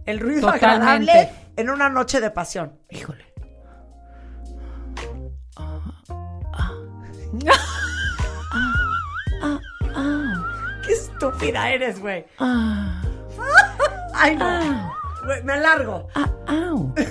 el 0.07 0.21
ruido 0.21 0.51
Totalmente. 0.51 1.11
agradable 1.11 1.31
en 1.59 1.69
una 1.69 1.91
noche 1.91 2.23
de 2.23 2.31
pasión. 2.31 2.79
Híjole. 2.89 3.27
Qué 10.87 10.93
estúpida 10.93 11.71
eres, 11.71 12.01
güey. 12.01 12.25
Ah, 12.39 13.03
Ay, 14.15 14.37
no. 14.37 14.93
Me 15.45 15.57
largo. 15.61 16.09
ah, 16.15 16.29
au. 16.49 16.93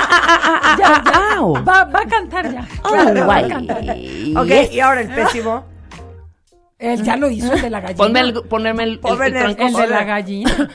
Ah, 0.00 0.60
ah, 0.84 1.02
ah, 1.12 1.36
au. 1.38 1.52
Va, 1.64 1.84
va 1.84 2.00
a 2.00 2.06
cantar 2.06 2.50
ya. 2.52 2.62
Oh, 2.84 2.88
Claro, 2.92 3.26
va 3.26 3.36
a. 3.36 4.40
Ok, 4.40 4.46
Yes. 4.48 4.72
y 4.72 4.80
ahora 4.80 5.00
el 5.00 5.08
pésimo. 5.14 5.64
Él 6.78 7.02
ya 7.02 7.16
lo 7.16 7.28
hizo, 7.28 7.52
el 7.52 7.60
de 7.62 7.70
la 7.70 7.80
gallina. 7.80 7.96
Ponme 7.98 8.20
el, 8.20 8.32
ponerme 8.44 8.82
el, 8.84 8.90
el, 8.90 8.98
Ponme 9.00 9.26
el 9.26 9.36
el- 9.36 9.42
El 9.42 9.56
trancoso. 9.56 9.80
de 9.82 9.86
la 9.88 10.04
gallina. 10.04 10.68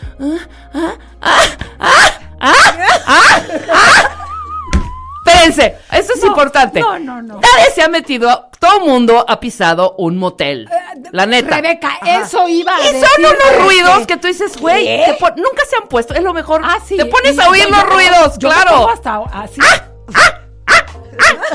Espérense, 5.47 5.77
eso 5.91 6.13
es 6.15 6.21
No, 6.21 6.27
importante. 6.27 6.79
no, 6.79 6.99
no, 6.99 7.21
no. 7.21 7.35
Nadie 7.35 7.71
se 7.73 7.81
ha 7.81 7.87
metido, 7.89 8.49
todo 8.59 8.79
mundo 8.81 9.25
ha 9.27 9.39
pisado 9.39 9.95
un 9.97 10.17
motel. 10.17 10.69
La 11.11 11.25
neta. 11.25 11.55
Rebeca, 11.57 11.97
eso 12.03 12.47
iba 12.47 12.75
a 12.75 12.79
Y 12.81 12.83
son 12.85 12.93
decir, 13.01 13.25
unos 13.25 13.65
ruidos 13.65 14.07
que 14.07 14.17
tú 14.17 14.27
dices, 14.27 14.57
güey, 14.57 14.87
nunca 15.35 15.63
se 15.69 15.75
han 15.81 15.87
puesto, 15.89 16.13
es 16.13 16.23
lo 16.23 16.33
mejor. 16.33 16.61
Ah, 16.63 16.77
sí. 16.85 16.97
Te 16.97 17.05
pones 17.05 17.37
a 17.39 17.49
oír 17.49 17.63
yo- 17.63 17.69
los 17.69 17.79
yo- 17.83 17.89
ruidos, 17.89 18.37
yo 18.39 18.49
claro. 18.49 18.89
hasta 18.89 19.17
así. 19.33 19.61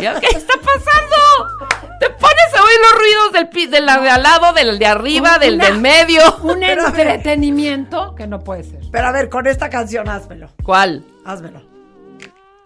¿Ya? 0.01 0.19
¿Qué 0.21 0.27
está 0.29 0.55
pasando? 0.55 1.69
Te 1.99 2.09
pones 2.11 2.55
a 2.57 2.63
oír 2.63 2.77
los 2.91 3.01
ruidos 3.01 3.33
del 3.33 3.49
pi- 3.49 3.67
de 3.67 3.81
la 3.81 3.99
de 3.99 4.09
al 4.11 4.23
lado, 4.23 4.53
del 4.53 4.79
de 4.79 4.87
arriba, 4.87 5.39
del 5.39 5.55
Una- 5.55 5.65
del 5.65 5.79
medio. 5.79 6.21
Un 6.43 6.61
Pero 6.61 6.87
entretenimiento 6.87 8.15
que 8.15 8.27
no 8.29 8.39
puede 8.39 8.63
ser. 8.63 8.81
Pero 8.93 9.07
a 9.09 9.13
ver, 9.13 9.29
con 9.29 9.47
esta 9.49 9.69
canción 9.69 10.09
házmelo. 10.09 10.51
¿Cuál? 10.63 11.05
Házmelo. 11.25 11.63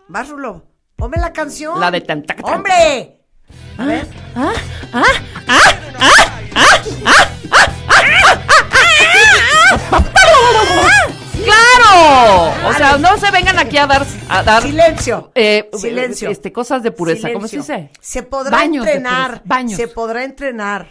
Vas, 0.09 0.29
Rulo. 0.29 0.63
Ponme 1.03 1.17
la 1.17 1.33
canción. 1.33 1.81
La 1.81 1.91
de 1.91 2.01
tan, 2.01 2.23
tac. 2.23 2.47
¡Hombre! 2.47 3.19
A 3.77 3.85
ver. 3.87 4.07
¡Claro! 11.45 12.69
O 12.69 12.73
sea, 12.75 12.99
no 12.99 13.17
se 13.19 13.31
vengan 13.31 13.59
aquí 13.59 13.77
a 13.79 13.87
dar, 13.87 14.07
a 14.29 14.43
dar 14.43 14.63
Silencio. 14.63 15.33
eh, 15.35 15.69
Silencio. 15.75 16.31
este, 16.31 16.53
cosas 16.53 16.83
de 16.83 16.93
pureza. 16.93 17.33
¿Cómo 17.33 17.47
se 17.49 17.61
Silencio. 17.63 17.77
dice? 17.77 17.91
Se 18.01 18.23
podrá 18.23 18.51
Baños 18.57 18.87
entrenar. 18.87 19.43
baños. 19.45 19.77
Se 19.77 19.89
podrá 19.89 20.25
entrenar. 20.25 20.89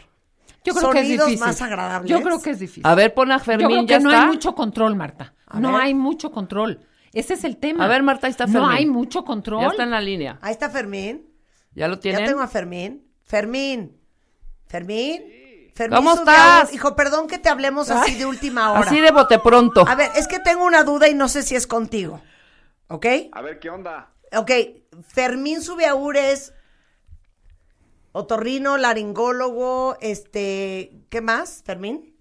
Yo 0.63 0.73
creo 0.75 0.91
que 0.91 0.99
es 0.99 1.05
Sonidos 1.05 1.27
difícil. 1.27 1.47
más 1.47 1.61
agradables. 1.61 2.09
Yo 2.09 2.21
creo 2.21 2.41
que 2.41 2.51
es 2.51 2.59
difícil. 2.59 2.85
A 2.85 2.93
ver, 2.95 3.13
pon 3.13 3.31
a 3.31 3.37
Yo 3.39 3.43
Fermín, 3.43 3.67
creo 3.67 3.81
que 3.85 3.87
ya 3.93 3.99
no 3.99 4.09
está. 4.11 4.21
hay 4.23 4.27
mucho 4.27 4.53
control, 4.55 4.95
Marta. 4.95 5.33
A 5.47 5.59
no 5.59 5.71
ver. 5.73 5.81
hay 5.81 5.93
mucho 5.93 6.31
control. 6.31 6.85
Ese 7.13 7.33
es 7.33 7.43
el 7.43 7.57
tema. 7.57 7.83
A 7.83 7.87
ver, 7.87 8.03
Marta, 8.03 8.27
ahí 8.27 8.31
está 8.31 8.45
No 8.47 8.53
Fermín. 8.53 8.71
hay 8.71 8.85
mucho 8.85 9.23
control. 9.25 9.61
Ya 9.61 9.67
está 9.67 9.83
en 9.83 9.91
la 9.91 10.01
línea. 10.01 10.39
Ahí 10.41 10.51
está 10.53 10.69
Fermín. 10.69 11.27
¿Ya 11.73 11.87
lo 11.87 11.95
Ya 11.95 12.01
tienen? 12.01 12.25
tengo 12.25 12.41
a 12.41 12.47
Fermín. 12.47 13.05
Fermín. 13.23 13.97
Fermín. 14.67 15.23
Fermín 15.73 15.95
¿Cómo 15.97 16.13
estás? 16.13 16.73
Hijo, 16.73 16.95
perdón 16.95 17.27
que 17.27 17.37
te 17.37 17.49
hablemos 17.49 17.89
así 17.89 18.15
de 18.15 18.25
última 18.25 18.71
hora. 18.71 18.81
Así 18.81 18.99
de 18.99 19.11
bote 19.11 19.39
pronto. 19.39 19.85
A 19.87 19.95
ver, 19.95 20.11
es 20.15 20.27
que 20.27 20.39
tengo 20.39 20.65
una 20.65 20.83
duda 20.83 21.07
y 21.07 21.13
no 21.13 21.27
sé 21.29 21.43
si 21.43 21.55
es 21.55 21.65
contigo. 21.67 22.21
¿Ok? 22.87 23.05
A 23.31 23.41
ver, 23.41 23.59
¿qué 23.59 23.69
onda? 23.69 24.11
Ok, 24.35 24.51
Fermín 25.07 25.61
Subiaur 25.61 26.15
es 26.17 26.53
otorrino, 28.11 28.77
laringólogo, 28.77 29.97
este, 30.01 31.05
¿qué 31.09 31.21
más, 31.21 31.63
Fermín? 31.65 32.15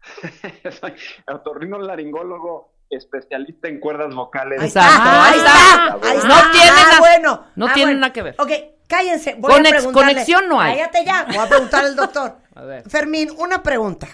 Soy 0.80 0.94
otorrino 1.26 1.78
laringólogo 1.78 2.69
especialista 2.90 3.68
en 3.68 3.80
cuerdas 3.80 4.14
vocales. 4.14 4.60
Ahí 4.60 4.66
Exacto, 4.68 4.92
está, 4.92 5.24
ahí 5.24 5.32
ahí 5.32 5.38
está. 5.38 6.08
ahí 6.10 6.18
No 6.28 6.34
está. 6.38 6.50
tiene 6.52 6.70
Ah, 6.70 6.84
nada- 6.84 6.98
bueno, 7.00 7.46
no 7.56 7.66
ah, 7.66 7.72
tiene 7.72 7.90
bueno. 7.92 8.00
nada 8.00 8.12
que 8.12 8.22
ver. 8.22 8.34
Ok, 8.38 8.50
cállense, 8.88 9.34
voy 9.38 9.52
Conex- 9.52 9.68
a 9.68 9.70
preguntarle. 9.70 10.12
conexión 10.12 10.48
no 10.48 10.60
hay. 10.60 10.76
Cállate 10.78 11.04
ya, 11.04 11.24
voy 11.28 11.36
a 11.36 11.48
preguntar 11.48 11.84
al 11.84 11.96
doctor. 11.96 12.36
A 12.54 12.62
ver. 12.64 12.90
Fermín, 12.90 13.30
una 13.38 13.62
pregunta. 13.62 14.08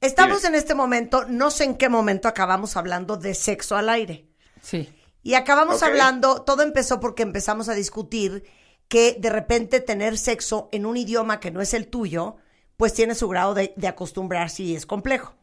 Estamos 0.00 0.44
en 0.44 0.54
este 0.54 0.74
momento, 0.74 1.24
no 1.28 1.50
sé 1.50 1.64
en 1.64 1.76
qué 1.76 1.88
momento 1.88 2.28
acabamos 2.28 2.76
hablando 2.76 3.16
de 3.16 3.34
sexo 3.34 3.76
al 3.76 3.88
aire. 3.88 4.26
Sí. 4.62 4.88
Y 5.24 5.34
acabamos 5.34 5.82
hablando, 5.82 6.42
todo 6.42 6.62
empezó 6.62 7.00
porque 7.00 7.24
empezamos 7.24 7.68
a 7.68 7.74
discutir 7.74 8.44
que 8.86 9.16
de 9.18 9.28
repente 9.28 9.80
tener 9.80 10.16
sexo 10.16 10.68
en 10.72 10.86
un 10.86 10.96
idioma 10.96 11.40
que 11.40 11.50
no 11.50 11.60
es 11.60 11.74
el 11.74 11.88
tuyo, 11.88 12.36
pues 12.76 12.94
tiene 12.94 13.16
su 13.16 13.28
grado 13.28 13.54
de, 13.54 13.72
de 13.76 13.88
acostumbrarse 13.88 14.62
y 14.62 14.76
es 14.76 14.86
complejo. 14.86 15.34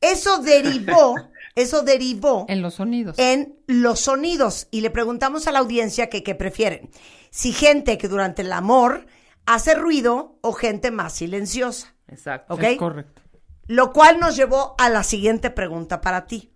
Eso 0.00 0.38
derivó, 0.42 1.14
eso 1.56 1.82
derivó 1.82 2.46
En 2.48 2.62
los 2.62 2.74
sonidos. 2.74 3.18
en 3.18 3.58
los 3.66 3.98
sonidos 4.00 4.68
y 4.70 4.82
le 4.82 4.90
preguntamos 4.90 5.46
a 5.48 5.52
la 5.52 5.58
audiencia 5.58 6.08
que 6.08 6.22
qué 6.22 6.34
prefieren. 6.36 6.90
si 7.30 7.52
gente 7.52 7.98
que 7.98 8.06
durante 8.08 8.42
el 8.42 8.52
amor 8.52 9.06
hace 9.46 9.74
ruido 9.74 10.38
o 10.42 10.52
gente 10.52 10.90
más 10.90 11.14
silenciosa. 11.14 11.94
Exacto. 12.08 12.54
¿Ok? 12.54 12.62
Es 12.62 12.78
correcto. 12.78 13.22
Lo 13.66 13.92
cual 13.92 14.20
nos 14.20 14.36
llevó 14.36 14.74
a 14.78 14.88
la 14.88 15.02
siguiente 15.02 15.50
pregunta 15.50 16.00
para 16.00 16.26
ti. 16.26 16.52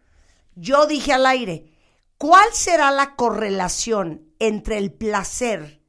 Yo 0.55 0.87
dije 0.87 1.13
al 1.13 1.27
aire, 1.27 1.73
¿cuál 2.19 2.47
será 2.53 2.91
la 2.93 3.17
correlación 3.17 4.27
entre 4.39 4.79
el 4.79 4.93
placer 4.93 5.81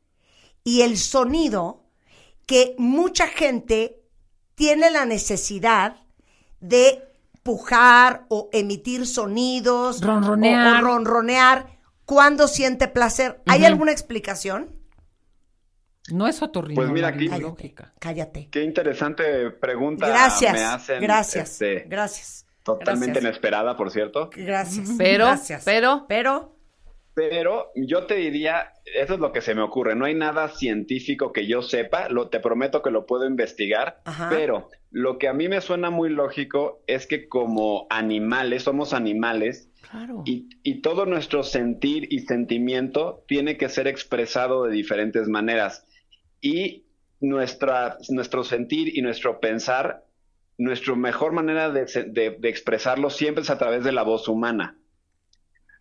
y 0.63 0.81
el 0.81 0.97
sonido 0.97 1.85
que 2.45 2.75
mucha 2.77 3.27
gente 3.27 4.03
tiene 4.55 4.89
la 4.91 5.05
necesidad 5.05 5.95
de 6.59 7.03
pujar 7.43 8.25
o 8.29 8.49
emitir 8.53 9.05
sonidos 9.07 10.01
Ronronear. 10.01 10.75
o, 10.75 10.77
o 10.77 10.81
ronronear 10.81 11.79
cuando 12.05 12.47
siente 12.47 12.87
placer? 12.87 13.41
¿Hay 13.47 13.65
alguna 13.65 13.91
explicación? 13.91 14.75
No 16.11 16.27
es 16.27 16.41
otorrino. 16.41 16.75
Pues 16.75 16.89
mira, 16.89 17.09
aquí- 17.09 17.27
lógica. 17.27 17.93
Cállate. 17.99 18.49
Qué 18.51 18.63
interesante 18.63 19.51
pregunta 19.51 20.07
Gracias. 20.07 20.53
me 20.53 20.63
hacen. 20.63 21.01
gracias. 21.01 21.51
este, 21.51 21.85
Gracias. 21.87 22.45
totalmente 22.63 23.13
Gracias. 23.13 23.23
inesperada, 23.23 23.77
por 23.77 23.91
cierto. 23.91 24.29
Gracias. 24.35 24.89
Pero, 24.97 25.25
Gracias. 25.25 25.63
pero, 25.63 26.05
Pero, 26.09 26.57
Pero 27.13 27.71
yo 27.75 28.05
te 28.07 28.15
diría, 28.15 28.73
eso 28.95 29.13
es 29.13 29.19
lo 29.19 29.31
que 29.31 29.41
se 29.41 29.53
me 29.55 29.61
ocurre. 29.61 29.95
No 29.95 30.05
hay 30.05 30.15
nada 30.15 30.49
científico 30.49 31.31
que 31.31 31.47
yo 31.47 31.61
sepa, 31.61 32.09
lo 32.09 32.29
te 32.29 32.39
prometo 32.39 32.81
que 32.81 32.89
lo 32.91 33.05
puedo 33.05 33.25
investigar, 33.25 34.01
Ajá. 34.05 34.27
pero 34.29 34.69
lo 34.91 35.17
que 35.17 35.27
a 35.29 35.33
mí 35.33 35.47
me 35.47 35.61
suena 35.61 35.89
muy 35.89 36.09
lógico 36.09 36.83
es 36.85 37.07
que 37.07 37.27
como 37.29 37.87
animales, 37.89 38.63
somos 38.63 38.93
animales, 38.93 39.69
claro. 39.89 40.23
y, 40.25 40.49
y 40.63 40.81
todo 40.81 41.05
nuestro 41.05 41.43
sentir 41.43 42.07
y 42.11 42.19
sentimiento 42.19 43.23
tiene 43.27 43.57
que 43.57 43.69
ser 43.69 43.87
expresado 43.87 44.65
de 44.65 44.71
diferentes 44.73 45.27
maneras. 45.27 45.85
Y 46.41 46.85
nuestra, 47.21 47.97
nuestro 48.09 48.43
sentir 48.43 48.97
y 48.97 49.01
nuestro 49.01 49.39
pensar, 49.39 50.03
nuestra 50.57 50.95
mejor 50.95 51.31
manera 51.31 51.69
de- 51.71 51.85
de 52.39 52.49
expresarlo 52.49 53.09
siempre 53.09 53.43
es 53.43 53.49
a 53.49 53.57
través 53.57 53.83
de 53.83 53.93
la 53.93 54.03
voz 54.03 54.27
humana. 54.27 54.77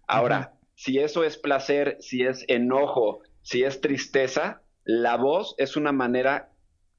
Ahora, 0.06 0.54
si 0.74 0.98
eso 0.98 1.24
es 1.24 1.36
placer, 1.36 1.96
si 2.00 2.22
es 2.22 2.44
enojo, 2.48 3.22
si 3.42 3.62
es 3.64 3.80
tristeza, 3.80 4.62
la 4.84 5.16
voz 5.16 5.54
es 5.58 5.76
una 5.76 5.92
manera 5.92 6.49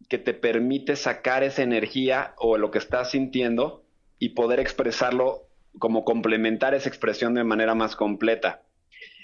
que 0.10 0.18
te 0.18 0.34
permite 0.34 0.96
sacar 0.96 1.44
esa 1.44 1.64
energía 1.64 2.34
o 2.38 2.58
lo 2.58 2.72
que 2.72 2.78
estás 2.78 3.12
sintiendo 3.12 3.84
y 4.20 4.30
poder 4.30 4.60
expresarlo 4.60 5.48
como 5.80 6.04
complementar 6.04 6.74
esa 6.74 6.90
expresión 6.90 7.34
de 7.34 7.44
manera 7.44 7.76
más 7.76 7.96
completa. 7.96 8.62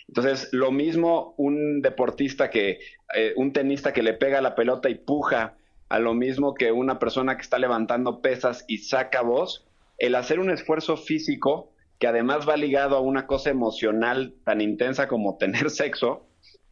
Entonces, 0.07 0.49
lo 0.53 0.71
mismo 0.71 1.35
un 1.37 1.81
deportista 1.81 2.49
que, 2.49 2.79
eh, 3.13 3.33
un 3.35 3.51
tenista 3.51 3.91
que 3.91 4.03
le 4.03 4.13
pega 4.13 4.41
la 4.41 4.55
pelota 4.55 4.89
y 4.89 4.95
puja, 4.95 5.57
a 5.89 5.99
lo 5.99 6.13
mismo 6.13 6.53
que 6.53 6.71
una 6.71 6.99
persona 6.99 7.35
que 7.35 7.41
está 7.41 7.59
levantando 7.59 8.21
pesas 8.21 8.65
y 8.67 8.79
saca 8.79 9.21
voz, 9.21 9.67
el 9.97 10.15
hacer 10.15 10.39
un 10.39 10.49
esfuerzo 10.49 10.97
físico 10.97 11.71
que 11.99 12.07
además 12.07 12.47
va 12.47 12.57
ligado 12.57 12.95
a 12.95 13.01
una 13.01 13.25
cosa 13.25 13.49
emocional 13.49 14.35
tan 14.43 14.61
intensa 14.61 15.07
como 15.07 15.37
tener 15.39 15.69
sexo, 15.69 16.27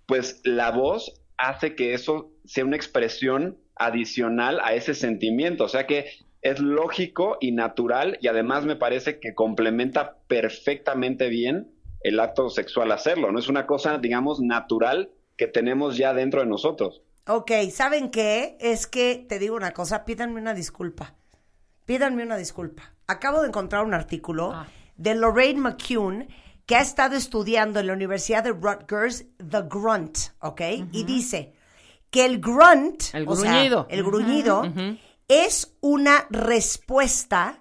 pues 0.05 0.41
la 0.43 0.71
voz 0.71 1.21
hace 1.37 1.75
que 1.75 1.93
eso 1.93 2.31
sea 2.45 2.63
una 2.63 2.75
expresión 2.75 3.57
adicional 3.75 4.59
a 4.63 4.73
ese 4.73 4.93
sentimiento. 4.93 5.63
O 5.65 5.69
sea 5.69 5.85
que 5.87 6.05
es 6.41 6.59
lógico 6.59 7.37
y 7.41 7.51
natural 7.51 8.17
y 8.21 8.27
además 8.27 8.65
me 8.65 8.75
parece 8.75 9.19
que 9.19 9.33
complementa 9.33 10.17
perfectamente 10.27 11.27
bien 11.29 11.71
el 12.01 12.19
acto 12.19 12.49
sexual 12.49 12.91
hacerlo. 12.91 13.31
No 13.31 13.39
es 13.39 13.47
una 13.47 13.65
cosa, 13.65 13.97
digamos, 13.97 14.39
natural 14.39 15.09
que 15.37 15.47
tenemos 15.47 15.97
ya 15.97 16.13
dentro 16.13 16.41
de 16.41 16.45
nosotros. 16.47 17.01
ok, 17.27 17.51
¿saben 17.71 18.11
qué? 18.11 18.55
Es 18.59 18.85
que 18.85 19.25
te 19.27 19.39
digo 19.39 19.55
una 19.55 19.71
cosa, 19.71 20.05
pídanme 20.05 20.39
una 20.39 20.53
disculpa. 20.53 21.15
Pídanme 21.87 22.21
una 22.23 22.37
disculpa. 22.37 22.93
Acabo 23.07 23.41
de 23.41 23.47
encontrar 23.47 23.83
un 23.83 23.95
artículo 23.95 24.51
Ah. 24.53 24.67
de 24.97 25.15
Lorraine 25.15 25.59
McCune 25.59 26.27
que 26.67 26.75
ha 26.75 26.81
estado 26.81 27.15
estudiando 27.15 27.79
en 27.79 27.87
la 27.87 27.93
Universidad 27.93 28.43
de 28.43 28.51
Rutgers 28.51 29.25
The 29.37 29.63
Grunt, 29.67 30.17
¿ok? 30.41 30.61
Y 30.91 31.03
dice 31.05 31.53
que 32.15 32.25
el 32.25 32.39
grunt, 32.39 33.03
El 33.13 33.27
o 33.27 33.35
sea, 33.35 33.51
gruñido. 33.51 33.87
el 33.89 34.03
gruñido, 34.03 34.63
es 35.27 35.75
una 35.81 36.25
respuesta 36.29 37.59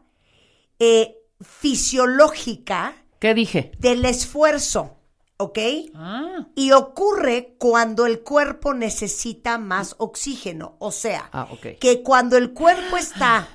eh, 0.78 1.16
fisiológica 1.40 2.94
¿qué 3.18 3.34
dije? 3.34 3.72
del 3.78 4.04
esfuerzo, 4.04 4.96
¿ok? 5.38 5.58
Ah, 5.94 6.46
Y 6.54 6.72
ocurre 6.72 7.56
cuando 7.58 8.06
el 8.06 8.20
cuerpo 8.20 8.74
necesita 8.74 9.58
más 9.58 9.96
oxígeno. 9.98 10.76
O 10.78 10.92
sea, 10.92 11.28
Ah, 11.32 11.48
que 11.80 12.02
cuando 12.02 12.36
el 12.36 12.52
cuerpo 12.52 12.96
está 12.96 13.48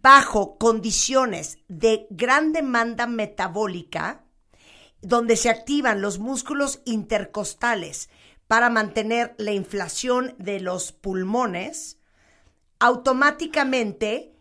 bajo 0.00 0.56
condiciones 0.58 1.58
de 1.68 2.06
gran 2.10 2.52
demanda 2.52 3.06
metabólica, 3.06 4.24
donde 5.02 5.36
se 5.36 5.50
activan 5.50 6.00
los 6.00 6.18
músculos 6.18 6.80
intercostales 6.84 8.08
para 8.48 8.70
mantener 8.70 9.34
la 9.38 9.52
inflación 9.52 10.34
de 10.38 10.58
los 10.60 10.90
pulmones, 10.92 11.98
automáticamente 12.80 14.34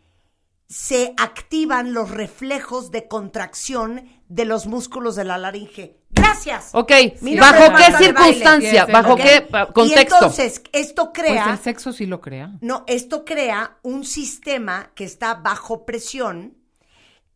se 0.69 1.13
activan 1.17 1.93
los 1.93 2.11
reflejos 2.11 2.91
de 2.91 3.07
contracción 3.07 4.09
de 4.27 4.43
los 4.45 4.65
músculos 4.65 5.15
de 5.15 5.23
la 5.23 5.37
laringe. 5.37 5.97
Gracias. 6.09 6.71
Ok, 6.73 6.91
¿bajo 7.39 7.73
qué 7.77 7.97
circunstancia? 8.05 8.85
¿Bajo 8.85 9.15
qué 9.15 9.47
Y 9.49 9.73
contexto? 9.73 10.15
entonces, 10.15 10.61
esto 10.73 11.13
pues 11.13 11.25
crea, 11.27 11.51
el 11.53 11.59
sexo 11.59 11.93
sí 11.93 12.05
lo 12.05 12.19
crea. 12.19 12.57
no, 12.61 12.83
esto 12.87 13.23
crea 13.23 13.77
un 13.83 14.03
sistema 14.03 14.91
que 14.95 15.05
está 15.05 15.35
bajo 15.35 15.85
presión 15.85 16.57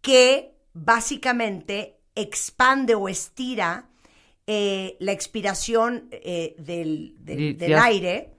que 0.01 0.57
básicamente 0.73 2.01
expande 2.15 2.95
o 2.95 3.07
estira 3.07 3.90
eh, 4.47 4.97
la 4.99 5.11
expiración 5.11 6.09
eh, 6.11 6.55
del, 6.57 7.15
del- 7.19 7.77
aire 7.77 8.33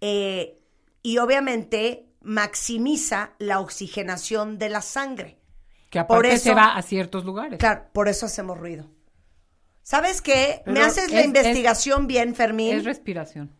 eh, 0.00 0.58
y 1.02 1.18
obviamente 1.18 2.06
maximiza 2.22 3.32
la 3.38 3.60
oxigenación 3.60 4.58
de 4.58 4.68
la 4.70 4.80
sangre. 4.82 5.38
Que 5.90 6.02
Por 6.04 6.16
aparte 6.18 6.34
eso- 6.34 6.44
se 6.44 6.54
va 6.54 6.74
a 6.76 6.82
ciertos 6.82 7.24
lugares. 7.24 7.58
Claro, 7.58 7.84
por 7.92 8.08
eso 8.08 8.26
hacemos 8.26 8.58
ruido. 8.58 8.90
¿Sabes 9.82 10.22
qué? 10.22 10.62
¿Me 10.66 10.80
haces 10.80 11.10
la 11.12 11.20
es- 11.20 11.26
investigación 11.26 12.06
bien, 12.06 12.34
Fermín? 12.34 12.74
Es 12.76 12.84
respiración. 12.84 13.54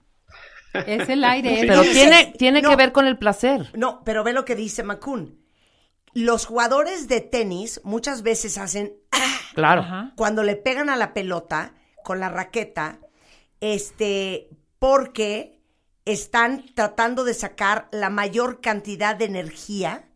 Es 0.87 1.09
el 1.09 1.23
aire. 1.23 1.61
Pero 1.69 1.83
tiene, 1.83 2.35
tiene 2.39 2.63
no. 2.63 2.71
que 2.71 2.77
ver 2.77 2.93
con 2.93 3.07
el 3.07 3.19
placer. 3.19 3.71
No, 3.77 4.03
pero 4.05 4.25
ve 4.25 4.33
lo 4.33 4.45
que 4.45 4.57
dice 4.57 4.83
Macun. 4.83 5.44
Los 6.15 6.47
jugadores 6.47 7.09
de 7.09 7.21
tenis 7.21 7.81
muchas 7.85 8.23
veces 8.23 8.57
hacen 8.59 8.95
Claro. 9.55 9.83
Ajá. 9.83 10.13
cuando 10.17 10.43
le 10.43 10.57
pegan 10.57 10.89
a 10.91 10.97
la 10.97 11.13
pelota 11.15 11.75
con 12.03 12.21
la 12.21 12.29
raqueta, 12.29 12.99
este, 13.61 14.49
porque 14.79 15.61
están 16.05 16.65
tratando 16.75 17.25
de 17.25 17.35
sacar 17.35 17.89
la 17.93 18.11
mayor 18.11 18.61
cantidad 18.61 19.17
de 19.17 19.25
energía, 19.27 20.09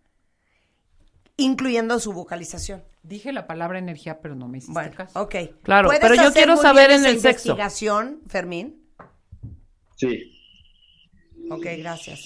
incluyendo 1.37 1.99
su 2.01 2.13
vocalización. 2.13 2.85
Dije 3.03 3.33
la 3.33 3.47
palabra 3.47 3.79
energía, 3.79 4.21
pero 4.21 4.35
no 4.35 4.49
me 4.49 4.59
hiciste 4.59 4.75
Bueno, 4.75 4.95
caso. 4.97 5.21
ok. 5.23 5.35
Claro, 5.63 5.89
¿Puedes 5.89 6.01
pero 6.03 6.15
yo 6.15 6.33
quiero 6.33 6.57
saber 6.57 6.91
en 6.91 7.07
el 7.07 7.21
sexo. 7.21 7.49
investigación, 7.51 8.21
Fermín? 8.29 8.83
Sí. 9.97 10.35
Ok, 11.51 11.65
gracias. 11.79 12.21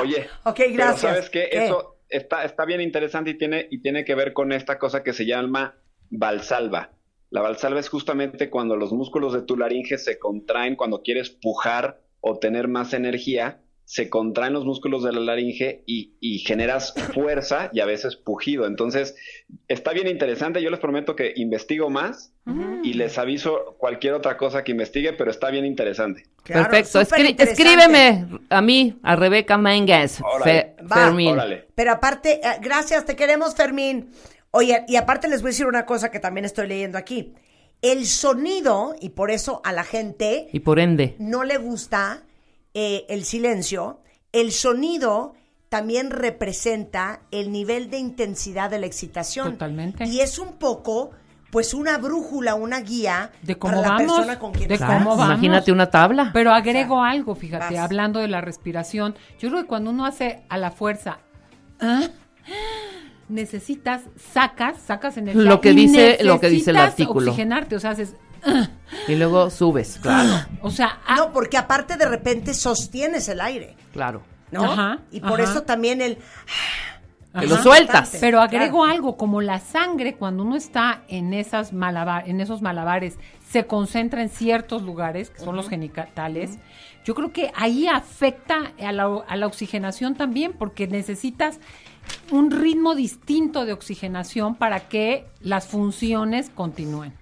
Oye, 0.00 0.28
Ok, 0.44 0.56
pero 0.56 0.74
gracias. 0.74 1.00
¿sabes 1.00 1.30
qué? 1.30 1.48
¿Qué? 1.50 1.64
Eso 1.66 1.97
está, 2.08 2.44
está 2.44 2.64
bien 2.64 2.80
interesante 2.80 3.30
y 3.30 3.38
tiene, 3.38 3.66
y 3.70 3.78
tiene 3.78 4.04
que 4.04 4.14
ver 4.14 4.32
con 4.32 4.52
esta 4.52 4.78
cosa 4.78 5.02
que 5.02 5.12
se 5.12 5.26
llama 5.26 5.76
valsalva. 6.10 6.90
La 7.30 7.42
valsalva 7.42 7.80
es 7.80 7.88
justamente 7.88 8.48
cuando 8.48 8.76
los 8.76 8.92
músculos 8.92 9.34
de 9.34 9.42
tu 9.42 9.56
laringe 9.56 9.98
se 9.98 10.18
contraen 10.18 10.76
cuando 10.76 11.02
quieres 11.02 11.30
pujar 11.30 12.00
o 12.20 12.38
tener 12.38 12.68
más 12.68 12.94
energía, 12.94 13.60
se 13.90 14.10
contraen 14.10 14.52
los 14.52 14.66
músculos 14.66 15.02
de 15.02 15.12
la 15.12 15.20
laringe 15.20 15.82
y, 15.86 16.12
y 16.20 16.40
generas 16.40 16.92
fuerza 17.14 17.70
y 17.72 17.80
a 17.80 17.86
veces 17.86 18.16
pujido. 18.16 18.66
Entonces, 18.66 19.16
está 19.66 19.94
bien 19.94 20.06
interesante. 20.08 20.62
Yo 20.62 20.68
les 20.68 20.78
prometo 20.78 21.16
que 21.16 21.32
investigo 21.36 21.88
más 21.88 22.34
y 22.82 22.92
les 22.92 23.16
aviso 23.16 23.76
cualquier 23.78 24.12
otra 24.12 24.36
cosa 24.36 24.62
que 24.62 24.72
investigue, 24.72 25.14
pero 25.14 25.30
está 25.30 25.50
bien 25.50 25.64
interesante. 25.64 26.24
Claro, 26.42 26.64
Perfecto. 26.70 27.02
súper 27.02 27.20
Escri- 27.20 27.30
interesante. 27.30 27.62
escríbeme 27.62 28.26
a 28.50 28.60
mí, 28.60 28.98
a 29.02 29.16
Rebeca 29.16 29.56
Mangas, 29.56 30.20
Órale. 30.22 30.44
Fe- 30.76 30.76
Va. 30.84 30.96
Fermín. 31.06 31.28
Órale. 31.32 31.68
Pero 31.74 31.92
aparte, 31.92 32.40
eh, 32.46 32.58
gracias, 32.60 33.06
te 33.06 33.16
queremos, 33.16 33.54
Fermín. 33.54 34.10
Oye, 34.50 34.84
y 34.86 34.96
aparte 34.96 35.28
les 35.28 35.40
voy 35.40 35.48
a 35.48 35.52
decir 35.52 35.66
una 35.66 35.86
cosa 35.86 36.10
que 36.10 36.20
también 36.20 36.44
estoy 36.44 36.68
leyendo 36.68 36.98
aquí. 36.98 37.32
El 37.80 38.04
sonido, 38.06 38.94
y 39.00 39.10
por 39.10 39.30
eso 39.30 39.62
a 39.64 39.72
la 39.72 39.84
gente 39.84 40.48
Y 40.52 40.60
por 40.60 40.78
ende. 40.78 41.16
no 41.18 41.44
le 41.44 41.56
gusta 41.58 42.22
eh, 42.80 43.06
el 43.08 43.24
silencio, 43.24 44.00
el 44.30 44.52
sonido 44.52 45.34
también 45.68 46.10
representa 46.10 47.22
el 47.32 47.50
nivel 47.50 47.90
de 47.90 47.98
intensidad 47.98 48.70
de 48.70 48.78
la 48.78 48.86
excitación. 48.86 49.52
Totalmente. 49.52 50.04
Y 50.06 50.20
es 50.20 50.38
un 50.38 50.52
poco 50.58 51.10
pues 51.50 51.74
una 51.74 51.96
brújula, 51.98 52.54
una 52.54 52.80
guía 52.80 53.32
De 53.42 53.56
cómo 53.58 53.76
para 53.76 53.82
la 53.82 53.94
vamos, 53.94 54.12
persona 54.16 54.38
con 54.38 54.52
quien 54.52 54.68
de 54.68 54.74
estás. 54.74 55.02
cómo 55.02 55.16
vamos. 55.16 55.34
Imagínate 55.34 55.72
una 55.72 55.90
tabla. 55.90 56.30
Pero 56.32 56.52
agrego 56.52 57.02
algo, 57.02 57.34
fíjate, 57.34 57.74
vas. 57.74 57.84
hablando 57.84 58.20
de 58.20 58.28
la 58.28 58.40
respiración. 58.42 59.16
Yo 59.40 59.48
creo 59.48 59.62
que 59.62 59.66
cuando 59.66 59.90
uno 59.90 60.04
hace 60.06 60.44
a 60.48 60.56
la 60.58 60.70
fuerza, 60.70 61.18
¿ah? 61.80 62.02
necesitas, 63.28 64.02
sacas, 64.32 64.76
sacas 64.86 65.16
energía. 65.16 65.42
Lo 65.42 65.60
que 65.60 65.70
y 65.72 65.74
dice- 65.74 66.18
lo 66.22 66.38
que 66.40 66.48
dice 66.48 66.70
el 66.70 66.76
artículo. 66.76 67.30
Oxigenarte, 67.30 67.76
o 67.76 67.80
sea, 67.80 67.90
haces, 67.90 68.14
¿ah? 68.44 68.68
Y 69.06 69.14
luego 69.16 69.50
subes, 69.50 69.98
claro, 70.00 70.46
o 70.62 70.70
sea, 70.70 71.00
ah, 71.06 71.16
No, 71.16 71.32
porque 71.32 71.56
aparte 71.56 71.96
de 71.96 72.06
repente 72.06 72.54
sostienes 72.54 73.28
el 73.28 73.40
aire, 73.40 73.76
claro. 73.92 74.22
¿no? 74.50 74.64
Ajá, 74.64 75.00
y 75.10 75.20
por 75.20 75.40
ajá. 75.40 75.50
eso 75.50 75.62
también 75.62 76.00
el... 76.00 76.18
Que 77.38 77.46
lo 77.46 77.58
sueltas. 77.62 78.16
Pero 78.20 78.40
agrego 78.40 78.78
Claro. 78.82 78.92
algo, 78.92 79.16
como 79.16 79.40
la 79.42 79.60
sangre, 79.60 80.14
cuando 80.14 80.42
uno 80.42 80.56
está 80.56 81.02
en 81.08 81.34
esas 81.34 81.72
malabar, 81.72 82.28
en 82.28 82.40
esos 82.40 82.62
malabares, 82.62 83.18
se 83.48 83.66
concentra 83.66 84.22
en 84.22 84.28
ciertos 84.30 84.82
lugares, 84.82 85.30
que 85.30 85.40
son 85.40 85.54
los 85.54 85.68
genitales, 85.68 86.58
yo 87.04 87.14
creo 87.14 87.32
que 87.32 87.52
ahí 87.54 87.86
afecta 87.86 88.72
a 88.80 88.92
la, 88.92 89.22
a 89.28 89.36
la 89.36 89.46
oxigenación 89.46 90.14
también, 90.14 90.52
porque 90.52 90.88
necesitas 90.88 91.60
un 92.32 92.50
ritmo 92.50 92.94
distinto 92.94 93.66
de 93.66 93.72
oxigenación 93.74 94.54
para 94.54 94.88
que 94.88 95.26
las 95.40 95.66
funciones 95.68 96.50
continúen. 96.50 97.12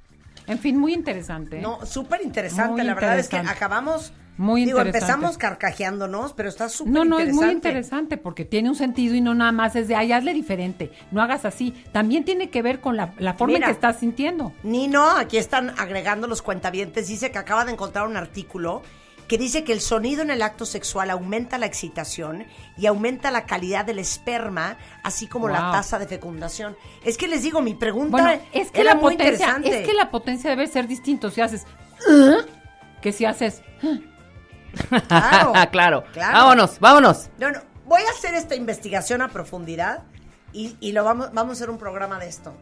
En 0.46 0.58
fin, 0.58 0.78
muy 0.78 0.94
interesante. 0.94 1.60
No, 1.60 1.84
súper 1.84 2.22
interesante. 2.22 2.84
La 2.84 2.94
verdad 2.94 3.18
es 3.18 3.28
que 3.28 3.36
acabamos... 3.36 4.12
Muy 4.38 4.66
digo, 4.66 4.76
interesante. 4.80 4.98
empezamos 5.14 5.38
carcajeándonos, 5.38 6.34
pero 6.34 6.50
está 6.50 6.68
súper 6.68 6.92
No, 6.92 7.06
no, 7.06 7.18
es 7.18 7.32
muy 7.32 7.48
interesante 7.48 8.18
porque 8.18 8.44
tiene 8.44 8.68
un 8.68 8.74
sentido 8.74 9.14
y 9.14 9.22
no 9.22 9.34
nada 9.34 9.50
más 9.50 9.76
es 9.76 9.88
de, 9.88 9.96
ay, 9.96 10.12
hazle 10.12 10.34
diferente, 10.34 10.92
no 11.10 11.22
hagas 11.22 11.46
así. 11.46 11.72
También 11.90 12.22
tiene 12.22 12.50
que 12.50 12.60
ver 12.60 12.82
con 12.82 12.98
la, 12.98 13.14
la 13.16 13.32
forma 13.32 13.54
Mira. 13.54 13.68
en 13.68 13.70
que 13.70 13.74
estás 13.76 13.98
sintiendo. 13.98 14.52
Nino, 14.62 15.08
aquí 15.08 15.38
están 15.38 15.70
agregando 15.78 16.26
los 16.26 16.42
cuentavientes, 16.42 17.08
dice 17.08 17.30
que 17.30 17.38
acaba 17.38 17.64
de 17.64 17.72
encontrar 17.72 18.06
un 18.06 18.18
artículo 18.18 18.82
que 19.28 19.38
dice 19.38 19.64
que 19.64 19.72
el 19.72 19.80
sonido 19.80 20.22
en 20.22 20.30
el 20.30 20.42
acto 20.42 20.66
sexual 20.66 21.10
aumenta 21.10 21.58
la 21.58 21.66
excitación 21.66 22.46
y 22.76 22.86
aumenta 22.86 23.30
la 23.30 23.46
calidad 23.46 23.84
del 23.84 23.98
esperma, 23.98 24.76
así 25.02 25.26
como 25.26 25.48
la 25.48 25.72
tasa 25.72 25.98
de 25.98 26.06
fecundación. 26.06 26.76
Es 27.04 27.16
que 27.18 27.28
les 27.28 27.42
digo, 27.42 27.60
mi 27.62 27.74
pregunta 27.74 28.10
Bueno, 28.10 28.42
es 28.52 28.70
que 28.70 28.80
era 28.82 28.94
la 28.94 29.00
muy 29.00 29.16
potencia, 29.16 29.46
interesante. 29.56 29.80
es 29.80 29.86
que 29.88 29.94
la 29.94 30.10
potencia 30.10 30.50
debe 30.50 30.66
ser 30.66 30.86
distinto 30.86 31.30
si 31.30 31.40
haces 31.40 31.64
que 33.00 33.12
si 33.12 33.24
haces. 33.24 33.62
Claro, 35.08 35.52
claro. 35.70 36.04
claro. 36.12 36.32
Vámonos, 36.32 36.78
vámonos. 36.80 37.28
No, 37.38 37.50
no, 37.50 37.60
voy 37.84 38.02
a 38.02 38.10
hacer 38.10 38.34
esta 38.34 38.54
investigación 38.54 39.22
a 39.22 39.28
profundidad 39.28 40.02
y, 40.52 40.76
y 40.80 40.92
lo 40.92 41.04
vamos, 41.04 41.32
vamos 41.32 41.50
a 41.50 41.54
hacer 41.54 41.70
un 41.70 41.78
programa 41.78 42.18
de 42.18 42.28
esto. 42.28 42.54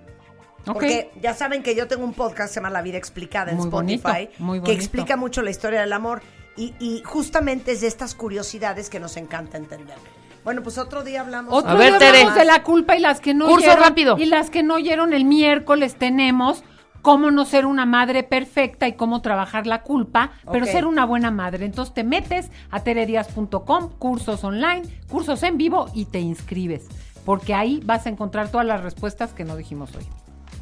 Porque 0.64 1.10
ya 1.20 1.34
saben 1.34 1.62
que 1.62 1.74
yo 1.74 1.88
tengo 1.88 2.04
un 2.04 2.14
podcast 2.14 2.48
que 2.48 2.54
se 2.54 2.60
llama 2.60 2.70
La 2.70 2.80
Vida 2.80 2.96
Explicada 2.96 3.50
en 3.50 3.58
Muy 3.58 3.66
Spotify, 3.66 4.02
bonito, 4.02 4.32
muy 4.38 4.62
que 4.62 4.72
explica 4.72 5.16
mucho 5.16 5.42
la 5.42 5.50
historia 5.50 5.80
del 5.80 5.92
amor 5.92 6.22
y, 6.56 6.74
y 6.80 7.02
justamente 7.04 7.72
es 7.72 7.80
de 7.80 7.86
estas 7.88 8.14
curiosidades 8.14 8.90
que 8.90 9.00
nos 9.00 9.16
encanta 9.16 9.56
entender. 9.56 9.96
Bueno, 10.44 10.62
pues 10.62 10.76
otro 10.78 11.02
día 11.02 11.22
hablamos. 11.22 11.52
Otro 11.54 11.70
A 11.70 11.74
ver, 11.74 11.90
día 11.90 11.98
Tere. 11.98 12.18
hablamos 12.18 12.34
de 12.34 12.44
la 12.44 12.62
culpa 12.62 12.96
y 12.96 13.00
las 13.00 13.20
que 13.20 13.32
no 13.32 13.46
Curso 13.46 13.66
oyeron. 13.70 13.82
rápido. 13.84 14.16
Y 14.18 14.26
las 14.26 14.50
que 14.50 14.62
no 14.62 14.74
oyeron 14.74 15.12
el 15.14 15.24
miércoles 15.24 15.94
tenemos 15.96 16.62
cómo 17.00 17.30
no 17.30 17.44
ser 17.44 17.66
una 17.66 17.86
madre 17.86 18.22
perfecta 18.22 18.86
y 18.88 18.94
cómo 18.94 19.20
trabajar 19.22 19.66
la 19.66 19.82
culpa, 19.82 20.32
pero 20.50 20.64
ser 20.66 20.86
una 20.86 21.04
buena 21.04 21.30
madre. 21.30 21.64
Entonces 21.66 21.92
te 21.94 22.04
metes 22.04 22.50
a 22.70 22.80
teredias.com, 22.82 23.90
cursos 23.98 24.42
online, 24.44 24.82
cursos 25.08 25.42
en 25.42 25.56
vivo 25.58 25.90
y 25.94 26.06
te 26.06 26.20
inscribes. 26.20 26.86
Porque 27.24 27.54
ahí 27.54 27.80
vas 27.84 28.06
a 28.06 28.10
encontrar 28.10 28.50
todas 28.50 28.66
las 28.66 28.82
respuestas 28.82 29.32
que 29.32 29.44
no 29.44 29.56
dijimos 29.56 29.94
hoy. 29.96 30.04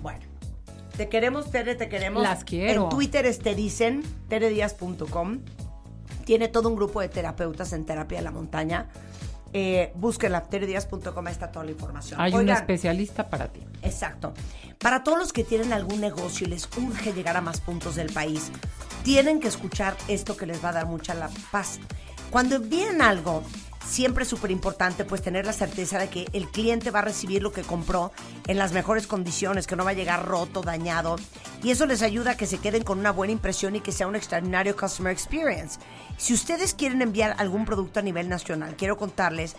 Bueno, 0.01 0.20
te 0.97 1.09
queremos, 1.09 1.51
Tere, 1.51 1.74
te 1.74 1.89
queremos. 1.89 2.23
Las 2.23 2.44
quiero. 2.44 2.85
En 2.85 2.89
Twitter 2.89 3.27
es 3.27 3.40
te 3.40 3.55
dicen, 3.56 4.02
teredias.com. 4.28 5.39
Tiene 6.33 6.49
todo 6.49 6.71
un 6.71 6.77
grupo 6.77 7.03
de 7.03 7.11
terapeutas 7.11 7.75
en 7.75 7.85
terapia 7.85 8.17
de 8.17 8.25
la 8.25 8.31
montaña. 8.31 8.89
Eh, 9.53 9.93
búsquenla, 9.97 10.43
teredias.com, 10.45 11.29
está 11.29 11.53
toda 11.53 11.67
la 11.67 11.73
información. 11.73 12.19
Hay 12.19 12.33
un 12.33 12.49
especialista 12.49 13.29
para 13.29 13.49
ti. 13.49 13.61
Exacto. 13.83 14.33
Para 14.79 15.05
todos 15.05 15.19
los 15.19 15.31
que 15.35 15.45
tienen 15.45 15.75
algún 15.75 16.01
negocio 16.01 16.47
y 16.47 16.49
les 16.49 16.67
urge 16.79 17.13
llegar 17.13 17.37
a 17.37 17.43
más 17.43 17.61
puntos 17.61 17.97
del 17.97 18.11
país, 18.11 18.51
tienen 19.03 19.41
que 19.41 19.49
escuchar 19.49 19.95
esto 20.09 20.35
que 20.35 20.47
les 20.47 20.65
va 20.65 20.71
a 20.71 20.73
dar 20.73 20.87
mucha 20.87 21.13
la 21.13 21.29
paz. 21.51 21.81
Cuando 22.31 22.57
envíen 22.57 23.03
algo, 23.03 23.43
siempre 23.87 24.25
es 24.25 24.31
súper 24.31 24.51
importante 24.51 25.05
pues 25.05 25.23
tener 25.23 25.47
la 25.47 25.53
certeza 25.53 25.99
de 25.99 26.09
que 26.09 26.27
el 26.33 26.49
cliente 26.49 26.91
va 26.91 27.01
a 27.01 27.03
recibir 27.03 27.43
lo 27.43 27.53
que 27.53 27.63
compró 27.63 28.13
en 28.47 28.59
las 28.59 28.73
mejores 28.73 29.07
condiciones, 29.07 29.67
que 29.67 29.77
no 29.77 29.85
va 29.85 29.91
a 29.91 29.95
llegar 29.95 30.27
roto, 30.27 30.63
dañado. 30.63 31.17
Y 31.63 31.71
eso 31.71 31.87
les 31.87 32.03
ayuda 32.03 32.33
a 32.33 32.37
que 32.37 32.47
se 32.47 32.59
queden 32.59 32.83
con 32.83 32.99
una 32.99 33.13
buena 33.13 33.33
impresión 33.33 33.77
y 33.77 33.81
que 33.81 33.93
sea 33.93 34.07
un 34.07 34.17
extraordinario 34.17 34.77
customer 34.77 35.13
experience. 35.13 35.79
Si 36.17 36.35
ustedes 36.35 36.75
quieren 36.75 37.03
enviar 37.03 37.35
algún 37.39 37.65
producto 37.65 38.01
a 38.01 38.03
nivel 38.03 38.29
nacional, 38.29 38.77
quiero 38.77 38.97
contarles 38.97 39.57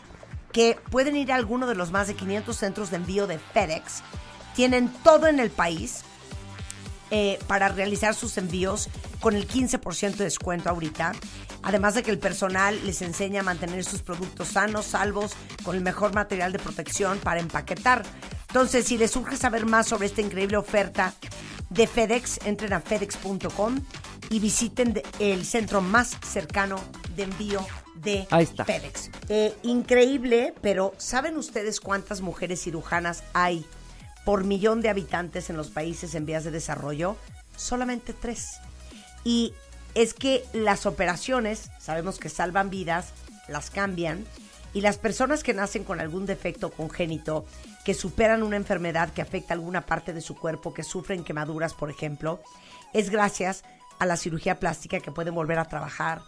que 0.51 0.77
pueden 0.91 1.15
ir 1.15 1.31
a 1.31 1.35
alguno 1.35 1.67
de 1.67 1.75
los 1.75 1.91
más 1.91 2.07
de 2.07 2.15
500 2.15 2.55
centros 2.55 2.91
de 2.91 2.97
envío 2.97 3.27
de 3.27 3.39
FedEx. 3.39 4.03
Tienen 4.55 4.89
todo 5.03 5.27
en 5.27 5.39
el 5.39 5.49
país 5.49 6.03
eh, 7.15 7.37
para 7.45 7.69
realizar 7.69 8.15
sus 8.15 8.39
envíos 8.39 8.89
con 9.19 9.35
el 9.35 9.47
15% 9.47 10.15
de 10.15 10.23
descuento 10.23 10.71
ahorita. 10.71 11.11
Además 11.61 11.93
de 11.93 12.01
que 12.01 12.09
el 12.09 12.17
personal 12.17 12.83
les 12.87 13.03
enseña 13.03 13.41
a 13.41 13.43
mantener 13.43 13.85
sus 13.85 14.01
productos 14.01 14.47
sanos, 14.47 14.87
salvos, 14.87 15.33
con 15.63 15.75
el 15.75 15.83
mejor 15.83 16.15
material 16.15 16.51
de 16.51 16.57
protección 16.57 17.19
para 17.19 17.39
empaquetar. 17.39 18.01
Entonces, 18.47 18.85
si 18.85 18.97
les 18.97 19.11
surge 19.11 19.37
saber 19.37 19.67
más 19.67 19.85
sobre 19.85 20.07
esta 20.07 20.21
increíble 20.21 20.57
oferta 20.57 21.13
de 21.69 21.85
FedEx, 21.85 22.39
entren 22.45 22.73
a 22.73 22.79
fedex.com 22.81 23.79
y 24.31 24.39
visiten 24.39 24.99
el 25.19 25.45
centro 25.45 25.81
más 25.81 26.17
cercano 26.25 26.77
de 27.15 27.23
envío 27.23 27.63
de 27.93 28.27
Ahí 28.31 28.45
está. 28.45 28.65
FedEx. 28.65 29.11
Eh, 29.29 29.55
increíble, 29.61 30.55
pero 30.63 30.95
¿saben 30.97 31.37
ustedes 31.37 31.79
cuántas 31.79 32.21
mujeres 32.21 32.63
cirujanas 32.63 33.23
hay 33.33 33.67
por 34.25 34.43
millón 34.43 34.81
de 34.81 34.89
habitantes 34.89 35.49
en 35.49 35.57
los 35.57 35.69
países 35.69 36.15
en 36.15 36.25
vías 36.25 36.43
de 36.43 36.51
desarrollo? 36.51 37.17
Solamente 37.55 38.13
tres. 38.13 38.59
Y 39.23 39.53
es 39.95 40.13
que 40.13 40.45
las 40.53 40.85
operaciones, 40.85 41.69
sabemos 41.79 42.19
que 42.19 42.29
salvan 42.29 42.69
vidas, 42.69 43.13
las 43.47 43.69
cambian, 43.69 44.25
y 44.73 44.81
las 44.81 44.97
personas 44.97 45.43
que 45.43 45.53
nacen 45.53 45.83
con 45.83 45.99
algún 45.99 46.25
defecto 46.25 46.71
congénito, 46.71 47.45
que 47.85 47.93
superan 47.93 48.43
una 48.43 48.55
enfermedad 48.55 49.13
que 49.13 49.21
afecta 49.21 49.53
alguna 49.53 49.85
parte 49.85 50.13
de 50.13 50.21
su 50.21 50.35
cuerpo, 50.35 50.73
que 50.73 50.83
sufren 50.83 51.23
quemaduras, 51.23 51.73
por 51.73 51.89
ejemplo, 51.89 52.41
es 52.93 53.09
gracias 53.09 53.63
a 53.99 54.05
la 54.05 54.17
cirugía 54.17 54.59
plástica 54.59 54.99
que 54.99 55.11
pueden 55.11 55.35
volver 55.35 55.59
a 55.59 55.65
trabajar 55.65 56.21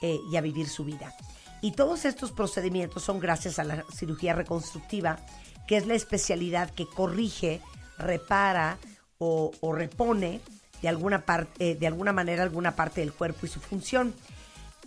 eh, 0.00 0.18
y 0.30 0.36
a 0.36 0.40
vivir 0.40 0.68
su 0.68 0.84
vida. 0.84 1.14
Y 1.60 1.72
todos 1.72 2.04
estos 2.04 2.32
procedimientos 2.32 3.02
son 3.04 3.20
gracias 3.20 3.58
a 3.58 3.64
la 3.64 3.84
cirugía 3.94 4.34
reconstructiva, 4.34 5.18
que 5.66 5.76
es 5.76 5.86
la 5.86 5.94
especialidad 5.94 6.70
que 6.70 6.86
corrige, 6.86 7.60
repara 7.98 8.78
o, 9.18 9.52
repone 9.72 10.40
de 10.80 10.88
alguna, 10.88 11.24
parte, 11.24 11.76
de 11.76 11.86
alguna 11.86 12.12
manera 12.12 12.42
alguna 12.42 12.74
parte 12.74 13.00
del 13.00 13.12
cuerpo 13.12 13.46
y 13.46 13.48
su 13.48 13.60
función. 13.60 14.14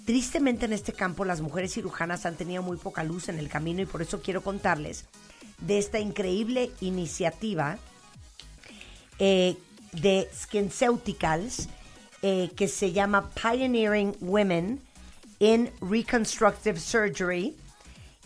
Tristemente 0.06 0.66
en 0.66 0.74
este 0.74 0.94
campo 0.94 1.26
las 1.26 1.42
mujeres 1.42 1.74
cirujanas 1.74 2.26
han 2.26 2.36
tenido 2.36 2.62
muy 2.62 2.78
poca 2.78 3.04
luz 3.04 3.30
en 3.30 3.40
el 3.40 3.50
camino 3.50 3.82
y 3.82 3.86
por 3.86 4.02
eso 4.02 4.22
quiero 4.22 4.44
contarles 4.44 5.06
de 5.60 5.78
esta 5.78 6.00
increíble 6.00 6.72
iniciativa 6.82 7.78
eh, 9.20 9.56
de 9.94 10.28
SkinCeuticals 10.34 11.70
eh, 12.22 12.52
que 12.56 12.68
se 12.68 12.92
llama 12.92 13.30
Pioneering 13.32 14.16
Women 14.20 14.82
in 15.40 15.72
Reconstructive 15.82 16.80
Surgery, 16.80 17.56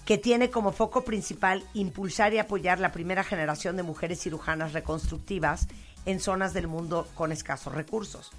que 0.09 0.17
tiene 0.17 0.49
como 0.49 0.71
foco 0.71 1.03
principal 1.03 1.63
impulsar 1.75 2.33
y 2.33 2.39
apoyar 2.39 2.79
la 2.79 2.91
primera 2.91 3.23
generación 3.23 3.77
de 3.77 3.83
mujeres 3.83 4.19
cirujanas 4.19 4.73
reconstructivas 4.73 5.67
en 6.07 6.19
zonas 6.19 6.51
del 6.55 6.65
mundo 6.67 7.07
con 7.13 7.31
escasos 7.31 7.75
recursos. 7.75 8.31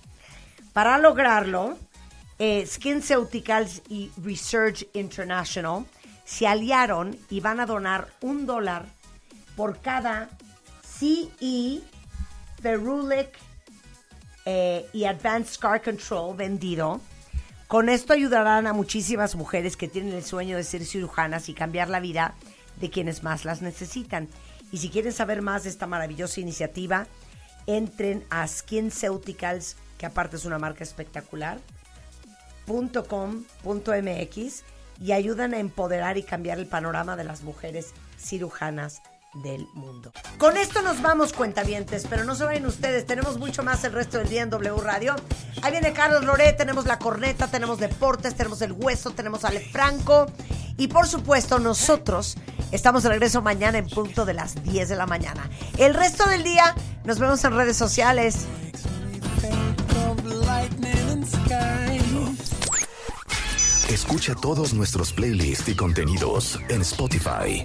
Para 0.72 0.98
lograrlo, 0.98 1.78
eh, 2.40 2.66
SkinCeuticals 2.66 3.82
y 3.88 4.10
Research 4.20 4.84
International 4.94 5.86
se 6.24 6.48
aliaron 6.48 7.16
y 7.30 7.38
van 7.38 7.60
a 7.60 7.66
donar 7.66 8.08
un 8.20 8.46
dólar 8.46 8.86
por 9.54 9.78
cada 9.78 10.28
CE, 10.82 11.82
Ferulic 12.60 13.38
eh, 14.44 14.88
y 14.92 15.04
Advanced 15.04 15.54
Scar 15.54 15.80
Control 15.80 16.36
vendido. 16.36 17.00
Con 17.70 17.88
esto 17.88 18.12
ayudarán 18.12 18.66
a 18.66 18.72
muchísimas 18.72 19.36
mujeres 19.36 19.76
que 19.76 19.86
tienen 19.86 20.12
el 20.12 20.24
sueño 20.24 20.56
de 20.56 20.64
ser 20.64 20.84
cirujanas 20.84 21.48
y 21.48 21.54
cambiar 21.54 21.88
la 21.88 22.00
vida 22.00 22.34
de 22.80 22.90
quienes 22.90 23.22
más 23.22 23.44
las 23.44 23.62
necesitan. 23.62 24.26
Y 24.72 24.78
si 24.78 24.88
quieren 24.88 25.12
saber 25.12 25.40
más 25.40 25.62
de 25.62 25.68
esta 25.68 25.86
maravillosa 25.86 26.40
iniciativa, 26.40 27.06
entren 27.68 28.24
a 28.28 28.44
SkinCeuticals, 28.48 29.76
que 29.98 30.06
aparte 30.06 30.34
es 30.34 30.46
una 30.46 30.58
marca 30.58 30.82
espectacular, 30.82 31.60
.com.mx 32.66 34.64
y 35.00 35.12
ayudan 35.12 35.54
a 35.54 35.60
empoderar 35.60 36.18
y 36.18 36.24
cambiar 36.24 36.58
el 36.58 36.66
panorama 36.66 37.14
de 37.14 37.22
las 37.22 37.42
mujeres 37.44 37.94
cirujanas 38.18 39.00
del 39.34 39.68
mundo. 39.74 40.12
Con 40.38 40.56
esto 40.56 40.82
nos 40.82 41.00
vamos, 41.02 41.32
cuentavientes, 41.32 42.06
pero 42.08 42.24
no 42.24 42.34
se 42.34 42.44
vayan 42.44 42.66
ustedes, 42.66 43.06
tenemos 43.06 43.38
mucho 43.38 43.62
más 43.62 43.84
el 43.84 43.92
resto 43.92 44.18
del 44.18 44.28
día 44.28 44.42
en 44.42 44.50
W 44.50 44.80
Radio. 44.80 45.14
Ahí 45.62 45.72
viene 45.72 45.92
Carlos 45.92 46.24
Loret, 46.24 46.56
tenemos 46.56 46.86
la 46.86 46.98
corneta, 46.98 47.48
tenemos 47.48 47.78
deportes, 47.78 48.34
tenemos 48.34 48.60
el 48.62 48.72
hueso, 48.72 49.10
tenemos 49.10 49.44
Ale 49.44 49.60
Franco 49.60 50.26
y 50.76 50.88
por 50.88 51.06
supuesto 51.06 51.58
nosotros 51.58 52.36
estamos 52.72 53.02
de 53.02 53.10
regreso 53.10 53.42
mañana 53.42 53.78
en 53.78 53.88
punto 53.88 54.24
de 54.24 54.34
las 54.34 54.62
10 54.64 54.88
de 54.88 54.96
la 54.96 55.06
mañana. 55.06 55.48
El 55.78 55.94
resto 55.94 56.26
del 56.28 56.42
día 56.42 56.74
nos 57.04 57.18
vemos 57.18 57.44
en 57.44 57.54
redes 57.54 57.76
sociales. 57.76 58.46
Escucha 63.88 64.34
todos 64.34 64.72
nuestros 64.72 65.12
playlists 65.12 65.68
y 65.68 65.74
contenidos 65.74 66.58
en 66.68 66.80
Spotify. 66.82 67.64